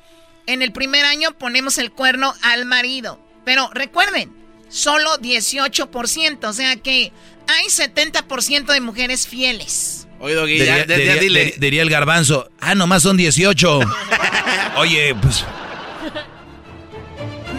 en 0.47 0.61
el 0.63 0.73
primer 0.73 1.05
año 1.05 1.33
ponemos 1.39 1.79
el 1.79 1.93
cuerno 1.93 2.35
al 2.43 2.65
marido. 2.67 3.21
Pero 3.45 3.71
recuerden, 3.75 4.31
solo 4.69 5.17
18%, 5.19 6.45
o 6.49 6.53
sea 6.53 6.77
que 6.77 7.13
hay 7.49 7.67
70% 7.67 8.67
de 8.73 8.81
mujeres 8.81 9.27
fieles. 9.27 10.07
Oye, 10.21 10.35
Doggy, 10.35 10.53
Diría, 10.59 10.79
ya, 10.79 10.87
ya- 10.87 10.87
ya 10.87 10.97
diría- 10.97 11.17
dile. 11.21 11.45
dir- 11.47 11.59
diría 11.59 11.83
el 11.83 11.91
garbanzo, 11.91 12.49
ah, 12.61 12.75
nomás 12.75 13.03
son 13.03 13.17
18. 13.17 13.81
Oye, 14.77 15.15
pues... 15.17 15.45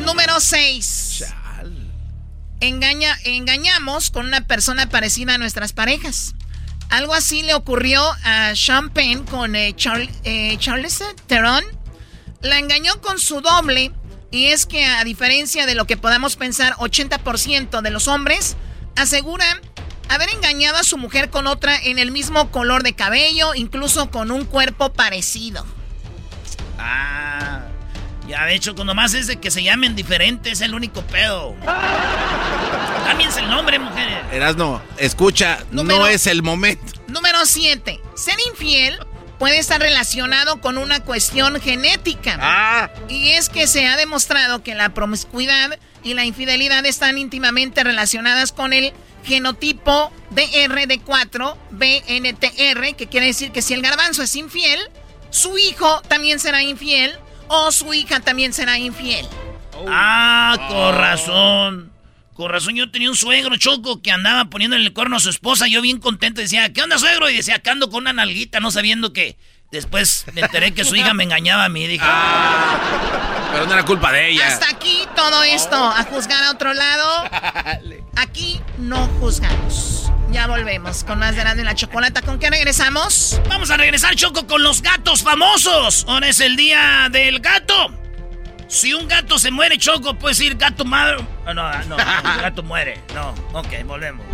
Número 0.06 0.40
6. 0.40 0.93
Engaña, 2.64 3.20
engañamos 3.26 4.10
con 4.10 4.26
una 4.26 4.48
persona 4.48 4.88
parecida 4.88 5.34
a 5.34 5.38
nuestras 5.38 5.74
parejas. 5.74 6.34
Algo 6.90 7.14
así 7.14 7.42
le 7.42 7.56
ocurrió 7.56 8.02
a 8.24 8.54
Penn 8.94 9.26
con 9.26 9.58
eh, 9.58 9.76
eh, 10.24 10.58
Charles 10.60 11.04
Theron. 11.28 11.66
La 12.40 12.60
engañó 12.60 13.02
con 13.02 13.20
su 13.20 13.42
doble. 13.42 13.92
Y 14.32 14.46
es 14.46 14.66
que 14.66 14.86
a 14.86 15.04
diferencia 15.04 15.66
de 15.66 15.76
lo 15.76 15.86
que 15.86 15.98
podamos 15.98 16.38
pensar, 16.38 16.72
80% 16.76 17.82
de 17.82 17.92
los 17.92 18.08
hombres 18.08 18.56
aseguran 18.96 19.60
haber 20.08 20.30
engañado 20.30 20.78
a 20.78 20.84
su 20.84 20.98
mujer 20.98 21.30
con 21.30 21.48
otra 21.48 21.78
en 21.78 22.00
el 22.00 22.12
mismo 22.12 22.50
color 22.50 22.82
de 22.84 22.94
cabello, 22.94 23.56
incluso 23.56 24.10
con 24.10 24.32
un 24.32 24.46
cuerpo 24.46 24.94
parecido. 24.94 25.66
Ah, 26.80 27.60
ya 28.28 28.46
de 28.46 28.56
hecho, 28.56 28.76
cuando 28.76 28.94
más 28.96 29.14
es 29.14 29.28
de 29.28 29.38
que 29.38 29.52
se 29.52 29.64
llamen 29.64 29.96
diferentes, 29.96 30.54
es 30.54 30.62
el 30.62 30.74
único 30.74 31.02
pedo. 31.02 31.56
Cámbiense 33.06 33.42
el 33.42 33.50
nombre, 33.50 33.80
mujeres. 33.80 34.18
Erasno, 34.32 34.82
escucha, 34.98 35.60
no 35.72 36.08
es 36.08 36.28
el 36.28 36.42
momento. 36.42 36.94
Número 37.08 37.46
7. 37.46 38.00
Ser 38.16 38.36
infiel 38.50 38.98
puede 39.40 39.60
estar 39.60 39.82
relacionado 39.82 40.62
con 40.62 40.78
una 40.78 41.02
cuestión 41.02 41.60
genética. 41.60 42.92
Y 43.10 43.32
es 43.32 43.50
que 43.50 43.68
se 43.68 43.86
ha 43.88 43.98
demostrado 43.98 44.64
que 44.64 44.74
la 44.74 44.94
promiscuidad 44.94 45.78
y 46.02 46.14
la 46.14 46.24
infidelidad 46.26 46.86
están 46.86 47.18
íntimamente 47.18 47.84
relacionadas 47.84 48.52
con 48.52 48.74
el 48.74 48.94
genotipo 49.26 50.12
DRD4 50.34 51.58
BNTR, 51.72 52.96
que 52.96 53.08
quiere 53.08 53.28
decir 53.28 53.52
que 53.52 53.62
si 53.62 53.74
el 53.74 53.82
garbanzo 53.82 54.24
es 54.24 54.36
infiel, 54.36 54.80
su 55.30 55.58
hijo 55.58 56.02
también 56.08 56.40
será 56.40 56.62
infiel 56.62 57.18
o 57.54 57.72
su 57.72 57.94
hija 57.94 58.20
también 58.20 58.54
será 58.54 58.78
infiel. 58.78 59.26
Ah, 59.88 60.58
con 60.68 60.96
razón. 60.96 61.94
Con 62.34 62.50
razón, 62.50 62.76
yo 62.76 62.90
tenía 62.90 63.10
un 63.10 63.16
suegro 63.16 63.58
choco 63.58 64.02
que 64.02 64.12
andaba 64.12 64.46
poniéndole 64.46 64.84
el 64.84 64.94
cuerno 64.94 65.18
a 65.18 65.20
su 65.20 65.30
esposa. 65.30 65.68
Yo 65.68 65.82
bien 65.82 66.00
contento 66.00 66.42
decía, 66.42 66.74
¿qué 66.74 66.82
onda, 66.82 66.98
suegro? 66.98 67.30
Y 67.30 67.36
decía, 67.36 67.56
acá 67.56 67.72
ando 67.72 67.90
con 67.90 68.02
una 68.02 68.14
nalguita, 68.14 68.60
no 68.60 68.72
sabiendo 68.72 69.14
que. 69.14 69.38
Después 69.72 70.26
me 70.34 70.42
enteré 70.42 70.72
que 70.72 70.86
su 70.86 70.96
hija 70.96 71.16
me 71.16 71.24
engañaba 71.24 71.66
a 71.66 71.70
mí. 71.70 71.88
Dije, 71.88 72.06
Pero 73.54 73.66
no 73.68 73.74
era 73.74 73.86
culpa 73.86 74.12
de 74.12 74.30
ella. 74.32 74.48
Hasta 74.48 74.70
aquí 74.70 75.04
todo 75.16 75.44
esto. 75.44 75.76
A 75.76 76.04
juzgar 76.04 76.44
a 76.44 76.52
otro 76.52 76.74
lado. 76.74 77.24
Aquí 78.16 78.60
no 78.80 79.08
juzgamos. 79.20 80.12
Ya 80.32 80.48
volvemos 80.48 81.04
con 81.04 81.20
más 81.20 81.36
de 81.36 81.42
Erasmo 81.42 81.62
y 81.62 81.66
la 81.66 81.76
Chocolata. 81.76 82.24
¿Con 82.24 82.40
qué 82.40 82.50
regresamos? 82.50 83.40
Vamos 83.48 83.70
a 83.70 83.78
regresar, 83.78 84.16
Choco, 84.16 84.48
con 84.48 84.64
los 84.64 84.82
gatos 84.82 85.22
famosos. 85.22 86.06
Ahora 86.08 86.28
es 86.30 86.40
el 86.40 86.56
día 86.56 87.08
del 87.12 87.40
gato. 87.40 87.94
Si 88.68 88.92
un 88.96 89.08
gato 89.08 89.38
se 89.38 89.52
muere, 89.52 89.78
Choco, 89.78 90.16
puedes 90.16 90.40
ir 90.42 90.56
gato 90.56 90.84
madre. 90.84 91.24
Ah, 91.46 91.54
No, 91.54 91.72
no, 91.84 91.98
el 91.98 92.42
gato 92.42 92.64
muere. 92.64 93.00
No, 93.14 93.36
ok, 93.54 93.86
volvemos. 93.86 94.26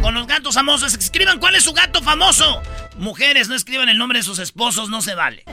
Con 0.00 0.14
los 0.14 0.26
gatos 0.26 0.54
famosos, 0.54 0.94
escriban 0.94 1.38
cuál 1.38 1.54
es 1.56 1.64
su 1.64 1.74
gato 1.74 2.00
famoso. 2.02 2.62
Mujeres, 2.96 3.48
no 3.48 3.54
escriban 3.54 3.90
el 3.90 3.98
nombre 3.98 4.20
de 4.20 4.22
sus 4.22 4.38
esposos, 4.38 4.88
no 4.88 5.02
se 5.02 5.14
vale. 5.14 5.44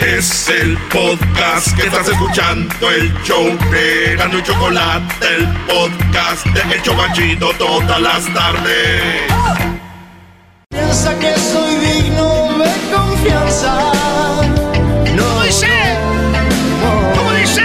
Es 0.00 0.48
el 0.48 0.78
podcast 0.88 1.76
que 1.76 1.86
estás 1.86 2.08
escuchando, 2.08 2.90
el 2.90 3.12
show 3.22 3.44
de 3.70 4.16
Gano 4.16 4.38
y 4.38 4.42
Chocolate, 4.42 5.14
el 5.36 5.46
podcast 5.66 6.46
de 6.46 6.74
El 6.74 6.82
Chobachito 6.82 7.50
todas 7.58 8.00
las 8.00 8.24
tardes. 8.32 9.02
Piensa 10.70 11.18
que 11.18 11.34
soy 11.38 11.74
digno 11.74 12.58
de 12.58 12.94
confianza. 12.94 13.92
No, 15.14 15.22
¿Cómo 15.22 15.42
dice? 15.42 15.68
¿Cómo 17.14 17.32
dice? 17.32 17.62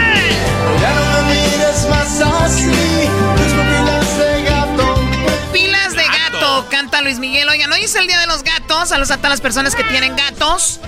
Ya 0.81 0.93
no 0.93 1.27
me 1.27 1.33
mires 1.35 1.87
más 1.89 2.21
así. 2.21 3.09
Tus 3.37 3.53
pupilas 3.53 4.17
de 4.17 4.43
gato. 4.43 4.95
Pilas 5.53 5.93
de 5.93 6.03
gato, 6.03 6.67
canta 6.69 7.01
Luis 7.01 7.17
Miguel. 7.17 7.47
Oigan, 7.47 7.71
hoy 7.71 7.85
es 7.85 7.95
el 7.95 8.07
día 8.07 8.19
de 8.19 8.27
los 8.27 8.43
gatos. 8.43 8.89
Saludos 8.89 9.11
a 9.11 9.17
todas 9.17 9.31
las 9.31 9.41
personas 9.41 9.73
que 9.73 9.85
tienen 9.85 10.17
gatos. 10.17 10.81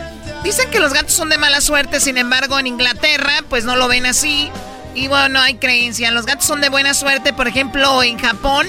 Dicen 0.47 0.69
que 0.71 0.79
los 0.79 0.93
gatos 0.93 1.11
son 1.11 1.27
de 1.27 1.37
mala 1.37 1.59
suerte, 1.59 1.99
sin 1.99 2.17
embargo, 2.17 2.57
en 2.57 2.67
Inglaterra, 2.67 3.43
pues 3.49 3.65
no 3.65 3.75
lo 3.75 3.89
ven 3.89 4.05
así. 4.05 4.49
Y 4.95 5.09
bueno, 5.09 5.27
no 5.27 5.41
hay 5.41 5.55
creencia. 5.55 6.09
Los 6.11 6.25
gatos 6.25 6.45
son 6.45 6.61
de 6.61 6.69
buena 6.69 6.93
suerte, 6.93 7.33
por 7.33 7.49
ejemplo, 7.49 8.01
en 8.01 8.17
Japón. 8.17 8.65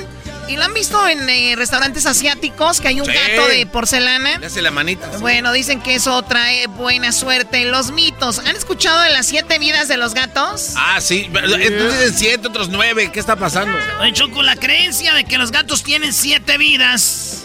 Y 0.48 0.56
lo 0.56 0.64
han 0.64 0.74
visto 0.74 1.06
en 1.06 1.28
eh, 1.28 1.54
restaurantes 1.56 2.04
asiáticos, 2.06 2.80
que 2.80 2.88
hay 2.88 3.00
un 3.00 3.06
Sí. 3.06 3.12
gato 3.12 3.46
de 3.46 3.64
porcelana. 3.66 4.38
Le 4.38 4.46
hace 4.46 4.60
la 4.60 4.72
manita. 4.72 5.08
sí. 5.12 5.18
Bueno, 5.20 5.52
dicen 5.52 5.80
que 5.80 5.94
eso 5.94 6.20
trae 6.22 6.66
buena 6.66 7.12
suerte. 7.12 7.64
Los 7.66 7.92
mitos. 7.92 8.40
¿Han 8.40 8.56
escuchado 8.56 9.00
de 9.02 9.10
las 9.10 9.26
siete 9.26 9.60
vidas 9.60 9.86
de 9.86 9.98
los 9.98 10.14
gatos? 10.14 10.72
Ah, 10.74 11.00
sí. 11.00 11.30
Entonces 11.32 12.00
dicen 12.00 12.14
siete, 12.18 12.48
otros 12.48 12.70
nueve. 12.70 13.12
¿Qué 13.12 13.20
está 13.20 13.36
pasando? 13.36 13.78
Oye, 14.00 14.12
Choco, 14.14 14.42
la 14.42 14.56
creencia 14.56 15.14
de 15.14 15.22
que 15.24 15.38
los 15.38 15.52
gatos 15.52 15.84
tienen 15.84 16.12
siete 16.12 16.58
vidas 16.58 17.37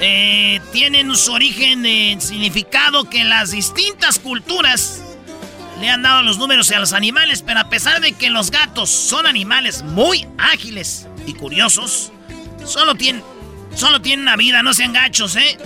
eh, 0.00 0.60
tienen 0.72 1.14
su 1.14 1.32
origen 1.32 1.84
en 1.84 2.20
significado 2.20 3.08
que 3.10 3.22
las 3.22 3.50
distintas 3.50 4.18
culturas 4.18 5.02
le 5.78 5.90
han 5.90 6.02
dado 6.02 6.22
los 6.22 6.38
números 6.38 6.70
a 6.70 6.78
los 6.78 6.92
animales, 6.92 7.42
pero 7.42 7.60
a 7.60 7.68
pesar 7.68 8.00
de 8.00 8.12
que 8.12 8.30
los 8.30 8.50
gatos 8.50 8.90
son 8.90 9.26
animales 9.26 9.82
muy 9.82 10.26
ágiles 10.38 11.06
y 11.26 11.34
curiosos, 11.34 12.12
solo 12.64 12.94
tienen, 12.94 13.22
solo 13.74 14.00
tienen 14.00 14.22
una 14.22 14.36
vida, 14.36 14.62
no 14.62 14.72
sean 14.72 14.92
gachos, 14.92 15.36
¿eh? 15.36 15.58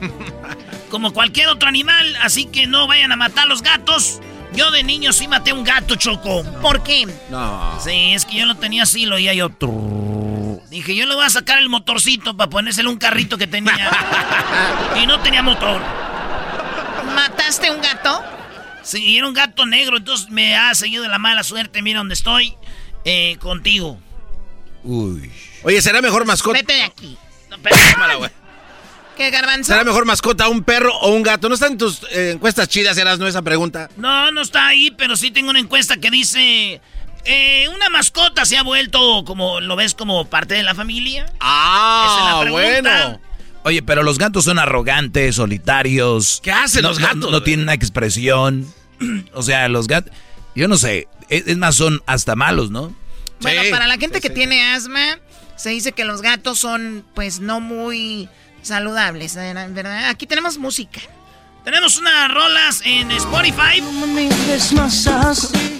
Como 0.90 1.12
cualquier 1.12 1.48
otro 1.48 1.68
animal, 1.68 2.16
así 2.22 2.46
que 2.46 2.66
no 2.66 2.86
vayan 2.86 3.12
a 3.12 3.16
matar 3.16 3.48
los 3.48 3.62
gatos. 3.62 4.20
Yo 4.54 4.70
de 4.70 4.82
niño 4.82 5.12
sí 5.12 5.26
maté 5.26 5.52
un 5.52 5.64
gato, 5.64 5.96
Choco. 5.96 6.44
¿Por 6.60 6.82
qué? 6.82 7.08
No. 7.30 7.80
Sí, 7.82 8.12
es 8.12 8.26
que 8.26 8.36
yo 8.36 8.46
lo 8.46 8.56
tenía 8.56 8.82
así, 8.82 9.06
lo 9.06 9.16
oía 9.16 9.32
yo. 9.32 9.50
Dije, 10.72 10.96
yo 10.96 11.04
le 11.04 11.14
voy 11.14 11.26
a 11.26 11.28
sacar 11.28 11.58
el 11.58 11.68
motorcito 11.68 12.34
para 12.34 12.48
ponérselo 12.48 12.88
a 12.88 12.92
un 12.94 12.98
carrito 12.98 13.36
que 13.36 13.46
tenía. 13.46 13.90
y 15.02 15.06
no 15.06 15.20
tenía 15.20 15.42
motor. 15.42 15.82
¿Mataste 17.14 17.70
un 17.70 17.82
gato? 17.82 18.24
Sí, 18.82 19.18
era 19.18 19.28
un 19.28 19.34
gato 19.34 19.66
negro, 19.66 19.98
entonces 19.98 20.30
me 20.30 20.56
ha 20.56 20.74
seguido 20.74 21.02
de 21.02 21.10
la 21.10 21.18
mala 21.18 21.42
suerte. 21.42 21.82
Mira 21.82 21.98
dónde 21.98 22.14
estoy, 22.14 22.54
eh, 23.04 23.36
contigo. 23.38 24.00
Uy. 24.82 25.30
Oye, 25.62 25.82
¿será 25.82 26.00
mejor 26.00 26.24
mascota? 26.24 26.58
Vete 26.58 26.72
de 26.72 26.84
aquí. 26.84 27.18
Tómala, 27.92 28.14
güey. 28.14 28.30
¿Qué, 29.18 29.28
garbanzo? 29.28 29.72
¿Será 29.72 29.84
mejor 29.84 30.06
mascota 30.06 30.48
un 30.48 30.64
perro 30.64 30.96
o 31.00 31.10
un 31.10 31.22
gato? 31.22 31.50
¿No 31.50 31.54
están 31.54 31.72
en 31.72 31.78
tus 31.78 32.02
eh, 32.12 32.30
encuestas 32.30 32.66
chidas, 32.70 32.96
eras 32.96 33.18
no 33.18 33.26
esa 33.26 33.42
pregunta? 33.42 33.90
No, 33.98 34.32
no 34.32 34.40
está 34.40 34.68
ahí, 34.68 34.90
pero 34.90 35.16
sí 35.16 35.30
tengo 35.30 35.50
una 35.50 35.60
encuesta 35.60 35.98
que 35.98 36.10
dice... 36.10 36.80
eh, 37.24 37.68
una 37.74 37.88
mascota 37.88 38.44
se 38.44 38.56
ha 38.56 38.62
vuelto, 38.62 39.24
como 39.24 39.60
lo 39.60 39.76
ves, 39.76 39.94
como 39.94 40.24
parte 40.26 40.54
de 40.54 40.62
la 40.62 40.74
familia. 40.74 41.26
Ah, 41.40 42.06
Esa 42.08 42.18
es 42.18 42.34
la 42.34 42.40
pregunta. 42.42 43.04
bueno. 43.08 43.20
Oye, 43.64 43.82
pero 43.82 44.02
los 44.02 44.18
gatos 44.18 44.44
son 44.44 44.58
arrogantes, 44.58 45.36
solitarios. 45.36 46.40
¿Qué 46.42 46.50
hacen 46.50 46.82
No- 46.82 46.88
los 46.88 46.98
gatos, 46.98 47.30
No, 47.30 47.42
tienen 47.42 47.64
una 47.64 47.74
expresión. 47.74 48.66
o 49.34 49.42
sea, 49.42 49.68
los 49.68 49.86
gatos. 49.86 50.12
Yo 50.56 50.66
no 50.68 50.76
sé. 50.76 51.06
Es, 51.28 51.46
es 51.46 51.56
más, 51.56 51.76
son 51.76 52.02
hasta 52.06 52.34
malos, 52.34 52.70
¿no? 52.70 52.94
Bueno, 53.40 53.62
Sí, 53.62 53.70
para 53.70 53.86
la 53.86 53.96
gente 53.98 54.16
sí, 54.16 54.22
que 54.22 54.28
sí. 54.28 54.34
tiene 54.34 54.72
asma, 54.72 55.18
se 55.56 55.70
dice 55.70 55.92
que 55.92 56.04
los 56.04 56.22
gatos 56.22 56.58
son, 56.58 57.04
pues, 57.14 57.40
no 57.40 57.60
muy 57.60 58.28
saludables, 58.62 59.34
¿verdad? 59.34 60.08
Aquí 60.08 60.26
tenemos 60.26 60.58
música. 60.58 61.00
Tenemos 61.64 61.96
unas 61.96 62.28
rolas 62.34 62.82
en 62.84 63.12
Spotify. 63.12 63.80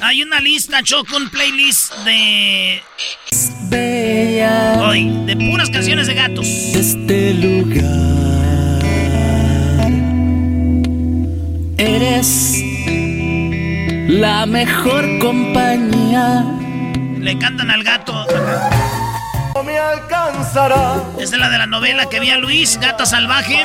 Hay 0.01 0.23
una 0.23 0.39
lista, 0.39 0.81
Choco, 0.85 1.17
un 1.17 1.29
playlist 1.29 1.93
de... 2.05 2.81
Hoy, 4.81 5.11
de 5.27 5.37
puras 5.51 5.71
canciones 5.71 6.07
de 6.07 6.15
gatos. 6.15 6.47
Este 6.47 7.35
lugar. 7.35 7.83
Eres 11.79 12.63
la 14.09 14.47
mejor 14.47 15.19
compañía. 15.19 16.45
Le 17.19 17.37
cantan 17.39 17.73
al 17.73 17.83
gato. 17.83 18.25
No 19.63 19.67
me 19.67 19.79
alcanzará. 19.79 21.01
Esta 21.21 21.37
es 21.37 21.41
la 21.41 21.49
de 21.49 21.57
la 21.57 21.69
novela 21.69 22.07
que 22.07 22.19
vi 22.19 22.31
a 22.31 22.37
Luis, 22.37 22.81
Gata 22.81 23.07
Salvaje. 23.07 23.65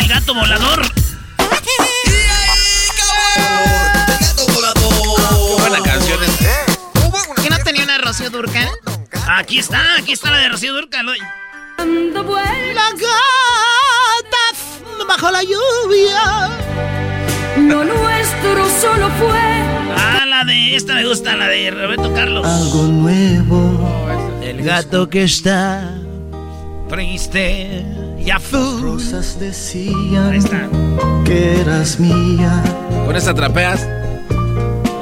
El 0.00 0.08
gato 0.08 0.34
volador. 0.34 0.80
Qué 1.62 1.72
buena 5.58 5.82
canción 5.82 6.22
es. 6.22 6.30
¿Qué 7.42 7.50
no 7.50 7.58
tenía 7.58 7.84
una 7.84 7.98
Rocío 7.98 8.30
Durcal? 8.30 8.70
Aquí 9.28 9.58
está, 9.58 9.82
aquí 9.98 10.14
está 10.14 10.30
la 10.30 10.38
de 10.38 10.48
Rocío 10.48 10.72
Durcal. 10.72 11.06
hoy. 11.10 11.18
La 11.78 12.90
gata 12.92 14.44
bajo 15.06 15.30
la 15.30 15.42
lluvia. 15.42 16.48
Lo 17.58 17.84
nuestro 17.84 18.70
solo 18.80 19.10
fue 19.18 19.55
Ah, 19.96 20.24
la 20.26 20.44
de 20.44 20.76
esta 20.76 20.94
me 20.94 21.06
gusta, 21.06 21.36
la 21.36 21.48
de 21.48 21.70
Roberto 21.70 22.12
Carlos. 22.14 22.46
Algo 22.46 22.82
nuevo. 22.84 24.08
El 24.42 24.62
gato 24.62 25.08
que 25.08 25.24
está 25.24 25.92
triste 26.88 27.84
y 28.24 28.30
azul. 28.30 28.82
Rosas 28.82 29.38
decían 29.40 30.30
Ahí 30.32 30.38
está. 30.38 30.68
que 31.24 31.60
eras 31.60 31.98
mía. 31.98 32.62
Con 33.04 33.16
esta 33.16 33.34
trapeas. 33.34 33.86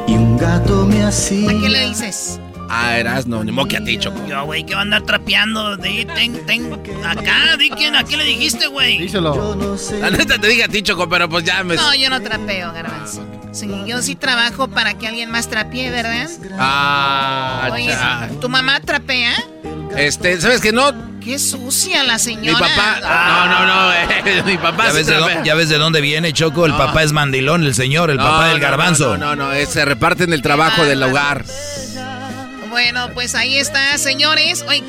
Y 0.07 0.13
un 0.15 0.37
gato 0.37 0.87
me 0.87 1.03
hacía. 1.03 1.51
¿A 1.51 1.61
qué 1.61 1.69
le 1.69 1.89
dices? 1.89 2.41
Ah, 2.71 2.99
eras 2.99 3.27
no, 3.27 3.45
ni 3.45 3.53
modo 3.53 3.69
que 3.69 3.77
a 3.77 3.85
ti, 3.85 3.99
Choco. 3.99 4.19
Yo, 4.27 4.45
güey, 4.47 4.65
que 4.65 4.75
va 4.75 4.81
a 4.81 4.83
andar 4.83 5.03
trapeando. 5.03 5.77
De, 5.77 6.07
ten, 6.15 6.45
ten, 6.47 6.73
acá, 7.07 7.57
di 7.59 7.71
quién, 7.71 7.95
¿a 7.95 8.05
qué 8.05 8.17
le 8.17 8.25
dijiste, 8.25 8.67
güey? 8.67 8.99
Díselo. 8.99 9.77
La 10.01 10.11
neta 10.11 10.39
te 10.39 10.49
dije 10.49 10.65
a 10.65 10.69
ti, 10.69 10.83
Choco, 10.83 11.09
pero 11.09 11.29
pues 11.29 11.45
ya 11.45 11.63
me. 11.63 11.77
No, 11.77 11.95
yo 11.95 12.11
no 12.11 12.21
trapeo, 12.21 12.73
garbanzo. 12.73 13.23
Sí, 13.55 13.69
yo 13.87 14.03
sí 14.03 14.17
trabajo 14.17 14.69
para 14.69 14.95
que 14.95 15.07
alguien 15.07 15.31
más 15.31 15.49
trapee, 15.49 15.91
¿verdad? 15.91 16.29
Ah, 16.59 17.69
Oye. 17.73 17.95
¿tu 18.41 18.49
mamá 18.49 18.81
trapea? 18.81 19.33
Este, 19.97 20.41
¿sabes 20.41 20.61
qué? 20.61 20.73
No, 20.73 20.93
Qué 21.23 21.39
sucia 21.39 22.03
la 22.05 22.15
mi 22.15 22.19
señora. 22.19 22.59
papá. 22.59 23.01
No, 23.01 23.49
no, 23.49 23.67
no, 23.67 23.93
eh, 23.95 24.43
mi 24.47 24.59
papá 24.59 24.89
¿Ya 24.89 24.93
ves, 24.93 25.07
de 25.07 25.15
dónde, 25.15 25.41
ya 25.45 25.55
ves 25.55 25.69
de 25.71 25.79
dónde 25.79 26.01
viene, 26.03 26.33
Choco? 26.33 26.67
El 26.67 26.73
No. 26.73 26.79
papá 26.79 27.03
es 27.03 27.13
mandilón, 27.13 27.63
el 27.65 27.75
señor, 27.75 28.11
el 28.11 28.17
No, 28.19 28.25
papá 28.25 28.49
del 28.49 28.59
no, 28.59 28.63
garbanzo. 28.63 29.17
No, 29.17 29.35
no, 29.35 29.47
no, 29.47 29.53
eh, 29.55 29.65
se 29.67 29.85
reparten 29.85 30.33
el 30.33 30.43
trabajo 30.43 30.85
del 30.85 31.03
hogar. 31.03 31.45
Bueno, 32.71 33.09
pues 33.15 33.35
ahí 33.37 33.57
está, 33.57 33.97
señores. 33.99 34.65
Oye, 34.69 34.83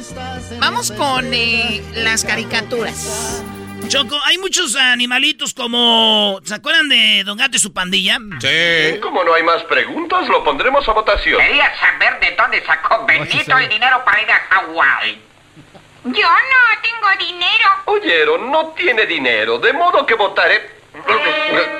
vamos 0.60 0.92
con 0.92 1.34
eh, 1.34 1.84
las 1.94 2.26
caricaturas. 2.26 3.44
Choco, 3.88 4.20
hay 4.26 4.38
muchos 4.38 4.76
animalitos 4.76 5.54
como... 5.54 6.40
¿Se 6.44 6.56
acuerdan 6.56 6.90
de 6.90 7.24
Don 7.24 7.38
Gato 7.38 7.56
y 7.58 7.60
su 7.60 7.72
pandilla? 7.72 8.18
Sí. 8.40 9.00
Como 9.00 9.24
no 9.24 9.34
hay 9.34 9.44
más 9.44 9.64
preguntas, 9.64 10.28
lo 10.28 10.44
pondremos 10.44 10.88
a 10.88 10.92
votación. 10.94 11.40
Quería 11.40 11.72
saber 11.80 12.20
de 12.20 12.36
dónde 12.36 12.64
sacó 12.66 13.06
Benito 13.06 13.58
el 13.58 13.70
dinero 13.70 14.02
para 14.04 14.22
ir 14.22 14.32
a 14.32 14.40
Hawái. 14.50 15.22
Yo 16.06 16.30
no 16.30 16.82
tengo 16.82 17.26
dinero. 17.28 17.70
Oyeron, 17.86 18.52
no 18.52 18.68
tiene 18.70 19.06
dinero, 19.06 19.60
de 19.60 19.74
modo 19.74 20.06
que 20.06 20.16
votaré... 20.16 20.76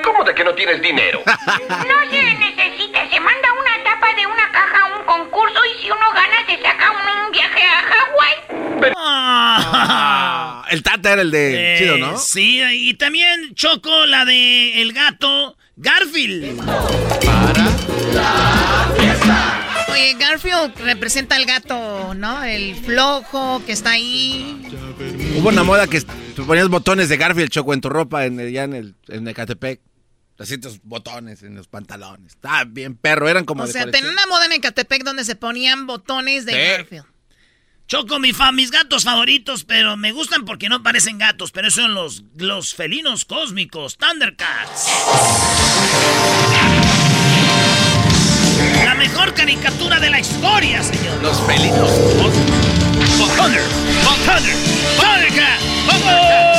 ¿Cómo 0.04 0.24
de 0.24 0.36
que 0.36 0.44
no 0.44 0.54
tienes 0.54 0.82
dinero? 0.82 1.22
No 1.26 2.12
se 2.12 2.22
necesita, 2.22 3.10
se 3.10 3.20
manda 3.20 3.54
una 3.54 3.84
tapa 3.96 4.14
de 4.16 4.26
una 4.26 4.52
caja 4.52 4.82
a 4.82 5.00
un 5.00 5.06
concurso 5.06 5.60
y 5.66 5.82
si 5.82 5.88
uno 5.92 6.12
gana 6.14 6.46
se 6.48 6.62
saca 6.62 6.92
un, 6.92 7.26
un 7.26 7.32
viaje 7.32 7.62
a 7.64 7.82
Hawái. 7.82 8.94
Ah, 8.98 10.66
el 10.70 10.84
Tata 10.84 11.14
era 11.14 11.22
el 11.22 11.32
de 11.32 11.76
Eh, 11.76 11.78
chido, 11.80 11.98
¿no? 11.98 12.18
Sí, 12.18 12.62
y 12.72 12.94
también 12.96 13.54
Choco, 13.56 14.06
la 14.06 14.26
de 14.26 14.82
el 14.82 14.94
gato 14.94 15.58
Garfield. 15.78 16.60
Oye, 19.92 20.16
Garfield 20.20 20.78
representa 20.80 21.36
al 21.36 21.46
gato, 21.46 22.14
¿no? 22.16 22.44
El 22.44 22.76
flojo 22.76 23.62
que 23.66 23.72
está 23.72 23.92
ahí. 23.92 24.62
Hubo 25.38 25.50
una 25.50 25.64
moda 25.64 25.88
que 25.88 26.02
ponías 26.46 26.68
botones 26.70 27.08
de 27.10 27.18
Garfield 27.18 27.50
Choco 27.50 27.74
en 27.74 27.82
tu 27.82 27.90
ropa 27.90 28.26
en, 28.26 28.52
ya 28.52 28.64
en 28.64 28.74
el 28.74 28.96
en 29.08 29.28
Ecatepec. 29.28 29.80
Así 30.38 30.58
tus 30.58 30.82
botones 30.84 31.44
en 31.44 31.56
los 31.56 31.68
pantalones. 31.68 32.34
Estaba 32.34 32.66
bien 32.66 32.96
perro, 32.96 33.30
eran 33.30 33.46
como 33.46 33.64
O 33.64 33.68
de 33.68 33.72
sea, 33.72 33.90
tenía 33.90 34.10
una 34.12 34.26
moda 34.28 34.46
en 34.46 34.52
Ecatepec 34.52 35.04
donde 35.04 35.24
se 35.24 35.36
ponían 35.36 35.88
botones 35.88 36.46
de 36.46 36.52
Sí. 36.52 36.58
Garfield. 36.58 37.06
Choco, 37.88 38.18
mi 38.20 38.34
fa, 38.34 38.52
mis 38.52 38.72
gatos 38.72 39.04
favoritos, 39.04 39.64
pero 39.64 39.96
me 39.96 40.12
gustan 40.12 40.44
porque 40.44 40.70
no 40.70 40.82
parecen 40.82 41.20
gatos, 41.20 41.52
pero 41.52 41.70
son 41.70 41.94
los, 41.94 42.24
los 42.36 42.74
felinos 42.74 43.26
cósmicos, 43.26 43.98
Thundercats. 43.98 44.88
La 48.84 48.96
mejor 48.96 49.34
caricatura 49.36 50.00
de 50.00 50.10
la 50.10 50.20
historia, 50.20 50.82
señor. 50.84 51.22
Los 51.22 51.40
felinos. 51.42 51.92
Thunder, 53.38 53.64
Thunder, 54.26 54.56
Thundercat. 54.98 56.55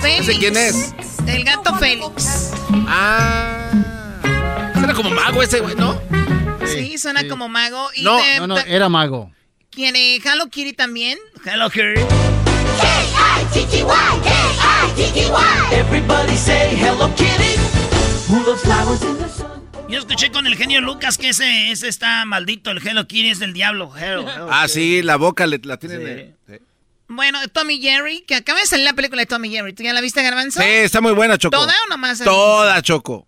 Félix. 0.00 0.28
¿Ese 0.28 0.38
quién 0.38 0.56
es? 0.56 0.92
El 1.26 1.44
gato 1.44 1.74
Félix. 1.76 2.50
Ah. 2.88 3.70
Era 4.82 4.94
como 4.94 5.10
mago 5.10 5.42
ese, 5.42 5.60
güey, 5.60 5.74
¿no? 5.76 6.00
Sí, 6.66 6.98
suena 6.98 7.26
como 7.28 7.48
mago. 7.48 7.88
Y 7.94 8.02
No, 8.02 8.18
no, 8.38 8.46
no, 8.46 8.58
era 8.58 8.88
mago. 8.88 9.30
¿Quién 9.70 9.94
es? 9.96 10.24
Hello 10.24 10.48
Kitty 10.48 10.72
también. 10.72 11.18
Hello 11.44 11.70
Kitty. 11.70 12.00
Everybody 15.72 16.36
say 16.36 16.74
Hello 16.76 17.08
Kitty. 17.14 17.56
Who 18.28 18.44
loves 18.46 18.62
flowers 18.62 19.02
in 19.02 19.16
the 19.18 19.28
sun? 19.28 19.46
Yo 19.88 19.98
escuché 19.98 20.30
con 20.30 20.46
el 20.46 20.56
genio 20.56 20.80
Lucas 20.80 21.18
que 21.18 21.30
ese, 21.30 21.70
ese 21.72 21.88
está 21.88 22.24
maldito, 22.24 22.70
el 22.70 22.78
Hello 22.86 23.06
Kitty 23.06 23.30
es 23.30 23.38
del 23.38 23.52
diablo. 23.52 23.92
Hello, 23.96 24.28
hello 24.28 24.48
Ah, 24.50 24.62
Kitty. 24.66 24.72
sí, 24.74 25.02
la 25.02 25.16
boca 25.16 25.46
le, 25.46 25.58
la 25.64 25.76
tienen. 25.78 26.04
de- 26.04 26.34
sí. 26.46 26.54
Bueno, 27.12 27.40
Tommy 27.48 27.82
Jerry, 27.82 28.22
que 28.24 28.36
acaba 28.36 28.60
de 28.60 28.66
salir 28.66 28.84
la 28.84 28.92
película 28.92 29.22
de 29.22 29.26
Tommy 29.26 29.50
Jerry. 29.50 29.72
¿Tú 29.72 29.82
ya 29.82 29.92
la 29.92 30.00
viste, 30.00 30.22
Garbanzo? 30.22 30.60
Sí, 30.60 30.68
está 30.68 31.00
muy 31.00 31.10
buena, 31.10 31.36
Choco. 31.36 31.56
¿Toda 31.56 31.74
o 31.86 31.88
nomás? 31.88 32.22
Toda, 32.22 32.80
Choco. 32.82 33.26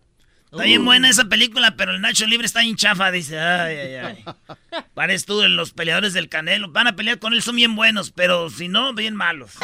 Está 0.52 0.62
bien 0.62 0.84
buena 0.84 1.10
esa 1.10 1.24
película, 1.24 1.74
pero 1.76 1.90
el 1.90 2.00
Nacho 2.00 2.24
Libre 2.26 2.46
está 2.46 2.60
bien 2.60 2.76
chafa, 2.76 3.10
dice. 3.10 3.40
Ay, 3.40 3.76
ay, 3.76 3.94
ay. 3.96 4.24
Pares 4.94 5.24
tú, 5.24 5.42
los 5.48 5.72
peleadores 5.72 6.12
del 6.12 6.28
Canelo. 6.28 6.70
Van 6.70 6.86
a 6.86 6.94
pelear 6.94 7.18
con 7.18 7.32
él, 7.32 7.42
son 7.42 7.56
bien 7.56 7.74
buenos, 7.74 8.12
pero 8.12 8.50
si 8.50 8.68
no, 8.68 8.94
bien 8.94 9.16
malos. 9.16 9.54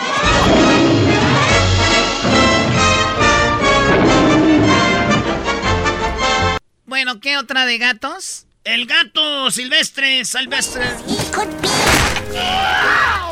Bueno, 6.86 7.20
¿qué 7.20 7.36
otra 7.36 7.66
de 7.66 7.78
gatos? 7.78 8.47
El 8.68 8.84
gato 8.84 9.50
silvestre, 9.50 10.26
silvestre. 10.26 10.82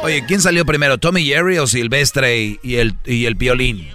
Oye, 0.02 0.24
¿quién 0.26 0.40
salió 0.40 0.64
primero, 0.64 0.96
Tommy 0.96 1.26
Jerry 1.26 1.58
o 1.58 1.66
Silvestre 1.66 2.58
y, 2.62 2.76
el, 2.76 2.94
y 3.04 3.26
el 3.26 3.36
piolín? 3.36 3.86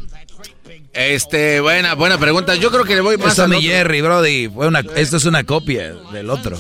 Este, 0.94 1.60
buena, 1.60 1.96
buena 1.96 2.20
pregunta. 2.20 2.54
Yo 2.54 2.70
creo 2.70 2.84
que 2.84 2.94
le 2.94 3.02
voy 3.02 3.18
más 3.18 3.40
al 3.40 3.50
Tommy. 3.50 3.64
Jerry, 3.64 4.02
Brody. 4.02 4.50
Fue 4.50 4.68
una, 4.68 4.84
esto 4.96 5.18
es 5.18 5.26
una 5.26 5.44
copia 5.44 5.94
del 6.12 6.30
otro. 6.30 6.60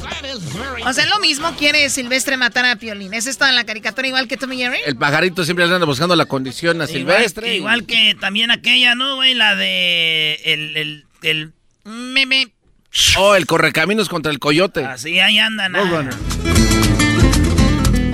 O 0.84 0.94
sea, 0.94 1.06
lo 1.06 1.20
mismo 1.20 1.56
quiere 1.58 1.88
Silvestre 1.91 2.36
matar 2.36 2.66
a 2.66 2.78
Piolín. 2.78 3.14
¿Es 3.14 3.28
esto 3.28 3.45
en 3.45 3.53
la 3.53 3.66
caricatura 3.66 4.08
igual 4.08 4.28
que 4.28 4.38
Tommy 4.38 4.58
Jerry? 4.58 4.80
El 4.88 4.95
pajarito 4.95 5.45
siempre 5.45 5.66
anda 5.66 5.86
buscando 5.86 6.16
la 6.16 6.26
condición 6.26 6.82
a 6.82 6.88
Silvestre. 6.88 7.56
Igual, 7.56 7.82
igual 7.82 7.86
que 7.86 8.16
también 8.20 8.49
aquella, 8.49 8.95
¿no, 8.95 9.18
güey? 9.18 9.36
La 9.36 9.56
de. 9.56 10.41
El. 10.44 10.76
El. 10.76 11.06
el 11.22 11.53
meme. 11.84 12.52
Oh, 13.18 13.36
el 13.36 13.46
correcaminos 13.46 14.10
contra 14.10 14.32
el 14.32 14.40
coyote. 14.40 14.84
Así 14.86 15.20
ahí 15.20 15.40
andan. 15.40 15.76
ah. 15.76 16.10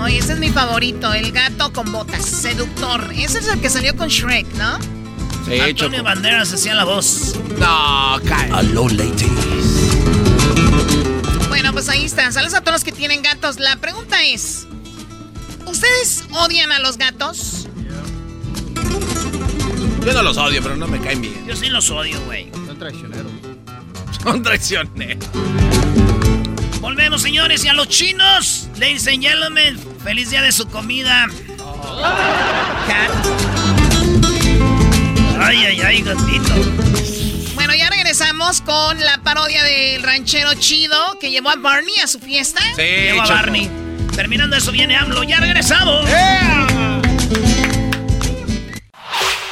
Oye, 0.01 0.19
ese 0.19 0.33
es 0.33 0.39
mi 0.39 0.49
favorito, 0.49 1.13
el 1.13 1.31
gato 1.31 1.73
con 1.73 1.91
botas, 1.91 2.23
seductor. 2.25 3.11
Ese 3.15 3.39
es 3.39 3.47
el 3.47 3.59
que 3.59 3.69
salió 3.69 3.95
con 3.95 4.07
Shrek, 4.09 4.45
¿no? 4.53 4.77
Sí, 5.45 5.59
Antonio. 5.59 6.03
Banderas 6.03 6.53
hacía 6.53 6.75
la 6.75 6.83
voz. 6.83 7.35
No, 7.57 8.19
cae. 8.27 8.49
Hello, 8.49 8.87
ladies. 8.89 9.27
Bueno, 11.49 11.73
pues 11.73 11.89
ahí 11.89 12.05
está. 12.05 12.31
Saludos 12.31 12.53
a 12.53 12.61
todos 12.61 12.73
los 12.73 12.83
que 12.83 12.91
tienen 12.91 13.21
gatos. 13.23 13.59
La 13.59 13.77
pregunta 13.77 14.23
es: 14.23 14.67
¿Ustedes 15.65 16.25
odian 16.31 16.71
a 16.71 16.79
los 16.79 16.97
gatos? 16.97 17.67
Yo 20.05 20.13
no 20.13 20.21
los 20.23 20.37
odio, 20.37 20.61
pero 20.61 20.75
no 20.75 20.87
me 20.87 20.99
caen 21.01 21.21
bien. 21.21 21.45
Yo 21.47 21.55
sí 21.55 21.67
los 21.69 21.89
odio, 21.89 22.21
güey. 22.25 22.51
Son 22.65 22.77
traicioneros. 22.77 23.31
Son 24.23 24.43
traicioneros. 24.43 25.25
Volvemos, 26.81 27.21
señores, 27.21 27.63
y 27.65 27.67
a 27.67 27.73
los 27.73 27.89
chinos. 27.89 28.69
Ladies 28.77 29.07
and 29.07 29.21
gentlemen, 29.21 29.79
feliz 30.03 30.29
día 30.29 30.41
de 30.41 30.51
su 30.51 30.67
comida. 30.67 31.27
Cat. 32.87 33.11
Ay, 35.39 35.65
ay, 35.65 35.81
ay, 35.81 36.01
gatito. 36.01 36.53
Bueno, 37.55 37.73
ya 37.75 37.89
regresamos 37.89 38.61
con 38.61 38.99
la 38.99 39.17
parodia 39.23 39.63
del 39.63 40.03
ranchero 40.03 40.53
chido 40.55 41.17
que 41.19 41.31
llevó 41.31 41.49
a 41.49 41.55
Barney 41.55 41.99
a 42.03 42.07
su 42.07 42.19
fiesta. 42.19 42.61
Lleva 42.75 43.23
a 43.23 43.27
Barney. 43.27 43.69
Terminando 44.15 44.55
eso 44.55 44.71
viene 44.71 44.95
AMLO. 44.95 45.23
Ya 45.23 45.39
regresamos. 45.39 46.07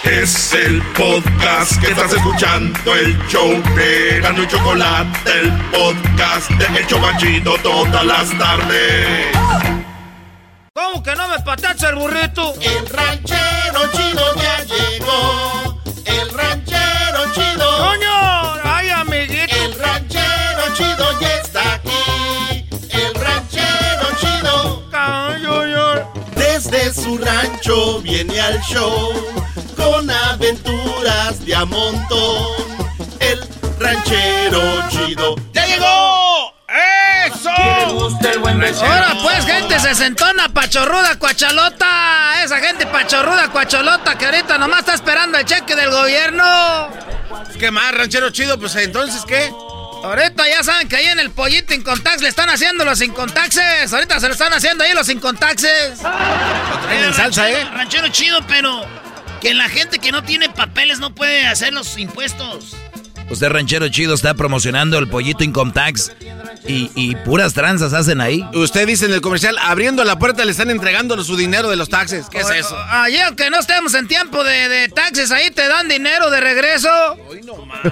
Es 0.05 0.53
el 0.53 0.83
podcast 0.93 1.81
que 1.81 1.87
estás 1.87 2.13
escuchando, 2.13 2.93
el 2.93 3.17
show 3.27 3.49
de 3.75 4.19
Gano 4.21 4.43
y 4.43 4.47
Chocolate, 4.47 5.39
el 5.39 5.51
podcast 5.71 6.47
de 6.51 6.79
El 6.79 6.85
Chobachito 6.85 7.57
todas 7.63 8.05
las 8.05 8.29
tardes. 8.37 9.35
¿Cómo 10.73 11.01
que 11.01 11.15
no 11.15 11.27
me 11.27 11.39
patacha 11.39 11.89
el 11.89 11.95
burrito? 11.95 12.53
El 12.61 12.87
ranchero 12.87 13.91
chido 13.93 14.35
ya 14.35 14.63
llegó. 14.63 15.81
El 16.05 16.29
ranchero 16.29 17.33
chido. 17.33 17.77
¡Coño! 17.77 18.53
¡Ay, 18.63 18.89
amiguito! 18.91 19.55
El 19.55 19.79
ranchero 19.79 20.75
chido 20.75 21.19
ya 21.19 21.35
está 21.37 21.73
aquí. 21.73 22.67
El 22.91 23.15
ranchero 23.15 24.07
chido. 24.19 24.85
Desde 26.35 26.93
su 26.93 27.17
rancho 27.17 28.01
viene 28.01 28.39
al 28.39 28.61
show 28.61 29.35
con 29.85 30.09
aventuras 30.09 31.45
de 31.45 31.55
a 31.55 31.65
montón. 31.65 32.47
El 33.19 33.39
ranchero 33.79 34.61
chido 34.89 35.35
ya 35.53 35.65
llegó. 35.67 36.53
¡Eso! 37.27 37.49
Ahora 38.83 39.15
pues, 39.21 39.45
gente 39.45 39.79
sesentona, 39.79 40.49
pachorruda, 40.49 41.17
cuachalota. 41.17 42.43
Esa 42.43 42.57
gente 42.59 42.85
pachorruda, 42.87 43.49
cuacholota 43.49 44.17
que 44.17 44.25
ahorita 44.25 44.57
nomás 44.57 44.79
está 44.81 44.93
esperando 44.95 45.37
el 45.37 45.45
cheque 45.45 45.75
del 45.75 45.91
gobierno. 45.91 46.89
¿Qué 47.59 47.71
más, 47.71 47.93
ranchero 47.95 48.29
chido? 48.31 48.59
Pues 48.59 48.75
entonces, 48.75 49.23
¿qué? 49.27 49.51
Ahorita 50.03 50.47
ya 50.47 50.63
saben 50.63 50.87
que 50.87 50.97
ahí 50.97 51.07
en 51.07 51.19
el 51.19 51.31
pollito 51.31 51.73
Incontax 51.73 52.21
le 52.21 52.29
están 52.29 52.49
haciendo 52.49 52.85
los 52.85 53.01
Incontaxes. 53.01 53.91
Ahorita 53.91 54.19
se 54.19 54.27
lo 54.27 54.33
están 54.33 54.53
haciendo 54.53 54.83
ahí 54.83 54.93
los 54.93 55.09
Incontaxes. 55.09 55.99
Eh, 56.01 57.11
ranchero- 57.17 57.71
Ranchero 57.73 58.07
chido, 58.09 58.39
pero 58.47 58.85
que 59.45 59.53
la 59.53 59.69
gente 59.69 59.99
que 59.99 60.11
no 60.11 60.23
tiene 60.23 60.49
papeles 60.49 60.97
no 60.97 61.13
puede 61.13 61.45
hacer 61.45 61.71
los 61.71 61.99
impuestos. 61.99 62.75
Usted 63.29 63.47
ranchero 63.49 63.87
chido 63.89 64.15
está 64.15 64.33
promocionando 64.33 64.97
el 64.97 65.07
pollito 65.07 65.43
Income 65.43 65.71
Tax 65.71 66.11
y, 66.67 66.91
y 66.95 67.15
puras 67.17 67.53
tranzas 67.53 67.93
hacen 67.93 68.21
ahí. 68.21 68.43
Usted 68.53 68.87
dice 68.87 69.05
en 69.05 69.13
el 69.13 69.21
comercial, 69.21 69.57
abriendo 69.61 70.03
la 70.03 70.17
puerta 70.19 70.43
le 70.45 70.51
están 70.51 70.69
entregando 70.69 71.21
su 71.23 71.35
dinero 71.37 71.69
de 71.69 71.75
los 71.75 71.89
taxes. 71.89 72.27
¿Qué 72.29 72.39
es 72.39 72.49
eso? 72.49 72.77
Ayer, 72.89 73.23
aunque 73.23 73.49
no 73.49 73.59
estemos 73.59 73.93
en 73.93 74.07
tiempo 74.07 74.43
de, 74.43 74.69
de 74.69 74.89
taxes, 74.89 75.31
ahí 75.31 75.51
te 75.51 75.67
dan 75.67 75.87
dinero 75.87 76.29
de 76.29 76.39
regreso. 76.41 76.89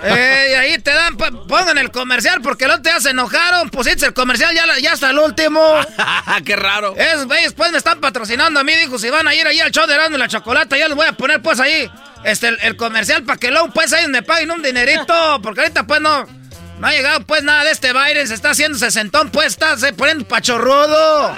Eh, 0.03 0.47
y 0.51 0.53
ahí 0.55 0.79
te 0.79 0.91
dan, 0.93 1.15
po- 1.17 1.47
pongan 1.47 1.77
el 1.77 1.91
comercial 1.91 2.41
porque 2.41 2.67
no 2.67 2.81
te 2.81 2.89
se 2.99 3.09
enojaron. 3.11 3.69
Pusiste 3.69 4.05
el 4.05 4.13
comercial 4.13 4.53
ya, 4.55 4.63
ya 4.79 4.93
hasta 4.93 5.09
el 5.11 5.19
último. 5.19 5.61
Qué 6.45 6.55
raro. 6.55 6.95
Esos 6.95 7.25
güeyes 7.27 7.53
pues 7.53 7.71
me 7.71 7.77
están 7.77 7.99
patrocinando 7.99 8.59
a 8.59 8.63
mí, 8.63 8.73
dijo, 8.75 8.97
si 8.99 9.09
van 9.09 9.27
a 9.27 9.35
ir 9.35 9.45
ahí 9.47 9.59
al 9.59 9.71
show 9.71 9.85
de 9.87 9.93
Erasmo 9.93 10.15
y 10.15 10.19
la 10.19 10.27
Chocolata, 10.27 10.77
yo 10.77 10.87
les 10.87 10.95
voy 10.95 11.05
a 11.07 11.13
poner 11.13 11.41
pues 11.41 11.59
ahí 11.59 11.89
este, 12.23 12.47
el, 12.49 12.57
el 12.61 12.75
comercial 12.77 13.23
para 13.23 13.37
que 13.37 13.51
luego 13.51 13.69
pues 13.71 13.91
ahí 13.93 14.07
me 14.07 14.23
paguen 14.23 14.51
un 14.51 14.61
dinerito, 14.61 15.39
porque 15.41 15.61
ahorita 15.61 15.85
pues 15.87 16.01
no, 16.01 16.25
no 16.83 16.89
ha 16.89 16.91
llegado 16.91 17.21
pues 17.21 17.43
nada 17.43 17.63
de 17.63 17.71
este 17.71 17.93
Biden, 17.93 18.27
se 18.27 18.33
está 18.33 18.49
haciendo 18.49 18.77
sesentón, 18.77 19.29
pues 19.29 19.47
está 19.47 19.77
se 19.77 19.93
poniendo 19.93 20.27
pachorrudo. 20.27 21.33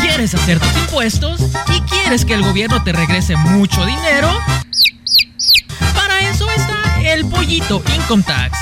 ¿Quieres 0.00 0.34
hacer 0.34 0.58
tus 0.58 0.74
impuestos 0.78 1.40
y 1.76 1.80
quieres 1.82 2.24
que 2.24 2.32
el 2.32 2.42
gobierno 2.42 2.82
te 2.82 2.94
regrese 2.94 3.36
mucho 3.36 3.84
dinero? 3.84 4.34
Para 5.94 6.20
eso 6.30 6.48
está 6.50 7.02
el 7.04 7.26
pollito 7.26 7.82
Income 7.94 8.22
Tax. 8.22 8.58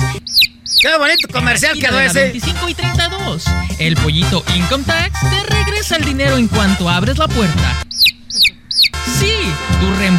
Qué 0.82 0.98
bonito 0.98 1.28
comercial 1.32 1.78
quedó 1.78 2.00
ese. 2.00 2.22
25 2.24 2.68
y 2.70 2.74
32. 2.74 3.44
El 3.78 3.94
pollito 3.94 4.44
Income 4.56 4.82
Tax 4.82 5.12
te 5.20 5.54
regresa 5.54 5.94
el 5.94 6.04
dinero 6.04 6.36
en 6.38 6.48
cuanto 6.48 6.90
abres 6.90 7.18
la 7.18 7.28
puerta. 7.28 7.84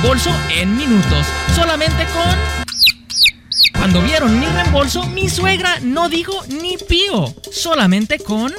Reembolso 0.02 0.36
en 0.49 0.76
minutos, 0.78 1.28
solamente 1.53 2.03
con... 2.06 2.36
Cuando 3.78 4.02
vieron 4.02 4.40
mi 4.40 4.48
reembolso, 4.48 5.06
mi 5.06 5.30
suegra 5.30 5.78
no 5.84 6.10
dijo 6.10 6.44
ni 6.48 6.76
pío, 6.76 7.32
solamente 7.52 8.18
con... 8.18 8.52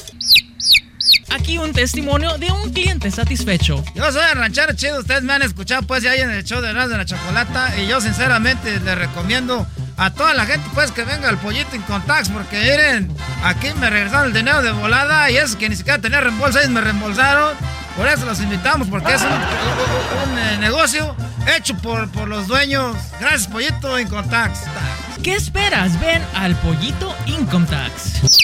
Aquí 1.30 1.58
un 1.58 1.72
testimonio 1.72 2.38
de 2.38 2.52
un 2.52 2.72
cliente 2.72 3.10
satisfecho. 3.10 3.82
Yo 3.96 4.12
soy 4.12 4.22
el 4.30 4.38
ranchero 4.38 4.72
chido, 4.74 5.00
ustedes 5.00 5.24
me 5.24 5.32
han 5.32 5.42
escuchado 5.42 5.82
pues 5.82 6.04
ya 6.04 6.14
en 6.14 6.30
el 6.30 6.44
show 6.44 6.60
de 6.60 6.70
Erasmo 6.70 6.92
de 6.92 6.98
la 6.98 7.06
Chocolata 7.06 7.74
y 7.76 7.88
yo 7.88 8.00
sinceramente 8.00 8.78
les 8.78 8.96
recomiendo 8.96 9.66
a 9.96 10.14
toda 10.14 10.34
la 10.34 10.46
gente 10.46 10.70
pues 10.74 10.92
que 10.92 11.02
venga 11.02 11.28
al 11.28 11.38
pollito 11.38 11.74
en 11.74 11.82
Tax 11.82 12.28
porque 12.28 12.60
miren, 12.60 13.12
aquí 13.42 13.66
me 13.80 13.90
regresaron 13.90 14.28
el 14.28 14.32
dinero 14.32 14.62
de 14.62 14.70
volada 14.70 15.28
y 15.28 15.38
eso 15.38 15.58
que 15.58 15.68
ni 15.68 15.74
siquiera 15.74 16.00
tenía 16.00 16.20
reembolso, 16.20 16.60
ellos 16.60 16.70
me 16.70 16.80
reembolsaron. 16.80 17.56
Por 17.96 18.08
eso 18.08 18.24
los 18.24 18.40
invitamos 18.40 18.88
porque 18.88 19.12
es 19.14 19.22
un, 19.22 19.28
un, 19.28 20.38
eh, 20.38 20.56
negocio 20.58 21.14
hecho 21.56 21.76
por, 21.76 22.10
por 22.10 22.28
los 22.28 22.46
dueños. 22.46 22.96
Gracias 23.20 23.48
pollito 23.48 23.94
Tax. 24.30 24.60
¿Qué 25.22 25.34
esperas? 25.34 26.00
Ven 26.00 26.22
al 26.34 26.56
pollito 26.56 27.14
Income 27.26 27.66
Tax. 27.66 28.38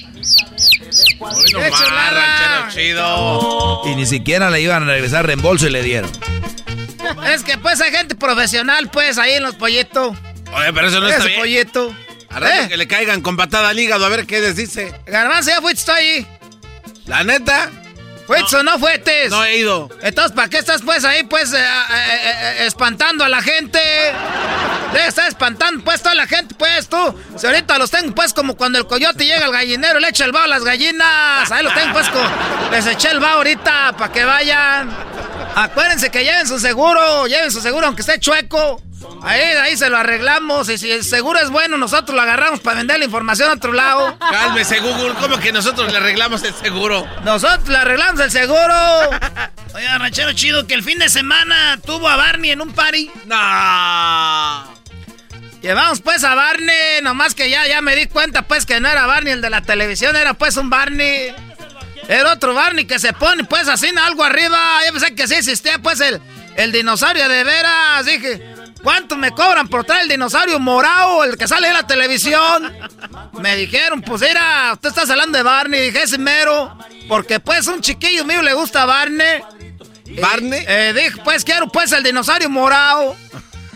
¡Qué 1.51 1.71
chulada! 1.71 2.69
chido. 2.71 3.83
Y 3.87 3.95
ni 3.97 4.07
siquiera 4.07 4.51
le 4.51 4.61
iban 4.61 4.83
a 4.83 4.87
regresar 4.87 5.27
reembolso 5.27 5.67
y 5.67 5.71
le 5.71 5.83
dieron. 5.83 6.11
Es 7.27 7.43
que 7.43 7.57
pues 7.59 7.81
hay 7.81 7.91
gente 7.91 8.15
profesional 8.15 8.91
pues 8.91 9.19
ahí 9.19 9.33
en 9.35 9.43
los 9.43 9.55
pollitos. 9.55 10.17
Oye, 10.53 10.73
pero 10.73 10.89
eso 10.89 11.01
no 11.01 11.09
está 11.09 11.21
Ese 11.21 11.29
bien. 11.29 11.41
pollito. 11.41 11.95
A 12.31 12.41
rato 12.41 12.63
¿Eh? 12.63 12.69
que 12.69 12.77
le 12.77 12.87
caigan 12.87 13.23
con 13.23 13.37
patada 13.37 13.71
al 13.71 13.79
hígado 13.79 14.05
a 14.05 14.09
ver 14.11 14.27
qué 14.27 14.41
les 14.41 14.57
dice. 14.57 14.95
Garbanzo, 15.07 15.51
ya 15.51 15.61
fuiste 15.63 15.91
ahí. 15.91 16.27
¿La 17.07 17.25
neta? 17.25 17.71
¿Fuiste 18.29 18.57
o 18.57 18.63
no 18.63 18.79
fuiste? 18.79 19.29
No 19.31 19.43
he 19.45 19.57
ido. 19.57 19.89
Entonces, 20.03 20.33
¿para 20.33 20.49
qué 20.49 20.59
estás 20.59 20.83
pues 20.83 21.03
ahí 21.05 21.25
pues 21.25 21.51
eh, 21.55 21.59
eh, 21.59 22.21
eh, 22.61 22.67
espantando 22.67 23.25
a 23.25 23.29
la 23.31 23.41
gente? 23.41 23.81
Debe 24.93 25.07
estar 25.09 25.27
espantando 25.29 25.83
pues 25.83 26.03
toda 26.03 26.15
la 26.15 26.27
gente 26.27 26.55
pues 26.55 26.89
tú. 26.89 27.19
Si 27.39 27.47
ahorita 27.47 27.79
los 27.79 27.91
tengo 27.91 28.15
pues 28.15 28.35
como 28.35 28.55
cuando 28.57 28.79
el 28.79 28.87
coyote 28.87 29.25
llega 29.25 29.47
al 29.47 29.53
gallinero, 29.53 29.99
le 29.99 30.09
echa 30.11 30.27
el 30.27 30.33
vaho 30.33 30.45
a 30.45 30.49
las 30.49 30.63
gallinas. 30.63 31.51
Ahí 31.51 31.65
los 31.65 31.73
tengo 31.75 31.93
pues 31.95 32.09
co- 32.11 32.71
les 32.71 32.87
eché 32.87 33.11
el 33.13 33.21
vaho 33.21 33.39
ahorita 33.39 33.95
para 33.97 34.13
que 34.13 34.25
vayan. 34.25 34.91
Acuérdense 35.57 36.11
que 36.11 36.23
lleven 36.23 36.47
su 36.47 36.59
seguro, 36.61 37.27
lleven 37.27 37.51
su 37.51 37.61
seguro 37.63 37.87
aunque 37.87 38.03
esté 38.03 38.21
chueco. 38.21 38.83
Ahí, 39.23 39.41
ahí 39.41 39.77
se 39.77 39.91
lo 39.91 39.97
arreglamos 39.97 40.69
y 40.69 40.79
si 40.79 40.91
el 40.91 41.05
seguro 41.05 41.39
es 41.39 41.51
bueno, 41.51 41.77
nosotros 41.77 42.15
lo 42.15 42.23
agarramos 42.23 42.61
para 42.61 42.79
vender 42.79 42.99
la 42.99 43.05
información 43.05 43.51
a 43.51 43.55
otro 43.55 43.73
lado. 43.73 44.19
Cálmese, 44.31 44.81
Google. 44.81 45.15
¿Cómo 45.21 45.39
que 45.39 45.53
nosotros 45.53 45.91
le 45.91 45.99
arreglamos 45.99 46.43
el 46.45 46.55
seguro? 46.55 47.07
Nosotros 47.25 47.69
le 47.69 47.77
arreglamos 47.77 48.21
el 48.21 48.31
seguro. 48.31 48.75
Oiga, 49.75 49.99
ranchero 49.99 50.33
chido, 50.33 50.67
que 50.67 50.75
el 50.75 50.83
fin 50.83 50.99
de 50.99 51.09
semana 51.09 51.79
tuvo 51.85 52.09
a 52.09 52.17
Barney 52.17 52.53
en 52.53 52.61
un 52.61 52.73
party. 52.73 53.11
No. 53.27 54.79
Llevamos 55.61 56.01
pues 56.01 56.23
a 56.23 56.35
Barney, 56.35 57.03
nomás 57.03 57.35
que 57.35 57.51
ya, 57.51 57.67
ya 57.67 57.81
me 57.81 57.97
di 57.97 58.07
cuenta 58.07 58.43
pues 58.43 58.65
que 58.65 58.79
no 58.81 58.89
era 58.89 59.07
Barney 59.07 59.33
el 59.33 59.41
de 59.41 59.51
la 59.51 59.61
televisión, 59.63 60.15
era 60.15 60.35
pues 60.35 60.57
un 60.57 60.71
Barney. 60.71 61.35
Era 62.09 62.33
otro 62.33 62.55
Barney 62.55 62.87
que 62.87 62.99
se 62.99 63.13
pone 63.13 63.45
pues 63.45 63.69
así 63.69 63.91
algo 64.01 64.25
arriba. 64.25 64.59
Yo 64.87 64.93
pensé 64.93 65.15
que 65.15 65.27
sí 65.29 65.35
existía 65.35 65.79
pues 65.79 66.01
el, 66.01 66.21
el 66.57 66.73
dinosaurio 66.73 67.29
de 67.29 67.45
veras. 67.45 68.07
Dije, 68.07 68.58
¿cuánto 68.83 69.17
me 69.17 69.33
cobran 69.33 69.69
por 69.69 69.85
traer 69.85 70.03
el 70.05 70.09
dinosaurio 70.09 70.59
morado, 70.59 71.25
el 71.25 71.37
que 71.37 71.47
sale 71.49 71.69
en 71.69 71.75
la 71.75 71.87
televisión? 71.87 72.73
Me 73.41 73.57
dijeron, 73.57 74.03
pues 74.03 74.23
era, 74.23 74.73
usted 74.75 74.89
está 74.89 75.03
hablando 75.03 75.37
de 75.39 75.43
Barney. 75.45 75.81
Dije, 75.81 76.03
ese 76.03 76.19
mero. 76.19 76.77
Porque 77.09 77.41
pues 77.41 77.67
un 77.67 77.81
chiquillo 77.81 78.25
mío 78.25 78.43
le 78.43 78.55
gusta 78.55 78.85
Barney. 78.85 79.43
¿Barney? 80.21 80.65
Eh, 80.67 80.93
dije, 80.95 81.21
pues 81.23 81.45
quiero 81.45 81.69
pues 81.69 81.93
el 81.93 82.03
dinosaurio 82.03 82.49
morado. 82.51 83.15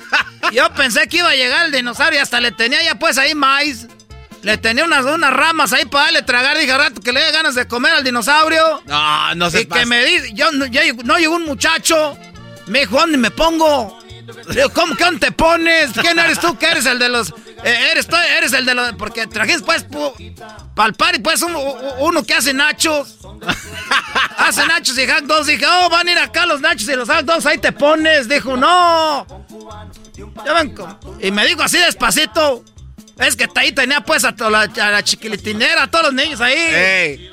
Yo 0.52 0.72
pensé 0.74 1.08
que 1.08 1.18
iba 1.18 1.30
a 1.30 1.34
llegar 1.34 1.66
el 1.66 1.72
dinosaurio 1.72 2.18
y 2.18 2.22
hasta 2.22 2.40
le 2.40 2.52
tenía 2.52 2.82
ya 2.82 2.94
pues 2.96 3.18
ahí 3.18 3.34
maíz. 3.34 3.86
Le 4.42 4.58
tenía 4.58 4.84
unas, 4.84 5.04
unas 5.04 5.32
ramas 5.32 5.72
ahí 5.72 5.84
para 5.84 6.06
darle 6.06 6.22
tragar. 6.22 6.58
Dije, 6.58 6.72
"Al 6.72 6.80
rato 6.80 7.00
que 7.00 7.12
le 7.12 7.20
dé 7.20 7.30
ganas 7.30 7.54
de 7.54 7.68
comer 7.68 7.92
al 7.92 8.02
dinosaurio. 8.02 8.82
No, 8.86 9.34
no 9.36 9.50
se 9.50 9.60
Y 9.62 9.66
que 9.66 9.86
me 9.86 10.04
dice, 10.04 10.32
yo, 10.34 10.50
llegó- 10.50 11.02
no 11.04 11.16
llegó 11.16 11.36
un 11.36 11.44
muchacho. 11.44 12.18
Me 12.66 12.80
dijo, 12.80 12.98
¿dónde 12.98 13.18
me 13.18 13.30
pongo? 13.30 14.01
¿Cómo 14.74 14.94
que 14.96 15.04
dónde 15.04 15.20
te 15.26 15.32
pones? 15.32 15.90
¿Quién 16.00 16.18
eres 16.18 16.38
tú? 16.40 16.56
¿Qué 16.58 16.66
eres 16.66 16.86
el 16.86 16.98
de 16.98 17.08
los...? 17.08 17.30
eh, 17.64 17.88
eres 17.92 18.06
tú, 18.06 18.16
eres 18.16 18.52
el 18.52 18.64
de 18.66 18.74
los... 18.74 18.92
Porque 18.94 19.26
trajiste 19.26 19.64
pues 19.64 19.86
palpar 20.74 21.14
y 21.16 21.18
pues 21.20 21.42
uno 21.42 22.22
que 22.24 22.34
hace 22.34 22.52
nachos. 22.54 23.18
hace 24.38 24.66
nachos 24.66 24.96
y 24.98 25.06
hot 25.06 25.24
dogs. 25.24 25.46
Dije, 25.46 25.64
oh, 25.66 25.88
van 25.90 26.08
a 26.08 26.12
ir 26.12 26.18
acá 26.18 26.46
los 26.46 26.60
nachos 26.60 26.88
y 26.88 26.94
los 26.94 27.08
hot 27.08 27.24
dogs, 27.24 27.46
ahí 27.46 27.58
te 27.58 27.72
pones. 27.72 28.28
Dijo, 28.28 28.56
no. 28.56 29.26
Ya 30.44 30.52
ven 30.54 30.74
cómo- 30.74 30.98
Y 31.20 31.30
me 31.30 31.46
dijo 31.46 31.62
así 31.62 31.78
despacito. 31.78 32.64
Es 33.18 33.36
que 33.36 33.48
ahí 33.56 33.72
tenía 33.72 34.00
pues 34.00 34.24
a, 34.24 34.34
to- 34.34 34.50
la, 34.50 34.62
a 34.62 34.90
la 34.90 35.02
chiquilitinera, 35.04 35.84
a 35.84 35.90
todos 35.90 36.06
los 36.06 36.14
niños 36.14 36.40
ahí. 36.40 36.54
Ey. 36.56 37.30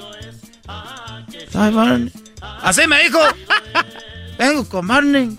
Ay, 1.55 1.71
Barney. 1.73 2.11
Así 2.61 2.85
me 2.87 3.01
dijo. 3.03 3.19
Vengo 4.37 4.67
con 4.69 4.87
Barney. 4.87 5.35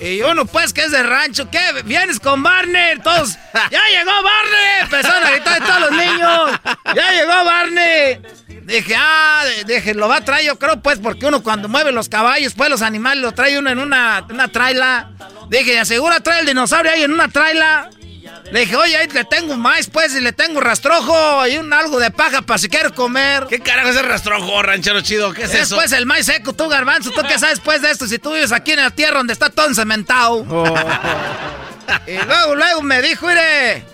Y 0.00 0.22
uno, 0.22 0.46
pues, 0.46 0.72
que 0.72 0.82
es 0.82 0.90
de 0.92 1.02
rancho. 1.02 1.50
¿Qué? 1.50 1.60
¿Vienes 1.84 2.18
con 2.18 2.42
Barney? 2.42 2.98
Todos. 3.00 3.36
¡Ya 3.70 3.80
llegó 3.90 4.10
Barney! 4.22 4.80
Empezaron 4.82 5.24
a 5.24 5.30
gritar 5.30 5.66
todos 5.66 5.80
los 5.80 5.90
niños. 5.92 6.50
¡Ya 6.94 7.12
llegó 7.12 7.44
Barney! 7.44 8.20
Dije, 8.62 8.94
ah, 8.96 9.44
dije, 9.66 9.94
lo 9.94 10.08
va 10.08 10.16
a 10.16 10.24
traer 10.24 10.46
yo 10.46 10.58
creo, 10.58 10.80
pues, 10.80 10.98
porque 11.00 11.26
uno 11.26 11.42
cuando 11.42 11.68
mueve 11.68 11.92
los 11.92 12.08
caballos, 12.08 12.54
pues, 12.54 12.70
los 12.70 12.82
animales, 12.82 13.22
lo 13.22 13.32
trae 13.32 13.58
uno 13.58 13.68
en 13.68 13.78
una, 13.78 14.24
una 14.30 14.48
traila. 14.48 15.10
Dije, 15.48 15.78
asegura 15.78 16.20
trae 16.20 16.40
el 16.40 16.46
dinosaurio 16.46 16.92
ahí 16.92 17.02
en 17.02 17.12
una 17.12 17.28
traila. 17.28 17.90
Le 18.50 18.60
dije, 18.60 18.74
oye, 18.76 18.96
ahí 18.96 19.06
le 19.08 19.24
tengo 19.24 19.56
más, 19.56 19.88
pues, 19.88 20.14
y 20.14 20.20
le 20.20 20.32
tengo 20.32 20.60
rastrojo 20.60 21.46
y 21.46 21.56
un 21.58 21.72
algo 21.72 22.00
de 22.00 22.10
paja 22.10 22.42
para 22.42 22.58
si 22.58 22.68
quiere 22.68 22.90
comer. 22.90 23.46
¿Qué 23.48 23.60
carajo 23.60 23.90
es 23.90 23.96
el 23.96 24.06
rastrojo, 24.06 24.60
ranchero 24.62 25.00
chido? 25.02 25.32
¿Qué 25.32 25.44
es, 25.44 25.54
Es 25.54 25.62
eso? 25.62 25.76
pues 25.76 25.92
el 25.92 26.04
maíz 26.04 26.26
seco, 26.26 26.52
tú 26.52 26.68
garbanzo, 26.68 27.10
tú 27.10 27.22
qué 27.28 27.38
sabes 27.38 27.60
pues 27.60 27.80
de 27.80 27.90
esto, 27.90 28.06
si 28.06 28.18
tú 28.18 28.32
vives 28.32 28.50
aquí 28.50 28.72
en 28.72 28.80
la 28.80 28.90
tierra 28.90 29.18
donde 29.18 29.32
está 29.32 29.50
todo 29.50 29.68
encementado. 29.68 30.44
Oh. 30.48 30.64
y 32.08 32.16
luego, 32.26 32.56
luego 32.56 32.82
me 32.82 33.00
dijo, 33.02 33.26
mire, 33.28 33.84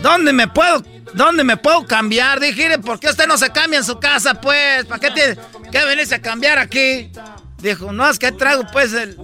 ¿dónde 0.00 0.32
me 0.34 0.46
puedo, 0.48 0.82
dónde 1.14 1.42
me 1.42 1.56
puedo 1.56 1.86
cambiar? 1.86 2.38
Dije, 2.38 2.64
mire, 2.64 2.78
¿por 2.78 3.00
qué 3.00 3.08
usted 3.08 3.26
no 3.26 3.38
se 3.38 3.50
cambia 3.50 3.78
en 3.78 3.84
su 3.84 3.98
casa, 3.98 4.34
pues? 4.34 4.84
¿Para 4.84 5.00
qué 5.00 5.10
tiene 5.10 5.38
que 5.72 5.84
venirse 5.86 6.16
a 6.16 6.20
cambiar 6.20 6.58
aquí? 6.58 7.10
Dijo, 7.58 7.92
no, 7.92 8.08
es 8.10 8.18
que 8.18 8.30
traigo 8.32 8.64
pues 8.70 8.92
el, 8.92 9.16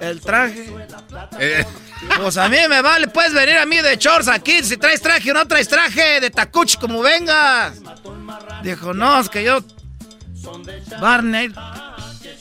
el 0.00 0.20
traje. 0.20 0.72
Eh, 1.40 1.64
Pues 2.16 2.36
a 2.36 2.48
mí 2.48 2.56
me 2.68 2.82
vale, 2.82 3.08
puedes 3.08 3.32
venir 3.32 3.56
a 3.56 3.66
mí 3.66 3.78
de 3.80 3.96
shorts 3.96 4.28
aquí, 4.28 4.62
si 4.62 4.76
traes 4.76 5.00
traje 5.00 5.30
o 5.30 5.34
no 5.34 5.46
traes 5.46 5.68
traje, 5.68 6.20
de 6.20 6.30
tacuchi 6.30 6.76
como 6.76 7.00
vengas. 7.00 7.74
Dijo, 8.62 8.92
no, 8.92 9.20
es 9.20 9.28
que 9.28 9.42
yo, 9.44 9.58
Barney, 11.00 11.52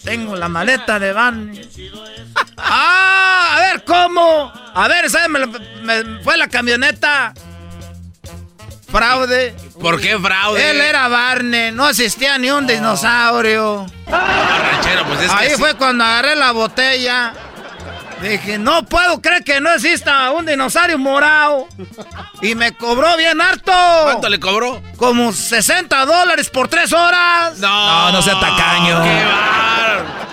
tengo 0.04 0.36
la 0.36 0.50
maleta 0.50 1.00
de 1.00 1.14
Barney. 1.14 1.62
ah, 2.58 3.56
a 3.56 3.60
ver, 3.62 3.84
¿cómo? 3.84 4.52
A 4.74 4.88
ver, 4.88 5.10
¿sabes? 5.10 5.30
Me, 5.82 6.24
fue 6.24 6.38
la 6.38 6.48
camioneta. 6.48 7.34
Fraude. 8.92 9.56
¿Por 9.80 10.02
qué 10.02 10.20
fraude? 10.20 10.70
Él 10.70 10.82
era 10.82 11.08
Barney, 11.08 11.72
no 11.72 11.88
existía 11.88 12.38
ni 12.38 12.52
un 12.52 12.68
dinosaurio. 12.68 13.86
ranchero, 14.06 15.06
pues 15.08 15.22
es 15.22 15.32
que 15.32 15.38
Ahí 15.38 15.50
sí. 15.52 15.56
fue 15.58 15.76
cuando 15.76 16.04
agarré 16.04 16.36
la 16.36 16.52
botella. 16.52 17.34
Dije, 18.22 18.58
no 18.60 18.86
puedo 18.86 19.22
creer 19.22 19.44
que 19.44 19.60
no 19.60 19.72
exista 19.72 20.30
un 20.32 20.46
dinosaurio 20.46 20.98
morado. 20.98 21.68
Y 22.42 22.56
me 22.56 22.72
cobró 22.74 23.18
bien 23.18 23.42
harto. 23.42 23.72
¿Cuánto 24.04 24.30
le 24.30 24.40
cobró? 24.40 24.82
Como 24.98 25.34
60 25.34 26.06
dólares 26.06 26.50
por 26.50 26.68
tres 26.68 26.94
horas. 26.94 27.58
No, 27.58 28.12
no 28.12 28.22
sea 28.22 28.40
tacaño. 28.40 29.02
Qué. 29.02 29.22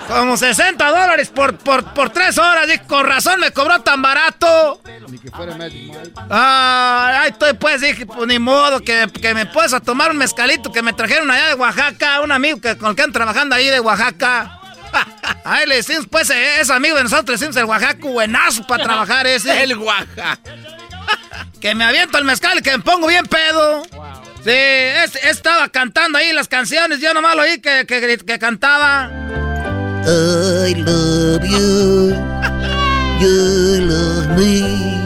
Como 0.07 0.37
60 0.37 0.87
dólares 0.89 1.29
por, 1.29 1.57
por, 1.57 1.83
por 1.93 2.09
tres 2.09 2.37
horas. 2.37 2.67
Dije, 2.67 2.83
con 2.87 3.05
razón 3.05 3.39
me 3.39 3.51
cobró 3.51 3.81
tan 3.81 4.01
barato. 4.01 4.81
Ni 5.07 5.17
que 5.19 5.29
fuera 5.31 5.55
Magic. 5.55 5.93
Ah, 6.29 7.21
ahí 7.21 7.29
estoy, 7.29 7.53
pues 7.53 7.81
dije, 7.81 8.05
pues 8.05 8.27
ni 8.27 8.39
modo, 8.39 8.81
que, 8.81 9.07
que 9.21 9.33
me 9.33 9.45
puedes 9.45 9.73
a 9.73 9.79
tomar 9.79 10.11
un 10.11 10.17
mezcalito 10.17 10.71
que 10.71 10.81
me 10.81 10.93
trajeron 10.93 11.29
allá 11.29 11.47
de 11.47 11.53
Oaxaca, 11.55 12.21
un 12.21 12.31
amigo 12.31 12.59
que, 12.59 12.77
con 12.77 12.89
el 12.89 12.95
que 12.95 13.03
ando 13.03 13.13
trabajando 13.13 13.55
ahí 13.55 13.67
de 13.67 13.79
Oaxaca. 13.79 14.58
Ahí 15.43 15.65
le 15.67 15.75
decimos, 15.77 16.05
pues, 16.09 16.29
eh, 16.29 16.59
es 16.61 16.69
amigo 16.69 16.97
de 16.97 17.03
nosotros, 17.03 17.27
le 17.29 17.33
decimos 17.47 17.55
el 17.57 17.65
Oaxaca, 17.65 17.97
buenazo 18.01 18.65
para 18.67 18.83
trabajar 18.83 19.25
ese. 19.27 19.63
El 19.63 19.77
Oaxaca. 19.77 20.39
Que 21.61 21.75
me 21.75 21.83
aviento 21.83 22.17
el 22.17 22.23
mezcal 22.23 22.57
y 22.57 22.61
que 22.61 22.71
me 22.71 22.79
pongo 22.83 23.07
bien 23.07 23.25
pedo. 23.25 23.83
Sí, 24.43 24.49
es- 24.51 25.15
estaba 25.25 25.67
cantando 25.67 26.17
ahí 26.17 26.31
las 26.31 26.47
canciones, 26.47 27.01
yo 27.01 27.13
nomás 27.13 27.35
lo 27.35 27.41
oí 27.41 27.59
que, 27.59 27.85
que, 27.85 28.39
cantaba. 28.39 29.11
I 30.05 30.73
love 30.75 31.43
you. 31.43 32.15
You 33.19 33.81
love 33.81 34.27
me. 34.37 34.99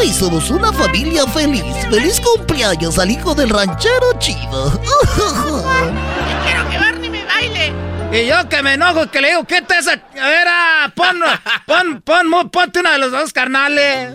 Ay, 0.00 0.12
somos 0.12 0.50
una 0.50 0.72
familia 0.72 1.24
feliz. 1.28 1.62
Feliz 1.88 2.20
cumpleaños 2.20 2.98
al 2.98 3.10
hijo 3.12 3.34
del 3.36 3.50
ranchero 3.50 4.12
chido. 4.18 4.80
Quiero 6.44 6.68
que 6.70 6.78
Barney 6.78 7.10
me 7.10 7.24
baile. 7.24 7.72
Y 8.12 8.26
yo 8.26 8.48
que 8.48 8.62
me 8.62 8.74
enojo 8.74 9.08
que 9.10 9.20
le 9.20 9.28
digo, 9.30 9.44
quita 9.44 9.78
esa. 9.78 9.92
A 9.92 10.26
ver, 10.26 10.46
ah, 10.48 10.90
pon, 10.94 11.20
pon, 11.64 12.02
pon, 12.02 12.50
ponte 12.50 12.80
una 12.80 12.92
de 12.92 12.98
los 12.98 13.12
dos 13.12 13.32
carnales. 13.32 14.12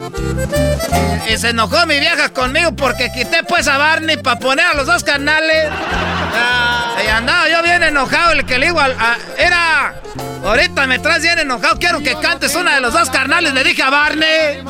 Y 1.31 1.37
se 1.37 1.49
enojó 1.49 1.85
mi 1.85 1.99
vieja 1.99 2.29
conmigo 2.29 2.75
porque 2.75 3.09
quité 3.13 3.43
pues 3.43 3.67
a 3.67 3.77
Barney 3.77 4.17
para 4.17 4.37
poner 4.39 4.65
a 4.65 4.73
los 4.73 4.85
dos 4.85 5.03
carnales. 5.03 5.69
Y 7.03 7.07
andaba 7.07 7.47
yo 7.49 7.61
bien 7.63 7.83
enojado, 7.83 8.33
el 8.33 8.45
que 8.45 8.57
le 8.59 8.67
digo, 8.67 8.79
a- 8.79 9.17
era. 9.37 9.95
Ahorita 10.43 10.85
me 10.85 10.99
traes 10.99 11.23
bien 11.23 11.39
enojado, 11.39 11.79
quiero 11.79 11.99
que 12.03 12.15
cantes 12.19 12.53
una 12.55 12.75
de 12.75 12.81
los 12.81 12.93
dos 12.93 13.09
carnales, 13.09 13.53
le 13.53 13.63
dije 13.63 13.81
a 13.81 13.89
Barney. 13.89 14.61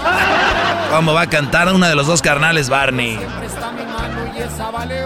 ¿Cómo 0.91 1.13
va 1.13 1.21
a 1.23 1.27
cantar 1.29 1.67
una 1.73 1.89
de 1.89 1.95
los 1.95 2.07
dos 2.07 2.21
carnales, 2.21 2.69
Barney? 2.69 3.19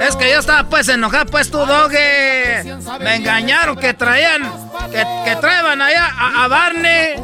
Es 0.02 0.16
que 0.16 0.32
yo 0.32 0.40
estaba 0.40 0.70
pues 0.70 0.88
enojado, 0.90 1.26
pues 1.28 1.52
tú, 1.52 1.58
Doge. 1.58 2.64
Me 3.00 3.16
engañaron 3.16 3.78
que 3.78 3.94
traían, 3.94 4.44
que, 4.92 5.06
que 5.26 5.36
traían 5.36 5.82
allá 5.82 6.06
a, 6.06 6.46
a 6.46 6.48
Barney. 6.48 7.16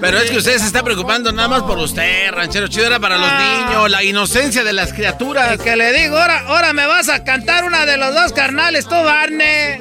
Pero 0.00 0.18
es 0.18 0.30
que 0.30 0.38
usted 0.38 0.58
se 0.58 0.66
está 0.66 0.82
preocupando 0.82 1.32
nada 1.32 1.48
más 1.48 1.62
por 1.62 1.78
usted, 1.78 2.30
ranchero 2.32 2.68
chido. 2.68 2.86
Era 2.86 3.00
para 3.00 3.16
los 3.16 3.32
niños, 3.32 3.90
la 3.90 4.02
inocencia 4.02 4.64
de 4.64 4.72
las 4.72 4.92
criaturas. 4.92 5.54
Y 5.54 5.58
que 5.58 5.76
le 5.76 5.92
digo, 5.92 6.16
ahora, 6.16 6.40
ahora 6.46 6.72
me 6.72 6.86
vas 6.86 7.08
a 7.08 7.24
cantar 7.24 7.64
una 7.64 7.86
de 7.86 7.96
los 7.96 8.14
dos 8.14 8.32
carnales, 8.32 8.86
tú, 8.86 8.94
Barney. 8.94 9.80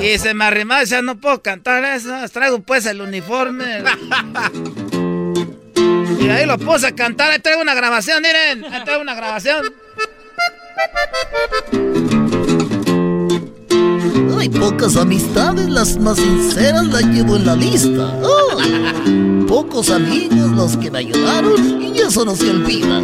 Y 0.00 0.18
se 0.18 0.34
me 0.34 0.44
arrimaba 0.44 0.80
y 0.80 0.84
decía, 0.84 1.02
no 1.02 1.16
puedo 1.16 1.42
cantar 1.42 1.84
eso, 1.84 2.14
traigo 2.32 2.60
pues 2.60 2.86
el 2.86 3.00
uniforme. 3.00 3.82
y 6.20 6.28
ahí 6.28 6.46
lo 6.46 6.58
puse 6.58 6.88
a 6.88 6.92
cantar, 6.94 7.30
ahí 7.30 7.38
traigo 7.40 7.60
una 7.60 7.74
grabación, 7.74 8.22
miren, 8.22 8.64
ahí 8.72 8.84
traigo 8.84 9.02
una 9.02 9.14
grabación. 9.14 9.72
Hay 14.38 14.48
pocas 14.48 14.96
amistades, 14.96 15.68
las 15.68 15.98
más 15.98 16.18
sinceras 16.18 16.86
las 16.86 17.02
llevo 17.04 17.36
en 17.36 17.46
la 17.46 17.56
lista. 17.56 18.12
Ay, 18.58 19.44
pocos 19.48 19.90
amigos 19.90 20.50
los 20.52 20.76
que 20.76 20.90
me 20.90 20.98
ayudaron 20.98 21.82
y 21.82 21.98
eso 21.98 22.24
no 22.24 22.36
se 22.36 22.50
olvida. 22.50 23.00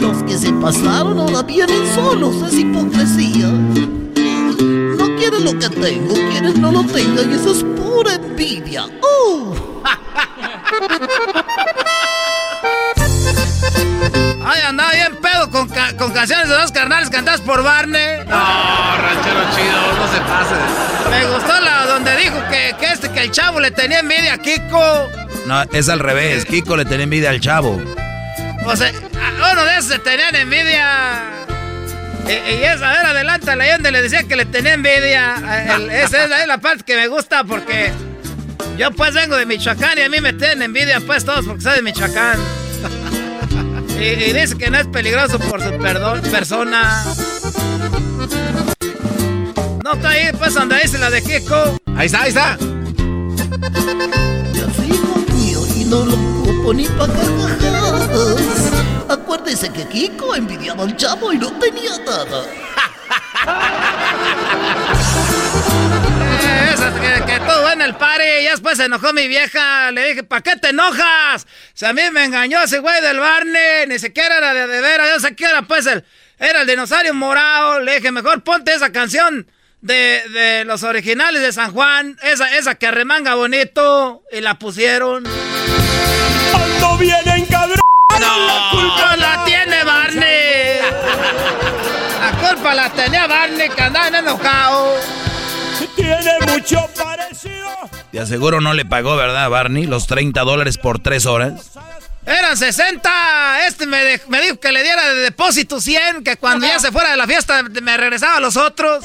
Los 0.00 0.22
que 0.24 0.36
se 0.36 0.52
pasaron 0.52 1.18
ahora 1.18 1.42
vienen 1.42 1.80
solos, 1.94 2.36
es 2.48 2.58
hipocresía. 2.58 3.48
No 3.48 5.16
quieren 5.16 5.44
lo 5.44 5.58
que 5.58 5.68
tengo, 5.70 6.14
quieren 6.14 6.60
no 6.60 6.72
lo 6.72 6.82
tengan 6.84 7.30
y 7.30 7.34
eso 7.34 7.52
es 7.52 7.62
pura 7.62 8.14
envidia. 8.14 8.86
¡Oh! 9.02 9.54
Ay, 14.44 14.60
andaba 14.68 14.90
bien 14.92 15.16
con, 15.50 15.68
ca- 15.68 15.96
con 15.96 16.12
canciones 16.12 16.48
de 16.48 16.54
dos 16.54 16.72
carnales 16.72 17.10
cantadas 17.10 17.40
por 17.40 17.62
Barney. 17.62 18.18
No, 18.26 18.96
ranchero 18.96 19.40
chido, 19.54 19.92
no 19.98 20.12
se 20.12 20.20
pase. 20.20 20.54
Me 21.10 21.24
gustó 21.26 21.60
la 21.60 21.86
donde 21.86 22.16
dijo 22.16 22.36
que, 22.50 22.74
que 22.78 22.92
este, 22.92 23.10
que 23.10 23.20
el 23.22 23.30
chavo 23.30 23.60
le 23.60 23.70
tenía 23.70 24.00
envidia 24.00 24.34
a 24.34 24.38
Kiko. 24.38 25.08
No, 25.46 25.62
es 25.72 25.88
al 25.88 26.00
revés. 26.00 26.44
Kiko 26.44 26.76
le 26.76 26.84
tenía 26.84 27.04
envidia 27.04 27.30
al 27.30 27.40
chavo. 27.40 27.80
O 28.66 28.76
sea, 28.76 28.88
a 28.88 29.52
uno 29.52 29.64
de 29.64 29.72
esos 29.74 29.86
se 29.92 29.98
tenían 30.00 30.34
envidia. 30.34 31.22
Y, 32.26 32.32
y 32.32 32.64
esa, 32.64 32.90
a 32.90 32.92
ver, 32.96 33.06
adelante, 33.06 33.54
la 33.54 33.72
donde 33.72 33.92
le 33.92 34.02
decía 34.02 34.24
que 34.24 34.34
le 34.34 34.44
tenía 34.46 34.74
envidia. 34.74 35.36
El- 35.76 35.90
esa 35.90 36.24
es 36.24 36.30
la, 36.30 36.40
es 36.42 36.48
la 36.48 36.58
parte 36.58 36.82
que 36.84 36.96
me 36.96 37.06
gusta 37.06 37.44
porque 37.44 37.92
yo 38.76 38.90
pues 38.90 39.14
vengo 39.14 39.36
de 39.36 39.46
Michoacán 39.46 39.96
y 39.98 40.02
a 40.02 40.08
mí 40.08 40.20
me 40.20 40.32
tienen 40.32 40.62
envidia 40.62 41.00
pues 41.00 41.24
todos 41.24 41.46
porque 41.46 41.62
soy 41.62 41.76
de 41.76 41.82
Michoacán. 41.82 42.38
Y, 43.98 44.04
y 44.04 44.32
dice 44.32 44.56
que 44.58 44.70
no 44.70 44.78
es 44.78 44.86
peligroso 44.86 45.38
por 45.38 45.62
su 45.62 45.70
perdón, 45.78 46.20
persona. 46.22 47.04
No 49.82 49.92
está 49.92 50.08
ahí 50.08 50.30
pues 50.36 50.54
donde 50.54 50.80
dice 50.80 50.98
la 50.98 51.10
de 51.10 51.22
Kiko. 51.22 51.78
Ahí 51.96 52.06
está, 52.06 52.22
ahí 52.22 52.28
está. 52.30 52.56
mío 55.32 55.60
y 55.76 55.84
no 55.84 56.04
lo 56.04 56.14
ocupo 56.14 56.74
ni 56.74 56.88
pa' 56.88 57.06
carcajadas. 57.06 58.72
Acuérdese 59.08 59.70
que 59.70 59.86
Kiko 59.86 60.34
envidiaba 60.34 60.82
al 60.82 60.96
chavo 60.96 61.32
y 61.32 61.38
no 61.38 61.52
tenía 61.58 61.96
nada. 62.04 62.44
Que, 67.38 67.44
todo 67.44 67.70
en 67.70 67.82
el 67.82 67.94
party 67.94 68.24
y 68.40 68.44
ya 68.44 68.52
después 68.52 68.78
se 68.78 68.84
enojó 68.84 69.12
mi 69.12 69.28
vieja. 69.28 69.90
Le 69.90 70.08
dije, 70.08 70.22
¿para 70.22 70.40
qué 70.40 70.56
te 70.56 70.68
enojas? 70.70 71.46
Si 71.74 71.84
a 71.84 71.92
mí 71.92 72.02
me 72.10 72.24
engañó 72.24 72.62
ese 72.62 72.78
güey 72.78 73.02
del 73.02 73.18
Barney, 73.18 73.86
ni 73.88 73.98
siquiera 73.98 74.38
era 74.38 74.54
de 74.54 74.66
de 74.66 74.80
veras, 74.80 75.08
yo 75.10 75.20
sé 75.20 75.36
que 75.36 75.44
era 75.44 75.62
pues 75.62 75.86
el, 75.86 76.04
era 76.38 76.62
el 76.62 76.66
dinosaurio 76.66 77.12
morado. 77.12 77.80
Le 77.80 77.96
dije, 77.96 78.10
mejor 78.10 78.42
ponte 78.42 78.72
esa 78.72 78.90
canción 78.90 79.46
de, 79.82 80.22
de 80.32 80.64
los 80.64 80.82
originales 80.82 81.42
de 81.42 81.52
San 81.52 81.72
Juan, 81.72 82.16
esa, 82.22 82.56
esa 82.56 82.76
que 82.76 82.86
arremanga 82.86 83.34
bonito, 83.34 84.22
y 84.32 84.40
la 84.40 84.58
pusieron. 84.58 85.26
Ando 86.54 86.96
bien 86.96 87.28
encabrón. 87.28 87.80
La 88.18 88.68
culpa 88.70 89.16
la 89.16 89.44
tiene 89.44 89.84
Barney. 89.84 90.78
La 92.20 92.48
culpa 92.48 92.74
la 92.74 92.90
tenía 92.90 93.26
Barney, 93.26 93.68
que 93.68 93.82
andaba 93.82 94.18
enojado. 94.18 95.25
Tiene 95.96 96.32
mucho 96.46 96.86
parecido. 96.96 97.66
Te 98.12 98.20
aseguro 98.20 98.60
no 98.60 98.74
le 98.74 98.84
pagó, 98.84 99.16
¿verdad, 99.16 99.50
Barney? 99.50 99.86
Los 99.86 100.06
30 100.06 100.42
dólares 100.42 100.78
por 100.78 100.98
3 101.00 101.26
horas. 101.26 101.72
Eran 102.26 102.56
60. 102.56 103.66
Este 103.68 103.86
me, 103.86 104.02
de- 104.04 104.20
me 104.28 104.40
dijo 104.42 104.58
que 104.58 104.72
le 104.72 104.82
diera 104.82 105.08
de 105.10 105.14
depósito 105.20 105.80
100, 105.80 106.24
que 106.24 106.36
cuando 106.36 106.66
ya 106.66 106.80
se 106.80 106.90
fuera 106.90 107.10
de 107.12 107.16
la 107.16 107.26
fiesta 107.26 107.62
me 107.62 107.96
regresaba 107.96 108.38
a 108.38 108.40
los 108.40 108.56
otros. 108.56 109.04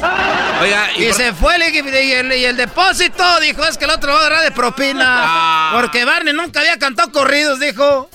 Oiga, 0.59 0.89
y, 0.97 1.03
y 1.03 1.07
por- 1.09 1.15
se 1.17 1.33
fue 1.33 1.59
dije, 1.59 2.03
y 2.05 2.11
el, 2.13 2.33
y 2.33 2.45
el 2.45 2.57
depósito, 2.57 3.39
dijo, 3.39 3.63
es 3.65 3.77
que 3.77 3.85
el 3.85 3.91
otro 3.91 4.11
va 4.13 4.17
a 4.17 4.21
agarrar 4.21 4.43
de 4.43 4.51
propina. 4.51 5.05
Ah. 5.07 5.71
Porque 5.79 6.03
Barney 6.03 6.33
nunca 6.33 6.61
había 6.61 6.79
cantado 6.79 7.11
corridos, 7.11 7.59
dijo. 7.59 8.09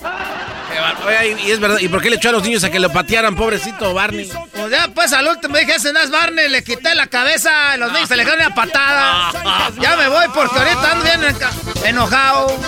Oiga, 1.05 1.25
y, 1.25 1.47
y 1.47 1.51
es 1.51 1.59
verdad, 1.61 1.77
¿y 1.79 1.87
por 1.87 2.01
qué 2.01 2.09
le 2.09 2.17
echó 2.17 2.27
a 2.29 2.33
los 2.33 2.43
niños 2.43 2.63
a 2.65 2.69
que 2.69 2.79
lo 2.79 2.91
patearan, 2.91 3.35
pobrecito 3.35 3.93
Barney? 3.93 4.29
Pues 4.53 4.69
ya, 4.69 4.89
pues 4.93 5.13
al 5.13 5.25
último 5.27 5.55
dije, 5.57 5.75
ese 5.75 5.93
no 5.93 5.99
es 6.01 6.11
Barney, 6.11 6.49
le 6.49 6.63
quité 6.65 6.93
la 6.95 7.07
cabeza, 7.07 7.77
los 7.77 7.93
niños 7.93 8.09
se 8.09 8.17
le 8.17 8.25
dieron 8.25 8.45
una 8.45 8.53
patada. 8.53 9.31
Ya 9.79 9.95
me 9.95 10.09
voy 10.09 10.25
porque 10.33 10.59
ahorita 10.59 10.91
ando 10.91 11.03
bien 11.05 11.21
enojado. 11.85 12.59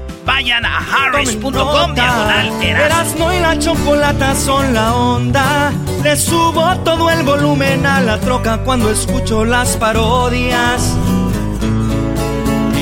Vayan 0.25 0.65
a 0.65 0.77
harris.com 0.77 1.93
diagonal 1.95 2.61
Erasmo 2.61 3.33
y 3.33 3.39
la 3.39 3.57
chocolata 3.57 4.35
son 4.35 4.73
la 4.73 4.93
onda. 4.93 5.71
Le 6.03 6.15
subo 6.15 6.75
todo 6.83 7.09
el 7.09 7.23
volumen 7.23 7.85
a 7.85 8.01
la 8.01 8.19
troca 8.19 8.59
cuando 8.63 8.91
escucho 8.91 9.45
las 9.45 9.77
parodias. 9.77 10.95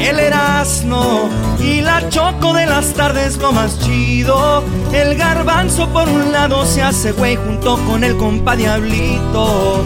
El 0.02 0.20
Erasmo 0.20 1.30
y 1.60 1.82
la 1.82 2.10
choco 2.10 2.54
de 2.54 2.66
las 2.66 2.94
tardes 2.94 3.38
lo 3.38 3.52
más 3.52 3.80
chido. 3.80 4.64
El 4.92 5.16
garbanzo 5.16 5.88
por 5.90 6.08
un 6.08 6.32
lado 6.32 6.66
se 6.66 6.82
hace 6.82 7.12
güey 7.12 7.36
junto 7.36 7.78
con 7.86 8.04
el 8.04 8.18
compa 8.18 8.56
Diablito. 8.56 9.84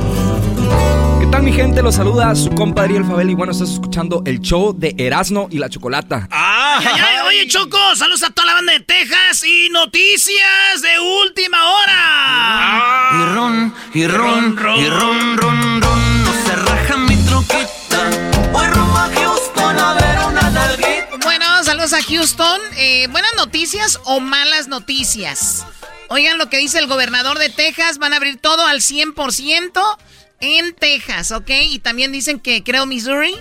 ¿Qué 1.33 1.37
tal 1.37 1.45
mi 1.45 1.53
gente? 1.53 1.81
Los 1.81 1.95
saluda 1.95 2.35
su 2.35 2.51
compadre 2.51 2.95
El 2.95 3.05
Fabel 3.05 3.31
y 3.31 3.33
bueno, 3.33 3.53
estás 3.53 3.71
escuchando 3.71 4.21
el 4.23 4.39
show 4.39 4.71
de 4.71 4.93
Erasmo 4.99 5.47
y 5.49 5.57
la 5.57 5.67
Chocolata. 5.67 6.27
Ay, 6.29 6.85
ay, 6.87 7.01
ay, 7.01 7.17
oye, 7.25 7.47
Choco, 7.47 7.95
saludos 7.95 8.21
a 8.21 8.29
toda 8.29 8.45
la 8.45 8.53
banda 8.53 8.73
de 8.73 8.81
Texas 8.81 9.43
y 9.43 9.67
noticias 9.71 10.83
de 10.83 10.99
última 10.99 11.57
hora. 11.73 13.09
Y 13.13 13.33
ron, 13.33 13.73
y 13.95 14.05
ron, 14.05 14.59
y 14.77 14.89
ron, 14.89 15.37
ron, 15.37 15.81
ron, 15.81 16.23
no 16.23 16.33
se 16.45 16.55
raja 16.55 16.97
mi 16.97 17.17
troquita. 17.23 18.11
Voy 18.51 18.67
rumbo 18.67 18.95
a 18.95 19.09
Houston 19.15 19.79
a 19.79 19.93
ver 19.95 20.19
una 20.27 20.49
nalguita. 20.51 21.17
Bueno, 21.23 21.45
saludos 21.63 21.93
a 21.93 22.03
Houston. 22.03 22.61
Eh, 22.77 23.07
¿Buenas 23.07 23.33
noticias 23.37 23.99
o 24.03 24.19
malas 24.19 24.67
noticias? 24.67 25.65
Oigan 26.09 26.37
lo 26.37 26.47
que 26.47 26.57
dice 26.57 26.77
el 26.77 26.85
gobernador 26.85 27.39
de 27.39 27.49
Texas. 27.49 27.97
Van 27.97 28.13
a 28.13 28.17
abrir 28.17 28.37
todo 28.37 28.67
al 28.67 28.81
100% 28.81 29.97
en 30.43 30.75
Texas, 30.75 31.31
¿ok? 31.31 31.49
Y 31.69 31.79
también 31.79 32.11
dicen 32.11 32.39
que 32.39 32.63
creo 32.63 32.85
Missouri, 32.85 33.33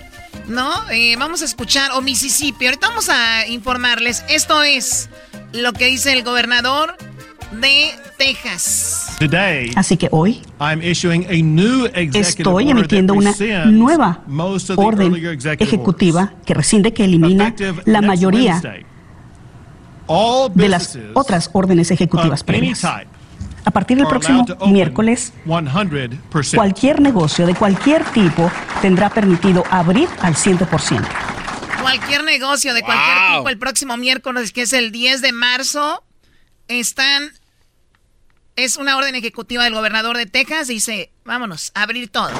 ¿no? 0.47 0.70
Eh, 0.91 1.16
vamos 1.19 1.43
a 1.43 1.45
escuchar, 1.45 1.91
o 1.93 2.01
Mississippi. 2.01 2.66
Ahorita 2.66 2.89
vamos 2.89 3.09
a 3.09 3.47
informarles. 3.49 4.24
Esto 4.29 4.62
es 4.62 5.11
lo 5.53 5.73
que 5.73 5.87
dice 5.87 6.12
el 6.12 6.23
gobernador 6.23 6.97
de 7.61 7.91
Texas. 8.19 9.16
Así 9.74 9.97
que 9.97 10.09
hoy 10.12 10.43
estoy 12.15 12.70
emitiendo 12.70 13.15
una 13.15 13.35
nueva 13.66 14.23
orden 14.77 15.37
ejecutiva 15.59 16.35
que 16.47 16.55
rescinde, 16.55 16.93
que 16.93 17.05
elimina 17.05 17.53
la 17.85 18.01
mayoría 18.01 18.62
de 20.55 20.69
las 20.69 20.99
otras 21.15 21.51
órdenes 21.53 21.91
ejecutivas 21.91 22.45
previas. 22.45 22.87
A 23.64 23.70
partir 23.70 23.97
del 23.97 24.06
próximo 24.06 24.44
miércoles, 24.66 25.32
cualquier 26.55 27.01
negocio 27.01 27.47
de 27.47 27.55
cualquier 27.55 28.05
tipo 28.06 28.51
tendrá 28.80 29.09
permitido 29.10 29.62
abrir 29.70 30.09
al 30.20 30.34
100%. 30.34 31.06
Cualquier 31.80 32.24
negocio 32.24 32.74
de 32.74 32.82
cualquier 32.82 33.16
tipo 33.36 33.48
el 33.48 33.59
próximo 33.59 33.97
miércoles, 33.97 34.52
que 34.52 34.62
es 34.62 34.72
el 34.72 34.90
10 34.93 35.22
de 35.22 35.32
marzo, 35.32 36.02
están... 36.68 37.30
Es 38.55 38.76
una 38.76 38.97
orden 38.98 39.14
ejecutiva 39.14 39.64
del 39.64 39.72
gobernador 39.74 40.16
de 40.18 40.26
Texas, 40.26 40.68
dice, 40.68 41.10
vámonos, 41.24 41.72
a 41.74 41.82
abrir 41.84 42.10
todo. 42.10 42.30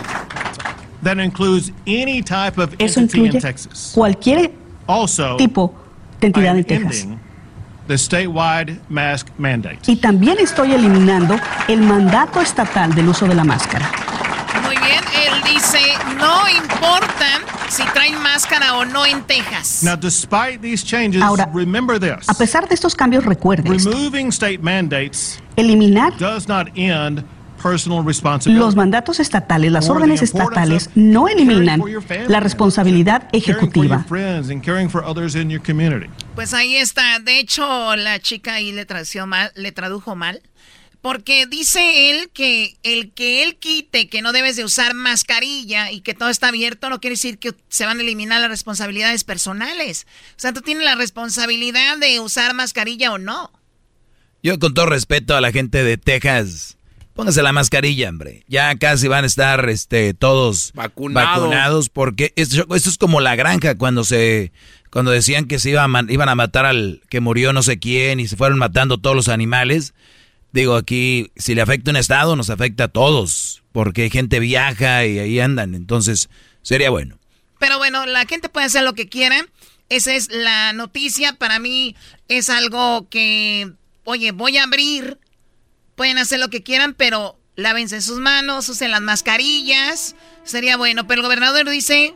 Eso 2.79 3.01
incluye 3.01 3.41
cualquier 3.95 4.53
tipo 5.39 5.75
de 6.21 6.27
entidad 6.27 6.59
en 6.59 6.65
Texas. 6.65 7.09
The 7.93 7.99
statewide 7.99 8.81
mask 8.89 9.29
mandate. 9.37 9.79
Y 9.87 9.97
también 9.97 10.39
estoy 10.39 10.73
eliminando 10.73 11.39
el 11.69 11.83
mandato 11.83 12.41
estatal 12.41 12.95
del 12.95 13.09
uso 13.09 13.27
de 13.27 13.35
la 13.35 13.45
máscara. 13.45 13.91
Muy 14.63 14.77
bien, 14.77 15.05
él 15.27 15.43
dice, 15.55 15.79
no 16.17 16.49
importa 16.49 17.27
si 17.69 17.83
traen 17.93 18.19
máscara 18.23 18.79
o 18.79 18.87
no 18.87 19.05
en 19.05 19.23
Texas. 19.25 19.83
Now, 19.83 19.97
despite 19.97 20.61
these 20.63 20.83
changes, 20.83 21.21
Ahora, 21.21 21.51
remember 21.53 22.01
this. 22.01 22.27
A 22.31 22.35
pesar 22.35 22.67
de 22.67 22.75
estos 22.75 22.95
cambios, 22.95 23.27
recuerde 23.27 23.77
esto. 23.77 23.91
Removing 23.91 24.29
state 24.29 24.59
mandates 24.59 25.39
Eliminar 25.57 26.15
los 28.45 28.77
mandatos 28.77 29.21
estatales, 29.21 29.73
las 29.73 29.89
órdenes 29.89 30.23
estatales, 30.23 30.91
no 30.95 31.29
eliminan 31.29 31.83
la 32.29 32.41
responsabilidad 32.41 33.29
ejecutiva. 33.33 34.05
Pues 36.35 36.55
ahí 36.55 36.77
está. 36.77 37.19
De 37.21 37.39
hecho, 37.39 37.97
la 37.97 38.21
chica 38.21 38.55
ahí 38.55 38.73
le 38.73 38.87
tradució 38.87 39.27
mal, 39.27 39.53
le 39.55 39.73
tradujo 39.73 40.17
mal. 40.17 40.43
Porque 41.01 41.47
dice 41.47 42.11
él 42.11 42.31
que 42.33 42.77
el 42.85 43.13
que 43.13 43.43
él 43.43 43.57
quite 43.57 44.09
que 44.09 44.23
no 44.23 44.31
debes 44.31 44.55
de 44.55 44.65
usar 44.65 44.95
mascarilla 44.95 45.91
y 45.91 46.01
que 46.01 46.15
todo 46.15 46.29
está 46.29 46.49
abierto 46.49 46.89
no 46.91 47.01
quiere 47.01 47.15
decir 47.15 47.39
que 47.39 47.55
se 47.69 47.87
van 47.87 47.99
a 47.99 48.03
eliminar 48.03 48.41
las 48.41 48.49
responsabilidades 48.49 49.25
personales. 49.25 50.07
O 50.37 50.41
sea, 50.41 50.53
tú 50.53 50.61
tienes 50.61 50.85
la 50.85 50.95
responsabilidad 50.95 51.99
de 51.99 52.21
usar 52.21 52.55
mascarilla 52.55 53.11
o 53.13 53.19
no. 53.19 53.51
Yo 54.45 54.59
con 54.61 54.75
todo 54.75 54.87
respeto 54.87 55.37
a 55.37 55.41
la 55.41 55.51
gente 55.51 55.83
de 55.83 55.97
Texas, 55.97 56.77
póngase 57.15 57.43
la 57.43 57.53
mascarilla, 57.53 58.09
hombre. 58.09 58.45
Ya 58.49 58.75
casi 58.77 59.09
van 59.09 59.25
a 59.25 59.27
estar 59.27 59.69
este, 59.69 60.15
todos 60.15 60.73
Vacunados. 60.75 61.41
vacunados 61.43 61.89
porque 61.89 62.33
esto, 62.37 62.67
esto 62.75 62.89
es 62.91 62.99
como 62.99 63.21
la 63.21 63.37
granja 63.37 63.77
cuando 63.77 64.05
se 64.05 64.53
cuando 64.91 65.11
decían 65.11 65.47
que 65.47 65.59
se 65.59 65.71
iba 65.71 65.83
a 65.83 65.89
man- 65.89 66.09
iban 66.11 66.29
a 66.29 66.35
matar 66.35 66.67
al 66.67 67.01
que 67.09 67.21
murió 67.21 67.53
no 67.55 67.63
sé 67.63 67.79
quién 67.79 68.21
y 68.21 68.29
se 68.29 68.37
fueron 68.37 68.59
matando 68.59 68.99
todos 68.99 69.17
los 69.17 69.29
animales. 69.29 69.95
Digo, 70.53 70.75
aquí 70.77 71.31
si 71.37 71.55
le 71.55 71.63
afecta 71.63 71.91
un 71.91 71.97
estado 71.97 72.37
nos 72.37 72.51
afecta 72.51 72.85
a 72.85 72.89
todos 72.89 73.63
porque 73.73 74.11
gente 74.11 74.39
viaja 74.39 75.07
y 75.07 75.19
ahí 75.19 75.41
andan, 75.41 75.75
entonces 75.75 76.29
sería 76.61 76.91
bueno. 76.91 77.19
Pero 77.59 77.79
bueno, 77.79 78.05
la 78.07 78.27
gente 78.27 78.49
puede 78.51 78.67
hacer 78.67 78.83
lo 78.83 78.93
que 78.95 79.09
quiera. 79.09 79.47
Esa 79.89 80.15
es 80.15 80.31
la 80.31 80.73
noticia. 80.73 81.35
Para 81.35 81.59
mí 81.59 81.95
es 82.29 82.51
algo 82.51 83.09
que, 83.09 83.71
oye, 84.05 84.33
voy 84.33 84.57
a 84.59 84.65
abrir. 84.65 85.19
Pueden 85.95 86.19
hacer 86.19 86.41
lo 86.41 86.49
que 86.49 86.63
quieran, 86.63 86.95
pero 86.95 87.39
lávense 87.57 88.01
sus 88.01 88.19
manos, 88.19 88.69
usen 88.69 88.91
las 88.91 89.01
mascarillas. 89.01 90.15
Sería 90.45 90.77
bueno. 90.77 91.07
Pero 91.07 91.21
el 91.21 91.27
gobernador 91.27 91.69
dice, 91.69 92.15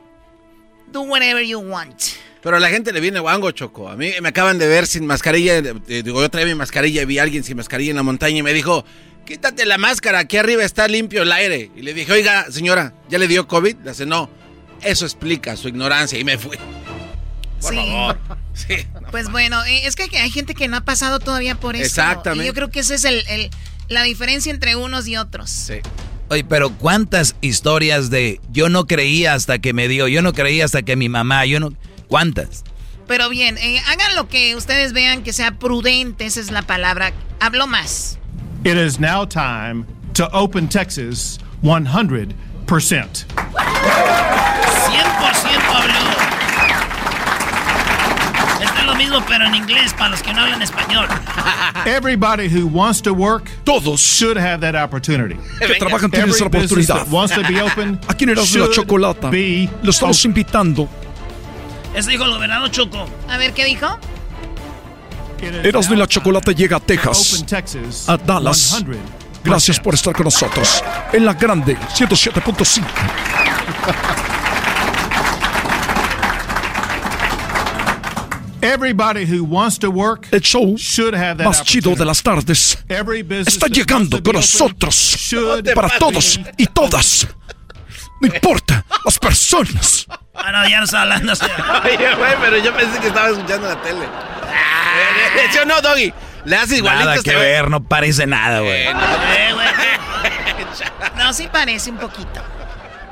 do 0.92 1.02
whatever 1.02 1.44
you 1.44 1.58
want. 1.58 2.00
Pero 2.42 2.56
a 2.56 2.60
la 2.60 2.68
gente 2.68 2.92
le 2.92 3.00
viene 3.00 3.18
guango, 3.18 3.50
Choco. 3.50 3.88
A 3.88 3.96
mí 3.96 4.12
me 4.22 4.28
acaban 4.28 4.58
de 4.58 4.68
ver 4.68 4.86
sin 4.86 5.04
mascarilla. 5.04 5.60
Digo, 5.60 6.20
yo 6.20 6.28
traía 6.28 6.46
mi 6.46 6.54
mascarilla 6.54 7.02
y 7.02 7.04
vi 7.04 7.18
a 7.18 7.24
alguien 7.24 7.42
sin 7.42 7.56
mascarilla 7.56 7.90
en 7.90 7.96
la 7.96 8.02
montaña 8.02 8.38
y 8.38 8.42
me 8.42 8.52
dijo, 8.52 8.84
quítate 9.24 9.66
la 9.66 9.78
máscara, 9.78 10.20
aquí 10.20 10.36
arriba 10.36 10.64
está 10.64 10.86
limpio 10.86 11.22
el 11.22 11.32
aire. 11.32 11.70
Y 11.74 11.82
le 11.82 11.92
dije, 11.92 12.12
oiga, 12.12 12.50
señora, 12.50 12.94
¿ya 13.08 13.18
le 13.18 13.26
dio 13.26 13.48
COVID? 13.48 13.76
Le 13.82 13.90
dice, 13.90 14.06
no. 14.06 14.30
Eso 14.82 15.04
explica 15.04 15.56
su 15.56 15.68
ignorancia 15.68 16.18
y 16.18 16.24
me 16.24 16.38
fui. 16.38 16.56
Por 17.60 17.72
Sí. 17.72 17.76
favor. 17.76 18.18
Sí. 18.54 18.74
Pues 19.10 19.30
bueno, 19.30 19.62
eh, 19.64 19.86
es 19.86 19.96
que 19.96 20.04
hay 20.18 20.30
gente 20.30 20.54
que 20.54 20.68
no 20.68 20.76
ha 20.78 20.80
pasado 20.82 21.18
todavía 21.18 21.54
por 21.56 21.76
eso. 21.76 21.84
Exactamente. 21.84 22.44
Y 22.44 22.46
yo 22.48 22.54
creo 22.54 22.70
que 22.70 22.80
esa 22.80 22.94
es 22.94 23.04
el, 23.04 23.22
el- 23.28 23.50
la 23.88 24.02
diferencia 24.02 24.50
entre 24.52 24.76
unos 24.76 25.06
y 25.08 25.16
otros. 25.16 25.50
Sí. 25.50 25.74
Oye, 26.28 26.42
pero 26.44 26.70
cuántas 26.70 27.36
historias 27.40 28.10
de 28.10 28.40
yo 28.50 28.68
no 28.68 28.86
creía 28.86 29.34
hasta 29.34 29.58
que 29.60 29.72
me 29.72 29.86
dio, 29.88 30.08
yo 30.08 30.22
no 30.22 30.32
creía 30.32 30.64
hasta 30.64 30.82
que 30.82 30.96
mi 30.96 31.08
mamá, 31.08 31.44
yo 31.46 31.60
no, 31.60 31.72
¿cuántas? 32.08 32.64
Pero 33.06 33.28
bien, 33.28 33.56
eh, 33.58 33.80
hagan 33.86 34.16
lo 34.16 34.28
que 34.28 34.56
ustedes 34.56 34.92
vean 34.92 35.22
que 35.22 35.32
sea 35.32 35.52
prudente, 35.52 36.26
esa 36.26 36.40
es 36.40 36.50
la 36.50 36.62
palabra. 36.62 37.12
Hablo 37.38 37.68
más. 37.68 38.18
It 38.64 38.74
is 38.76 38.98
now 38.98 39.24
time 39.24 39.84
to 40.14 40.28
open 40.32 40.68
Texas 40.68 41.38
100%. 41.62 42.34
100% 42.66 43.26
habló. 45.72 45.94
Esto 48.64 48.78
es 48.80 48.84
lo 48.84 48.94
mismo, 48.96 49.20
pero 49.36 49.48
en 49.48 49.54
inglés, 49.54 49.92
para 49.92 50.08
los 50.08 50.22
que 50.22 50.32
no 50.32 50.40
hablan 50.40 50.62
español. 50.62 51.06
Everybody 51.84 52.48
who 52.48 52.66
wants 52.66 53.02
to 53.02 53.12
work, 53.12 53.50
todos 53.64 54.00
should 54.00 54.38
have 54.38 54.60
that 54.60 54.74
opportunity. 54.74 55.36
Que 55.58 55.74
trabajan 55.74 56.10
tienen 56.10 56.30
esa 56.30 56.46
oportunidad. 56.46 57.06
wants 57.10 57.34
to 57.34 57.42
be 57.42 57.60
open 57.60 58.00
Aquí 58.08 58.24
en 58.24 58.30
Erasmo 58.30 58.64
la 58.66 58.72
Chocolata 58.72 59.28
be 59.28 59.68
lo 59.82 59.90
estamos 59.90 60.24
invitando. 60.24 60.88
Eso 61.94 62.08
dijo 62.08 62.24
el 62.24 62.30
gobernador 62.30 62.70
Choco. 62.70 63.06
A 63.28 63.36
ver, 63.36 63.52
¿qué 63.52 63.66
dijo? 63.66 63.98
Erasmo 65.62 65.94
y 65.94 65.98
la 65.98 66.06
Chocolata 66.06 66.52
llega 66.52 66.78
a 66.78 66.80
Texas, 66.80 67.42
Open 67.42 67.46
a 68.06 68.16
Dallas. 68.16 68.82
100%. 68.82 68.96
Gracias 69.44 69.78
por 69.78 69.92
estar 69.92 70.14
con 70.14 70.24
nosotros 70.24 70.82
en 71.12 71.26
la 71.26 71.34
grande 71.34 71.76
107.5. 71.76 72.82
Everybody 78.66 79.24
who 79.24 79.44
wants 79.44 79.78
to 79.78 79.90
work 79.90 80.26
El 80.32 80.40
show 80.40 80.76
should 80.76 81.14
have 81.14 81.38
that 81.38 81.46
más 81.46 81.62
chido 81.62 81.94
de 81.94 82.04
las 82.04 82.20
tardes 82.22 82.78
Every 82.88 83.22
business 83.22 83.54
está 83.54 83.68
that 83.68 83.76
llegando 83.76 84.20
con 84.22 84.34
nosotros 84.34 84.94
should 84.94 85.72
para 85.74 85.88
todos 85.98 86.40
y 86.56 86.66
todas. 86.66 87.28
No 88.20 88.28
importa 88.28 88.84
las 89.04 89.18
personas. 89.18 90.06
Ah, 90.34 90.50
no, 90.50 90.68
ya 90.68 90.78
no 90.78 90.84
está 90.84 91.02
hablando. 91.02 91.32
Oye, 91.84 92.14
güey, 92.14 92.34
pero 92.40 92.56
yo 92.58 92.74
pensé 92.74 92.98
que 92.98 93.08
estaba 93.08 93.28
escuchando 93.28 93.68
la 93.68 93.80
tele. 93.82 94.06
¿Sí 95.52 95.58
o 95.58 95.64
no, 95.64 95.80
Doggy? 95.80 96.12
Le 96.44 96.56
hace 96.56 96.76
igualito. 96.78 97.04
Nada 97.04 97.22
que 97.22 97.36
ver, 97.36 97.70
no 97.70 97.82
parece 97.84 98.26
nada, 98.26 98.60
güey. 98.60 98.86
No, 101.16 101.32
sí 101.32 101.48
parece 101.50 101.90
un 101.90 101.96
poquito. 101.96 102.40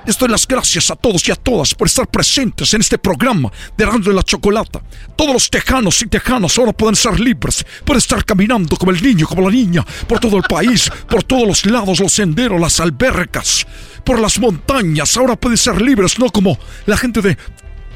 Les 0.06 0.18
doy 0.18 0.28
las 0.28 0.46
gracias 0.46 0.90
a 0.90 0.96
todos 0.96 1.26
y 1.28 1.32
a 1.32 1.36
todas 1.36 1.74
por 1.74 1.86
estar 1.86 2.06
presentes 2.06 2.74
en 2.74 2.82
este 2.82 2.98
programa 2.98 3.50
de 3.76 3.84
Erasmo 3.84 4.12
y 4.12 4.14
la 4.14 4.22
Chocolata. 4.22 4.82
Todos 5.16 5.32
los 5.32 5.48
tejanos 5.48 6.02
y 6.02 6.06
tejanas 6.06 6.58
ahora 6.58 6.74
pueden 6.74 6.94
ser 6.94 7.18
libres, 7.18 7.64
pueden 7.86 7.98
estar 7.98 8.22
caminando 8.22 8.76
como 8.76 8.90
el 8.90 9.02
niño, 9.02 9.26
como 9.26 9.48
la 9.48 9.50
niña, 9.50 9.82
por 10.06 10.20
todo 10.20 10.36
el 10.36 10.42
país, 10.42 10.90
por 11.08 11.22
todos 11.22 11.46
los 11.46 11.64
lados, 11.64 12.00
los 12.00 12.12
senderos, 12.12 12.60
las 12.60 12.80
albercas, 12.80 13.66
por 14.04 14.20
las 14.20 14.38
montañas. 14.38 15.16
Ahora 15.16 15.36
pueden 15.36 15.56
ser 15.56 15.80
libres, 15.80 16.18
no 16.18 16.28
como 16.28 16.58
la 16.84 16.98
gente 16.98 17.22
de 17.22 17.38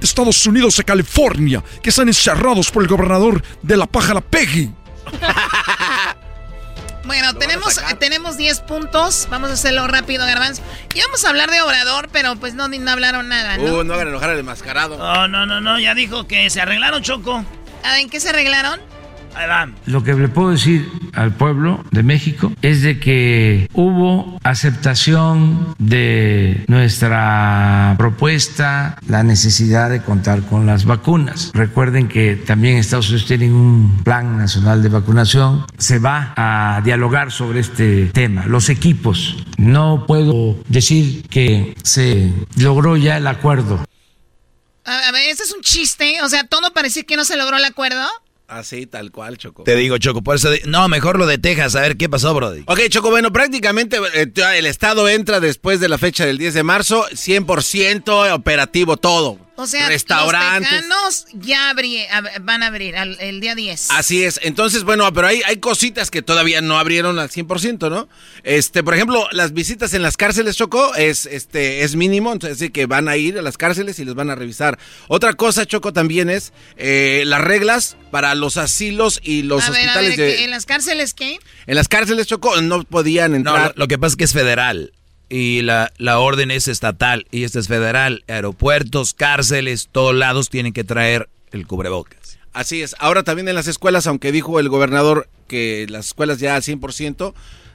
Estados 0.00 0.46
Unidos, 0.46 0.76
de 0.78 0.84
California, 0.84 1.62
que 1.82 1.90
están 1.90 2.08
encerrados 2.08 2.70
por 2.70 2.82
el 2.82 2.88
gobernador 2.88 3.42
de 3.62 3.76
la 3.76 3.86
pájara 3.86 4.22
Peggy. 4.22 4.70
Bueno, 7.08 7.34
tenemos, 7.34 7.80
tenemos 7.98 8.36
10 8.36 8.60
puntos. 8.60 9.26
Vamos 9.30 9.50
a 9.50 9.54
hacerlo 9.54 9.88
rápido, 9.88 10.24
Garbanz. 10.26 10.60
Y 10.94 11.00
vamos 11.00 11.24
a 11.24 11.30
hablar 11.30 11.50
de 11.50 11.60
Obrador, 11.62 12.08
pero 12.12 12.36
pues 12.36 12.54
no, 12.54 12.68
ni- 12.68 12.78
no 12.78 12.90
hablaron 12.90 13.28
nada, 13.28 13.56
¿no? 13.56 13.64
Uh, 13.78 13.82
no 13.84 13.94
hagan 13.94 14.08
enojar 14.08 14.30
al 14.30 14.38
enmascarado. 14.38 14.98
No, 14.98 15.26
no, 15.26 15.46
no, 15.46 15.60
no, 15.60 15.80
ya 15.80 15.94
dijo 15.94 16.28
que 16.28 16.48
se 16.50 16.60
arreglaron, 16.60 17.02
Choco. 17.02 17.44
Ah, 17.82 17.98
¿En 17.98 18.10
qué 18.10 18.20
se 18.20 18.28
arreglaron? 18.28 18.78
Va. 19.46 19.68
Lo 19.86 20.02
que 20.02 20.14
le 20.14 20.28
puedo 20.28 20.50
decir 20.50 20.90
al 21.14 21.32
pueblo 21.32 21.84
de 21.90 22.02
México 22.02 22.52
es 22.62 22.82
de 22.82 22.98
que 22.98 23.68
hubo 23.72 24.38
aceptación 24.42 25.74
de 25.78 26.64
nuestra 26.66 27.94
propuesta, 27.98 28.98
la 29.06 29.22
necesidad 29.22 29.90
de 29.90 30.02
contar 30.02 30.42
con 30.42 30.66
las 30.66 30.84
vacunas. 30.84 31.50
Recuerden 31.54 32.08
que 32.08 32.36
también 32.36 32.76
Estados 32.76 33.08
Unidos 33.08 33.26
tiene 33.26 33.50
un 33.52 34.02
plan 34.04 34.38
nacional 34.38 34.82
de 34.82 34.88
vacunación. 34.88 35.64
Se 35.78 35.98
va 35.98 36.34
a 36.36 36.80
dialogar 36.84 37.30
sobre 37.32 37.60
este 37.60 38.06
tema. 38.06 38.46
Los 38.46 38.68
equipos. 38.68 39.36
No 39.56 40.04
puedo 40.06 40.56
decir 40.68 41.26
que 41.28 41.76
se 41.82 42.32
logró 42.56 42.96
ya 42.96 43.16
el 43.16 43.26
acuerdo. 43.26 43.84
A, 44.84 45.08
a 45.08 45.12
ver, 45.12 45.28
este 45.28 45.44
es 45.44 45.54
un 45.54 45.62
chiste. 45.62 46.22
O 46.22 46.28
sea, 46.28 46.44
todo 46.44 46.72
parecía 46.72 47.02
que 47.04 47.16
no 47.16 47.24
se 47.24 47.36
logró 47.36 47.56
el 47.56 47.64
acuerdo. 47.64 48.06
Así, 48.48 48.86
tal 48.86 49.12
cual, 49.12 49.36
Choco. 49.36 49.64
Te 49.64 49.76
digo, 49.76 49.98
Choco, 49.98 50.22
por 50.22 50.36
eso... 50.36 50.48
No, 50.66 50.88
mejor 50.88 51.18
lo 51.18 51.26
de 51.26 51.36
Texas, 51.36 51.76
a 51.76 51.82
ver 51.82 51.98
qué 51.98 52.08
pasó, 52.08 52.32
Brody. 52.32 52.62
Ok, 52.66 52.80
Choco, 52.88 53.10
bueno, 53.10 53.30
prácticamente 53.30 53.98
eh, 54.14 54.32
el 54.56 54.64
Estado 54.64 55.06
entra 55.06 55.38
después 55.38 55.80
de 55.80 55.88
la 55.90 55.98
fecha 55.98 56.24
del 56.24 56.38
10 56.38 56.54
de 56.54 56.62
marzo, 56.62 57.06
100% 57.10 58.34
operativo 58.34 58.96
todo. 58.96 59.38
O 59.60 59.66
sea, 59.66 59.88
Restaurantes. 59.88 60.70
los 60.86 61.24
tejanos 61.24 61.26
ya 61.32 61.70
abrí- 61.74 62.06
ab- 62.10 62.30
van 62.42 62.62
a 62.62 62.68
abrir 62.68 62.96
al- 62.96 63.16
el 63.20 63.40
día 63.40 63.56
10. 63.56 63.90
Así 63.90 64.22
es. 64.22 64.38
Entonces, 64.44 64.84
bueno, 64.84 65.12
pero 65.12 65.26
hay, 65.26 65.42
hay 65.46 65.56
cositas 65.56 66.12
que 66.12 66.22
todavía 66.22 66.60
no 66.60 66.78
abrieron 66.78 67.18
al 67.18 67.28
100%, 67.28 67.90
¿no? 67.90 68.08
Este, 68.44 68.84
por 68.84 68.94
ejemplo, 68.94 69.26
las 69.32 69.52
visitas 69.52 69.94
en 69.94 70.02
las 70.02 70.16
cárceles, 70.16 70.56
Choco, 70.56 70.94
es, 70.94 71.26
este, 71.26 71.82
es 71.82 71.96
mínimo, 71.96 72.32
entonces 72.32 72.52
es 72.52 72.58
decir, 72.60 72.72
que 72.72 72.86
van 72.86 73.08
a 73.08 73.16
ir 73.16 73.36
a 73.36 73.42
las 73.42 73.58
cárceles 73.58 73.98
y 73.98 74.04
les 74.04 74.14
van 74.14 74.30
a 74.30 74.36
revisar. 74.36 74.78
Otra 75.08 75.34
cosa, 75.34 75.66
Choco, 75.66 75.92
también 75.92 76.30
es 76.30 76.52
eh, 76.76 77.24
las 77.26 77.40
reglas 77.40 77.96
para 78.12 78.36
los 78.36 78.58
asilos 78.58 79.20
y 79.24 79.42
los 79.42 79.64
a 79.66 79.70
ver, 79.70 79.80
a 79.80 79.82
hospitales 79.82 80.16
ver, 80.16 80.30
de... 80.30 80.36
¿qué- 80.36 80.44
¿en 80.44 80.50
las 80.52 80.66
cárceles 80.66 81.14
qué? 81.14 81.40
En 81.66 81.74
las 81.74 81.88
cárceles, 81.88 82.28
Choco, 82.28 82.60
no 82.60 82.84
podían 82.84 83.32
No, 83.32 83.36
entrar. 83.38 83.72
lo, 83.74 83.82
lo 83.82 83.88
que 83.88 83.98
pasa 83.98 84.12
es 84.12 84.16
que 84.16 84.24
es 84.24 84.32
federal 84.32 84.92
y 85.28 85.62
la, 85.62 85.92
la 85.98 86.18
orden 86.18 86.50
es 86.50 86.68
estatal 86.68 87.26
y 87.30 87.44
esta 87.44 87.58
es 87.58 87.68
federal. 87.68 88.24
Aeropuertos, 88.28 89.14
cárceles, 89.14 89.88
todos 89.90 90.14
lados 90.14 90.48
tienen 90.48 90.72
que 90.72 90.84
traer 90.84 91.28
el 91.50 91.66
cubrebocas. 91.66 92.38
Así 92.52 92.82
es. 92.82 92.96
Ahora 92.98 93.22
también 93.22 93.48
en 93.48 93.54
las 93.54 93.68
escuelas, 93.68 94.06
aunque 94.06 94.32
dijo 94.32 94.58
el 94.58 94.68
gobernador 94.68 95.28
que 95.46 95.86
las 95.88 96.06
escuelas 96.06 96.38
ya 96.40 96.56
al 96.56 96.62
100%, 96.62 97.34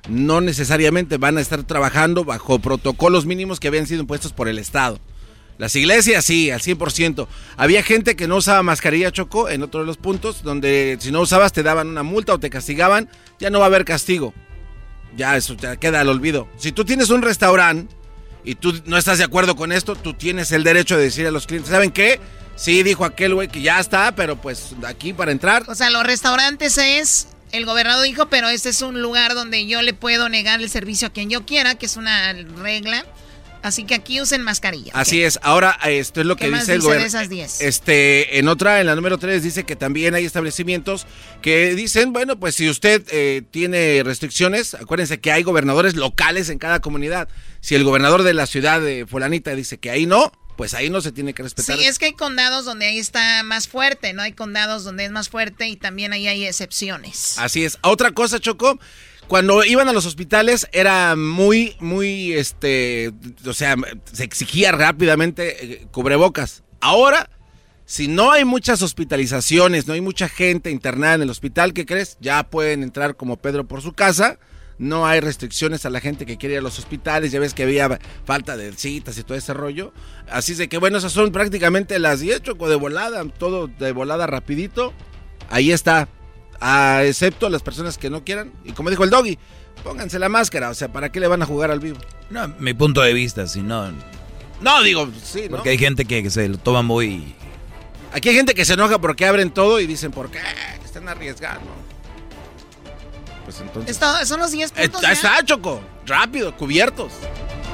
no 0.09 0.41
necesariamente 0.41 1.17
van 1.17 1.37
a 1.37 1.41
estar 1.41 1.63
trabajando 1.63 2.25
bajo 2.25 2.59
protocolos 2.59 3.25
mínimos 3.25 3.59
que 3.59 3.67
habían 3.67 3.87
sido 3.87 4.01
impuestos 4.01 4.33
por 4.33 4.47
el 4.47 4.59
Estado. 4.59 4.99
Las 5.57 5.75
iglesias 5.75 6.25
sí, 6.25 6.49
al 6.49 6.61
100%. 6.61 7.27
Había 7.57 7.83
gente 7.83 8.15
que 8.15 8.27
no 8.27 8.37
usaba 8.37 8.63
mascarilla, 8.63 9.11
Choco, 9.11 9.49
en 9.49 9.61
otro 9.61 9.81
de 9.81 9.85
los 9.85 9.97
puntos, 9.97 10.41
donde 10.43 10.97
si 10.99 11.11
no 11.11 11.21
usabas 11.21 11.53
te 11.53 11.63
daban 11.63 11.89
una 11.89 12.03
multa 12.03 12.33
o 12.33 12.39
te 12.39 12.49
castigaban, 12.49 13.07
ya 13.39 13.49
no 13.49 13.59
va 13.59 13.65
a 13.65 13.67
haber 13.67 13.85
castigo. 13.85 14.33
Ya 15.15 15.37
eso 15.37 15.55
ya 15.55 15.75
queda 15.75 16.01
al 16.01 16.09
olvido. 16.09 16.47
Si 16.57 16.71
tú 16.71 16.85
tienes 16.85 17.09
un 17.09 17.21
restaurante 17.21 17.93
y 18.43 18.55
tú 18.55 18.73
no 18.85 18.97
estás 18.97 19.17
de 19.17 19.23
acuerdo 19.23 19.55
con 19.55 19.71
esto, 19.71 19.95
tú 19.95 20.13
tienes 20.13 20.51
el 20.51 20.63
derecho 20.63 20.97
de 20.97 21.03
decir 21.03 21.27
a 21.27 21.31
los 21.31 21.47
clientes, 21.47 21.71
¿saben 21.71 21.91
qué? 21.91 22.19
Sí, 22.55 22.83
dijo 22.83 23.05
aquel 23.05 23.33
güey 23.33 23.47
que 23.47 23.61
ya 23.61 23.79
está, 23.79 24.15
pero 24.15 24.35
pues 24.35 24.75
aquí 24.85 25.13
para 25.13 25.31
entrar. 25.31 25.63
O 25.67 25.75
sea, 25.75 25.89
los 25.89 26.03
restaurantes 26.03 26.77
es, 26.77 27.27
el 27.51 27.65
gobernador 27.65 28.03
dijo, 28.03 28.27
pero 28.27 28.49
este 28.49 28.69
es 28.69 28.81
un 28.81 29.01
lugar 29.01 29.33
donde 29.33 29.65
yo 29.65 29.81
le 29.81 29.93
puedo 29.93 30.29
negar 30.29 30.61
el 30.61 30.69
servicio 30.69 31.07
a 31.07 31.11
quien 31.11 31.29
yo 31.29 31.45
quiera, 31.45 31.75
que 31.75 31.85
es 31.85 31.97
una 31.97 32.33
regla. 32.61 33.05
Así 33.63 33.85
que 33.85 33.95
aquí 33.95 34.21
usen 34.21 34.43
mascarilla. 34.43 34.91
Así 34.93 35.23
es. 35.23 35.39
Ahora, 35.41 35.79
esto 35.85 36.19
es 36.19 36.27
lo 36.27 36.35
¿Qué 36.35 36.49
que 36.49 36.55
dice 36.55 36.73
el 36.73 36.81
gobierno. 36.81 37.07
esas 37.07 37.29
10? 37.29 37.61
Este, 37.61 38.37
en 38.37 38.49
otra, 38.49 38.81
en 38.81 38.87
la 38.87 38.95
número 38.95 39.17
3, 39.17 39.41
dice 39.41 39.63
que 39.63 39.77
también 39.77 40.13
hay 40.15 40.25
establecimientos 40.25 41.07
que 41.41 41.73
dicen, 41.73 42.11
bueno, 42.11 42.37
pues 42.37 42.55
si 42.55 42.69
usted 42.69 43.03
eh, 43.09 43.41
tiene 43.49 44.03
restricciones, 44.03 44.73
acuérdense 44.73 45.19
que 45.21 45.31
hay 45.31 45.43
gobernadores 45.43 45.95
locales 45.95 46.49
en 46.49 46.59
cada 46.59 46.81
comunidad. 46.81 47.29
Si 47.61 47.73
el 47.73 47.85
gobernador 47.85 48.23
de 48.23 48.33
la 48.33 48.47
ciudad 48.47 48.81
de 48.81 49.07
Fulanita 49.07 49.55
dice 49.55 49.77
que 49.77 49.89
ahí 49.89 50.05
no, 50.05 50.31
pues 50.57 50.73
ahí 50.73 50.89
no 50.89 51.01
se 51.01 51.11
tiene 51.11 51.33
que 51.33 51.43
respetar. 51.43 51.77
Sí, 51.77 51.85
es 51.85 51.99
que 51.99 52.07
hay 52.07 52.13
condados 52.13 52.65
donde 52.65 52.85
ahí 52.85 52.99
está 52.99 53.43
más 53.43 53.67
fuerte, 53.67 54.13
¿no? 54.13 54.21
Hay 54.21 54.33
condados 54.33 54.83
donde 54.83 55.05
es 55.05 55.11
más 55.11 55.29
fuerte 55.29 55.67
y 55.67 55.77
también 55.77 56.13
ahí 56.13 56.27
hay 56.27 56.45
excepciones. 56.45 57.37
Así 57.37 57.63
es. 57.63 57.77
Otra 57.81 58.11
cosa, 58.11 58.39
Choco, 58.39 58.77
cuando 59.33 59.63
iban 59.63 59.89
a 59.89 59.93
los 59.93 60.05
hospitales 60.05 60.67
era 60.73 61.15
muy, 61.15 61.75
muy, 61.79 62.33
este, 62.33 63.11
o 63.47 63.53
sea, 63.55 63.75
se 64.11 64.25
exigía 64.25 64.71
rápidamente 64.71 65.73
eh, 65.73 65.87
cubrebocas. 65.91 66.61
Ahora, 66.81 67.31
si 67.83 68.07
no 68.07 68.31
hay 68.31 68.45
muchas 68.45 68.83
hospitalizaciones, 68.83 69.87
no 69.87 69.95
hay 69.95 70.01
mucha 70.01 70.29
gente 70.29 70.69
internada 70.69 71.15
en 71.15 71.23
el 71.23 71.31
hospital, 71.31 71.73
¿qué 71.73 71.87
crees? 71.87 72.15
Ya 72.21 72.43
pueden 72.43 72.83
entrar 72.83 73.15
como 73.15 73.37
Pedro 73.37 73.67
por 73.67 73.81
su 73.81 73.93
casa. 73.93 74.37
No 74.77 75.07
hay 75.07 75.19
restricciones 75.19 75.83
a 75.87 75.89
la 75.89 75.99
gente 75.99 76.27
que 76.27 76.37
quiere 76.37 76.53
ir 76.53 76.59
a 76.59 76.61
los 76.61 76.77
hospitales. 76.77 77.31
Ya 77.31 77.39
ves 77.39 77.55
que 77.55 77.63
había 77.63 77.99
falta 78.25 78.55
de 78.55 78.71
citas 78.73 79.17
y 79.17 79.23
todo 79.23 79.35
ese 79.35 79.55
rollo. 79.55 79.93
Así 80.29 80.53
de 80.53 80.69
que, 80.69 80.77
bueno, 80.77 80.99
esas 80.99 81.11
son 81.11 81.31
prácticamente 81.31 81.97
las 81.97 82.19
10, 82.19 82.43
Choco, 82.43 82.69
de 82.69 82.75
volada. 82.75 83.25
Todo 83.39 83.65
de 83.65 83.93
volada 83.93 84.27
rapidito. 84.27 84.93
Ahí 85.49 85.71
está. 85.71 86.07
Ah, 86.61 87.01
excepto 87.03 87.49
las 87.49 87.61
personas 87.61 87.97
que 87.97 88.09
no 88.09 88.23
quieran. 88.23 88.51
Y 88.63 88.71
como 88.71 88.89
dijo 88.89 89.03
el 89.03 89.09
doggy, 89.09 89.37
pónganse 89.83 90.19
la 90.19 90.29
máscara. 90.29 90.69
O 90.69 90.73
sea, 90.73 90.91
¿para 90.91 91.11
qué 91.11 91.19
le 91.19 91.27
van 91.27 91.41
a 91.41 91.45
jugar 91.45 91.71
al 91.71 91.79
vivo? 91.79 91.97
No, 92.29 92.47
mi 92.59 92.73
punto 92.73 93.01
de 93.01 93.13
vista, 93.13 93.47
si 93.47 93.61
no... 93.61 93.91
No, 94.61 94.81
digo, 94.81 95.09
sí, 95.23 95.43
¿no? 95.49 95.57
Porque 95.57 95.71
hay 95.71 95.77
gente 95.77 96.05
que, 96.05 96.23
que 96.23 96.29
se 96.29 96.47
lo 96.47 96.57
toma 96.57 96.81
muy... 96.83 97.35
Aquí 98.13 98.29
hay 98.29 98.35
gente 98.35 98.53
que 98.53 98.63
se 98.63 98.73
enoja 98.73 98.99
porque 98.99 99.25
abren 99.25 99.51
todo 99.51 99.79
y 99.79 99.87
dicen, 99.87 100.11
¿por 100.11 100.29
qué? 100.31 100.39
Están 100.85 101.09
arriesgando. 101.09 101.67
Pues 103.43 103.59
entonces... 103.59 103.91
Esto, 103.91 104.25
son 104.25 104.39
los 104.39 104.51
10 104.51 104.71
Eh, 104.77 104.83
puntos. 104.83 105.01
ya? 105.01 105.11
está, 105.11 105.43
Choco. 105.43 105.81
Rápido, 106.05 106.55
cubiertos. 106.55 107.11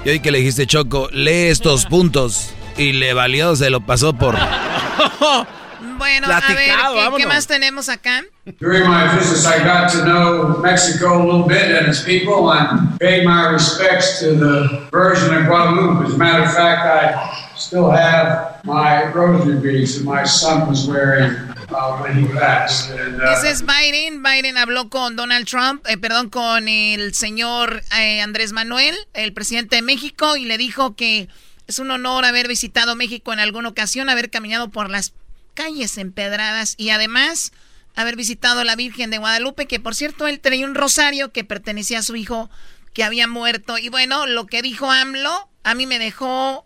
Y 0.06 0.10
hoy 0.10 0.20
que 0.20 0.32
le 0.32 0.40
dijiste, 0.40 0.66
Choco, 0.66 1.10
lee 1.12 1.50
estos 1.50 1.86
puntos 1.86 2.52
y 2.78 2.94
le 2.94 3.14
valió, 3.14 3.56
se 3.56 3.70
lo 3.70 3.82
pasó 3.86 4.14
por... 4.14 4.36
Bueno, 5.98 6.28
a 6.28 6.40
ver, 6.54 6.72
¿qué, 7.18 7.26
más 7.26 7.48
tenemos 7.48 7.90
acá? 7.90 8.24
During 8.60 8.88
my 8.88 9.08
visits, 9.16 9.46
I 9.46 9.64
got 9.64 9.92
to 9.92 10.04
know 10.06 10.58
Mexico 10.62 11.22
a 11.22 11.24
little 11.24 11.48
bit 11.48 11.72
and 11.72 11.88
its 11.88 12.04
people 12.04 12.52
and 12.52 13.00
paid 13.00 13.26
my 13.26 13.50
respects 13.50 14.20
to 14.20 14.36
the 14.36 14.88
Virgin 14.92 15.34
of 15.36 15.48
Guadalupe. 15.48 16.06
As 16.06 16.14
a 16.14 16.18
matter 16.18 16.44
of 16.44 16.54
fact, 16.54 16.82
I 16.86 17.58
still 17.58 17.90
have 17.92 18.64
my 18.66 19.06
rosary 19.14 19.60
beads 19.60 19.98
that 19.98 20.06
my 20.06 20.24
son 20.24 20.68
was 20.68 20.88
wearing 20.88 21.34
uh, 21.70 21.98
when 22.00 22.16
he 22.16 22.28
passed. 22.28 22.90
And, 22.90 23.22
uh, 23.22 23.32
Ese 23.32 23.52
es 23.52 23.66
Biden. 23.66 24.24
Biden 24.24 24.58
habló 24.58 24.90
con 24.90 25.16
Donald 25.16 25.46
Trump, 25.46 25.86
eh, 25.88 25.98
perdón, 25.98 26.30
con 26.30 26.68
el 26.68 27.14
señor 27.14 27.84
eh, 27.98 28.22
Andrés 28.22 28.52
Manuel, 28.52 28.96
el 29.14 29.34
presidente 29.34 29.78
de 29.78 29.82
México, 29.82 30.36
y 30.36 30.46
le 30.46 30.58
dijo 30.58 30.96
que 30.96 31.30
es 31.68 31.80
un 31.80 31.92
honor 31.92 32.26
haber 32.26 32.48
visitado 32.48 32.96
México 32.96 33.32
en 33.32 33.40
alguna 33.40 33.70
ocasión, 33.70 34.10
haber 34.10 34.30
caminado 34.30 34.70
por 34.70 34.90
las 34.90 35.14
calles 35.60 35.98
empedradas 35.98 36.76
y 36.78 36.90
además 36.92 37.52
haber 37.96 38.16
visitado 38.16 38.62
a 38.62 38.64
la 38.64 38.78
Virgen 38.78 39.10
de 39.12 39.18
Guadalupe, 39.18 39.66
que 39.68 39.80
por 39.82 39.94
cierto 39.94 40.26
él 40.28 40.40
traía 40.40 40.66
un 40.66 40.74
rosario 40.76 41.34
que 41.34 41.44
pertenecía 41.44 42.00
a 42.00 42.04
su 42.04 42.16
hijo 42.16 42.50
que 42.94 43.04
había 43.04 43.28
muerto. 43.28 43.78
Y 43.78 43.90
bueno, 43.90 44.26
lo 44.26 44.46
que 44.48 44.62
dijo 44.62 44.90
AMLO 44.90 45.50
a 45.64 45.74
mí 45.76 45.86
me 45.86 46.00
dejó, 46.00 46.66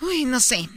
uy, 0.00 0.24
no 0.24 0.40
sé. 0.40 0.68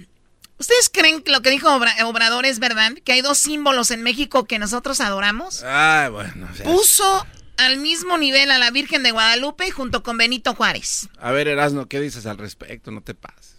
¿Ustedes 0.60 0.90
creen 0.92 1.22
que 1.22 1.32
lo 1.32 1.42
que 1.42 1.50
dijo 1.50 1.70
Obra- 1.74 1.96
Obrador 2.06 2.46
es 2.46 2.60
verdad? 2.60 2.92
Que 3.04 3.14
hay 3.14 3.22
dos 3.22 3.38
símbolos 3.40 3.90
en 3.92 4.04
México 4.04 4.46
que 4.46 4.60
nosotros 4.60 5.02
adoramos. 5.02 5.64
Ay, 5.64 6.10
bueno. 6.12 6.48
o 6.52 6.56
sea, 6.56 6.66
Puso 6.66 7.26
al 7.58 7.78
mismo 7.78 8.18
nivel 8.20 8.52
a 8.52 8.58
la 8.60 8.70
Virgen 8.72 9.02
de 9.04 9.12
Guadalupe 9.12 9.72
junto 9.72 10.04
con 10.04 10.18
Benito 10.18 10.54
Juárez. 10.54 11.10
A 11.20 11.32
ver, 11.32 11.48
Erasno, 11.48 11.88
¿qué 11.88 12.00
dices 12.00 12.26
al 12.28 12.38
respecto? 12.38 12.92
No 12.92 13.02
te 13.02 13.16
pases. 13.16 13.57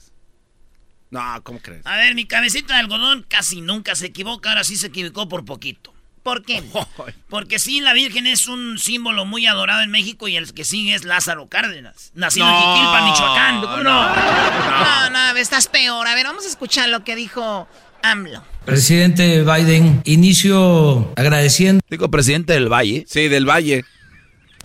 No, 1.10 1.22
¿cómo 1.42 1.60
crees? 1.60 1.86
A 1.86 1.96
ver, 1.96 2.14
mi 2.14 2.26
cabecita 2.26 2.74
de 2.74 2.80
algodón 2.80 3.24
casi 3.28 3.60
nunca 3.60 3.94
se 3.94 4.06
equivoca, 4.06 4.50
ahora 4.50 4.64
sí 4.64 4.76
se 4.76 4.88
equivocó 4.88 5.28
por 5.28 5.44
poquito. 5.44 5.94
¿Por 6.22 6.44
qué? 6.44 6.62
Porque 7.30 7.58
sí, 7.58 7.80
la 7.80 7.94
Virgen 7.94 8.26
es 8.26 8.48
un 8.48 8.78
símbolo 8.78 9.24
muy 9.24 9.46
adorado 9.46 9.82
en 9.82 9.90
México 9.90 10.28
y 10.28 10.36
el 10.36 10.52
que 10.52 10.64
sigue 10.64 10.94
es 10.94 11.04
Lázaro 11.04 11.46
Cárdenas, 11.46 12.12
nacido 12.14 12.46
en 12.46 12.54
Jiquilpan, 12.54 13.04
Michoacán. 13.04 13.60
¿Cómo 13.62 13.76
no? 13.78 14.14
No, 14.14 15.10
no, 15.10 15.36
estás 15.36 15.68
peor. 15.68 16.06
A 16.06 16.14
ver, 16.14 16.26
vamos 16.26 16.44
a 16.44 16.48
escuchar 16.48 16.90
lo 16.90 17.04
que 17.04 17.16
dijo 17.16 17.66
AMLO. 18.02 18.44
Presidente 18.66 19.42
Biden, 19.42 20.02
inicio 20.04 21.12
agradeciendo. 21.16 21.82
Digo, 21.88 22.10
presidente 22.10 22.52
del 22.52 22.70
Valle. 22.70 23.04
Sí, 23.08 23.28
del 23.28 23.48
Valle. 23.48 23.84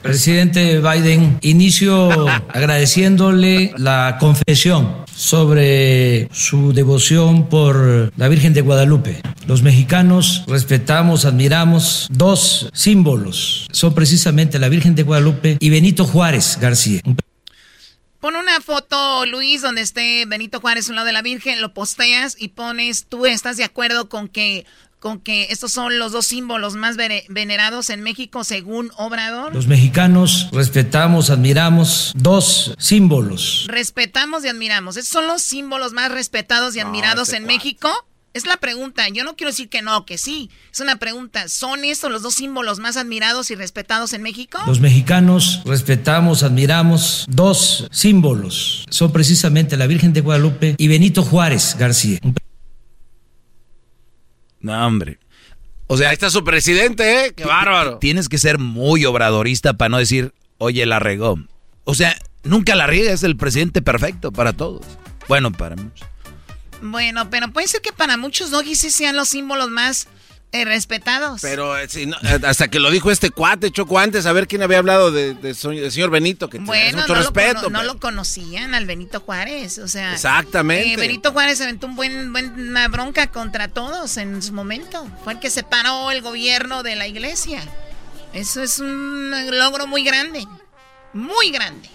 Presidente 0.04 0.82
Biden, 0.82 1.40
inicio 1.42 2.28
agradeciéndole 2.50 3.74
la 3.78 4.18
confesión 4.20 5.06
sobre 5.16 6.28
su 6.34 6.74
devoción 6.74 7.48
por 7.48 8.12
la 8.18 8.28
Virgen 8.28 8.54
de 8.54 8.60
Guadalupe. 8.60 9.22
Los 9.48 9.62
mexicanos 9.62 10.44
respetamos, 10.48 11.24
admiramos 11.24 12.08
dos 12.12 12.70
símbolos. 12.74 13.70
Son 13.72 13.96
precisamente 13.96 14.60
la 14.60 14.68
Virgen 14.68 14.94
de 14.94 15.04
Guadalupe 15.04 15.56
y 15.62 15.70
Benito 15.70 16.04
Juárez 16.04 16.58
García. 16.60 17.00
Pon 18.20 18.36
una 18.36 18.60
foto, 18.60 19.26
Luis, 19.26 19.62
donde 19.62 19.82
esté 19.82 20.26
Benito 20.26 20.60
Juárez 20.60 20.88
a 20.88 20.92
un 20.92 20.96
lado 20.98 21.08
de 21.08 21.14
la 21.14 21.22
Virgen, 21.22 21.62
lo 21.62 21.74
posteas 21.74 22.36
y 22.38 22.50
pones, 22.50 23.06
tú 23.08 23.26
estás 23.26 23.56
de 23.56 23.64
acuerdo 23.64 24.10
con 24.10 24.28
que 24.28 24.66
con 25.04 25.20
que 25.20 25.48
estos 25.50 25.74
son 25.74 26.00
los 26.00 26.14
dos 26.14 26.26
símbolos 26.28 26.76
más 26.76 26.96
venerados 26.96 27.90
en 27.90 28.02
México 28.04 28.46
según 28.46 28.90
Obrador? 28.96 29.54
Los 29.54 29.68
mexicanos 29.68 30.48
respetamos, 30.54 31.30
admiramos 31.30 32.14
dos 32.16 32.74
símbolos. 32.80 33.66
Respetamos 33.68 34.46
y 34.46 34.48
admiramos. 34.48 34.96
¿Estos 34.96 35.12
son 35.12 35.28
los 35.28 35.42
símbolos 35.42 35.92
más 35.92 36.10
respetados 36.10 36.74
y 36.78 36.80
admirados 36.80 37.34
en 37.34 37.44
México? 37.46 37.90
Es 38.34 38.46
la 38.46 38.56
pregunta. 38.56 39.04
Yo 39.10 39.26
no 39.26 39.36
quiero 39.36 39.52
decir 39.52 39.68
que 39.68 39.82
no, 39.82 40.06
que 40.06 40.18
sí. 40.18 40.50
Es 40.72 40.80
una 40.80 40.96
pregunta. 40.96 41.50
¿Son 41.50 41.84
estos 41.84 42.10
los 42.10 42.22
dos 42.22 42.36
símbolos 42.36 42.80
más 42.80 42.96
admirados 42.96 43.52
y 43.52 43.56
respetados 43.56 44.14
en 44.14 44.22
México? 44.22 44.58
Los 44.66 44.80
mexicanos 44.80 45.64
respetamos, 45.66 46.44
admiramos 46.44 47.26
dos 47.28 47.90
símbolos. 47.92 48.86
Son 48.90 49.12
precisamente 49.12 49.76
la 49.76 49.86
Virgen 49.86 50.14
de 50.14 50.22
Guadalupe 50.22 50.76
y 50.78 50.88
Benito 50.88 51.24
Juárez 51.24 51.76
García. 51.78 52.20
No, 54.64 54.88
hombre. 54.88 55.20
O 55.88 55.98
sea, 55.98 56.10
Ahí 56.10 56.14
está 56.14 56.32
su 56.32 56.44
presidente, 56.44 57.26
¿eh? 57.26 57.34
Qué 57.36 57.46
bárbaro. 57.46 58.00
Tienes 58.00 58.30
que 58.30 58.40
ser 58.40 58.58
muy 58.58 59.06
obradorista 59.06 59.74
para 59.74 59.90
no 59.90 59.98
decir, 60.00 60.34
oye, 60.58 60.86
la 60.88 60.98
regó. 60.98 61.38
O 61.84 61.94
sea, 61.94 62.18
nunca 62.44 62.74
la 62.74 62.88
riega, 62.88 63.12
es 63.12 63.22
el 63.24 63.38
presidente 63.38 63.82
perfecto 63.82 64.32
para 64.32 64.54
todos. 64.54 64.86
Bueno, 65.28 65.52
para 65.52 65.76
muchos. 65.76 66.08
Bueno, 66.82 67.30
pero 67.30 67.50
puede 67.50 67.68
ser 67.68 67.82
que 67.82 67.92
para 67.92 68.18
muchos 68.18 68.52
doggies 68.52 68.80
sí 68.80 68.90
sean 68.90 69.16
los 69.16 69.30
símbolos 69.30 69.70
más 69.70 70.08
eh, 70.54 70.66
respetados. 70.66 71.42
Pero 71.42 71.76
eh, 71.78 71.88
eh, 71.92 72.12
hasta 72.46 72.68
que 72.68 72.80
lo 72.80 72.92
dijo 72.92 73.10
este 73.10 73.32
cuate, 73.32 73.72
Choco, 73.72 73.98
antes, 73.98 74.28
a 74.28 74.34
ver 74.34 74.48
quién 74.48 74.62
había 74.62 74.78
hablado 74.78 75.12
de, 75.12 75.56
señor 75.56 76.12
Benito, 76.12 76.48
que 76.48 76.60
bueno, 76.60 77.00
mucho 77.00 77.16
respeto. 77.16 77.64
Lo, 77.64 77.70
no 77.72 77.84
lo 77.84 78.00
conocían 78.00 78.76
al 78.76 78.86
Benito 78.86 79.20
Juárez, 79.20 79.80
o 79.80 79.88
sea. 79.88 80.14
Exactamente. 80.14 80.96
Benito 80.96 81.32
Juárez 81.32 81.60
aventó 81.60 81.88
un 81.88 81.96
buen, 81.96 82.32
buena 82.32 82.88
bronca 82.88 83.28
contra 83.28 83.68
todos 83.68 84.18
en 84.18 84.44
su 84.44 84.54
momento. 84.54 85.08
Fue 85.24 85.34
el 85.34 85.40
que 85.40 85.50
separó 85.50 86.12
el 86.12 86.22
gobierno 86.22 86.84
de 86.84 86.98
la 86.98 87.08
iglesia. 87.08 87.60
Eso 88.34 88.62
es 88.62 88.78
un 88.78 89.32
logro 89.58 89.88
muy 89.88 90.04
grande. 90.04 90.46
Muy 91.14 91.50
grande. 91.50 91.90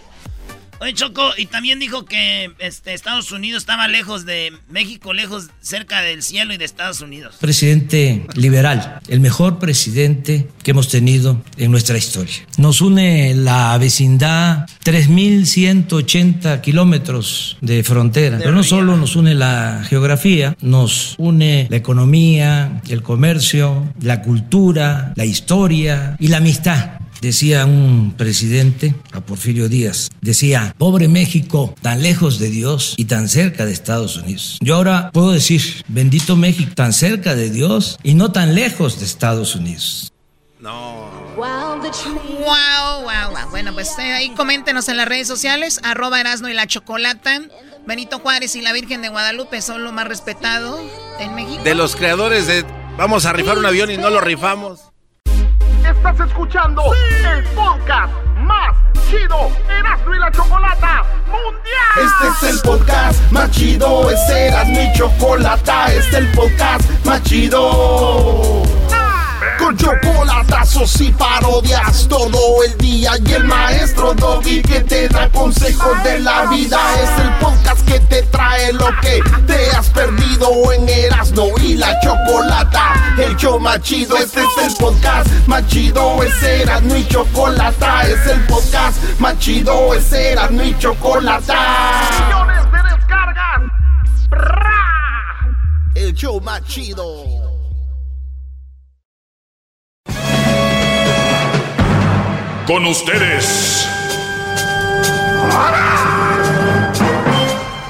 Oye, 0.80 0.94
Choco, 0.94 1.30
y 1.36 1.46
también 1.46 1.80
dijo 1.80 2.04
que 2.04 2.52
este, 2.60 2.94
Estados 2.94 3.32
Unidos 3.32 3.62
estaba 3.62 3.88
lejos 3.88 4.24
de 4.24 4.52
México, 4.70 5.12
lejos 5.12 5.48
cerca 5.60 6.02
del 6.02 6.22
cielo 6.22 6.54
y 6.54 6.56
de 6.56 6.64
Estados 6.64 7.00
Unidos. 7.00 7.36
Presidente 7.40 8.26
liberal, 8.34 9.00
el 9.08 9.18
mejor 9.18 9.58
presidente 9.58 10.46
que 10.62 10.70
hemos 10.70 10.88
tenido 10.88 11.42
en 11.56 11.72
nuestra 11.72 11.98
historia. 11.98 12.36
Nos 12.58 12.80
une 12.80 13.34
la 13.34 13.76
vecindad, 13.78 14.66
3.180 14.84 16.60
kilómetros 16.60 17.56
de 17.60 17.82
frontera, 17.82 18.38
pero 18.38 18.52
no 18.52 18.62
solo 18.62 18.96
nos 18.96 19.16
une 19.16 19.34
la 19.34 19.84
geografía, 19.88 20.56
nos 20.60 21.16
une 21.18 21.66
la 21.70 21.76
economía, 21.76 22.82
el 22.88 23.02
comercio, 23.02 23.92
la 24.00 24.22
cultura, 24.22 25.12
la 25.16 25.24
historia 25.24 26.16
y 26.20 26.28
la 26.28 26.36
amistad. 26.36 27.00
Decía 27.20 27.64
un 27.66 28.14
presidente, 28.16 28.94
a 29.12 29.20
Porfirio 29.20 29.68
Díaz, 29.68 30.08
decía, 30.20 30.74
pobre 30.78 31.08
México, 31.08 31.74
tan 31.82 32.02
lejos 32.02 32.38
de 32.38 32.48
Dios 32.48 32.94
y 32.96 33.06
tan 33.06 33.28
cerca 33.28 33.66
de 33.66 33.72
Estados 33.72 34.16
Unidos. 34.16 34.58
Yo 34.60 34.76
ahora 34.76 35.10
puedo 35.12 35.32
decir, 35.32 35.84
bendito 35.88 36.36
México, 36.36 36.70
tan 36.76 36.92
cerca 36.92 37.34
de 37.34 37.50
Dios 37.50 37.98
y 38.04 38.14
no 38.14 38.30
tan 38.30 38.54
lejos 38.54 39.00
de 39.00 39.06
Estados 39.06 39.56
Unidos. 39.56 40.12
No. 40.60 41.08
Wow, 41.36 41.80
wow, 41.80 43.02
wow. 43.02 43.50
Bueno, 43.50 43.72
pues 43.72 43.96
eh, 43.98 44.12
ahí 44.12 44.30
coméntenos 44.30 44.88
en 44.88 44.96
las 44.96 45.08
redes 45.08 45.28
sociales, 45.28 45.80
arroba 45.82 46.20
Erasno 46.20 46.48
y 46.48 46.54
la 46.54 46.66
Chocolata. 46.66 47.42
Benito 47.86 48.18
Juárez 48.18 48.54
y 48.54 48.60
la 48.60 48.72
Virgen 48.72 49.02
de 49.02 49.08
Guadalupe 49.08 49.62
son 49.62 49.82
lo 49.82 49.92
más 49.92 50.06
respetado 50.06 50.78
en 51.20 51.34
México. 51.34 51.62
De 51.62 51.74
los 51.74 51.96
creadores 51.96 52.46
de 52.46 52.64
vamos 52.96 53.24
a 53.24 53.32
rifar 53.32 53.56
un 53.58 53.66
avión 53.66 53.90
y 53.90 53.96
no 53.96 54.10
lo 54.10 54.20
rifamos. 54.20 54.80
Estás 55.88 56.20
escuchando 56.20 56.82
el 56.92 57.44
podcast 57.54 58.12
más 58.36 58.76
chido 59.08 59.50
Erasmo 59.70 60.14
y 60.14 60.18
la 60.18 60.30
Chocolata 60.30 61.02
Mundial. 61.26 61.96
Este 61.96 62.46
es 62.46 62.54
el 62.54 62.60
podcast 62.60 63.32
más 63.32 63.50
chido, 63.50 64.10
este 64.10 64.48
es 64.48 64.68
mi 64.68 64.92
Chocolata, 64.92 65.86
este 65.86 66.10
es 66.10 66.14
el 66.14 66.28
podcast 66.32 67.04
más 67.04 67.22
chido 67.22 68.62
con 69.58 69.76
chocolatazos 69.76 71.00
y 71.00 71.10
parodias 71.12 72.06
todo 72.08 72.62
el 72.64 72.76
día. 72.78 73.12
Y 73.24 73.32
el 73.32 73.44
maestro 73.44 74.14
Que 74.62 74.80
te 74.80 75.08
da 75.08 75.28
consejos 75.30 76.02
de 76.02 76.18
la 76.18 76.46
vida. 76.46 76.78
Es 77.02 77.24
el 77.24 77.32
podcast 77.34 77.86
que 77.86 78.00
te 78.00 78.22
trae 78.24 78.72
lo 78.72 78.88
que 79.00 79.20
te 79.46 79.70
has 79.70 79.88
perdido 79.90 80.72
en 80.72 80.88
Erasmo 80.88 81.50
y 81.62 81.74
la 81.74 81.98
Chocolata. 82.00 83.14
El 83.18 83.36
show 83.36 83.60
más 83.60 83.80
chido, 83.80 84.16
este 84.16 84.40
es 84.40 84.70
el 84.70 84.74
podcast 84.76 85.28
más 85.46 85.66
chido. 85.68 86.22
Es 86.22 86.42
Erasmo 86.42 86.96
y 86.96 87.06
Chocolata. 87.06 88.02
Es 88.02 88.26
el 88.26 88.40
podcast 88.46 89.02
más 89.20 89.38
chido, 89.38 89.94
es 89.94 90.12
Erasmo 90.12 90.62
y 90.62 90.76
Chocolata. 90.78 92.02
Millones 92.26 92.64
de 92.72 92.96
descargas. 92.96 93.62
El 95.94 96.14
show 96.14 96.40
más 96.40 96.64
chido. 96.64 97.04
Con 102.66 102.84
ustedes. 102.84 103.97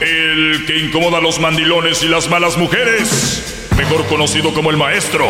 El 0.00 0.64
que 0.66 0.78
incomoda 0.78 1.18
a 1.18 1.20
los 1.20 1.40
mandilones 1.40 2.02
y 2.02 2.08
las 2.08 2.28
malas 2.28 2.56
mujeres. 2.56 3.68
Mejor 3.76 4.06
conocido 4.06 4.52
como 4.54 4.70
el 4.70 4.76
maestro. 4.76 5.26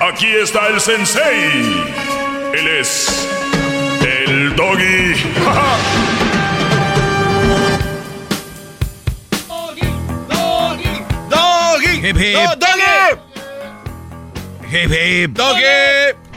Aquí 0.00 0.26
está 0.26 0.68
el 0.68 0.80
sensei. 0.80 1.84
Él 2.52 2.68
es 2.80 3.28
el 4.00 4.56
doggy. 4.56 5.14
Doggy, 9.48 9.88
doggy, 10.28 11.04
doggy. 11.28 12.06
Hip 12.06 12.16
hip. 14.90 15.30
Doggy. 15.32 16.29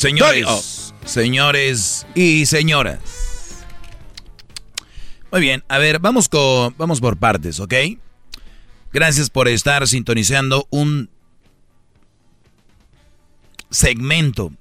Señores, 0.00 0.94
señores 1.04 2.06
y 2.14 2.46
señoras. 2.46 3.66
Muy 5.30 5.42
bien, 5.42 5.62
a 5.68 5.76
ver, 5.76 5.98
vamos, 5.98 6.26
con, 6.26 6.74
vamos 6.78 7.02
por 7.02 7.18
partes, 7.18 7.60
¿ok? 7.60 7.74
Gracias 8.94 9.28
por 9.28 9.46
estar 9.46 9.86
sintonizando 9.86 10.66
un 10.70 11.10
segmento 13.68 14.54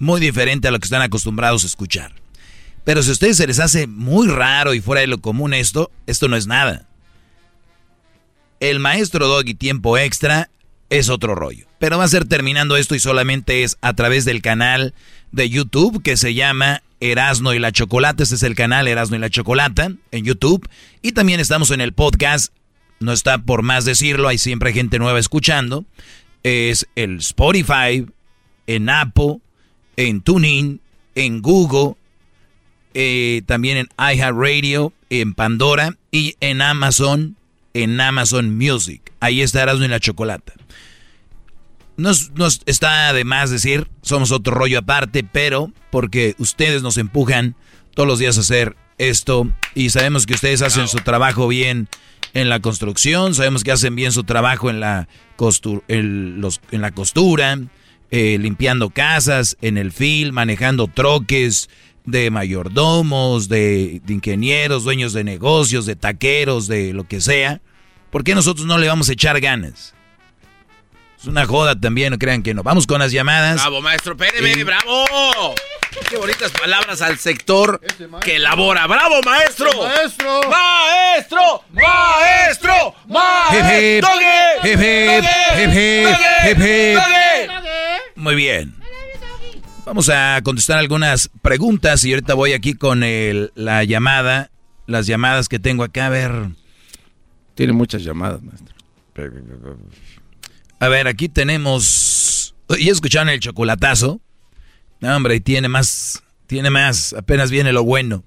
muy 0.00 0.20
diferente 0.20 0.66
a 0.66 0.72
lo 0.72 0.80
que 0.80 0.86
están 0.86 1.02
acostumbrados 1.02 1.62
a 1.62 1.68
escuchar. 1.68 2.12
Pero 2.82 3.00
si 3.04 3.10
a 3.10 3.12
ustedes 3.12 3.36
se 3.36 3.46
les 3.46 3.60
hace 3.60 3.86
muy 3.86 4.26
raro 4.26 4.74
y 4.74 4.80
fuera 4.80 5.02
de 5.02 5.06
lo 5.06 5.20
común 5.20 5.54
esto, 5.54 5.92
esto 6.08 6.26
no 6.26 6.34
es 6.34 6.48
nada. 6.48 6.88
El 8.58 8.80
maestro 8.80 9.28
Doggy 9.28 9.54
Tiempo 9.54 9.96
Extra 9.98 10.50
es 10.98 11.08
otro 11.08 11.34
rollo. 11.34 11.66
Pero 11.78 11.98
va 11.98 12.04
a 12.04 12.08
ser 12.08 12.24
terminando 12.24 12.76
esto 12.76 12.94
y 12.94 13.00
solamente 13.00 13.62
es 13.64 13.76
a 13.80 13.94
través 13.94 14.24
del 14.24 14.42
canal 14.42 14.94
de 15.32 15.50
YouTube 15.50 16.02
que 16.02 16.16
se 16.16 16.34
llama 16.34 16.82
Erasno 17.00 17.52
y 17.52 17.58
la 17.58 17.72
Chocolata. 17.72 18.22
Este 18.22 18.36
es 18.36 18.42
el 18.42 18.54
canal 18.54 18.86
Erasno 18.86 19.16
y 19.16 19.20
la 19.20 19.30
Chocolata 19.30 19.90
en 20.10 20.24
YouTube. 20.24 20.68
Y 21.02 21.12
también 21.12 21.40
estamos 21.40 21.70
en 21.70 21.80
el 21.80 21.92
podcast. 21.92 22.52
No 23.00 23.12
está 23.12 23.38
por 23.38 23.62
más 23.62 23.84
decirlo, 23.84 24.28
hay 24.28 24.38
siempre 24.38 24.72
gente 24.72 24.98
nueva 24.98 25.18
escuchando. 25.18 25.84
Es 26.44 26.86
el 26.94 27.18
Spotify, 27.18 28.06
en 28.66 28.88
Apple, 28.88 29.38
en 29.96 30.20
TuneIn, 30.20 30.80
en 31.14 31.42
Google, 31.42 31.96
eh, 32.94 33.42
también 33.46 33.78
en 33.78 33.88
iHeartRadio, 33.98 34.92
en 35.10 35.34
Pandora 35.34 35.96
y 36.12 36.36
en 36.40 36.62
Amazon 36.62 37.36
en 37.74 38.00
Amazon 38.00 38.56
Music. 38.56 39.12
Ahí 39.20 39.42
estarás 39.42 39.80
en 39.80 39.90
la 39.90 40.00
chocolata. 40.00 40.54
Nos, 41.96 42.30
nos 42.30 42.62
está 42.66 43.12
de 43.12 43.24
más 43.24 43.50
decir, 43.50 43.88
somos 44.02 44.32
otro 44.32 44.54
rollo 44.54 44.78
aparte, 44.78 45.22
pero 45.22 45.72
porque 45.90 46.34
ustedes 46.38 46.82
nos 46.82 46.96
empujan 46.96 47.54
todos 47.94 48.08
los 48.08 48.18
días 48.18 48.36
a 48.36 48.40
hacer 48.40 48.76
esto 48.98 49.48
y 49.74 49.90
sabemos 49.90 50.26
que 50.26 50.34
ustedes 50.34 50.62
hacen 50.62 50.88
su 50.88 50.98
trabajo 50.98 51.46
bien 51.46 51.88
en 52.32 52.48
la 52.48 52.60
construcción, 52.60 53.34
sabemos 53.34 53.62
que 53.62 53.72
hacen 53.72 53.94
bien 53.94 54.10
su 54.10 54.24
trabajo 54.24 54.70
en 54.70 54.80
la, 54.80 55.08
en 55.88 56.50
la 56.70 56.90
costura, 56.90 57.58
eh, 58.10 58.38
limpiando 58.40 58.90
casas, 58.90 59.56
en 59.60 59.78
el 59.78 59.92
film, 59.92 60.34
manejando 60.34 60.88
troques 60.88 61.70
de 62.04 62.30
mayordomos, 62.30 63.48
de, 63.48 64.00
de, 64.04 64.12
ingenieros, 64.12 64.84
dueños 64.84 65.12
de 65.12 65.24
negocios, 65.24 65.86
de 65.86 65.96
taqueros, 65.96 66.66
de 66.66 66.92
lo 66.92 67.04
que 67.04 67.20
sea. 67.20 67.60
¿Por 68.10 68.24
qué 68.24 68.34
nosotros 68.34 68.66
no 68.66 68.78
le 68.78 68.88
vamos 68.88 69.08
a 69.08 69.12
echar 69.12 69.40
ganas? 69.40 69.94
Es 71.18 71.26
una 71.26 71.46
joda 71.46 71.74
también, 71.78 72.10
no 72.10 72.18
crean 72.18 72.42
que 72.42 72.52
no. 72.52 72.62
Vamos 72.62 72.86
con 72.86 72.98
las 72.98 73.10
llamadas. 73.10 73.56
Bravo, 73.62 73.80
maestro, 73.80 74.14
espéreme, 74.14 74.62
bravo. 74.62 75.54
Qué 76.10 76.18
bonitas 76.18 76.50
palabras 76.52 77.00
al 77.00 77.18
sector 77.18 77.80
que 78.22 78.36
elabora. 78.36 78.86
¡Bravo, 78.86 79.22
maestro! 79.24 79.70
¡Maestro! 79.82 80.40
¡Maestro! 80.50 81.64
¡Maestro! 81.72 82.94
¡Maestro! 83.08 84.10
Hip, 84.64 84.78
hip, 84.78 85.24
hip, 86.46 86.58
hip, 86.60 86.98
Muy 88.16 88.34
bien. 88.34 88.83
Vamos 89.86 90.08
a 90.08 90.40
contestar 90.42 90.78
algunas 90.78 91.30
preguntas 91.42 92.04
y 92.04 92.14
ahorita 92.14 92.32
voy 92.32 92.54
aquí 92.54 92.72
con 92.72 93.02
el, 93.02 93.52
la 93.54 93.84
llamada, 93.84 94.50
las 94.86 95.06
llamadas 95.06 95.48
que 95.48 95.58
tengo 95.58 95.84
acá. 95.84 96.06
A 96.06 96.08
ver. 96.08 96.48
Tiene 97.54 97.74
muchas 97.74 98.02
llamadas, 98.02 98.42
maestro. 98.42 98.74
A 100.80 100.88
ver, 100.88 101.06
aquí 101.06 101.28
tenemos. 101.28 102.54
¿Y 102.78 102.88
escucharon 102.88 103.28
el 103.28 103.40
chocolatazo? 103.40 104.22
No, 105.00 105.14
hombre, 105.14 105.40
tiene 105.40 105.68
más. 105.68 106.22
Tiene 106.46 106.70
más. 106.70 107.12
Apenas 107.12 107.50
viene 107.50 107.72
lo 107.72 107.84
bueno. 107.84 108.24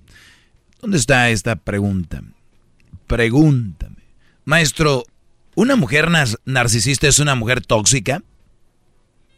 ¿Dónde 0.79 0.97
está 0.97 1.31
esta 1.31 1.55
pregunta? 1.55 2.21
Pregúntame. 3.07 3.97
Maestro, 4.45 5.05
¿una 5.55 5.75
mujer 5.75 6.09
narcisista 6.45 7.07
es 7.07 7.17
una 7.17 7.33
mujer 7.33 7.65
tóxica? 7.65 8.21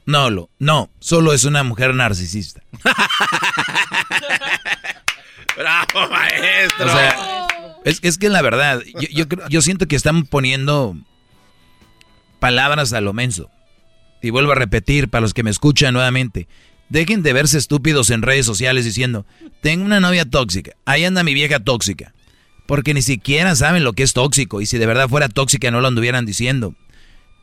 No, 0.09 0.31
lo, 0.31 0.49
no, 0.57 0.89
solo 0.99 1.33
es 1.33 1.43
una 1.43 1.61
mujer 1.61 1.93
narcisista. 1.93 2.63
¡Bravo, 5.55 6.09
maestro! 6.09 6.87
O 6.87 6.89
sea, 6.89 7.47
es, 7.85 7.99
es 8.01 8.17
que 8.17 8.29
la 8.29 8.41
verdad, 8.41 8.81
yo, 8.99 9.25
yo, 9.25 9.25
yo 9.49 9.61
siento 9.61 9.87
que 9.87 9.95
están 9.95 10.23
poniendo 10.23 10.97
palabras 12.39 12.91
a 12.93 13.01
lo 13.01 13.13
menso. 13.13 13.51
Y 14.19 14.31
vuelvo 14.31 14.53
a 14.53 14.55
repetir 14.55 15.09
para 15.09 15.21
los 15.21 15.35
que 15.35 15.43
me 15.43 15.51
escuchan 15.51 15.93
nuevamente. 15.93 16.47
Dejen 16.89 17.21
de 17.21 17.31
verse 17.31 17.59
estúpidos 17.59 18.09
en 18.09 18.23
redes 18.23 18.47
sociales 18.47 18.85
diciendo, 18.85 19.27
tengo 19.61 19.85
una 19.85 19.99
novia 19.99 20.25
tóxica, 20.25 20.71
ahí 20.85 21.05
anda 21.05 21.23
mi 21.23 21.35
vieja 21.35 21.59
tóxica. 21.59 22.15
Porque 22.65 22.95
ni 22.95 23.03
siquiera 23.03 23.55
saben 23.55 23.83
lo 23.83 23.93
que 23.93 24.01
es 24.01 24.13
tóxico 24.13 24.59
y 24.59 24.65
si 24.65 24.79
de 24.79 24.87
verdad 24.87 25.07
fuera 25.07 25.29
tóxica 25.29 25.69
no 25.69 25.81
lo 25.81 25.87
anduvieran 25.87 26.25
diciendo. 26.25 26.73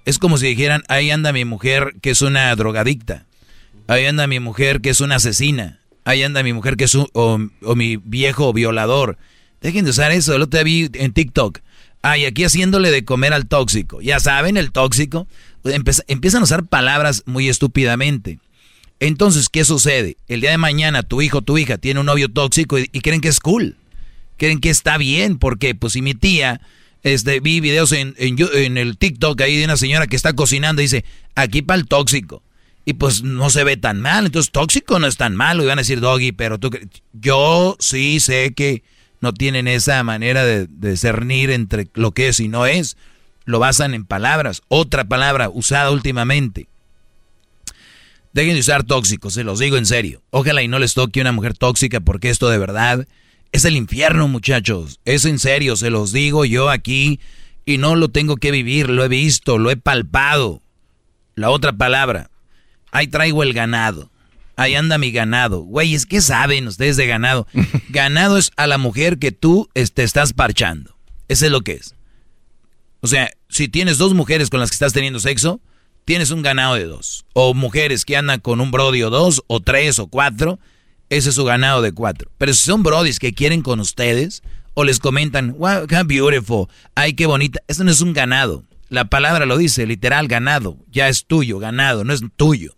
Es 0.07 0.19
como 0.19 0.39
si 0.39 0.47
dijeran, 0.47 0.85
ahí 0.89 1.11
anda 1.11 1.33
mi 1.33 1.45
mujer 1.45 1.97
que 2.01 2.11
es 2.11 2.23
una 2.23 2.55
drogadicta, 2.55 3.27
ahí 3.89 4.07
anda 4.07 4.27
mi 4.29 4.41
mujer 4.41 4.81
que 4.81 4.91
es 4.91 5.01
una 5.01 5.17
asesina, 5.17 5.81
ahí 6.05 6.23
anda 6.23 6.45
mi 6.45 6.53
mujer 6.53 6.77
que 6.77 6.85
es 6.85 6.95
un, 6.95 7.09
o, 7.13 7.75
mi 7.75 7.97
viejo 7.97 8.53
violador. 8.53 9.19
Dejen 9.61 9.85
de 9.85 9.91
usar 9.91 10.13
eso, 10.13 10.39
lo 10.39 10.49
te 10.49 10.63
vi 10.63 10.89
en 10.95 11.13
TikTok. 11.13 11.59
Ay, 12.03 12.25
aquí 12.25 12.45
haciéndole 12.45 12.93
de 12.93 13.05
comer 13.05 13.33
al 13.33 13.49
tóxico. 13.49 14.01
Ya 14.01 14.21
saben, 14.21 14.57
el 14.57 14.71
tóxico. 14.71 15.27
empiezan 15.65 16.41
a 16.41 16.45
usar 16.45 16.65
palabras 16.67 17.25
muy 17.27 17.49
estúpidamente. 17.49 18.39
Entonces, 19.01 19.49
¿qué 19.49 19.65
sucede? 19.65 20.17
El 20.29 20.41
día 20.41 20.53
de 20.53 20.59
mañana 20.59 21.03
tu 21.03 21.21
hijo 21.21 21.43
tu 21.43 21.59
hija 21.59 21.79
tiene 21.79 21.99
un 21.99 22.07
novio 22.07 22.31
tóxico 22.31 22.79
y, 22.79 22.87
creen 22.87 23.21
que 23.21 23.29
es 23.29 23.41
cool. 23.41 23.77
Creen 24.37 24.61
que 24.61 24.71
está 24.71 24.99
bien, 24.99 25.37
porque 25.39 25.75
pues 25.75 25.95
si 25.95 26.03
mi 26.03 26.15
tía, 26.15 26.61
este, 27.07 27.39
vi 27.39 27.61
videos 27.61 27.93
en, 27.93 28.17
en, 28.19 28.79
el 28.79 28.99
TikTok 28.99 29.41
ahí 29.41 29.57
de 29.57 29.65
una 29.65 29.77
señora 29.77 30.09
que 30.09 30.17
está 30.17 30.33
cocinando 30.33 30.83
y 30.83 30.87
dice, 30.87 31.05
aquí 31.37 31.63
para 31.63 31.79
el 31.79 31.87
tóxico. 31.87 32.43
Y 32.85 32.95
pues 32.95 33.23
no 33.23 33.49
se 33.49 33.63
ve 33.63 33.77
tan 33.77 34.01
mal, 34.01 34.27
entonces 34.27 34.51
tóxico 34.51 34.99
no 34.99 35.07
es 35.07 35.17
tan 35.17 35.37
malo. 35.37 35.63
Y 35.63 35.67
van 35.67 35.79
a 35.79 35.83
decir, 35.83 36.01
Doggy, 36.01 36.33
pero 36.33 36.59
tú, 36.59 36.71
yo 37.13 37.77
sí 37.79 38.19
sé 38.19 38.55
que 38.55 38.83
no 39.21 39.33
tienen 39.33 39.69
esa 39.69 40.03
manera 40.03 40.45
de, 40.45 40.67
discernir 40.69 41.51
entre 41.53 41.87
lo 41.95 42.11
que 42.11 42.27
es 42.27 42.41
y 42.41 42.49
no 42.49 42.67
es. 42.67 42.97
Lo 43.45 43.61
basan 43.61 43.95
en 43.95 44.05
palabras. 44.05 44.63
Otra 44.67 45.05
palabra 45.05 45.49
usada 45.49 45.93
últimamente. 45.93 46.67
Dejen 48.33 48.55
de 48.55 48.61
usar 48.61 48.83
tóxicos, 48.83 49.35
se 49.35 49.45
los 49.45 49.61
digo 49.61 49.77
en 49.77 49.87
serio. 49.87 50.23
Ojalá 50.31 50.61
y 50.61 50.67
no 50.67 50.81
les 50.81 50.95
toque 50.95 51.21
una 51.21 51.31
mujer 51.31 51.57
tóxica 51.57 52.01
porque 52.01 52.31
esto 52.31 52.49
de 52.49 52.59
verdad 52.59 53.07
es 53.53 53.65
el 53.65 53.77
infierno, 53.77 54.29
muchachos. 54.29 55.01
Es 55.05 55.25
en 55.25 55.39
serio, 55.39 55.77
se 55.77 55.91
los 55.91 56.13
digo 56.13 56.45
yo 56.45 56.71
aquí 56.71 57.21
y 57.65 57.79
no 57.79 57.97
lo 57.97 58.09
tengo 58.09 58.37
que 58.37 58.51
vivir, 58.51 58.89
lo 58.91 59.05
he 59.05 59.09
visto, 59.09 59.59
lo 59.59 59.71
he 59.71 59.77
palpado. 59.77 60.63
La 61.35 61.51
otra 61.51 61.73
palabra, 61.73 62.31
ahí 62.93 63.09
traigo 63.09 63.43
el 63.43 63.53
ganado 63.53 64.11
ahí 64.57 64.75
anda 64.75 64.99
mi 64.99 65.13
ganado. 65.13 65.61
Güey, 65.61 65.95
es 65.95 66.07
que 66.07 66.21
saben 66.21 66.67
ustedes 66.67 66.97
de 66.97 67.07
ganado. 67.07 67.47
ganado 67.91 68.39
es 68.39 68.51
a 68.57 68.67
la 68.67 68.79
mujer 68.79 69.19
que 69.19 69.33
tú 69.33 69.69
te 69.73 69.83
este, 69.83 70.03
estás 70.03 70.33
parchando. 70.33 70.97
Eso 71.29 71.45
es 71.45 71.53
lo 71.53 71.61
que 71.61 71.73
es. 71.73 71.95
O 73.01 73.07
sea, 73.07 73.31
si 73.49 73.69
tienes 73.69 73.99
dos 73.99 74.15
mujeres 74.15 74.51
con 74.51 74.59
las 74.59 74.71
que 74.71 74.75
estás 74.75 74.93
teniendo 74.93 75.21
sexo, 75.21 75.61
tienes 76.05 76.31
un 76.31 76.43
ganado 76.43 76.75
de 76.75 76.87
dos. 76.87 77.25
O 77.35 77.55
mujeres 77.55 78.05
que 78.05 78.17
andan 78.17 78.41
con 78.41 78.61
un 78.61 78.71
brody 78.71 79.03
o 79.03 79.11
dos, 79.11 79.43
o 79.47 79.61
tres 79.61 79.99
o 79.99 80.09
cuatro, 80.09 80.59
ese 81.11 81.31
es 81.31 81.35
su 81.35 81.45
ganado 81.45 81.83
de 81.83 81.93
cuatro. 81.93 82.31
Pero 82.39 82.53
si 82.53 82.65
son 82.65 82.83
brodis 82.83 83.19
que 83.19 83.35
quieren 83.35 83.63
con 83.63 83.81
ustedes, 83.81 84.43
o 84.75 84.85
les 84.85 84.99
comentan, 84.99 85.57
wow, 85.59 85.87
how 85.91 86.05
beautiful, 86.05 86.69
ay, 86.95 87.15
qué 87.15 87.27
bonita, 87.27 87.61
eso 87.69 87.85
no 87.85 87.91
es 87.91 88.01
un 88.01 88.13
ganado. 88.13 88.65
La 88.89 89.07
palabra 89.07 89.47
lo 89.47 89.57
dice, 89.57 89.87
literal, 89.87 90.29
ganado. 90.29 90.79
Ya 90.91 91.09
es 91.09 91.27
tuyo, 91.27 91.59
ganado, 91.59 92.05
no 92.05 92.13
es 92.13 92.23
tuyo. 92.37 92.77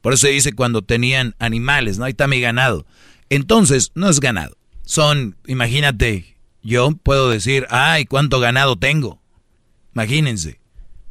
Por 0.00 0.12
eso 0.12 0.26
dice 0.26 0.52
cuando 0.52 0.82
tenían 0.82 1.34
animales, 1.38 1.98
¿no? 1.98 2.04
Ahí 2.04 2.12
está 2.12 2.26
mi 2.28 2.40
ganado. 2.40 2.86
Entonces, 3.30 3.92
no 3.94 4.08
es 4.08 4.20
ganado. 4.20 4.56
Son, 4.84 5.36
imagínate, 5.46 6.36
yo 6.62 6.90
puedo 7.02 7.30
decir, 7.30 7.66
ay, 7.70 8.04
cuánto 8.04 8.40
ganado 8.40 8.76
tengo. 8.76 9.20
Imagínense. 9.94 10.60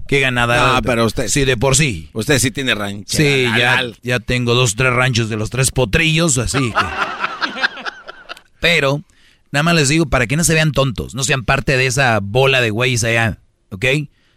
¿Qué 0.08 0.20
ganada? 0.20 0.78
Ah, 0.78 0.82
pero 0.82 1.06
usted. 1.06 1.28
Sí, 1.28 1.46
de 1.46 1.58
por 1.58 1.76
sí. 1.76 2.10
Usted 2.14 2.40
sí 2.40 2.52
tiene 2.52 2.76
rancho. 2.76 3.18
Sí, 3.18 3.44
ya, 3.58 3.84
ya 4.02 4.20
tengo 4.20 4.54
dos, 4.54 4.76
tres 4.76 4.94
ranchos 4.94 5.30
de 5.30 5.38
los 5.38 5.50
tres 5.50 5.72
potrillos, 5.72 6.38
así 6.38 6.72
que. 6.72 6.86
pero, 8.60 9.04
nada 9.52 9.64
más 9.64 9.76
les 9.76 9.90
digo, 9.90 10.06
para 10.08 10.28
que 10.28 10.36
no 10.36 10.44
se 10.44 10.54
vean 10.54 10.72
tontos, 10.72 11.16
no 11.16 11.24
sean 11.24 11.46
parte 11.46 11.78
de 11.78 11.86
esa 11.86 12.20
bola 12.22 12.62
de 12.62 12.70
güeyes 12.70 13.04
allá, 13.04 13.40
¿ok? 13.70 13.86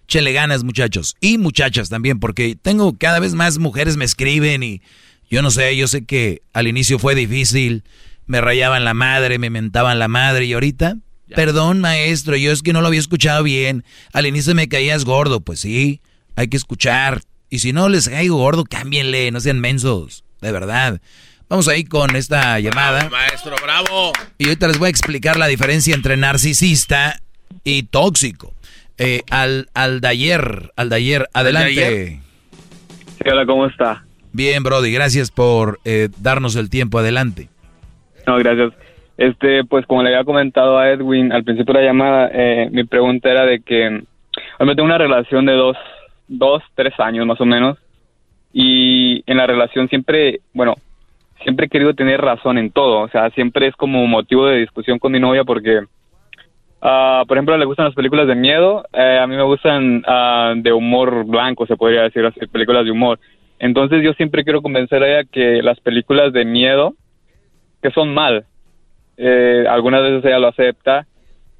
Chele 0.06 0.32
ganas, 0.32 0.62
muchachos. 0.62 1.16
Y 1.20 1.38
muchachas 1.38 1.88
también, 1.88 2.20
porque 2.20 2.56
tengo 2.60 2.96
cada 2.96 3.18
vez 3.18 3.34
más 3.34 3.58
mujeres 3.58 3.96
me 3.96 4.04
escriben 4.04 4.62
y 4.62 4.82
yo 5.28 5.42
no 5.42 5.50
sé, 5.50 5.76
yo 5.76 5.88
sé 5.88 6.04
que 6.04 6.42
al 6.52 6.68
inicio 6.68 7.00
fue 7.00 7.16
difícil, 7.16 7.82
me 8.26 8.40
rayaban 8.40 8.84
la 8.84 8.94
madre, 8.94 9.38
me 9.38 9.50
mentaban 9.50 9.98
la 9.98 10.06
madre 10.06 10.44
y 10.44 10.52
ahorita, 10.52 10.98
perdón 11.34 11.80
maestro, 11.80 12.36
yo 12.36 12.52
es 12.52 12.62
que 12.62 12.72
no 12.72 12.80
lo 12.80 12.88
había 12.88 13.00
escuchado 13.00 13.42
bien. 13.42 13.84
Al 14.12 14.26
inicio 14.26 14.54
me 14.54 14.68
caías 14.68 15.04
gordo, 15.04 15.40
pues 15.40 15.60
sí, 15.60 16.00
hay 16.36 16.48
que 16.48 16.56
escuchar. 16.56 17.20
Y 17.50 17.60
si 17.60 17.72
no 17.72 17.88
les 17.88 18.08
caigo 18.08 18.36
gordo, 18.36 18.64
cámbienle, 18.64 19.30
no 19.30 19.40
sean 19.40 19.60
mensos, 19.60 20.24
de 20.40 20.52
verdad. 20.52 21.00
Vamos 21.48 21.68
ahí 21.68 21.84
con 21.84 22.16
esta 22.16 22.58
llamada. 22.58 23.08
maestro, 23.08 23.54
bravo. 23.62 24.12
Y 24.38 24.46
ahorita 24.46 24.66
les 24.68 24.78
voy 24.78 24.86
a 24.86 24.90
explicar 24.90 25.36
la 25.36 25.46
diferencia 25.46 25.94
entre 25.94 26.16
narcisista 26.16 27.20
y 27.62 27.84
tóxico. 27.84 28.52
Eh, 28.98 29.22
al, 29.30 29.68
al 29.74 30.00
de 30.00 30.08
ayer, 30.08 30.72
al 30.74 30.88
de 30.88 30.96
ayer, 30.96 31.28
adelante. 31.34 32.20
hola, 33.24 33.46
¿cómo 33.46 33.66
está? 33.66 34.04
Bien, 34.32 34.62
Brody, 34.62 34.90
gracias 34.90 35.30
por 35.30 35.80
eh, 35.84 36.08
darnos 36.18 36.56
el 36.56 36.68
tiempo, 36.68 36.98
adelante. 36.98 37.48
No, 38.26 38.36
gracias. 38.38 38.72
Este, 39.16 39.64
pues 39.64 39.86
como 39.86 40.02
le 40.02 40.10
había 40.10 40.24
comentado 40.24 40.78
a 40.78 40.90
Edwin 40.90 41.32
al 41.32 41.44
principio 41.44 41.72
de 41.72 41.80
la 41.80 41.86
llamada, 41.86 42.30
eh, 42.32 42.68
mi 42.70 42.84
pregunta 42.84 43.30
era 43.30 43.46
de 43.46 43.60
que 43.60 44.02
me 44.60 44.74
tengo 44.74 44.84
una 44.84 44.98
relación 44.98 45.46
de 45.46 45.54
dos, 45.54 45.76
dos, 46.28 46.62
tres 46.74 46.92
años 47.00 47.26
más 47.26 47.40
o 47.40 47.46
menos, 47.46 47.78
y 48.52 49.22
en 49.26 49.38
la 49.38 49.46
relación 49.46 49.88
siempre, 49.88 50.40
bueno, 50.52 50.74
siempre 51.42 51.66
he 51.66 51.70
querido 51.70 51.94
tener 51.94 52.20
razón 52.20 52.58
en 52.58 52.70
todo, 52.70 53.00
o 53.00 53.08
sea, 53.08 53.30
siempre 53.30 53.68
es 53.68 53.76
como 53.76 54.06
motivo 54.06 54.46
de 54.46 54.58
discusión 54.58 54.98
con 54.98 55.12
mi 55.12 55.20
novia 55.20 55.44
porque 55.44 55.82
Ah, 56.88 57.24
por 57.26 57.36
ejemplo, 57.36 57.56
le 57.56 57.64
gustan 57.64 57.86
las 57.86 57.94
películas 57.94 58.28
de 58.28 58.34
miedo. 58.34 58.84
Eh, 58.92 59.18
a 59.20 59.26
mí 59.26 59.34
me 59.36 59.42
gustan 59.42 60.04
uh, 60.06 60.60
de 60.60 60.72
humor 60.72 61.24
blanco, 61.24 61.66
se 61.66 61.76
podría 61.76 62.02
decir, 62.02 62.22
las 62.22 62.34
películas 62.48 62.84
de 62.84 62.92
humor. 62.92 63.18
Entonces 63.58 64.04
yo 64.04 64.12
siempre 64.12 64.44
quiero 64.44 64.62
convencer 64.62 65.02
a 65.02 65.08
ella 65.08 65.28
que 65.30 65.62
las 65.62 65.80
películas 65.80 66.32
de 66.32 66.44
miedo, 66.44 66.94
que 67.82 67.90
son 67.90 68.12
mal, 68.12 68.44
eh, 69.16 69.64
algunas 69.68 70.02
veces 70.02 70.24
ella 70.24 70.38
lo 70.38 70.48
acepta 70.48 71.06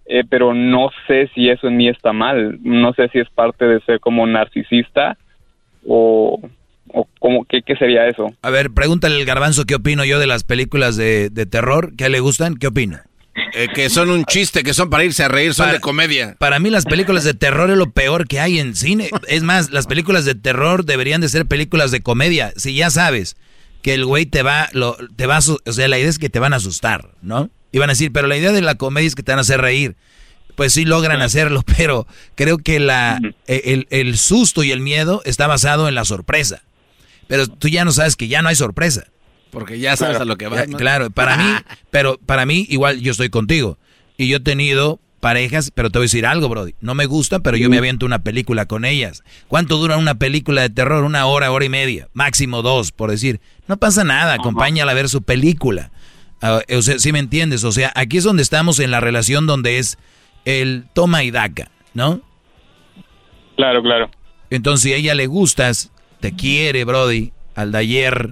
eh, 0.07 0.23
pero 0.29 0.55
no 0.55 0.91
sé 1.07 1.29
si 1.35 1.49
eso 1.49 1.67
en 1.67 1.77
mí 1.77 1.89
está 1.89 2.13
mal. 2.13 2.59
No 2.63 2.93
sé 2.95 3.09
si 3.09 3.19
es 3.19 3.29
parte 3.31 3.65
de 3.65 3.81
ser 3.81 4.01
como 4.01 4.27
narcisista 4.27 5.19
o, 5.85 6.41
o 6.89 7.09
como, 7.19 7.45
¿qué, 7.45 7.63
¿qué 7.63 7.77
sería 7.77 8.07
eso? 8.07 8.33
A 8.43 8.51
ver, 8.51 8.71
pregúntale 8.71 9.17
al 9.17 9.25
garbanzo 9.25 9.65
qué 9.65 9.75
opino 9.75 10.05
yo 10.05 10.21
de 10.21 10.29
las 10.29 10.45
películas 10.45 10.97
de, 10.97 11.29
de 11.31 11.47
terror, 11.47 11.93
¿qué 11.97 12.09
le 12.09 12.21
gustan? 12.21 12.57
¿Qué 12.57 12.69
opina? 12.69 13.05
Eh, 13.53 13.69
que 13.75 13.91
son 13.91 14.11
un 14.11 14.25
chiste, 14.25 14.63
que 14.63 14.73
son 14.73 14.89
para 14.89 15.05
irse 15.05 15.23
a 15.23 15.29
reír, 15.29 15.53
son 15.53 15.71
de 15.71 15.81
comedia. 15.81 16.37
Para 16.39 16.59
mí 16.59 16.71
las 16.71 16.87
películas 16.87 17.25
de 17.25 17.35
terror 17.35 17.71
es 17.71 17.77
lo 17.77 17.91
peor 17.91 18.27
que 18.29 18.41
hay 18.41 18.59
en 18.59 18.75
cine. 18.75 19.11
Es 19.29 19.43
más, 19.43 19.71
las 19.73 19.87
películas 19.87 20.25
de 20.25 20.35
terror 20.35 20.85
deberían 20.85 21.21
de 21.21 21.29
ser 21.29 21.47
películas 21.47 21.91
de 21.91 22.01
comedia. 22.01 22.53
Si 22.57 22.75
ya 22.75 22.91
sabes 22.91 23.37
que 23.87 23.95
el 23.95 24.05
güey 24.05 24.27
te 24.27 24.43
va, 24.43 24.69
lo, 24.73 24.97
te 25.15 25.27
va 25.27 25.39
o 25.39 25.73
sea, 25.73 25.87
la 25.87 25.97
idea 25.97 26.09
es 26.09 26.19
que 26.19 26.29
te 26.29 26.41
van 26.41 26.53
a 26.53 26.57
asustar, 26.57 27.11
¿no? 27.23 27.51
Y 27.71 27.79
van 27.79 27.89
a 27.89 27.93
decir, 27.93 28.11
pero 28.11 28.27
la 28.27 28.37
idea 28.37 28.51
de 28.51 28.61
la 28.61 28.75
comedia 28.75 29.07
es 29.07 29.15
que 29.15 29.23
te 29.23 29.31
van 29.31 29.39
a 29.39 29.43
hacer 29.43 29.61
reír. 29.61 29.95
Pues 30.57 30.73
sí 30.73 30.85
logran 30.85 31.23
hacerlo, 31.23 31.63
pero 31.77 32.05
creo 32.35 32.59
que 32.59 32.81
la, 32.81 33.21
e, 33.47 33.63
el, 33.67 33.87
el 33.91 34.19
susto 34.19 34.65
y 34.65 34.73
el 34.73 34.81
miedo 34.81 35.23
está 35.25 35.47
basado 35.47 35.87
en 35.87 35.95
la 35.95 36.05
sorpresa. 36.05 36.65
Pero 37.29 37.47
tú 37.47 37.69
ya 37.69 37.85
no 37.85 37.93
sabes 37.93 38.17
que 38.17 38.27
ya 38.27 38.43
no 38.43 38.49
hay 38.49 38.57
sorpresa. 38.57 39.07
Porque 39.53 39.79
ya 39.79 39.97
sabes 39.97 40.17
a 40.17 40.25
lo 40.25 40.37
que 40.37 40.49
va. 40.49 40.67
Claro, 40.67 41.11
para 41.11 41.37
mí, 41.37 41.45
pero 41.93 42.19
para 42.19 42.45
mí 42.45 42.67
igual 42.69 42.99
yo 42.99 43.13
estoy 43.13 43.31
contigo. 43.31 43.79
Y 44.17 44.27
yo 44.27 44.39
he 44.39 44.41
tenido 44.41 44.99
parejas, 45.21 45.71
pero 45.75 45.91
te 45.91 45.99
voy 45.99 46.05
a 46.05 46.07
decir 46.07 46.27
algo, 46.27 46.49
Brody. 46.49 46.75
No 46.81 46.95
me 46.95 47.07
gusta, 47.07 47.41
pero 47.41 47.57
yo 47.57 47.69
me 47.69 47.79
aviento 47.79 48.07
una 48.07 48.21
película 48.21 48.67
con 48.67 48.85
ellas. 48.85 49.23
¿Cuánto 49.49 49.77
dura 49.77 49.97
una 49.97 50.17
película 50.17 50.63
de 50.63 50.71
terror? 50.71 51.05
Una 51.05 51.27
hora, 51.27 51.51
hora 51.51 51.65
y 51.65 51.69
media. 51.69 52.09
Máximo 52.13 52.63
dos, 52.63 52.93
por 52.93 53.11
decir. 53.11 53.41
No 53.67 53.77
pasa 53.77 54.05
nada, 54.05 54.35
acompáñala 54.35 54.93
a 54.93 54.95
ver 54.95 55.09
su 55.09 55.23
película. 55.23 55.91
Ah, 56.43 56.61
o 56.77 56.83
sea, 56.83 56.99
¿sí 56.99 57.13
me 57.13 57.19
entiendes? 57.19 57.65
O 57.65 57.73
sea, 57.73 57.93
aquí 57.95 58.19
es 58.19 58.25
donde 58.25 58.43
estamos 58.43 58.79
en 58.79 58.91
la 58.91 59.01
relación 59.01 59.47
donde 59.47 59.79
es 59.79 59.99
el 60.45 60.85
toma 60.93 61.25
y 61.25 61.31
daca, 61.31 61.71
¿no? 61.95 62.21
Claro, 63.57 63.83
claro. 63.83 64.11
Entonces, 64.51 64.83
si 64.83 64.93
a 64.93 64.97
ella 64.97 65.15
le 65.15 65.27
gustas, 65.27 65.91
te 66.21 66.33
quiere, 66.33 66.85
Brody, 66.85 67.33
al 67.55 67.73
de 67.73 67.79
ayer, 67.79 68.31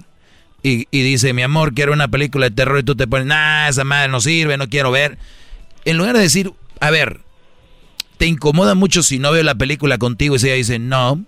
y, 0.63 0.87
y 0.91 1.01
dice, 1.01 1.33
mi 1.33 1.41
amor, 1.41 1.73
quiero 1.73 1.93
una 1.93 2.07
película 2.07 2.49
de 2.49 2.55
terror, 2.55 2.79
y 2.79 2.83
tú 2.83 2.95
te 2.95 3.07
pones, 3.07 3.27
nah, 3.27 3.67
esa 3.67 3.83
madre 3.83 4.09
no 4.09 4.21
sirve, 4.21 4.55
no 4.57 4.69
quiero 4.69 4.91
ver. 4.91 5.17
En 5.83 5.97
lugar 5.97 6.15
de 6.15 6.21
decir, 6.21 6.53
a 6.79 6.91
ver, 6.91 7.19
te 8.17 8.27
incomoda 8.27 8.75
mucho 8.75 9.03
si 9.03 9.19
no 9.19 9.31
veo 9.31 9.43
la 9.43 9.55
película 9.55 9.97
contigo, 9.97 10.35
y 10.35 10.39
si 10.39 10.47
ella 10.47 10.55
dice, 10.55 10.79
no, 10.79 11.23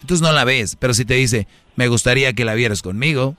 entonces 0.00 0.20
no 0.26 0.32
la 0.32 0.44
ves. 0.44 0.76
Pero 0.76 0.94
si 0.94 1.04
te 1.04 1.14
dice, 1.14 1.46
me 1.76 1.88
gustaría 1.88 2.32
que 2.32 2.44
la 2.44 2.54
vieras 2.54 2.82
conmigo, 2.82 3.36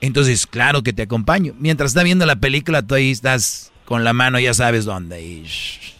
entonces 0.00 0.46
claro 0.46 0.82
que 0.82 0.92
te 0.92 1.02
acompaño. 1.02 1.54
Mientras 1.58 1.90
está 1.90 2.02
viendo 2.02 2.26
la 2.26 2.36
película, 2.36 2.82
tú 2.86 2.94
ahí 2.94 3.10
estás 3.10 3.72
con 3.84 4.04
la 4.04 4.12
mano, 4.12 4.38
ya 4.38 4.54
sabes 4.54 4.84
dónde. 4.84 5.22
y- 5.22 5.44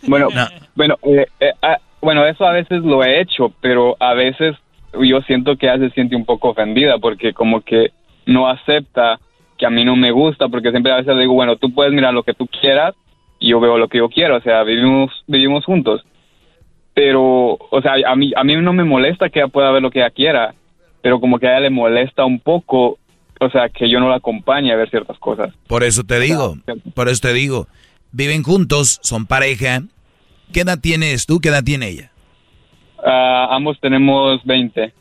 Bueno, 0.06 0.28
bueno, 0.76 0.96
eh, 1.02 1.26
eh, 1.40 1.52
ah, 1.62 1.78
bueno, 2.00 2.24
eso 2.26 2.46
a 2.46 2.52
veces 2.52 2.82
lo 2.82 3.02
he 3.02 3.20
hecho, 3.20 3.52
pero 3.60 3.96
a 3.98 4.14
veces 4.14 4.54
yo 4.92 5.20
siento 5.22 5.56
que 5.56 5.66
ella 5.66 5.78
se 5.88 5.90
siente 5.94 6.14
un 6.14 6.24
poco 6.24 6.50
ofendida 6.50 6.98
porque 6.98 7.32
como 7.32 7.60
que 7.62 7.88
no 8.26 8.48
acepta 8.48 9.18
que 9.58 9.66
a 9.66 9.70
mí 9.70 9.84
no 9.84 9.96
me 9.96 10.12
gusta, 10.12 10.48
porque 10.48 10.70
siempre 10.70 10.92
a 10.92 10.96
veces 10.96 11.14
le 11.16 11.22
digo, 11.22 11.34
bueno, 11.34 11.56
tú 11.56 11.74
puedes 11.74 11.92
mirar 11.92 12.14
lo 12.14 12.22
que 12.22 12.32
tú 12.34 12.46
quieras 12.46 12.94
yo 13.40 13.60
veo 13.60 13.78
lo 13.78 13.88
que 13.88 13.98
yo 13.98 14.08
quiero, 14.08 14.36
o 14.36 14.40
sea, 14.40 14.62
vivimos 14.64 15.10
vivimos 15.26 15.64
juntos. 15.64 16.04
Pero, 16.94 17.52
o 17.70 17.80
sea, 17.82 17.92
a 18.06 18.16
mí 18.16 18.32
a 18.34 18.42
mí 18.42 18.56
no 18.56 18.72
me 18.72 18.84
molesta 18.84 19.30
que 19.30 19.38
ella 19.38 19.48
pueda 19.48 19.70
ver 19.70 19.82
lo 19.82 19.90
que 19.90 20.00
ella 20.00 20.10
quiera, 20.10 20.54
pero 21.00 21.20
como 21.20 21.38
que 21.38 21.46
a 21.46 21.52
ella 21.52 21.60
le 21.60 21.70
molesta 21.70 22.24
un 22.24 22.40
poco, 22.40 22.98
o 23.40 23.50
sea, 23.50 23.68
que 23.68 23.88
yo 23.88 24.00
no 24.00 24.08
la 24.08 24.16
acompañe 24.16 24.72
a 24.72 24.76
ver 24.76 24.90
ciertas 24.90 25.18
cosas. 25.18 25.54
Por 25.68 25.84
eso 25.84 26.02
te 26.04 26.18
digo, 26.18 26.56
por 26.94 27.08
eso 27.08 27.20
te 27.22 27.32
digo, 27.32 27.68
viven 28.10 28.42
juntos, 28.42 28.98
son 29.02 29.26
pareja. 29.26 29.82
¿Qué 30.52 30.60
edad 30.60 30.78
tienes 30.80 31.26
tú? 31.26 31.40
¿Qué 31.40 31.50
edad 31.50 31.62
tiene 31.62 31.88
ella? 31.88 32.10
Ah, 33.04 33.48
ambos 33.52 33.78
tenemos 33.80 34.44
20. 34.44 34.92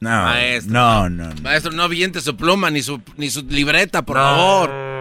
No, 0.00 0.10
Maestro. 0.10 0.72
no, 0.72 1.08
no. 1.08 1.30
Maestro, 1.42 1.72
no 1.72 1.84
aviente 1.84 2.20
su 2.20 2.36
pluma 2.36 2.70
ni 2.70 2.82
su, 2.82 3.00
ni 3.16 3.30
su 3.30 3.42
libreta, 3.46 4.02
por 4.02 4.16
favor. 4.16 4.95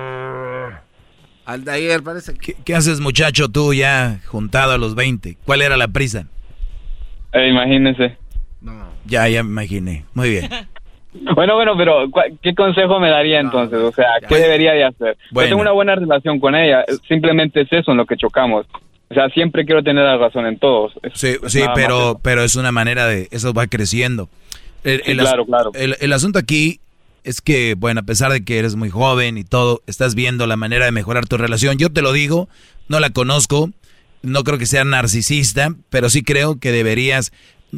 Aldair, 1.45 2.01
parece 2.03 2.33
que... 2.33 2.39
¿Qué, 2.39 2.55
qué 2.65 2.75
haces, 2.75 2.99
muchacho, 2.99 3.49
tú 3.49 3.73
ya 3.73 4.19
juntado 4.25 4.71
a 4.73 4.77
los 4.77 4.95
20? 4.95 5.37
¿Cuál 5.45 5.61
era 5.61 5.77
la 5.77 5.87
prisa? 5.87 6.27
Eh, 7.33 7.49
imagínese. 7.49 8.17
Ya, 9.05 9.27
ya 9.27 9.43
me 9.43 9.49
imaginé. 9.51 10.05
Muy 10.13 10.29
bien. 10.29 10.49
Bueno, 11.33 11.55
bueno, 11.55 11.77
pero 11.77 12.11
¿cuál- 12.11 12.37
¿qué 12.43 12.53
consejo 12.53 12.99
me 12.99 13.09
daría 13.09 13.39
entonces? 13.39 13.79
O 13.79 13.89
sea, 13.93 14.05
¿qué 14.27 14.35
debería 14.35 14.73
de 14.73 14.83
hacer? 14.83 15.15
Bueno. 15.31 15.45
Yo 15.47 15.51
tengo 15.51 15.61
una 15.61 15.71
buena 15.71 15.95
relación 15.95 16.41
con 16.41 16.55
ella, 16.55 16.83
simplemente 17.07 17.61
es 17.61 17.71
eso 17.71 17.91
en 17.91 17.97
lo 17.97 18.05
que 18.05 18.17
chocamos. 18.17 18.65
O 19.09 19.13
sea, 19.13 19.29
siempre 19.29 19.63
quiero 19.65 19.81
tener 19.81 20.03
la 20.03 20.17
razón 20.17 20.45
en 20.45 20.59
todos. 20.59 20.91
Es- 21.03 21.13
Sí, 21.15 21.37
es 21.41 21.53
sí, 21.53 21.61
pero, 21.73 22.19
pero 22.21 22.43
es 22.43 22.57
una 22.57 22.73
manera 22.73 23.05
de... 23.07 23.29
Eso 23.31 23.53
va 23.53 23.65
creciendo. 23.67 24.27
El, 24.83 25.03
Sí, 25.05 25.11
el 25.11 25.19
claro, 25.19 25.45
claro. 25.45 25.71
El, 25.73 25.95
el 26.01 26.11
asunto 26.11 26.37
aquí 26.37 26.81
es 27.25 27.41
que, 27.41 27.75
bueno, 27.75 28.01
a 28.01 28.03
pesar 28.03 28.31
de 28.31 28.45
que 28.45 28.59
eres 28.59 28.75
muy 28.75 28.89
joven 28.89 29.37
y 29.37 29.43
todo, 29.43 29.81
estás 29.87 30.15
viendo 30.15 30.47
la 30.47 30.55
manera 30.55 30.85
de 30.85 30.91
mejorar 30.91 31.25
tu 31.25 31.37
relación. 31.37 31.77
Yo 31.77 31.91
te 31.91 32.01
lo 32.01 32.13
digo, 32.13 32.47
no 32.87 32.99
la 32.99 33.09
conozco, 33.09 33.71
no 34.21 34.43
creo 34.43 34.57
que 34.57 34.67
sea 34.67 34.85
narcisista, 34.85 35.69
pero 35.89 36.09
sí 36.09 36.23
creo 36.23 36.59
que 36.59 36.71
deberías... 36.71 37.33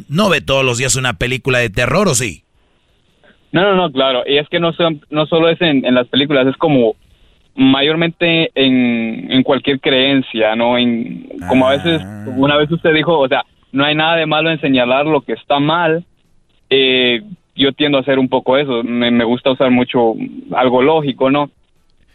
No 0.08 0.28
ve 0.28 0.40
todos 0.40 0.64
los 0.64 0.78
días 0.78 0.94
una 0.94 1.14
película 1.14 1.58
de 1.58 1.70
terror, 1.70 2.06
¿o 2.08 2.14
sí? 2.14 2.44
No, 3.50 3.62
no, 3.62 3.74
no, 3.74 3.90
claro. 3.90 4.22
Y 4.26 4.36
es 4.36 4.48
que 4.48 4.60
no, 4.60 4.72
son, 4.74 5.00
no 5.10 5.26
solo 5.26 5.48
es 5.48 5.60
en, 5.60 5.84
en 5.84 5.94
las 5.94 6.06
películas, 6.08 6.46
es 6.46 6.56
como 6.56 6.94
mayormente 7.56 8.50
en, 8.54 9.32
en 9.32 9.42
cualquier 9.42 9.80
creencia, 9.80 10.54
¿no? 10.54 10.78
En, 10.78 11.28
como 11.48 11.66
a 11.66 11.76
veces, 11.76 12.00
como 12.24 12.44
una 12.44 12.56
vez 12.56 12.70
usted 12.70 12.94
dijo, 12.94 13.18
o 13.18 13.26
sea, 13.26 13.44
no 13.72 13.84
hay 13.84 13.94
nada 13.96 14.16
de 14.16 14.26
malo 14.26 14.50
en 14.50 14.60
señalar 14.60 15.06
lo 15.06 15.22
que 15.22 15.32
está 15.32 15.58
mal. 15.58 16.04
Eh, 16.70 17.22
yo 17.58 17.72
tiendo 17.72 17.98
a 17.98 18.00
hacer 18.00 18.18
un 18.18 18.28
poco 18.28 18.56
eso. 18.56 18.82
Me, 18.82 19.10
me 19.10 19.24
gusta 19.24 19.50
usar 19.50 19.70
mucho 19.70 20.14
algo 20.56 20.82
lógico, 20.82 21.30
¿no? 21.30 21.50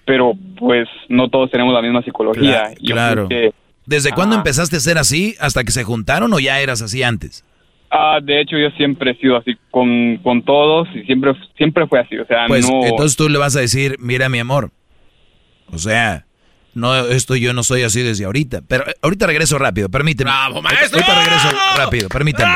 Pero 0.05 0.33
pues 0.57 0.87
no 1.09 1.29
todos 1.29 1.51
tenemos 1.51 1.73
la 1.73 1.81
misma 1.81 2.01
psicología. 2.03 2.71
Yo 2.81 2.93
claro. 2.95 3.27
que- 3.29 3.53
¿Desde 3.85 4.11
cuándo 4.11 4.35
Ah. 4.35 4.39
empezaste 4.39 4.77
a 4.77 4.79
ser 4.79 4.97
así? 4.97 5.35
¿Hasta 5.41 5.63
que 5.63 5.71
se 5.71 5.83
juntaron 5.83 6.31
o 6.33 6.39
ya 6.39 6.59
eras 6.61 6.81
así 6.81 7.03
antes? 7.03 7.43
Ah, 7.91 8.19
de 8.23 8.41
hecho, 8.41 8.57
yo 8.57 8.69
siempre 8.71 9.11
he 9.11 9.15
sido 9.17 9.37
así 9.37 9.55
con, 9.69 10.17
con 10.23 10.41
todos 10.41 10.87
y 10.95 11.03
siempre, 11.03 11.33
siempre 11.57 11.85
fue 11.85 11.99
así. 11.99 12.17
O 12.17 12.25
sea, 12.25 12.45
Pues 12.47 12.67
no. 12.67 12.83
entonces 12.85 13.15
tú 13.15 13.29
le 13.29 13.37
vas 13.37 13.55
a 13.55 13.59
decir, 13.59 13.97
mira 13.99 14.29
mi 14.29 14.39
amor, 14.39 14.71
o 15.71 15.77
sea, 15.77 16.25
no 16.73 16.95
esto 17.07 17.35
yo 17.35 17.53
no 17.53 17.61
soy 17.61 17.83
así 17.83 18.01
desde 18.01 18.25
ahorita, 18.25 18.61
pero 18.67 18.83
ahorita 19.03 19.27
regreso 19.27 19.59
rápido, 19.59 19.89
permíteme. 19.89 20.31
¡Bravo, 20.31 20.61
maestro! 20.61 20.99
Ahorita 21.01 21.19
regreso 21.23 21.49
rápido, 21.77 22.09
permítame. 22.09 22.51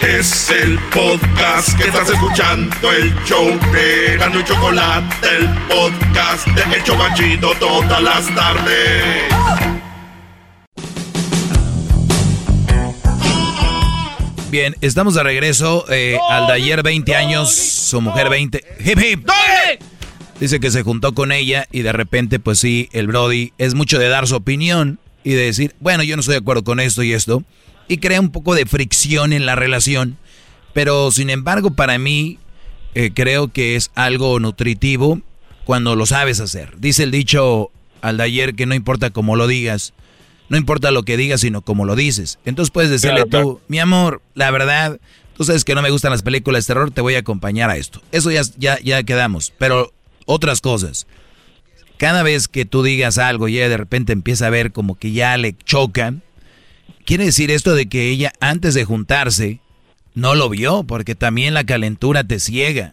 Es 0.00 0.48
el 0.50 0.78
podcast 0.94 1.76
que 1.76 1.88
estás 1.88 2.08
escuchando, 2.08 2.92
el 2.92 3.12
show 3.24 3.46
de 3.72 4.16
Gano 4.16 4.38
y 4.38 4.44
Chocolate, 4.44 5.26
el 5.36 5.48
podcast 5.66 6.46
de 6.46 6.76
El 6.76 6.84
Chocachito 6.84 7.50
todas 7.58 8.00
las 8.00 8.32
tardes. 8.32 9.24
Bien, 14.50 14.76
estamos 14.80 15.14
de 15.14 15.24
regreso 15.24 15.84
eh, 15.90 16.16
al 16.30 16.46
de 16.46 16.52
ayer 16.52 16.84
20 16.84 17.16
años, 17.16 17.52
su 17.52 18.00
mujer 18.00 18.30
20. 18.30 18.64
Hip 18.84 18.98
hip. 19.00 19.28
Dice 20.38 20.60
que 20.60 20.70
se 20.70 20.84
juntó 20.84 21.12
con 21.12 21.32
ella 21.32 21.66
y 21.72 21.82
de 21.82 21.92
repente, 21.92 22.38
pues 22.38 22.60
sí, 22.60 22.88
el 22.92 23.08
Brody 23.08 23.52
es 23.58 23.74
mucho 23.74 23.98
de 23.98 24.08
dar 24.08 24.28
su 24.28 24.36
opinión 24.36 25.00
y 25.24 25.32
de 25.32 25.42
decir, 25.46 25.74
bueno, 25.80 26.04
yo 26.04 26.14
no 26.14 26.20
estoy 26.20 26.34
de 26.34 26.40
acuerdo 26.40 26.62
con 26.62 26.78
esto 26.78 27.02
y 27.02 27.12
esto. 27.12 27.42
Y 27.88 27.98
crea 27.98 28.20
un 28.20 28.30
poco 28.30 28.54
de 28.54 28.66
fricción 28.66 29.32
en 29.32 29.46
la 29.46 29.56
relación. 29.56 30.18
Pero 30.74 31.10
sin 31.10 31.30
embargo, 31.30 31.72
para 31.72 31.98
mí, 31.98 32.38
eh, 32.94 33.10
creo 33.14 33.48
que 33.48 33.76
es 33.76 33.90
algo 33.94 34.38
nutritivo 34.40 35.20
cuando 35.64 35.96
lo 35.96 36.06
sabes 36.06 36.40
hacer. 36.40 36.74
Dice 36.78 37.02
el 37.02 37.10
dicho 37.10 37.70
al 38.00 38.16
de 38.16 38.24
ayer 38.24 38.54
que 38.54 38.66
no 38.66 38.74
importa 38.74 39.10
cómo 39.10 39.36
lo 39.36 39.46
digas, 39.46 39.92
no 40.48 40.56
importa 40.56 40.90
lo 40.90 41.02
que 41.02 41.16
digas, 41.16 41.42
sino 41.42 41.62
cómo 41.62 41.84
lo 41.84 41.96
dices. 41.96 42.38
Entonces 42.44 42.70
puedes 42.70 42.90
decirle 42.90 43.26
Claro, 43.26 43.44
tú, 43.44 43.60
mi 43.68 43.78
amor, 43.78 44.22
la 44.34 44.50
verdad, 44.50 44.98
tú 45.36 45.44
sabes 45.44 45.64
que 45.64 45.74
no 45.74 45.82
me 45.82 45.90
gustan 45.90 46.10
las 46.10 46.22
películas 46.22 46.64
de 46.64 46.74
terror, 46.74 46.90
te 46.90 47.00
voy 47.00 47.16
a 47.16 47.20
acompañar 47.20 47.70
a 47.70 47.76
esto. 47.76 48.00
Eso 48.12 48.30
ya, 48.30 48.42
ya, 48.56 48.78
ya 48.80 49.02
quedamos. 49.02 49.52
Pero 49.58 49.92
otras 50.24 50.60
cosas. 50.60 51.06
Cada 51.98 52.22
vez 52.22 52.48
que 52.48 52.64
tú 52.64 52.82
digas 52.82 53.18
algo 53.18 53.48
y 53.48 53.58
ella 53.58 53.68
de 53.68 53.76
repente 53.76 54.12
empieza 54.12 54.46
a 54.46 54.50
ver 54.50 54.72
como 54.72 54.96
que 54.96 55.12
ya 55.12 55.36
le 55.36 55.56
choca, 55.64 56.14
quiere 57.08 57.24
decir 57.24 57.50
esto 57.50 57.74
de 57.74 57.88
que 57.88 58.08
ella 58.10 58.32
antes 58.40 58.74
de 58.74 58.84
juntarse 58.84 59.60
no 60.14 60.34
lo 60.34 60.48
vio, 60.50 60.84
porque 60.84 61.14
también 61.14 61.54
la 61.54 61.64
calentura 61.64 62.22
te 62.24 62.38
ciega. 62.38 62.92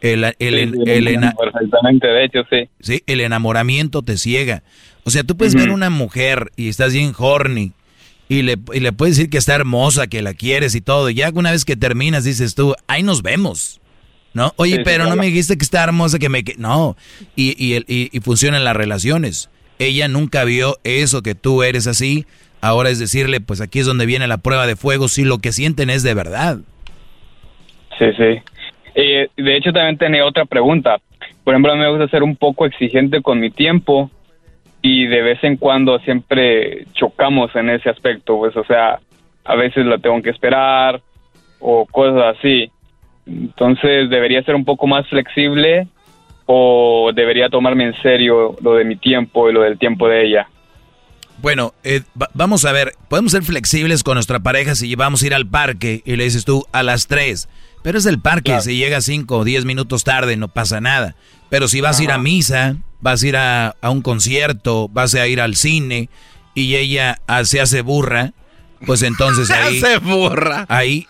El, 0.00 0.24
el, 0.24 0.54
el- 0.54 0.72
de 0.72 2.24
hecho, 2.24 2.40
sí. 2.50 2.68
Sí, 2.80 3.02
el 3.06 3.20
enamoramiento 3.20 4.02
te 4.02 4.18
ciega. 4.18 4.62
O 5.04 5.10
sea, 5.10 5.22
tú 5.24 5.36
puedes 5.36 5.54
ver 5.54 5.70
una 5.70 5.88
mujer 5.90 6.50
y 6.56 6.68
estás 6.68 6.92
bien 6.92 7.12
horny 7.16 7.72
y 8.28 8.42
le, 8.42 8.56
y 8.72 8.80
le 8.80 8.92
puedes 8.92 9.16
decir 9.16 9.30
que 9.30 9.38
está 9.38 9.54
hermosa, 9.54 10.06
que 10.06 10.20
la 10.22 10.34
quieres 10.34 10.74
y 10.74 10.80
todo. 10.80 11.10
Y 11.10 11.14
ya 11.14 11.30
una 11.34 11.52
vez 11.52 11.64
que 11.64 11.76
terminas 11.76 12.24
dices 12.24 12.54
tú, 12.54 12.74
ahí 12.86 13.02
nos 13.02 13.22
vemos. 13.22 13.80
¿No? 14.32 14.52
Oye, 14.56 14.72
Sí, 14.72 14.76
sí, 14.78 14.82
pero 14.84 15.04
no 15.04 15.10
claro. 15.10 15.20
me 15.20 15.26
dijiste 15.28 15.56
que 15.56 15.64
está 15.64 15.84
hermosa, 15.84 16.18
que 16.18 16.28
me... 16.28 16.42
que-". 16.42 16.56
No, 16.58 16.96
y, 17.36 17.50
y, 17.56 17.76
y, 17.86 18.08
y 18.12 18.20
funcionan 18.20 18.64
las 18.64 18.74
relaciones. 18.76 19.48
ella 19.78 20.08
nunca 20.08 20.42
vio 20.44 20.78
eso 20.84 21.22
que 21.22 21.34
tú 21.36 21.62
eres 21.62 21.86
así. 21.86 22.26
Ahora 22.64 22.88
es 22.88 22.98
decirle, 22.98 23.42
pues 23.42 23.60
aquí 23.60 23.80
es 23.80 23.86
donde 23.86 24.06
viene 24.06 24.26
la 24.26 24.38
prueba 24.38 24.66
de 24.66 24.74
fuego, 24.74 25.08
si 25.08 25.22
lo 25.22 25.36
que 25.36 25.52
sienten 25.52 25.90
es 25.90 26.02
de 26.02 26.14
verdad. 26.14 26.60
Sí, 27.98 28.06
sí. 28.16 28.40
Eh, 28.94 29.28
de 29.36 29.56
hecho, 29.56 29.70
también 29.70 29.98
tenía 29.98 30.24
otra 30.24 30.46
pregunta. 30.46 30.96
Por 31.44 31.52
ejemplo, 31.52 31.76
me 31.76 31.90
gusta 31.90 32.08
ser 32.08 32.22
un 32.22 32.36
poco 32.36 32.64
exigente 32.64 33.20
con 33.20 33.38
mi 33.38 33.50
tiempo 33.50 34.10
y 34.80 35.06
de 35.08 35.20
vez 35.20 35.44
en 35.44 35.58
cuando 35.58 35.98
siempre 35.98 36.86
chocamos 36.94 37.54
en 37.54 37.68
ese 37.68 37.90
aspecto, 37.90 38.38
pues, 38.38 38.56
o 38.56 38.64
sea, 38.64 38.98
a 39.44 39.56
veces 39.56 39.84
la 39.84 39.98
tengo 39.98 40.22
que 40.22 40.30
esperar 40.30 41.02
o 41.60 41.84
cosas 41.84 42.34
así. 42.38 42.70
Entonces, 43.26 44.08
¿debería 44.08 44.42
ser 44.42 44.54
un 44.54 44.64
poco 44.64 44.86
más 44.86 45.06
flexible 45.08 45.86
o 46.46 47.10
debería 47.14 47.50
tomarme 47.50 47.84
en 47.84 47.94
serio 48.00 48.56
lo 48.62 48.76
de 48.76 48.84
mi 48.84 48.96
tiempo 48.96 49.50
y 49.50 49.52
lo 49.52 49.60
del 49.60 49.78
tiempo 49.78 50.08
de 50.08 50.24
ella? 50.24 50.48
Bueno, 51.42 51.74
eh, 51.84 52.02
vamos 52.32 52.64
a 52.64 52.72
ver, 52.72 52.94
podemos 53.08 53.32
ser 53.32 53.42
flexibles 53.42 54.02
con 54.02 54.14
nuestra 54.14 54.40
pareja 54.40 54.74
si 54.74 54.94
vamos 54.94 55.22
a 55.22 55.26
ir 55.26 55.34
al 55.34 55.46
parque 55.46 56.02
y 56.04 56.16
le 56.16 56.24
dices 56.24 56.44
tú 56.44 56.66
a 56.72 56.82
las 56.82 57.06
3, 57.06 57.48
pero 57.82 57.98
es 57.98 58.06
el 58.06 58.18
parque, 58.18 58.60
si 58.60 58.76
llega 58.76 59.00
5 59.00 59.38
o 59.38 59.44
10 59.44 59.64
minutos 59.64 60.04
tarde 60.04 60.36
no 60.36 60.48
pasa 60.48 60.80
nada. 60.80 61.16
Pero 61.50 61.68
si 61.68 61.80
vas 61.80 62.00
a 62.00 62.02
ir 62.02 62.10
a 62.10 62.18
misa, 62.18 62.76
vas 63.00 63.22
a 63.22 63.26
ir 63.26 63.36
a, 63.36 63.76
un 63.82 64.00
concierto, 64.00 64.88
vas 64.88 65.14
a 65.14 65.26
ir 65.28 65.40
al 65.40 65.56
cine 65.56 66.08
y 66.54 66.76
ella 66.76 67.20
ah, 67.26 67.44
se 67.44 67.60
hace 67.60 67.82
burra, 67.82 68.32
pues 68.86 69.02
entonces 69.02 69.50
ahí... 69.50 69.80
se 69.80 69.98
burra. 69.98 70.64
Ahí, 70.68 71.06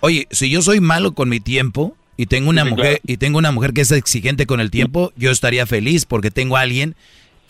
oye, 0.00 0.28
si 0.30 0.50
yo 0.50 0.60
soy 0.60 0.80
malo 0.80 1.14
con 1.14 1.28
mi 1.28 1.40
tiempo 1.40 1.96
y 2.16 2.26
tengo 2.26 2.50
una 2.50 2.64
mujer 2.64 3.00
y 3.06 3.16
tengo 3.16 3.38
una 3.38 3.52
mujer 3.52 3.72
que 3.72 3.80
es 3.80 3.90
exigente 3.90 4.46
con 4.46 4.60
el 4.60 4.70
tiempo, 4.70 5.12
yo 5.16 5.30
estaría 5.30 5.66
feliz 5.66 6.04
porque 6.04 6.30
tengo 6.30 6.56
a 6.56 6.60
alguien 6.60 6.94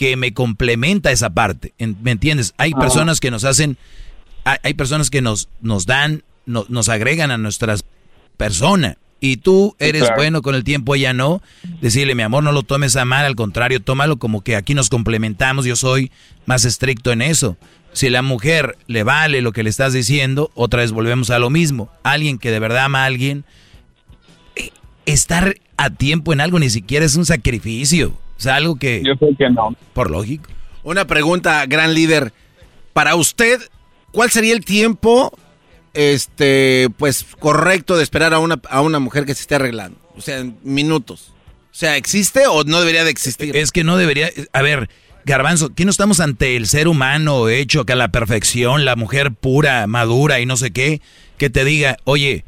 que 0.05 0.19
me 0.19 0.35
complementa 0.35 1.13
esa 1.13 1.31
parte. 1.31 1.73
¿Me 1.79 2.11
entiendes? 2.11 2.53
Hay 2.59 2.73
personas 2.75 3.21
que 3.21 3.31
nos 3.31 3.45
hacen, 3.45 3.79
hay, 4.45 4.75
personas 4.75 5.09
que 5.09 5.23
nos, 5.23 5.49
nos 5.63 5.87
dan, 5.87 6.25
nos 6.45 6.91
agregan 6.91 7.31
a 7.31 7.39
nuestras 7.39 7.87
personas. 8.37 8.99
Y 9.19 9.39
tú 9.39 9.75
eres 9.79 10.11
bueno 10.15 10.43
con 10.43 10.55
el 10.55 10.63
tiempo, 10.63 10.95
ella 10.95 11.15
no. 11.15 11.41
Decirle, 11.81 12.15
mi 12.15 12.23
amor, 12.23 12.45
no 12.45 12.53
lo 12.53 12.65
tomes 12.65 12.97
a 12.97 13.07
mal, 13.07 13.25
al 13.25 13.35
contrario, 13.35 13.81
tómalo 13.81 14.19
como 14.19 14.45
que 14.45 14.57
aquí 14.57 14.75
nos 14.75 14.91
complementamos, 14.91 15.65
yo 15.65 15.75
soy 15.75 16.13
más 16.45 16.67
estricto 16.67 17.11
en 17.11 17.23
eso. 17.23 17.57
Si 17.95 18.11
la 18.11 18.21
mujer 18.21 18.77
le 18.87 19.05
vale 19.05 19.41
lo 19.41 19.53
que 19.53 19.63
le 19.63 19.71
estás 19.71 19.95
diciendo, 19.95 20.51
otra 20.55 20.83
vez 20.83 20.93
volvemos 20.93 21.31
a 21.31 21.39
lo 21.39 21.49
mismo. 21.49 21.91
Alguien 22.03 22.37
que 22.37 22.51
de 22.51 22.59
verdad 22.59 22.85
ama 22.85 23.05
a 23.05 23.07
alguien, 23.07 23.47
eh, 24.55 24.69
estar 25.07 25.55
a 25.79 25.89
tiempo 25.89 26.35
en 26.35 26.43
algo 26.43 26.59
ni 26.59 26.69
siquiera 26.69 27.07
es 27.07 27.17
un 27.17 27.25
sacrificio. 27.25 28.19
O 28.37 28.41
sea, 28.41 28.57
algo 28.57 28.77
que... 28.77 29.03
Yo 29.05 29.17
creo 29.17 29.37
que 29.37 29.51
no. 29.51 29.75
Por 29.93 30.11
lógico. 30.11 30.51
Una 30.83 31.07
pregunta, 31.07 31.65
gran 31.67 31.95
líder. 31.95 32.33
Para 32.93 33.15
usted, 33.15 33.61
¿cuál 34.13 34.31
sería 34.31 34.53
el 34.53 34.65
tiempo 34.65 35.33
este, 35.95 36.89
pues 36.97 37.27
correcto 37.39 37.97
de 37.97 38.03
esperar 38.03 38.35
a 38.35 38.39
una, 38.39 38.61
a 38.69 38.81
una 38.81 38.99
mujer 38.99 39.25
que 39.25 39.35
se 39.35 39.43
esté 39.43 39.55
arreglando? 39.55 39.99
O 40.17 40.21
sea, 40.21 40.39
en 40.39 40.59
minutos. 40.63 41.33
O 41.75 41.77
sea, 41.77 41.97
¿existe 41.97 42.47
o 42.47 42.65
no 42.65 42.81
debería 42.81 43.05
de 43.05 43.11
existir? 43.11 43.57
Es 43.57 43.73
que 43.73 43.83
no 43.83 43.97
debería. 43.97 44.31
A 44.53 44.63
ver, 44.63 44.89
Garbanzo, 45.25 45.75
¿qué 45.75 45.85
no 45.85 45.91
estamos 45.91 46.21
ante 46.21 46.57
el 46.57 46.67
ser 46.67 46.87
humano 46.87 47.49
hecho 47.49 47.85
que 47.85 47.95
a 47.95 47.97
la 47.97 48.09
perfección, 48.09 48.85
la 48.85 48.95
mujer 48.95 49.33
pura, 49.33 49.87
madura 49.87 50.39
y 50.41 50.47
no 50.47 50.57
sé 50.57 50.71
qué, 50.71 51.01
que 51.39 51.51
te 51.51 51.65
diga, 51.65 51.97
oye, 52.05 52.45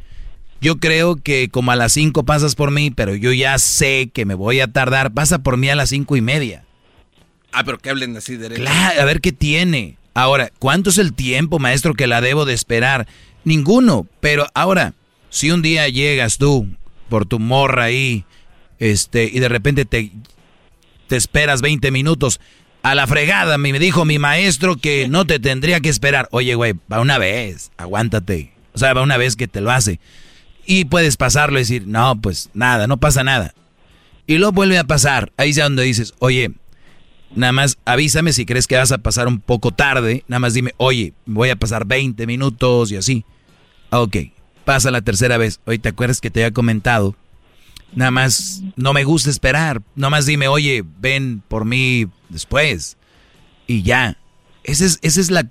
yo 0.61 0.77
creo 0.79 1.17
que 1.17 1.49
como 1.49 1.71
a 1.71 1.77
las 1.77 1.93
cinco 1.93 2.25
pasas 2.25 2.55
por 2.55 2.71
mí, 2.71 2.91
pero 2.91 3.15
yo 3.15 3.33
ya 3.33 3.59
sé 3.59 4.11
que 4.13 4.25
me 4.25 4.35
voy 4.35 4.61
a 4.61 4.73
tardar, 4.73 5.13
pasa 5.13 5.39
por 5.41 5.57
mí 5.57 5.69
a 5.69 5.77
las 5.77 5.91
cinco 5.91 6.17
y 6.17 6.21
media. 6.21 6.65
Ah, 7.53 7.65
pero 7.65 7.79
que 7.79 7.91
hablen 7.91 8.17
así 8.17 8.37
derecho. 8.37 8.63
Claro, 8.63 9.01
a 9.01 9.05
ver 9.05 9.21
qué 9.21 9.33
tiene. 9.33 9.97
Ahora, 10.15 10.51
¿cuánto 10.59 10.91
es 10.91 10.99
el 10.99 11.13
tiempo, 11.13 11.59
maestro, 11.59 11.95
que 11.95 12.07
la 12.07 12.21
debo 12.21 12.45
de 12.45 12.55
esperar? 12.55 13.07
Ninguno. 13.45 14.07
Pero 14.21 14.47
ahora, 14.55 14.95
si 15.31 15.51
un 15.51 15.63
día 15.63 15.89
llegas 15.89 16.39
tú 16.39 16.69
por 17.09 17.27
tu 17.27 17.39
morra 17.39 17.85
ahí, 17.85 18.25
este, 18.79 19.25
y 19.25 19.39
de 19.39 19.49
repente 19.49 19.85
te, 19.85 20.11
te 21.07 21.17
esperas 21.17 21.63
20 21.63 21.91
minutos, 21.91 22.41
a 22.83 22.95
la 22.95 23.07
fregada, 23.07 23.59
me 23.59 23.79
dijo 23.79 24.05
mi 24.05 24.19
maestro 24.19 24.77
que 24.77 25.09
no 25.09 25.27
te 25.27 25.39
tendría 25.39 25.81
que 25.81 25.89
esperar. 25.89 26.29
Oye, 26.31 26.55
güey, 26.55 26.75
va 26.91 27.01
una 27.01 27.19
vez, 27.19 27.73
aguántate. 27.77 28.53
O 28.75 28.79
sea, 28.79 28.95
va 28.95 29.03
una 29.03 29.17
vez 29.17 29.35
que 29.35 29.49
te 29.49 29.61
lo 29.61 29.71
hace. 29.71 29.99
Y 30.67 30.85
puedes 30.87 31.17
pasarlo 31.17 31.59
y 31.59 31.63
decir, 31.63 31.87
no, 31.87 32.21
pues 32.21 32.51
nada, 32.53 32.87
no 32.87 32.97
pasa 32.97 33.23
nada. 33.23 33.55
Y 34.27 34.39
luego 34.39 34.53
vuelve 34.53 34.79
a 34.79 34.85
pasar. 34.85 35.33
Ahí 35.37 35.51
es 35.51 35.57
donde 35.57 35.85
dices, 35.85 36.15
oye, 36.19 36.51
nada 37.35 37.53
más 37.53 37.79
avísame 37.85 38.33
si 38.33 38.45
crees 38.45 38.67
que 38.67 38.77
vas 38.77 38.91
a 38.91 38.99
pasar 38.99 39.29
un 39.29 39.41
poco 39.41 39.71
tarde. 39.71 40.25
Nada 40.27 40.41
más 40.41 40.55
dime, 40.55 40.75
oye, 40.79 41.13
voy 41.25 41.51
a 41.51 41.57
pasar 41.57 41.87
20 41.87 42.27
minutos 42.27 42.91
y 42.91 42.97
así. 42.97 43.25
Ok, 43.91 44.17
pasa 44.65 44.91
la 44.91 45.03
tercera 45.03 45.39
vez. 45.39 45.61
Oye, 45.65 45.79
¿te 45.79 45.91
acuerdas 45.91 46.21
que 46.21 46.31
te 46.31 46.43
había 46.43 46.53
comentado? 46.53 47.15
Nada 47.95 48.11
más, 48.11 48.63
no 48.75 48.93
me 48.93 49.05
gusta 49.05 49.31
esperar. 49.31 49.83
Nada 49.95 50.11
más 50.11 50.27
dime, 50.27 50.49
oye, 50.49 50.85
ven 50.99 51.43
por 51.47 51.65
mí 51.65 52.07
después. 52.29 52.97
Y 53.69 53.83
ya. 53.83 54.19
Esa 54.65 54.85
es, 54.85 54.99
esa 55.03 55.21
es 55.21 55.31
la 55.31 55.45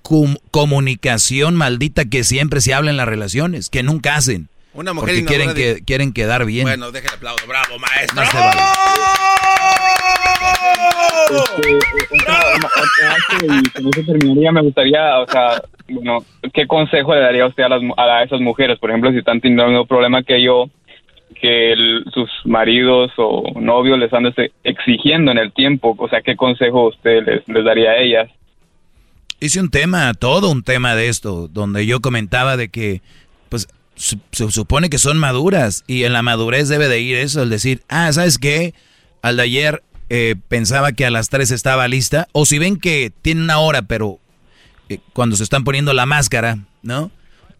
comunicación 0.52 1.56
maldita 1.56 2.04
que 2.04 2.26
siempre 2.26 2.60
se 2.60 2.74
habla 2.74 2.92
en 2.92 2.98
las 2.98 3.08
relaciones, 3.08 3.70
que 3.70 3.82
nunca 3.82 4.18
hacen. 4.18 4.50
Una 4.76 4.92
mujer 4.92 5.16
porque 5.16 5.26
quieren, 5.26 5.54
que, 5.54 5.84
quieren 5.86 6.12
quedar 6.12 6.46
bien. 6.46 6.66
Bueno, 6.66 6.92
déjale 6.92 7.16
aplauso. 7.16 7.48
Bravo, 7.48 7.80
maestro. 7.80 8.24
con 13.74 13.88
eso 13.88 14.12
terminaría, 14.12 14.52
me 14.52 14.62
gustaría, 14.62 15.20
o 15.20 15.28
sea, 15.28 15.62
bueno, 15.90 16.26
¿qué 16.54 16.68
consejo 16.68 17.16
le 17.16 17.22
daría 17.22 17.48
usted 17.48 17.64
a, 17.64 17.70
las, 17.70 17.82
a 17.98 18.24
esas 18.24 18.42
mujeres? 18.42 18.78
Por 18.78 18.90
ejemplo, 18.90 19.12
si 19.12 19.20
están 19.20 19.40
teniendo 19.40 19.64
el 19.64 19.70
mismo 19.70 19.86
problema 19.86 20.24
que 20.24 20.44
yo, 20.44 20.70
que 21.40 21.74
sus 22.14 22.30
maridos 22.44 23.12
o 23.18 23.44
novios 23.60 23.98
les 23.98 24.12
están 24.12 24.26
exigiendo 24.66 25.32
en 25.32 25.38
el 25.38 25.54
tiempo, 25.54 25.96
o 25.98 26.10
sea, 26.10 26.22
¿qué 26.22 26.36
consejo 26.36 26.90
usted 26.90 27.26
les, 27.26 27.48
les 27.48 27.64
daría 27.64 27.92
a 27.92 27.98
ellas? 27.98 28.30
Hice 29.40 29.62
un 29.62 29.70
tema, 29.70 30.14
todo 30.14 30.50
un 30.50 30.64
tema 30.64 30.96
de 30.96 31.08
esto, 31.08 31.48
donde 31.48 31.86
yo 31.86 32.02
comentaba 32.02 32.58
de 32.58 32.68
que, 32.68 33.02
pues, 33.50 33.68
se, 33.96 34.20
supone 34.52 34.90
que 34.90 34.98
son 34.98 35.18
maduras 35.18 35.84
y 35.88 36.04
en 36.04 36.14
la 36.14 36.22
madurez 36.22 36.68
debe 36.68 36.88
de 36.88 37.00
ir 37.00 37.16
eso, 37.16 37.44
el 37.44 37.50
decir, 37.50 37.84
ah, 37.88 38.12
¿sabes 38.12 38.38
qué? 38.38 38.74
Al 39.22 39.38
de 39.38 39.44
ayer 39.44 39.84
eh, 40.10 40.36
pensaba 40.48 40.92
que 40.92 41.06
a 41.06 41.12
las 41.12 41.30
3 41.30 41.52
estaba 41.52 41.88
lista, 41.88 42.28
o 42.32 42.46
si 42.46 42.60
ven 42.60 42.78
que 42.78 43.12
tiene 43.22 43.42
una 43.42 43.60
hora, 43.60 43.84
pero 43.84 44.20
eh, 44.90 45.00
cuando 45.14 45.36
se 45.36 45.44
están 45.44 45.64
poniendo 45.64 45.94
la 45.94 46.06
máscara, 46.06 46.60
¿no? 46.84 47.12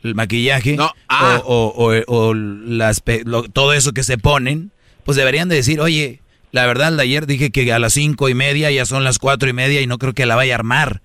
El 0.04 0.14
maquillaje, 0.14 0.78
ah. 1.10 1.42
o, 1.46 2.34
las, 2.36 3.02
todo 3.54 3.74
eso 3.74 3.94
que 3.94 4.04
se 4.04 4.20
ponen, 4.20 4.72
pues 5.04 5.18
deberían 5.18 5.50
de 5.50 5.56
decir, 5.56 5.80
oye, 5.80 6.22
la 6.52 6.68
verdad, 6.68 6.90
el 6.90 6.98
de 6.98 7.04
ayer 7.04 7.26
dije 7.26 7.50
que 7.50 7.74
a 7.74 7.80
las 7.80 7.94
cinco 7.94 8.30
y 8.30 8.36
media, 8.36 8.70
ya 8.70 8.86
son 8.86 9.04
las 9.04 9.18
cuatro 9.18 9.50
y 9.50 9.54
media 9.54 9.82
y 9.82 9.88
no 9.88 9.98
creo 9.98 10.14
que 10.14 10.28
la 10.28 10.36
vaya 10.36 10.54
a 10.54 10.60
armar. 10.60 11.02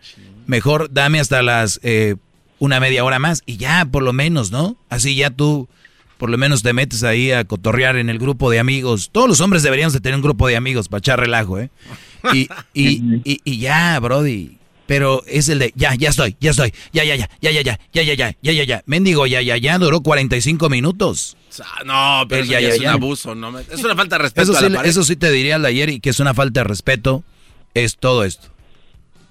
Mejor 0.47 0.93
dame 0.93 1.19
hasta 1.19 1.43
las 1.43 1.81
eh, 1.83 2.17
una 2.61 2.79
media 2.79 3.05
hora 3.05 3.19
más 3.19 3.43
y 3.47 3.57
ya, 3.57 3.85
por 3.91 4.05
lo 4.05 4.13
menos, 4.13 4.53
¿no? 4.53 4.77
Así 4.89 5.17
ya 5.17 5.31
tú 5.31 5.69
por 6.21 6.29
lo 6.29 6.37
menos 6.37 6.63
te 6.63 6.75
metes 6.75 7.03
ahí 7.03 7.33
a 7.33 7.45
cotorrear 7.45 7.97
en 7.97 8.11
el 8.11 8.19
grupo 8.19 8.51
de 8.51 8.59
amigos. 8.59 9.09
Todos 9.11 9.27
los 9.27 9.41
hombres 9.41 9.63
deberíamos 9.63 9.95
de 9.95 10.01
tener 10.01 10.17
un 10.17 10.23
grupo 10.23 10.47
de 10.47 10.55
amigos 10.55 10.89
para 10.89 10.99
echar 10.99 11.19
relajo, 11.19 11.59
¿eh? 11.59 11.71
Y, 12.35 12.47
y, 12.75 13.23
y, 13.25 13.59
ya, 13.59 13.99
Brody. 13.99 14.59
Pero 14.85 15.23
es 15.27 15.49
el 15.49 15.61
de, 15.61 15.73
ya, 15.77 15.95
ya 15.95 16.11
estoy, 16.11 16.37
ya 16.39 16.51
estoy, 16.51 16.75
ya, 16.93 17.05
ya, 17.05 17.17
ya, 17.17 17.27
ya, 17.41 17.51
ya, 17.51 17.63
ya, 17.63 17.73
ya, 17.73 18.03
ya, 18.03 18.15
ya, 18.15 18.37
ya, 18.43 18.53
ya, 18.53 18.65
ya. 18.65 18.83
Mendigo, 18.85 19.27
ya, 19.27 19.41
ya, 19.41 19.57
ya, 19.57 19.79
duró 19.79 20.03
45 20.03 20.69
minutos. 20.69 21.39
No, 21.87 22.27
pero 22.29 22.45
ya, 22.45 22.61
ya, 22.61 22.69
es 22.69 22.81
un 22.81 22.89
abuso, 22.89 23.35
¿no? 23.35 23.59
Es 23.59 23.83
una 23.83 23.97
falta 23.97 24.19
de 24.19 24.25
respeto 24.25 24.53
eso 24.53 24.69
sí, 24.69 24.75
Eso 24.85 25.05
sí 25.05 25.17
te 25.17 25.31
diría 25.31 25.57
al 25.57 25.65
ayer 25.65 25.89
y 25.89 26.01
que 26.01 26.11
es 26.11 26.21
una 26.21 26.35
falta 26.35 26.61
de 26.61 26.65
respeto, 26.65 27.25
es 27.73 27.97
todo 27.97 28.25
esto. 28.25 28.49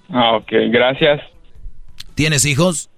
Ah, 0.08 0.38
ok, 0.38 0.50
gracias. 0.72 1.20
¿Tienes 2.16 2.44
hijos? 2.46 2.90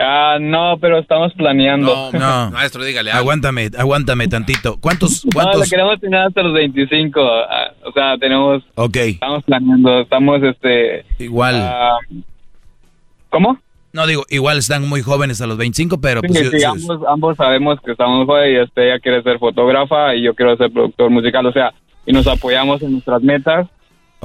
Ah, 0.00 0.38
no, 0.40 0.78
pero 0.80 0.98
estamos 0.98 1.34
planeando. 1.34 2.12
No, 2.12 2.18
no. 2.18 2.50
maestro, 2.52 2.84
dígale. 2.84 3.10
Aguántame, 3.10 3.68
aguántame 3.76 4.28
tantito. 4.28 4.78
¿Cuántos, 4.80 5.26
cuántos? 5.34 5.56
No, 5.56 5.64
lo 5.64 5.68
queremos 5.68 6.00
tener 6.00 6.20
hasta 6.20 6.42
los 6.42 6.54
25. 6.54 7.20
Ah, 7.20 7.72
o 7.84 7.90
sea, 7.90 8.16
tenemos... 8.16 8.62
Ok. 8.76 8.96
Estamos 8.96 9.42
planeando, 9.42 10.00
estamos, 10.00 10.40
este... 10.44 11.04
Igual. 11.18 11.56
Ah, 11.56 11.98
¿Cómo? 13.28 13.58
No, 13.92 14.06
digo, 14.06 14.24
igual 14.28 14.58
están 14.58 14.88
muy 14.88 15.02
jóvenes 15.02 15.40
a 15.40 15.48
los 15.48 15.56
25, 15.56 16.00
pero... 16.00 16.20
Sí, 16.20 16.28
pues, 16.28 16.50
sí, 16.50 16.64
ambos, 16.64 17.00
ambos, 17.08 17.36
sabemos 17.36 17.80
que 17.80 17.90
estamos 17.90 18.24
jóvenes 18.24 18.52
y 18.52 18.64
este, 18.64 18.86
ella 18.86 19.00
quiere 19.00 19.22
ser 19.24 19.40
fotógrafa 19.40 20.14
y 20.14 20.22
yo 20.22 20.34
quiero 20.34 20.56
ser 20.56 20.70
productor 20.70 21.10
musical, 21.10 21.44
o 21.46 21.52
sea, 21.52 21.72
y 22.06 22.12
nos 22.12 22.28
apoyamos 22.28 22.80
en 22.82 22.92
nuestras 22.92 23.20
metas. 23.22 23.66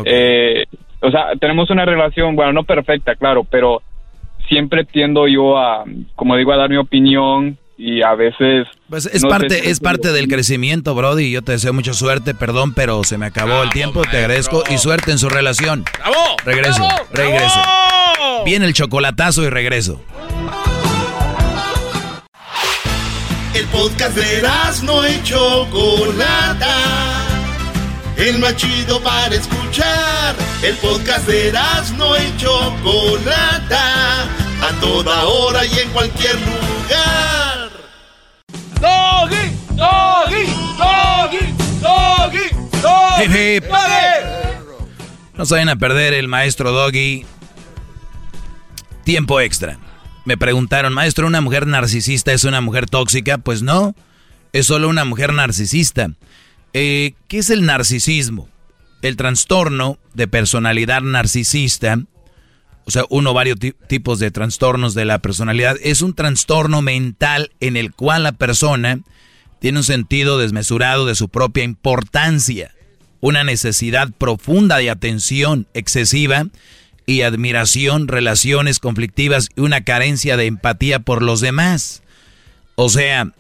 Eh, 0.06 0.66
o 1.00 1.10
sea, 1.10 1.36
tenemos 1.40 1.72
una 1.72 1.86
relación, 1.86 2.36
bueno, 2.36 2.54
no 2.54 2.64
perfecta, 2.64 3.16
claro, 3.16 3.44
pero 3.44 3.82
siempre 4.48 4.86
tiendo 4.86 5.28
yo 5.28 5.58
a, 5.58 5.84
como 6.16 6.36
digo, 6.36 6.54
a 6.54 6.58
dar 6.58 6.70
mi 6.70 6.78
opinión 6.78 7.58
y 7.78 8.02
a 8.02 8.16
veces... 8.16 8.68
Pues 8.90 9.06
es 9.08 9.24
no 9.24 9.30
parte, 9.30 9.62
si 9.62 9.70
es 9.70 9.80
parte 9.80 10.12
del 10.12 10.28
crecimiento, 10.28 10.96
Brody. 10.96 11.32
Yo 11.32 11.42
te 11.42 11.54
deseo 11.54 11.74
mucha 11.74 11.94
suerte, 11.94 12.34
perdón, 12.34 12.74
pero 12.74 13.04
se 13.04 13.18
me 13.18 13.26
acabó 13.26 13.64
el 13.64 13.70
tiempo. 13.72 14.04
Te 14.04 14.18
agradezco 14.18 14.64
y 14.70 14.78
suerte 14.78 15.12
en 15.12 15.18
su 15.18 15.30
relación. 15.30 15.84
¡Bravo! 15.98 16.38
Regreso, 16.46 16.82
¡Bravo! 16.82 17.04
regreso. 17.14 17.60
¡Bravo! 17.60 18.44
Viene 18.46 18.66
el 18.66 18.74
chocolatazo 18.74 19.44
y 19.44 19.50
regreso. 19.50 20.02
El 23.54 23.66
podcast 23.68 24.18
de 24.18 24.42
no 24.84 25.08
y 25.08 25.24
Chocolata. 25.24 27.23
El 28.18 28.40
más 28.40 28.56
chido 28.56 29.02
para 29.02 29.34
escuchar. 29.36 30.36
El 30.62 30.76
podcast 30.78 31.28
de 31.28 31.52
no 31.98 32.16
y 32.18 32.38
Chocolata. 32.38 34.24
A 34.24 34.80
toda 34.80 35.26
hora 35.26 35.66
y 35.66 35.80
en 35.80 35.90
cualquier 35.90 36.36
lugar. 36.36 37.70
Doggy, 38.80 39.52
doggy, 39.76 40.46
doggy, 40.78 41.54
doggy, 41.82 42.46
Hip, 43.24 43.32
doggy. 43.32 43.56
hip. 43.58 43.64
No 45.36 45.46
se 45.46 45.56
vayan 45.56 45.70
a 45.70 45.76
perder 45.76 46.14
el 46.14 46.28
maestro 46.28 46.72
Doggy. 46.72 47.26
Tiempo 49.04 49.42
extra. 49.42 49.78
Me 50.26 50.38
preguntaron, 50.38 50.94
maestro, 50.94 51.28
¿una 51.28 51.42
mujer 51.42 51.68
narcisista 51.68 52.32
es 52.32 52.46
una 52.46 52.62
mujer 52.62 52.90
tóxica? 52.90 53.38
Pues 53.38 53.62
no, 53.62 53.96
es 54.54 54.68
solo 54.68 54.88
una 54.88 55.04
mujer 55.04 55.34
narcisista. 55.34 56.12
Eh, 56.74 57.14
¿Qué 57.28 57.38
es 57.40 57.50
el 57.50 57.66
narcisismo? 57.66 58.50
El 59.02 59.16
trastorno 59.18 59.98
de 60.14 60.28
personalidad 60.28 61.02
narcisista, 61.02 62.00
o 62.86 62.92
sea, 62.92 63.04
uno 63.10 63.34
varios 63.34 63.60
ti- 63.60 63.74
tipos 63.88 64.20
de 64.20 64.32
trastornos 64.32 64.94
de 64.94 65.06
la 65.06 65.20
personalidad, 65.20 65.78
es 65.84 66.02
un 66.02 66.14
trastorno 66.14 66.82
mental 66.82 67.52
en 67.60 67.78
el 67.78 67.94
cual 67.94 68.24
la 68.24 68.32
persona 68.32 69.00
tiene 69.60 69.80
un 69.80 69.84
sentido 69.84 70.38
desmesurado 70.38 71.06
de 71.06 71.16
su 71.16 71.30
propia 71.30 71.64
importancia, 71.64 72.72
una 73.22 73.44
necesidad 73.44 74.10
profunda 74.18 74.78
de 74.78 74.90
atención 74.90 75.68
excesiva 75.74 76.48
y 77.06 77.22
admiración, 77.22 78.08
relaciones 78.08 78.80
conflictivas 78.80 79.50
y 79.56 79.62
una 79.62 79.84
carencia 79.84 80.38
de 80.38 80.48
empatía 80.48 81.00
por 81.00 81.22
los 81.22 81.40
demás. 81.42 82.02
O 82.76 82.90
sea, 82.90 83.32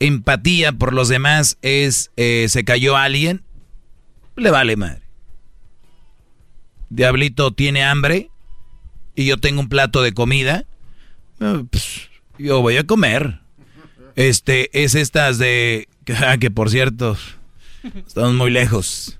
empatía 0.00 0.72
por 0.72 0.92
los 0.92 1.08
demás 1.08 1.58
es, 1.62 2.10
eh, 2.16 2.46
se 2.48 2.64
cayó 2.64 2.96
alguien, 2.96 3.42
le 4.36 4.50
vale 4.50 4.76
madre. 4.76 5.02
Diablito 6.90 7.52
tiene 7.52 7.82
hambre 7.82 8.30
y 9.14 9.26
yo 9.26 9.38
tengo 9.38 9.60
un 9.60 9.68
plato 9.68 10.02
de 10.02 10.12
comida, 10.12 10.64
eh, 11.40 11.64
pues, 11.70 12.08
yo 12.38 12.60
voy 12.60 12.76
a 12.76 12.84
comer. 12.84 13.40
Este, 14.14 14.70
es 14.82 14.94
estas 14.94 15.38
de, 15.38 15.88
ah, 16.26 16.38
que 16.38 16.50
por 16.50 16.70
cierto, 16.70 17.16
estamos 18.06 18.34
muy 18.34 18.50
lejos. 18.50 19.18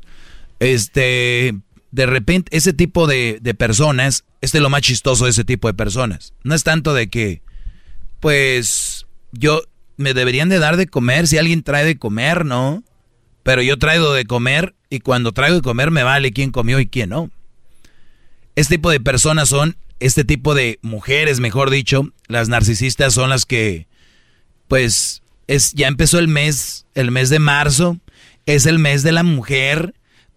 Este, 0.59 1.55
de 1.91 2.07
repente, 2.07 2.57
ese 2.57 2.73
tipo 2.73 3.07
de, 3.07 3.39
de 3.41 3.55
personas, 3.55 4.25
este 4.41 4.59
es 4.59 4.63
lo 4.63 4.71
más 4.71 4.83
chistoso 4.83 5.25
de 5.25 5.31
ese 5.31 5.45
tipo 5.45 5.69
de 5.69 5.75
personas. 5.75 6.33
No 6.45 6.55
es 6.55 6.63
tanto 6.63 6.95
de 6.95 7.09
que, 7.09 7.43
pues, 8.21 9.07
yo, 9.33 9.63
me 9.97 10.15
deberían 10.15 10.49
de 10.49 10.59
dar 10.59 10.77
de 10.77 10.87
comer 10.87 11.27
si 11.27 11.39
alguien 11.39 11.63
trae 11.63 11.85
de 11.85 11.99
comer, 11.99 12.45
¿no? 12.45 12.83
Pero 13.43 13.63
yo 13.63 13.79
traigo 13.79 14.13
de 14.13 14.25
comer 14.25 14.75
y 14.91 15.01
cuando 15.01 15.33
traigo 15.33 15.57
de 15.57 15.63
comer 15.63 15.91
me 15.91 16.03
vale 16.03 16.33
quién 16.33 16.51
comió 16.51 16.81
y 16.81 16.87
quién 16.87 17.11
no. 17.11 17.31
Este 18.55 18.77
tipo 18.77 18.91
de 18.91 19.01
personas 19.01 19.49
son, 19.49 19.77
este 20.01 20.25
tipo 20.25 20.55
de 20.55 20.79
mujeres, 20.83 21.41
mejor 21.41 21.71
dicho, 21.71 22.11
las 22.27 22.49
narcisistas 22.49 23.15
son 23.15 23.31
las 23.31 23.45
que, 23.45 23.87
pues, 24.69 25.23
es, 25.47 25.73
ya 25.73 25.89
empezó 25.89 26.19
el 26.19 26.29
mes, 26.29 26.87
el 26.95 27.11
mes 27.11 27.31
de 27.31 27.39
marzo, 27.39 27.99
es 28.47 28.67
el 28.67 28.79
mes 28.79 29.03
de 29.03 29.13
la 29.13 29.23
mujer, 29.23 29.95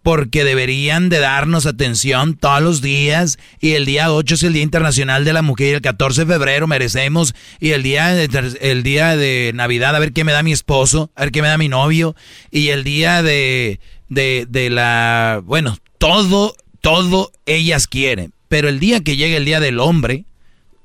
porque 0.10 0.44
deberían 0.44 1.10
de 1.10 1.19
darnos 1.19 1.68
atención 1.68 2.36
todos 2.36 2.64
los 2.64 2.81
días, 2.81 3.38
y 3.60 3.73
el 3.73 3.86
día 3.86 4.11
8 4.11 4.34
es 4.34 4.41
el 4.41 4.53
Día 4.53 4.64
Internacional 4.64 5.23
de 5.23 5.34
la 5.34 5.44
Mujer, 5.44 5.68
y 5.68 5.76
el 5.76 5.81
14 5.81 6.26
de 6.26 6.34
febrero 6.34 6.65
merecemos, 6.65 7.36
y 7.60 7.73
el 7.73 7.84
día 7.84 8.07
de, 8.15 8.57
el 8.60 8.81
día 8.81 9.15
de 9.15 9.52
Navidad, 9.53 9.95
a 9.95 9.99
ver 9.99 10.11
qué 10.11 10.23
me 10.23 10.31
da 10.31 10.41
mi 10.41 10.52
esposo, 10.52 11.11
a 11.14 11.26
ver 11.26 11.31
qué 11.31 11.44
me 11.44 11.48
da 11.48 11.60
mi 11.60 11.69
novio, 11.69 12.15
y 12.49 12.69
el 12.69 12.84
día 12.84 13.22
de, 13.22 13.80
de, 14.07 14.48
de 14.49 14.72
la, 14.72 15.44
bueno, 15.45 15.77
todo, 15.99 16.56
todo 16.81 17.31
ellas 17.45 17.86
quieren, 17.86 18.34
pero 18.48 18.68
el 18.68 18.80
día 18.80 19.02
que 19.02 19.15
llegue 19.15 19.38
el 19.38 19.45
Día 19.45 19.60
del 19.60 19.80
Hombre, 19.80 20.26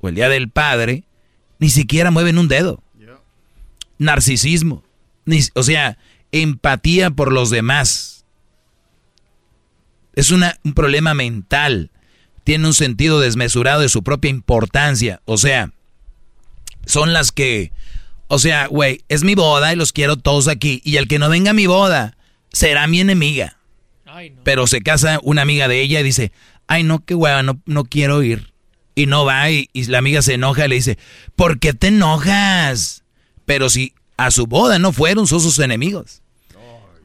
o 0.02 0.10
el 0.10 0.16
Día 0.16 0.28
del 0.28 0.50
Padre, 0.50 1.04
ni 1.58 1.70
siquiera 1.70 2.10
mueven 2.10 2.36
un 2.36 2.48
dedo. 2.48 2.82
Narcisismo. 3.96 4.84
Ni, 5.24 5.40
o 5.54 5.62
sea, 5.62 5.96
empatía 6.30 7.10
por 7.10 7.32
los 7.32 7.48
demás. 7.48 8.13
Es 10.14 10.30
una, 10.30 10.58
un 10.64 10.74
problema 10.74 11.14
mental. 11.14 11.90
Tiene 12.44 12.66
un 12.66 12.74
sentido 12.74 13.20
desmesurado 13.20 13.80
de 13.80 13.88
su 13.88 14.02
propia 14.02 14.30
importancia. 14.30 15.20
O 15.24 15.38
sea, 15.38 15.72
son 16.86 17.12
las 17.12 17.32
que... 17.32 17.72
O 18.28 18.38
sea, 18.38 18.66
güey, 18.66 19.02
es 19.08 19.22
mi 19.22 19.34
boda 19.34 19.72
y 19.72 19.76
los 19.76 19.92
quiero 19.92 20.16
todos 20.16 20.48
aquí. 20.48 20.80
Y 20.84 20.96
el 20.96 21.08
que 21.08 21.18
no 21.18 21.28
venga 21.28 21.50
a 21.50 21.54
mi 21.54 21.66
boda 21.66 22.16
será 22.52 22.86
mi 22.86 23.00
enemiga. 23.00 23.58
Pero 24.44 24.66
se 24.66 24.80
casa 24.80 25.18
una 25.22 25.42
amiga 25.42 25.68
de 25.68 25.80
ella 25.80 26.00
y 26.00 26.04
dice, 26.04 26.32
ay 26.66 26.84
no, 26.84 27.04
qué 27.04 27.14
hueva, 27.14 27.42
no, 27.42 27.60
no 27.66 27.84
quiero 27.84 28.22
ir. 28.22 28.52
Y 28.94 29.06
no 29.06 29.24
va 29.24 29.50
y, 29.50 29.68
y 29.72 29.84
la 29.86 29.98
amiga 29.98 30.22
se 30.22 30.34
enoja 30.34 30.66
y 30.66 30.68
le 30.68 30.74
dice, 30.76 30.98
¿por 31.34 31.58
qué 31.58 31.72
te 31.72 31.88
enojas? 31.88 33.02
Pero 33.44 33.68
si 33.68 33.92
a 34.16 34.30
su 34.30 34.46
boda 34.46 34.78
no 34.78 34.92
fueron, 34.92 35.26
son 35.26 35.40
sus 35.40 35.58
enemigos. 35.58 36.22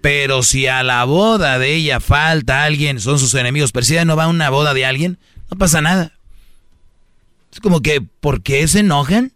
Pero 0.02 0.44
si 0.44 0.68
a 0.68 0.84
la 0.84 1.04
boda 1.04 1.60
de 1.60 1.76
ella 1.76 2.00
falta 2.00 2.64
alguien, 2.64 3.00
son 3.00 3.20
sus 3.20 3.34
enemigos. 3.34 3.72
Pero 3.72 3.86
si 3.86 3.94
ella 3.94 4.06
no 4.06 4.16
va 4.16 4.26
a 4.26 4.30
una 4.30 4.50
boda 4.50 4.74
de 4.74 4.86
alguien, 4.86 5.20
no 5.50 5.58
pasa 5.58 5.82
nada. 5.82 6.14
Es 7.52 7.60
como 7.60 7.82
que, 7.82 8.02
¿por 8.02 8.42
qué 8.42 8.68
se 8.68 8.80
enojan? 8.80 9.34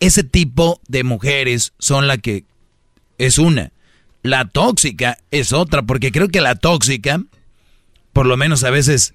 Ese 0.00 0.24
tipo 0.24 0.80
de 0.88 1.04
mujeres 1.04 1.74
son 1.78 2.08
la 2.08 2.18
que 2.18 2.44
es 3.18 3.38
una. 3.38 3.72
La 4.22 4.46
tóxica 4.46 5.18
es 5.30 5.52
otra, 5.52 5.82
porque 5.82 6.10
creo 6.10 6.28
que 6.28 6.40
la 6.40 6.54
tóxica, 6.54 7.22
por 8.12 8.26
lo 8.26 8.36
menos 8.36 8.64
a 8.64 8.70
veces, 8.70 9.14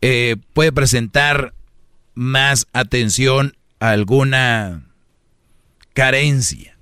eh, 0.00 0.36
puede 0.52 0.72
presentar 0.72 1.54
más 2.14 2.66
atención 2.72 3.56
a 3.80 3.90
alguna 3.90 4.86
carencia. 5.92 6.76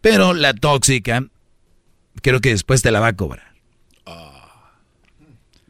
Pero 0.00 0.34
la 0.34 0.54
tóxica, 0.54 1.26
creo 2.22 2.40
que 2.40 2.50
después 2.50 2.82
te 2.82 2.90
la 2.90 3.00
va 3.00 3.08
a 3.08 3.16
cobrar. 3.16 3.52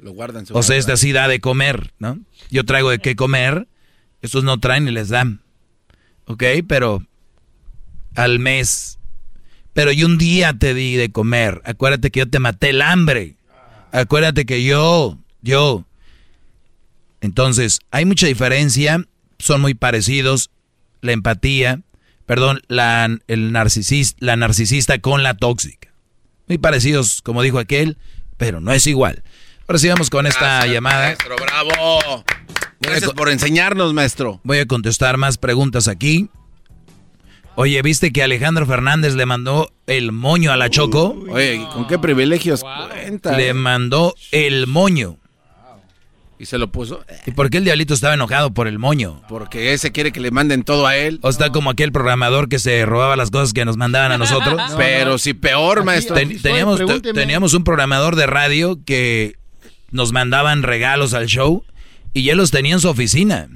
Lo 0.03 0.11
guardan 0.11 0.45
O 0.51 0.65
sea, 0.65 0.77
esta 0.77 0.97
sí 0.97 1.13
da 1.13 1.29
de 1.29 1.41
comer, 1.41 1.93
¿no? 2.01 2.19
Yo 2.51 2.65
traigo 2.65 2.91
de 2.91 2.99
qué 2.99 3.15
comer, 3.15 3.69
estos 4.21 4.43
no 4.43 4.59
traen 4.59 4.89
y 4.89 4.91
les 4.91 5.09
dan. 5.09 5.43
¿Ok? 6.27 6.43
Pero 6.67 7.07
al 8.17 8.41
mes. 8.41 8.99
Pero 9.73 9.93
y 9.93 10.03
un 10.03 10.19
día 10.19 10.55
te 10.55 10.75
di 10.75 10.97
de 10.97 11.13
comer. 11.13 11.63
Acuérdate 11.65 12.11
que 12.11 12.21
yo 12.21 12.29
te 12.29 12.41
maté 12.41 12.71
el 12.71 12.83
hambre. 12.83 13.37
Acuérdate 13.93 14.45
que 14.45 14.65
yo, 14.65 15.19
yo. 15.41 15.85
Entonces, 17.21 17.79
hay 17.93 18.05
mucha 18.05 18.27
diferencia. 18.27 19.07
Son 19.39 19.61
muy 19.61 19.75
parecidos. 19.75 20.51
La 21.01 21.13
empatía, 21.13 21.81
perdón, 22.27 22.61
la, 22.69 23.09
el 23.27 23.53
narcisista, 23.53 24.17
la 24.21 24.37
narcisista 24.37 24.99
con 24.99 25.23
la 25.23 25.35
tóxica. 25.35 25.92
Muy 26.53 26.59
parecidos, 26.59 27.23
como 27.23 27.41
dijo 27.41 27.59
aquel, 27.59 27.97
pero 28.37 28.61
no 28.61 28.75
es 28.75 28.87
igual. 28.87 29.23
Ahora 29.67 29.79
sí 29.79 29.89
vamos 29.89 30.11
con 30.11 30.27
esta 30.27 30.41
Gracias, 30.41 30.75
llamada. 30.75 31.07
Maestro, 31.07 31.37
bravo. 31.37 32.25
Gracias 32.79 33.11
por 33.15 33.31
enseñarnos, 33.31 33.95
maestro. 33.95 34.39
Voy 34.45 34.59
a 34.59 34.67
contestar 34.67 35.17
más 35.17 35.39
preguntas 35.39 35.89
aquí. 35.89 36.29
Oye, 37.55 37.81
¿viste 37.81 38.13
que 38.13 38.23
Alejandro 38.23 38.67
Fernández 38.67 39.15
le 39.15 39.25
mandó 39.25 39.73
el 39.87 40.13
moño 40.13 40.53
a 40.53 40.59
la 40.59 40.69
Choco? 40.69 41.25
Oye, 41.31 41.67
¿con 41.73 41.87
qué 41.87 41.99
privilegios 41.99 42.61
cuenta? 42.61 43.35
Le 43.35 43.55
mandó 43.55 44.15
el 44.31 44.67
moño. 44.67 45.17
¿Y 46.43 46.47
se 46.47 46.59
lo 46.59 46.73
puso? 46.73 47.05
¿Y 47.25 47.31
por 47.31 47.51
qué 47.51 47.59
el 47.59 47.65
diablito 47.65 47.95
estaba 47.95 48.15
enojado 48.15 48.53
por 48.53 48.67
el 48.67 48.81
moño? 48.81 49.21
Porque 49.29 49.75
ese 49.75 49.93
quiere 49.93 50.11
que 50.11 50.19
le 50.19 50.33
manden 50.33 50.65
todo 50.65 50.89
a 50.89 50.97
él. 50.97 51.21
O 51.23 51.29
está 51.29 51.51
como 51.51 51.71
aquel 51.71 51.93
programador 51.93 52.49
que 52.49 52.59
se 52.59 52.85
robaba 52.85 53.15
las 53.15 53.31
cosas 53.31 53.53
que 53.53 53.65
nos 53.65 53.77
mandaban 53.77 54.11
a 54.11 54.19
nosotros. 54.19 54.61
Pero 54.77 55.19
si 55.19 55.35
peor, 55.35 55.85
maestro. 55.85 56.17
Ten- 56.17 56.43
teníamos, 56.43 56.85
te- 56.85 57.13
teníamos 57.13 57.55
un 57.55 57.63
programador 57.63 58.17
de 58.17 58.27
radio 58.27 58.81
que 58.85 59.37
nos 59.93 60.11
mandaban 60.11 60.65
regalos 60.65 61.15
al 61.15 61.27
show 61.27 61.63
y 62.13 62.29
él 62.31 62.39
los 62.39 62.51
tenía 62.51 62.73
en 62.73 62.81
su 62.81 62.89
oficina. 62.89 63.47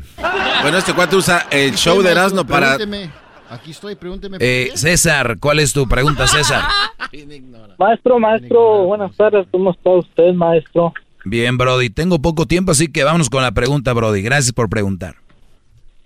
Bueno, 0.63 0.79
este 0.79 0.95
cuate 0.95 1.17
usa 1.17 1.49
el 1.51 1.75
show 1.75 2.01
de 2.03 2.13
Erasmo 2.13 2.47
para... 2.47 2.77
Pregúnteme. 2.77 3.11
Aquí 3.51 3.73
estoy, 3.73 3.97
pregúnteme. 3.97 4.37
Eh, 4.41 4.71
César, 4.77 5.39
¿cuál 5.41 5.59
es 5.59 5.73
tu 5.73 5.89
pregunta, 5.89 6.29
César? 6.29 6.63
Maestro, 7.79 8.21
maestro, 8.21 8.85
buenas 8.85 9.15
tardes, 9.17 9.47
¿cómo 9.51 9.73
está 9.73 9.91
usted, 9.91 10.33
maestro? 10.35 10.93
Bien, 11.29 11.59
Brody. 11.59 11.91
Tengo 11.91 12.21
poco 12.21 12.47
tiempo, 12.47 12.71
así 12.71 12.87
que 12.87 13.03
vámonos 13.03 13.31
con 13.31 13.43
la 13.43 13.51
pregunta, 13.51 13.93
Brody. 13.93 14.23
Gracias 14.23 14.53
por 14.53 14.69
preguntar. 14.69 15.17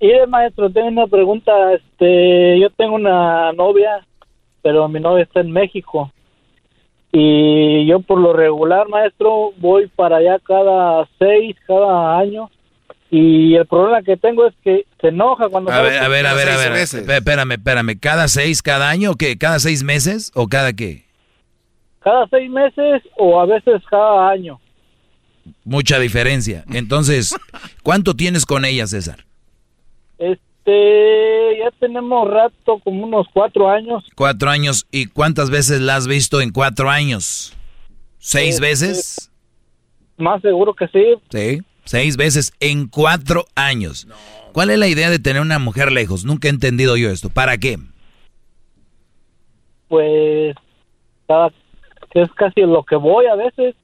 Y 0.00 0.08
maestro, 0.26 0.70
tengo 0.70 0.88
una 0.88 1.06
pregunta. 1.08 1.52
Este, 1.74 2.58
yo 2.58 2.70
tengo 2.70 2.94
una 2.94 3.52
novia, 3.52 4.02
pero 4.62 4.88
mi 4.88 4.98
novia 4.98 5.24
está 5.24 5.40
en 5.40 5.52
México. 5.52 6.10
Y 7.12 7.86
yo 7.86 8.00
por 8.00 8.18
lo 8.18 8.32
regular, 8.32 8.88
maestro, 8.88 9.52
voy 9.58 9.88
para 9.88 10.16
allá 10.16 10.38
cada 10.38 11.06
seis, 11.18 11.54
cada 11.66 12.18
año. 12.18 12.50
Y 13.10 13.56
el 13.56 13.66
problema 13.66 14.00
que 14.00 14.16
tengo 14.16 14.46
es 14.46 14.54
que 14.64 14.86
se 15.02 15.08
enoja 15.08 15.50
cuando... 15.50 15.70
A 15.70 15.82
ver, 15.82 15.98
a 16.02 16.08
ver, 16.08 16.26
a 16.26 16.32
ver, 16.32 16.48
a 16.48 16.56
ver. 16.56 16.72
Espérame, 16.72 17.52
espérame. 17.52 18.00
¿Cada 18.00 18.26
seis, 18.26 18.62
cada 18.62 18.88
año 18.88 19.10
o 19.10 19.16
qué? 19.16 19.36
¿Cada 19.36 19.58
seis 19.58 19.82
meses 19.84 20.32
o 20.34 20.46
cada 20.46 20.72
qué? 20.72 21.04
Cada 21.98 22.26
seis 22.28 22.50
meses 22.50 23.02
o 23.18 23.38
a 23.38 23.44
veces 23.44 23.82
cada 23.90 24.30
año. 24.30 24.58
Mucha 25.64 25.98
diferencia. 25.98 26.64
Entonces, 26.72 27.34
¿cuánto 27.82 28.14
tienes 28.14 28.46
con 28.46 28.64
ella, 28.64 28.86
César? 28.86 29.24
Este, 30.18 31.58
ya 31.58 31.70
tenemos 31.78 32.28
rato, 32.28 32.78
como 32.84 33.04
unos 33.04 33.26
cuatro 33.32 33.70
años. 33.70 34.04
Cuatro 34.14 34.50
años. 34.50 34.86
¿Y 34.90 35.06
cuántas 35.06 35.50
veces 35.50 35.80
la 35.80 35.96
has 35.96 36.06
visto 36.06 36.40
en 36.40 36.50
cuatro 36.50 36.90
años? 36.90 37.56
¿Seis 38.18 38.56
Este, 38.56 38.66
veces? 38.66 39.30
Más 40.18 40.42
seguro 40.42 40.74
que 40.74 40.86
sí. 40.88 41.04
Sí, 41.30 41.62
seis 41.84 42.16
veces 42.18 42.52
en 42.60 42.86
cuatro 42.88 43.46
años. 43.54 44.06
¿Cuál 44.52 44.70
es 44.70 44.78
la 44.78 44.88
idea 44.88 45.08
de 45.10 45.18
tener 45.18 45.40
una 45.40 45.58
mujer 45.58 45.90
lejos? 45.92 46.24
Nunca 46.24 46.48
he 46.48 46.50
entendido 46.50 46.96
yo 46.96 47.08
esto. 47.10 47.30
¿Para 47.30 47.56
qué? 47.56 47.78
Pues, 49.88 50.54
cada, 51.26 51.48
es 52.14 52.30
casi 52.36 52.60
lo 52.62 52.84
que 52.84 52.96
voy 52.96 53.26
a 53.26 53.34
veces, 53.36 53.74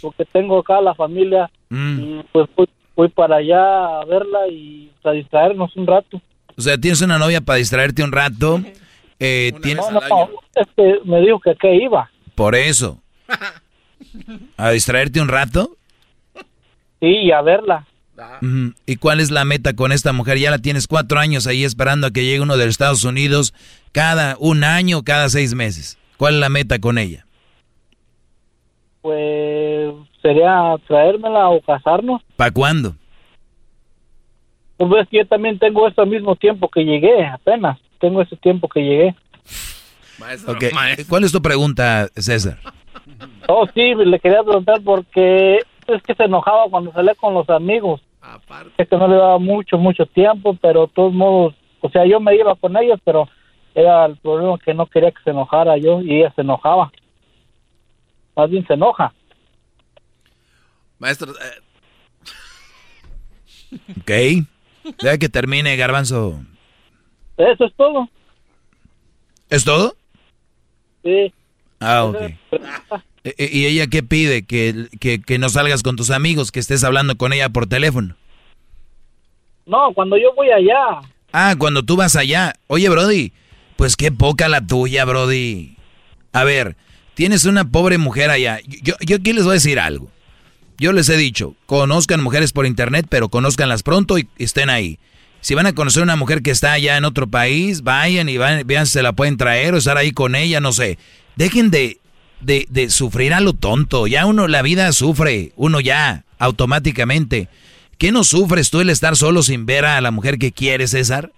porque 0.00 0.24
tengo 0.26 0.58
acá 0.60 0.80
la 0.80 0.94
familia 0.94 1.50
Mm. 1.70 1.98
y 2.00 2.22
pues 2.32 2.48
voy, 2.56 2.68
voy 2.94 3.08
para 3.08 3.36
allá 3.36 4.00
a 4.00 4.04
verla 4.04 4.46
y 4.48 4.90
para 5.02 5.16
distraernos 5.16 5.74
un 5.76 5.86
rato. 5.86 6.20
O 6.56 6.62
sea, 6.62 6.78
tienes 6.78 7.00
una 7.00 7.18
novia 7.18 7.40
para 7.40 7.58
distraerte 7.58 8.02
un 8.04 8.12
rato. 8.12 8.60
eh, 9.18 9.52
tienes 9.62 9.84
No, 9.90 10.00
no, 10.00 10.28
es 10.54 10.66
que 10.76 10.98
me 11.04 11.20
dijo 11.20 11.40
que 11.40 11.54
qué 11.60 11.74
iba. 11.76 12.10
por 12.34 12.54
eso. 12.54 13.00
¿A 14.56 14.70
distraerte 14.70 15.20
un 15.20 15.28
rato? 15.28 15.76
Sí, 17.00 17.06
y 17.24 17.32
a 17.32 17.42
verla. 17.42 17.86
Ujú. 18.42 18.72
¿Y 18.86 18.96
cuál 18.96 19.18
es 19.20 19.30
la 19.32 19.44
meta 19.44 19.74
con 19.74 19.90
esta 19.92 20.12
mujer? 20.12 20.38
Ya 20.38 20.50
la 20.50 20.58
tienes 20.58 20.86
cuatro 20.86 21.18
años 21.18 21.46
ahí 21.46 21.64
esperando 21.64 22.06
a 22.06 22.10
que 22.12 22.24
llegue 22.24 22.40
uno 22.40 22.56
de 22.56 22.66
los 22.66 22.72
Estados 22.74 23.02
Unidos 23.04 23.52
cada 23.92 24.36
un 24.38 24.62
año, 24.64 25.02
cada 25.02 25.28
seis 25.28 25.54
meses. 25.54 25.98
¿Cuál 26.16 26.34
es 26.34 26.40
la 26.40 26.48
meta 26.48 26.78
con 26.78 26.98
ella? 26.98 27.26
Pues 29.04 29.92
sería 30.22 30.76
traérmela 30.86 31.50
o 31.50 31.60
casarnos. 31.60 32.22
¿Para 32.36 32.50
cuándo? 32.50 32.94
Pues 34.78 34.90
ves 34.90 35.08
que 35.10 35.18
yo 35.18 35.26
también 35.26 35.58
tengo 35.58 35.86
ese 35.86 36.06
mismo 36.06 36.36
tiempo 36.36 36.70
que 36.70 36.86
llegué, 36.86 37.26
apenas. 37.26 37.78
Tengo 38.00 38.22
ese 38.22 38.34
tiempo 38.36 38.66
que 38.66 38.80
llegué. 38.80 39.14
Ok, 40.48 40.64
¿Cuál 41.06 41.24
es 41.24 41.32
tu 41.32 41.42
pregunta, 41.42 42.08
César? 42.16 42.56
Oh, 43.46 43.66
sí, 43.74 43.94
le 43.94 44.18
quería 44.20 44.42
preguntar 44.42 44.80
porque 44.82 45.56
es 45.86 46.02
que 46.02 46.14
se 46.14 46.24
enojaba 46.24 46.70
cuando 46.70 46.90
salía 46.92 47.14
con 47.14 47.34
los 47.34 47.50
amigos. 47.50 48.00
Es 48.78 48.88
que 48.88 48.96
no 48.96 49.06
le 49.06 49.16
daba 49.16 49.38
mucho, 49.38 49.76
mucho 49.76 50.06
tiempo, 50.06 50.56
pero 50.62 50.86
de 50.86 50.92
todos 50.94 51.12
modos, 51.12 51.54
o 51.82 51.90
sea, 51.90 52.06
yo 52.06 52.20
me 52.20 52.34
iba 52.36 52.54
con 52.54 52.74
ellos, 52.78 52.98
pero 53.04 53.28
era 53.74 54.06
el 54.06 54.16
problema 54.16 54.56
que 54.64 54.72
no 54.72 54.86
quería 54.86 55.10
que 55.10 55.22
se 55.24 55.30
enojara 55.32 55.76
yo 55.76 56.00
y 56.00 56.20
ella 56.20 56.32
se 56.34 56.40
enojaba. 56.40 56.90
Más 58.36 58.50
bien 58.50 58.66
se 58.66 58.74
enoja. 58.74 59.12
Maestro, 60.98 61.32
eh, 61.32 61.60
Ok. 64.00 64.46
Deja 65.02 65.18
que 65.18 65.28
termine, 65.28 65.76
Garbanzo. 65.76 66.40
Eso 67.36 67.64
es 67.64 67.74
todo. 67.76 68.08
¿Es 69.50 69.64
todo? 69.64 69.96
Sí. 71.02 71.32
Ah, 71.80 72.04
ok. 72.04 72.20
E- 73.24 73.34
e- 73.38 73.50
¿Y 73.52 73.66
ella 73.66 73.86
qué 73.88 74.02
pide? 74.02 74.44
Que, 74.44 74.88
que, 75.00 75.20
que 75.20 75.38
no 75.38 75.48
salgas 75.48 75.82
con 75.82 75.96
tus 75.96 76.10
amigos, 76.10 76.52
que 76.52 76.60
estés 76.60 76.84
hablando 76.84 77.16
con 77.16 77.32
ella 77.32 77.48
por 77.48 77.66
teléfono. 77.66 78.16
No, 79.66 79.92
cuando 79.94 80.16
yo 80.16 80.34
voy 80.34 80.50
allá. 80.50 81.00
Ah, 81.32 81.54
cuando 81.58 81.82
tú 81.82 81.96
vas 81.96 82.16
allá. 82.16 82.54
Oye, 82.68 82.88
Brody, 82.88 83.32
pues 83.76 83.96
qué 83.96 84.12
poca 84.12 84.48
la 84.48 84.66
tuya, 84.66 85.04
Brody. 85.04 85.76
A 86.32 86.44
ver, 86.44 86.76
tienes 87.14 87.44
una 87.44 87.68
pobre 87.68 87.98
mujer 87.98 88.30
allá. 88.30 88.60
Yo, 88.66 88.94
yo 89.00 89.16
aquí 89.16 89.32
les 89.32 89.44
voy 89.44 89.52
a 89.52 89.54
decir 89.54 89.78
algo. 89.78 90.10
Yo 90.78 90.92
les 90.92 91.08
he 91.08 91.16
dicho, 91.16 91.54
conozcan 91.66 92.22
mujeres 92.22 92.52
por 92.52 92.66
internet, 92.66 93.06
pero 93.08 93.28
conózcanlas 93.28 93.82
pronto 93.82 94.18
y 94.18 94.28
estén 94.38 94.70
ahí. 94.70 94.98
Si 95.40 95.54
van 95.54 95.66
a 95.66 95.74
conocer 95.74 96.02
una 96.02 96.16
mujer 96.16 96.42
que 96.42 96.50
está 96.50 96.72
allá 96.72 96.96
en 96.96 97.04
otro 97.04 97.26
país, 97.26 97.82
vayan 97.82 98.28
y 98.28 98.38
van, 98.38 98.66
vean 98.66 98.86
si 98.86 98.94
se 98.94 99.02
la 99.02 99.12
pueden 99.12 99.36
traer 99.36 99.74
o 99.74 99.76
estar 99.76 99.96
ahí 99.96 100.10
con 100.10 100.34
ella, 100.34 100.58
no 100.60 100.72
sé. 100.72 100.98
Dejen 101.36 101.70
de, 101.70 101.98
de, 102.40 102.66
de 102.70 102.90
sufrir 102.90 103.34
a 103.34 103.40
lo 103.40 103.52
tonto. 103.52 104.06
Ya 104.06 104.26
uno, 104.26 104.48
la 104.48 104.62
vida 104.62 104.90
sufre, 104.92 105.52
uno 105.56 105.80
ya, 105.80 106.24
automáticamente. 106.38 107.48
¿Qué 107.98 108.10
no 108.10 108.24
sufres 108.24 108.70
tú 108.70 108.80
el 108.80 108.90
estar 108.90 109.16
solo 109.16 109.42
sin 109.42 109.66
ver 109.66 109.84
a 109.84 110.00
la 110.00 110.10
mujer 110.10 110.38
que 110.38 110.50
quieres, 110.50 110.90
César? 110.90 111.30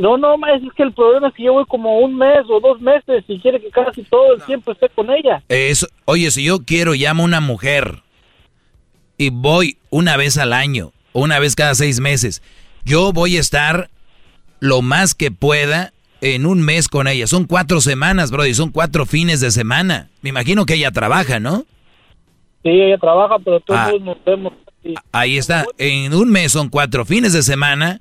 No, 0.00 0.16
no, 0.16 0.34
es 0.46 0.62
que 0.74 0.82
el 0.82 0.92
problema 0.94 1.28
es 1.28 1.34
que 1.34 1.42
yo 1.44 1.52
voy 1.52 1.64
como 1.66 1.98
un 1.98 2.16
mes 2.16 2.40
o 2.48 2.58
dos 2.58 2.80
meses 2.80 3.22
y 3.28 3.38
quiere 3.38 3.60
que 3.60 3.68
casi 3.70 4.02
todo 4.04 4.34
el 4.34 4.42
tiempo 4.42 4.72
esté 4.72 4.88
con 4.88 5.10
ella. 5.10 5.42
Eso, 5.48 5.86
oye, 6.06 6.30
si 6.30 6.44
yo 6.44 6.60
quiero, 6.64 6.94
llamo 6.94 7.22
a 7.22 7.26
una 7.26 7.40
mujer 7.40 8.02
y 9.18 9.28
voy 9.30 9.76
una 9.90 10.16
vez 10.16 10.38
al 10.38 10.52
año 10.54 10.92
o 11.12 11.20
una 11.20 11.38
vez 11.38 11.54
cada 11.54 11.74
seis 11.74 12.00
meses, 12.00 12.42
yo 12.84 13.12
voy 13.12 13.36
a 13.36 13.40
estar 13.40 13.90
lo 14.58 14.80
más 14.80 15.14
que 15.14 15.30
pueda 15.30 15.92
en 16.22 16.46
un 16.46 16.62
mes 16.62 16.88
con 16.88 17.06
ella. 17.06 17.26
Son 17.26 17.44
cuatro 17.44 17.80
semanas, 17.82 18.30
Brody, 18.30 18.54
son 18.54 18.70
cuatro 18.70 19.04
fines 19.06 19.40
de 19.40 19.50
semana. 19.50 20.08
Me 20.22 20.30
imagino 20.30 20.64
que 20.66 20.74
ella 20.74 20.90
trabaja, 20.92 21.40
¿no? 21.40 21.64
Sí, 22.62 22.70
ella 22.70 22.98
trabaja, 22.98 23.38
pero 23.38 23.60
todos 23.60 23.80
Ah. 23.80 23.92
nos 24.00 24.16
vemos. 24.24 24.52
así. 24.82 24.94
Ahí 25.12 25.36
está. 25.36 25.64
En 25.78 26.14
un 26.14 26.30
mes 26.30 26.52
son 26.52 26.68
cuatro 26.70 27.04
fines 27.04 27.32
de 27.34 27.42
semana 27.42 28.00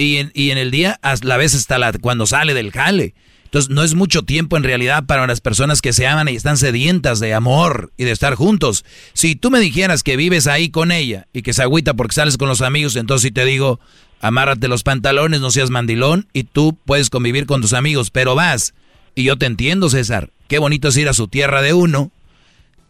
y 0.00 0.16
en, 0.16 0.32
y 0.34 0.50
en 0.50 0.58
el 0.58 0.70
día 0.70 0.98
a 1.02 1.14
la 1.22 1.36
vez 1.36 1.54
hasta 1.54 1.78
la, 1.78 1.92
cuando 1.92 2.26
sale 2.26 2.54
del 2.54 2.72
jale. 2.72 3.14
Entonces 3.44 3.68
no 3.68 3.82
es 3.82 3.94
mucho 3.94 4.22
tiempo 4.22 4.56
en 4.56 4.62
realidad 4.62 5.04
para 5.06 5.26
las 5.26 5.40
personas 5.40 5.82
que 5.82 5.92
se 5.92 6.06
aman 6.06 6.28
y 6.28 6.36
están 6.36 6.56
sedientas 6.56 7.18
de 7.18 7.34
amor 7.34 7.92
y 7.96 8.04
de 8.04 8.12
estar 8.12 8.34
juntos. 8.36 8.84
Si 9.12 9.34
tú 9.34 9.50
me 9.50 9.58
dijeras 9.58 10.02
que 10.02 10.16
vives 10.16 10.46
ahí 10.46 10.70
con 10.70 10.92
ella 10.92 11.26
y 11.32 11.42
que 11.42 11.52
se 11.52 11.62
agüita 11.62 11.94
porque 11.94 12.14
sales 12.14 12.36
con 12.36 12.48
los 12.48 12.62
amigos, 12.62 12.94
entonces 12.96 13.28
sí 13.28 13.30
te 13.32 13.44
digo, 13.44 13.80
amárrate 14.20 14.68
los 14.68 14.84
pantalones, 14.84 15.40
no 15.40 15.50
seas 15.50 15.70
mandilón 15.70 16.28
y 16.32 16.44
tú 16.44 16.78
puedes 16.84 17.10
convivir 17.10 17.46
con 17.46 17.60
tus 17.60 17.72
amigos, 17.72 18.10
pero 18.10 18.34
vas. 18.34 18.72
Y 19.14 19.24
yo 19.24 19.36
te 19.36 19.46
entiendo, 19.46 19.90
César. 19.90 20.30
Qué 20.46 20.58
bonito 20.58 20.88
es 20.88 20.96
ir 20.96 21.08
a 21.08 21.14
su 21.14 21.28
tierra 21.28 21.60
de 21.60 21.74
uno. 21.74 22.10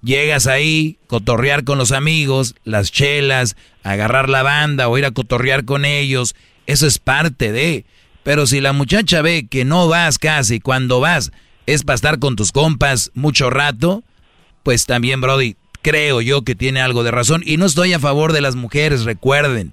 Llegas 0.02 0.46
ahí, 0.46 0.98
cotorrear 1.06 1.64
con 1.64 1.78
los 1.78 1.92
amigos, 1.92 2.54
las 2.64 2.92
chelas, 2.92 3.56
agarrar 3.82 4.28
la 4.28 4.42
banda 4.42 4.88
o 4.88 4.96
ir 4.96 5.06
a 5.06 5.10
cotorrear 5.10 5.64
con 5.64 5.84
ellos. 5.84 6.34
Eso 6.70 6.86
es 6.86 7.00
parte 7.00 7.50
de. 7.50 7.84
Pero 8.22 8.46
si 8.46 8.60
la 8.60 8.72
muchacha 8.72 9.22
ve 9.22 9.48
que 9.48 9.64
no 9.64 9.88
vas 9.88 10.18
casi, 10.18 10.60
cuando 10.60 11.00
vas 11.00 11.32
es 11.66 11.82
para 11.82 11.96
estar 11.96 12.20
con 12.20 12.36
tus 12.36 12.52
compas 12.52 13.10
mucho 13.14 13.50
rato, 13.50 14.04
pues 14.62 14.86
también, 14.86 15.20
Brody, 15.20 15.56
creo 15.82 16.20
yo 16.20 16.42
que 16.42 16.54
tiene 16.54 16.80
algo 16.80 17.02
de 17.02 17.10
razón. 17.10 17.42
Y 17.44 17.56
no 17.56 17.66
estoy 17.66 17.92
a 17.92 17.98
favor 17.98 18.32
de 18.32 18.40
las 18.40 18.54
mujeres, 18.54 19.02
recuerden, 19.02 19.72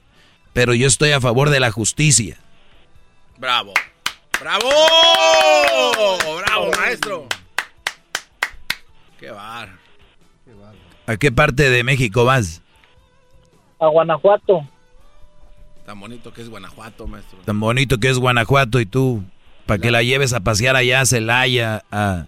pero 0.53 0.73
yo 0.73 0.87
estoy 0.87 1.11
a 1.11 1.21
favor 1.21 1.51
de 1.51 1.59
la 1.59 1.69
justicia. 1.69 2.39
bravo. 3.37 3.73
¡Bravo! 4.39 4.69
¡Bravo, 6.39 6.71
maestro! 6.79 7.27
¡Qué 9.19 9.29
bar! 9.29 9.69
¿A 11.05 11.15
qué 11.15 11.31
parte 11.31 11.69
de 11.69 11.83
México 11.83 12.25
vas? 12.25 12.63
A 13.79 13.85
Guanajuato. 13.87 14.67
Tan 15.87 15.99
bonito 16.01 16.33
que 16.33 16.41
es 16.41 16.49
Guanajuato, 16.49 17.07
maestro. 17.07 17.39
Tan 17.45 17.59
bonito 17.61 17.97
que 17.97 18.09
es 18.09 18.17
Guanajuato 18.17 18.81
y 18.81 18.85
tú, 18.85 19.23
para 19.65 19.79
que 19.79 19.89
la 19.89 20.03
lleves 20.03 20.33
a 20.33 20.41
pasear 20.41 20.75
allá 20.75 20.99
a 20.99 21.05
Celaya, 21.05 21.85
a, 21.91 22.25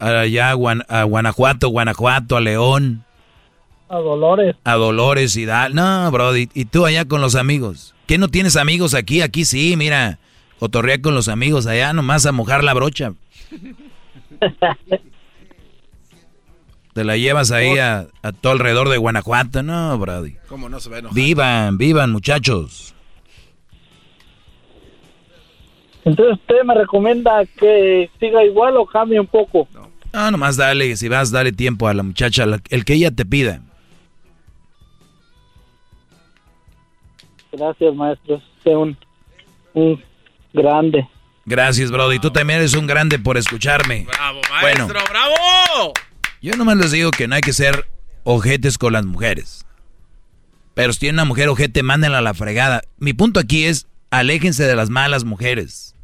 a 0.00 0.20
allá 0.22 0.50
a, 0.50 0.54
Guan- 0.56 0.84
a 0.88 1.04
Guanajuato, 1.04 1.68
Guanajuato, 1.68 2.36
a 2.36 2.40
León, 2.40 3.04
A 3.88 3.98
Dolores. 3.98 4.56
a 4.64 4.74
Dolores 4.74 5.36
y 5.36 5.44
Dal. 5.44 5.72
No, 5.72 6.10
Brody, 6.10 6.48
y 6.52 6.64
tú 6.64 6.84
allá 6.84 7.04
con 7.04 7.20
los 7.20 7.36
amigos. 7.36 7.94
¿Qué 8.08 8.18
no 8.18 8.26
tienes 8.26 8.56
amigos 8.56 8.94
aquí? 8.94 9.22
Aquí 9.22 9.44
sí, 9.44 9.76
mira, 9.76 10.18
cotorrea 10.58 11.00
con 11.00 11.14
los 11.14 11.28
amigos 11.28 11.68
allá, 11.68 11.92
nomás 11.92 12.26
a 12.26 12.32
mojar 12.32 12.64
la 12.64 12.74
brocha. 12.74 13.12
Te 17.00 17.04
la 17.06 17.16
llevas 17.16 17.50
ahí 17.50 17.78
a, 17.78 18.08
a 18.22 18.32
todo 18.32 18.52
alrededor 18.52 18.90
de 18.90 18.98
Guanajuato, 18.98 19.62
no, 19.62 19.96
Brody. 19.96 20.36
¿Cómo 20.50 20.68
no 20.68 20.78
se 20.80 20.90
va 20.90 20.96
a 20.96 20.98
enojar? 20.98 21.14
Vivan, 21.16 21.78
vivan, 21.78 22.12
muchachos. 22.12 22.94
Entonces, 26.04 26.34
¿usted 26.38 26.62
me 26.66 26.74
recomienda 26.74 27.40
que 27.58 28.10
siga 28.20 28.44
igual 28.44 28.76
o 28.76 28.84
cambie 28.84 29.18
un 29.18 29.26
poco? 29.28 29.66
No, 30.12 30.30
nomás 30.30 30.58
dale, 30.58 30.94
si 30.98 31.08
vas, 31.08 31.30
dale 31.30 31.52
tiempo 31.52 31.88
a 31.88 31.94
la 31.94 32.02
muchacha, 32.02 32.44
la- 32.44 32.60
el 32.68 32.84
que 32.84 32.92
ella 32.92 33.10
te 33.10 33.24
pida. 33.24 33.62
Gracias, 37.52 37.94
maestro. 37.94 38.42
Es 38.62 38.74
un 38.76 38.94
Un 39.72 40.04
grande. 40.52 41.08
Gracias, 41.46 41.90
Brody. 41.90 42.18
Tú 42.18 42.30
también 42.30 42.58
eres 42.58 42.74
un 42.74 42.86
grande 42.86 43.18
por 43.18 43.38
escucharme. 43.38 44.04
¡Bravo, 44.06 44.40
maestro! 44.50 44.86
Bueno. 44.88 45.04
¡Bravo! 45.08 45.94
Yo 46.42 46.56
nomás 46.56 46.78
les 46.78 46.90
digo 46.90 47.10
que 47.10 47.28
no 47.28 47.34
hay 47.34 47.42
que 47.42 47.52
ser 47.52 47.86
ojetes 48.24 48.78
con 48.78 48.94
las 48.94 49.04
mujeres. 49.04 49.66
Pero 50.74 50.92
si 50.92 51.00
tiene 51.00 51.16
una 51.16 51.26
mujer 51.26 51.48
ojete, 51.48 51.82
mándenla 51.82 52.18
a 52.18 52.22
la 52.22 52.32
fregada. 52.32 52.82
Mi 52.98 53.12
punto 53.12 53.40
aquí 53.40 53.64
es, 53.64 53.86
aléjense 54.10 54.64
de 54.64 54.74
las 54.74 54.88
malas 54.88 55.24
mujeres. 55.24 55.94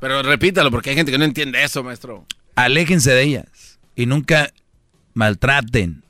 Pero 0.00 0.22
repítalo, 0.22 0.70
porque 0.72 0.90
hay 0.90 0.96
gente 0.96 1.12
que 1.12 1.18
no 1.18 1.24
entiende 1.24 1.62
eso, 1.62 1.84
maestro. 1.84 2.26
Aléjense 2.56 3.12
de 3.12 3.22
ellas. 3.22 3.78
Y 3.94 4.06
nunca 4.06 4.52
maltraten. 5.14 6.02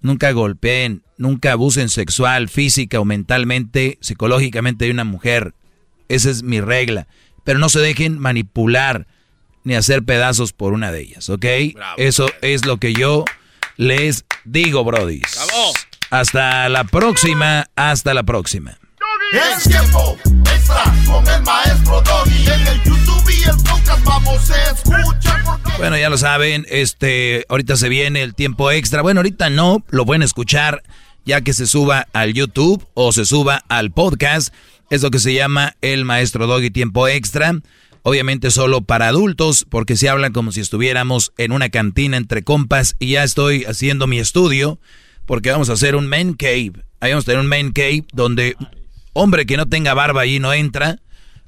Nunca 0.00 0.30
golpeen. 0.30 1.02
Nunca 1.16 1.52
abusen 1.52 1.88
sexual, 1.88 2.48
física 2.48 3.00
o 3.00 3.04
mentalmente, 3.04 3.98
psicológicamente 4.00 4.84
de 4.84 4.92
una 4.92 5.04
mujer. 5.04 5.54
Esa 6.08 6.30
es 6.30 6.44
mi 6.44 6.60
regla. 6.60 7.08
Pero 7.42 7.58
no 7.58 7.68
se 7.68 7.80
dejen 7.80 8.20
manipular 8.20 9.08
ni 9.68 9.74
hacer 9.74 10.02
pedazos 10.02 10.54
por 10.54 10.72
una 10.72 10.90
de 10.90 11.02
ellas, 11.02 11.28
¿ok? 11.28 11.44
Eso 11.98 12.30
es 12.40 12.64
lo 12.64 12.78
que 12.78 12.94
yo 12.94 13.26
les 13.76 14.24
digo, 14.46 14.82
brodis. 14.82 15.38
Hasta 16.08 16.70
la 16.70 16.84
próxima, 16.84 17.66
hasta 17.76 18.14
la 18.14 18.22
próxima. 18.22 18.78
Es 19.30 19.64
tiempo 19.64 20.16
extra 20.24 20.84
con 21.04 21.28
el 21.28 21.42
maestro 21.42 22.00
Doggy. 22.00 22.46
En 22.46 22.66
el 22.66 22.82
YouTube 22.82 23.30
y 23.30 23.42
el 23.42 23.56
podcast 23.56 24.04
vamos 24.04 24.50
a 24.50 24.70
escuchar. 24.70 25.44
Porque... 25.44 25.72
Bueno, 25.76 25.98
ya 25.98 26.08
lo 26.08 26.16
saben, 26.16 26.64
este, 26.70 27.44
ahorita 27.50 27.76
se 27.76 27.90
viene 27.90 28.22
el 28.22 28.34
tiempo 28.34 28.70
extra. 28.70 29.02
Bueno, 29.02 29.20
ahorita 29.20 29.50
no, 29.50 29.84
lo 29.90 30.06
pueden 30.06 30.22
escuchar 30.22 30.82
ya 31.26 31.42
que 31.42 31.52
se 31.52 31.66
suba 31.66 32.08
al 32.14 32.32
YouTube 32.32 32.88
o 32.94 33.12
se 33.12 33.26
suba 33.26 33.62
al 33.68 33.90
podcast. 33.90 34.54
Es 34.88 35.02
lo 35.02 35.10
que 35.10 35.18
se 35.18 35.34
llama 35.34 35.76
el 35.82 36.06
maestro 36.06 36.46
Doggy 36.46 36.70
tiempo 36.70 37.06
extra. 37.06 37.52
Obviamente 38.08 38.50
solo 38.50 38.80
para 38.80 39.08
adultos, 39.08 39.66
porque 39.68 39.94
se 39.94 40.08
habla 40.08 40.30
como 40.30 40.50
si 40.50 40.60
estuviéramos 40.60 41.34
en 41.36 41.52
una 41.52 41.68
cantina 41.68 42.16
entre 42.16 42.42
compas 42.42 42.96
y 42.98 43.10
ya 43.10 43.22
estoy 43.22 43.64
haciendo 43.64 44.06
mi 44.06 44.18
estudio, 44.18 44.80
porque 45.26 45.50
vamos 45.50 45.68
a 45.68 45.74
hacer 45.74 45.94
un 45.94 46.06
man 46.06 46.32
cave. 46.32 46.72
Ahí 47.00 47.10
vamos 47.10 47.24
a 47.24 47.26
tener 47.26 47.40
un 47.40 47.48
man 47.48 47.70
cave 47.72 48.06
donde 48.14 48.56
hombre 49.12 49.44
que 49.44 49.58
no 49.58 49.68
tenga 49.68 49.92
barba 49.92 50.22
ahí 50.22 50.40
no 50.40 50.54
entra, 50.54 51.00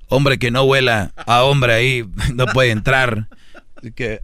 hombre 0.08 0.39
que 0.39 0.50
no 0.50 0.64
huela 0.64 1.14
a 1.16 1.44
hombre 1.44 1.72
ahí 1.72 2.05
no 2.34 2.44
puede 2.44 2.72
entrar. 2.72 3.28
Así 3.76 3.92
que 3.92 4.20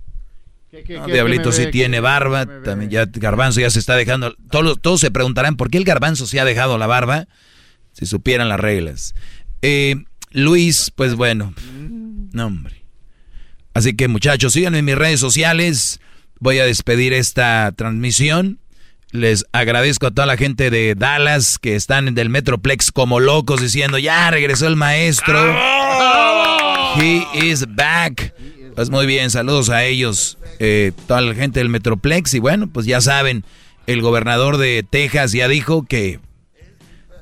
no, 0.90 1.06
Diablito 1.06 1.52
sí 1.52 1.70
tiene 1.70 2.00
barba, 2.00 2.44
también 2.62 2.90
ya 2.90 3.06
Garbanzo 3.06 3.60
ya 3.60 3.70
se 3.70 3.78
está 3.78 3.97
dejando. 3.97 4.36
Todos, 4.50 4.78
todos 4.82 5.00
se 5.00 5.10
preguntarán 5.10 5.56
por 5.56 5.70
qué 5.70 5.78
el 5.78 5.84
Garbanzo 5.84 6.26
se 6.26 6.39
ha 6.39 6.44
dejado 6.44 6.76
la 6.76 6.86
barba, 6.86 7.28
si 7.92 8.05
supieran 8.05 8.50
las 8.50 8.60
reglas. 8.60 9.15
Eh, 9.62 10.05
Luis, 10.32 10.92
pues 10.94 11.15
bueno, 11.15 11.55
no 12.36 12.47
hombre. 12.47 12.84
Así 13.74 13.97
que 13.97 14.08
muchachos, 14.08 14.52
síganme 14.52 14.78
en 14.78 14.84
mis 14.84 14.94
redes 14.94 15.20
sociales. 15.20 16.00
Voy 16.39 16.58
a 16.58 16.65
despedir 16.65 17.12
esta 17.12 17.73
transmisión. 17.76 18.60
Les 19.10 19.47
agradezco 19.52 20.06
a 20.06 20.10
toda 20.10 20.26
la 20.26 20.36
gente 20.36 20.70
de 20.70 20.94
Dallas 20.94 21.58
que 21.58 21.74
están 21.74 22.08
en 22.08 22.18
el 22.18 22.28
Metroplex 22.28 22.92
como 22.92 23.20
locos 23.20 23.60
diciendo, 23.60 23.98
ya 23.98 24.31
regresó 24.31 24.66
el 24.66 24.76
maestro. 24.76 25.39
He 26.98 27.26
is 27.34 27.66
back. 27.74 28.34
Pues 28.74 28.90
muy 28.90 29.06
bien, 29.06 29.31
saludos 29.31 29.70
a 29.70 29.84
ellos, 29.84 30.36
eh, 30.58 30.92
toda 31.06 31.23
la 31.23 31.34
gente 31.34 31.60
del 31.60 31.70
Metroplex. 31.70 32.34
Y 32.34 32.39
bueno, 32.39 32.66
pues 32.66 32.84
ya 32.84 33.00
saben, 33.00 33.44
el 33.86 34.02
gobernador 34.02 34.58
de 34.58 34.84
Texas 34.89 35.32
ya 35.32 35.48
dijo 35.48 35.84
que, 35.86 36.20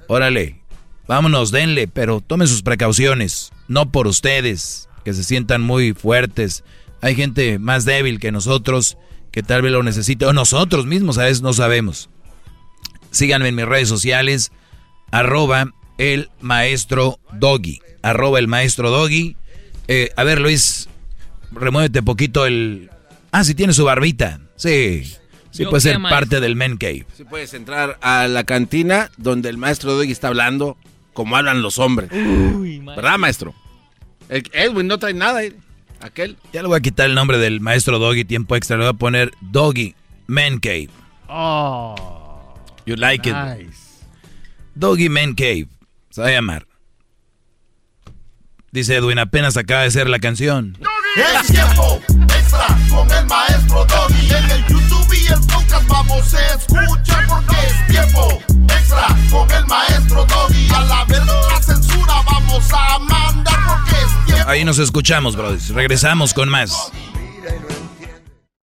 órale, 0.09 0.61
vámonos, 1.07 1.53
denle, 1.53 1.87
pero 1.87 2.21
tomen 2.21 2.49
sus 2.49 2.63
precauciones, 2.63 3.53
no 3.69 3.93
por 3.93 4.09
ustedes, 4.09 4.89
que 5.05 5.15
se 5.15 5.25
sientan 5.25 5.63
muy 5.63 5.93
fuertes. 5.93 6.65
Hay 7.01 7.15
gente 7.15 7.59
más 7.59 7.85
débil 7.85 8.19
que 8.19 8.33
nosotros 8.33 8.97
que 9.31 9.43
tal 9.43 9.63
vez 9.63 9.73
lo 9.73 9.83
necesite, 9.83 10.27
o 10.27 10.33
nosotros 10.33 10.87
mismos 10.87 11.19
a 11.19 11.25
veces 11.25 11.43
no 11.43 11.53
sabemos. 11.53 12.09
Síganme 13.11 13.49
en 13.49 13.57
mis 13.57 13.65
redes 13.65 13.89
sociales, 13.89 14.53
arroba 15.11 15.73
el 15.99 16.31
maestro 16.41 17.19
Doggy, 17.33 17.81
arroba 18.03 18.39
el 18.39 18.47
maestro 18.47 18.91
Doggy. 18.91 19.37
Eh, 19.89 20.11
a 20.17 20.23
ver, 20.23 20.41
Luis, 20.41 20.89
remuévete 21.51 22.01
poquito 22.01 22.47
el... 22.47 22.91
Ah, 23.33 23.43
sí 23.43 23.57
tiene 23.57 23.73
su 23.73 23.85
barbita. 23.85 24.41
Sí, 24.55 25.03
sí 25.51 25.65
puede 25.65 25.81
ser 25.81 25.99
maestro. 25.99 26.17
parte 26.17 26.41
del 26.41 26.55
men 26.55 26.77
cave. 26.77 27.05
Si 27.17 27.25
puedes 27.25 27.55
entrar 27.55 27.99
a 28.03 28.29
la 28.29 28.45
cantina 28.45 29.11
donde 29.17 29.49
el 29.49 29.59
maestro 29.59 29.95
Doggy 29.95 30.13
está 30.13 30.29
hablando 30.29 30.77
como 31.13 31.37
hablan 31.37 31.61
los 31.61 31.81
hombres. 31.81 32.11
¿Verdad, 32.11 33.19
maestro? 33.19 33.53
El 34.29 34.49
Edwin 34.53 34.87
no 34.87 34.99
trae 34.99 35.15
nada. 35.15 35.43
eh. 35.45 35.55
Aquel. 36.01 36.37
Ya 36.53 36.61
le 36.63 36.69
voy 36.69 36.77
a 36.77 36.81
quitar 36.81 37.07
el 37.07 37.15
nombre 37.15 37.39
del 37.39 37.61
maestro 37.61 37.99
Doggy 37.99 38.25
tiempo 38.25 38.57
extra, 38.57 38.77
le 38.77 38.85
voy 38.85 38.91
a 38.91 38.95
poner 38.95 39.31
Doggy 39.41 39.95
Man 40.27 40.59
Cave. 40.59 40.91
Oh. 41.29 42.55
You 42.85 42.97
like 42.97 43.29
it. 43.29 43.35
Nice. 43.35 44.05
Doggy 44.75 45.09
Man 45.09 45.35
Cave. 45.35 45.69
Se 46.11 46.21
va 46.21 46.29
a 46.29 46.31
llamar. 46.33 46.67
Dice 48.71 48.97
Edwin, 48.97 49.19
apenas 49.19 49.57
acaba 49.57 49.83
de 49.83 49.91
ser 49.91 50.09
la 50.11 50.19
canción. 50.19 50.77
Es 51.17 51.47
tiempo 51.47 52.01
extra 52.37 52.67
con 52.91 53.11
el 53.11 53.27
maestro 53.27 53.85
Doggy. 53.87 54.31
En 54.35 54.51
el 54.51 54.67
YouTube 54.67 55.15
y 55.15 55.27
el 55.33 55.41
podcast 55.47 55.87
vamos 55.89 56.35
a 56.35 56.55
escuchar 56.55 57.27
porque 57.29 57.55
es 57.67 57.87
tiempo 57.87 58.43
extra 58.69 59.07
con 59.31 59.51
el 59.53 59.65
maestro 59.67 60.25
Doggy. 60.27 60.69
A 60.75 60.81
la 60.83 61.05
verga 61.05 61.35
la 61.51 61.63
censura 61.63 62.15
vamos 62.27 62.69
a 62.73 62.99
tiempo. 62.99 63.34
Ahí 64.47 64.65
nos 64.65 64.79
escuchamos, 64.79 65.37
brothers. 65.37 65.71
Regresamos 65.71 66.35
con 66.35 66.49
más. 66.49 66.93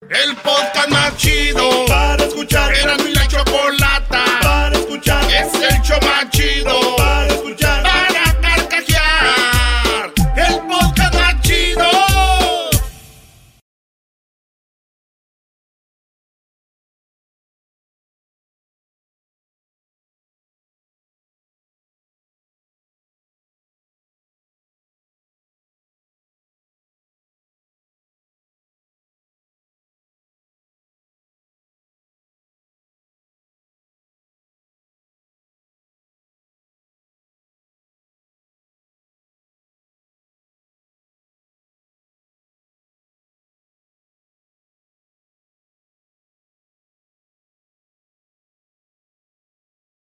El 0.09 0.35
podcast 0.38 0.89
más 0.89 1.15
chido 1.15 1.85
para 1.88 2.23
escuchar. 2.25 2.73
Era 2.75 2.97
mi 2.97 3.13
la 3.13 3.27
chocolata 3.27 4.25
para 4.41 4.77
escuchar. 4.77 5.23
Es 5.31 5.53
el 5.53 5.81
show 5.81 5.99
más 6.01 6.30
chido 6.30 6.95
para 6.97 7.27
escuchar. 7.27 7.60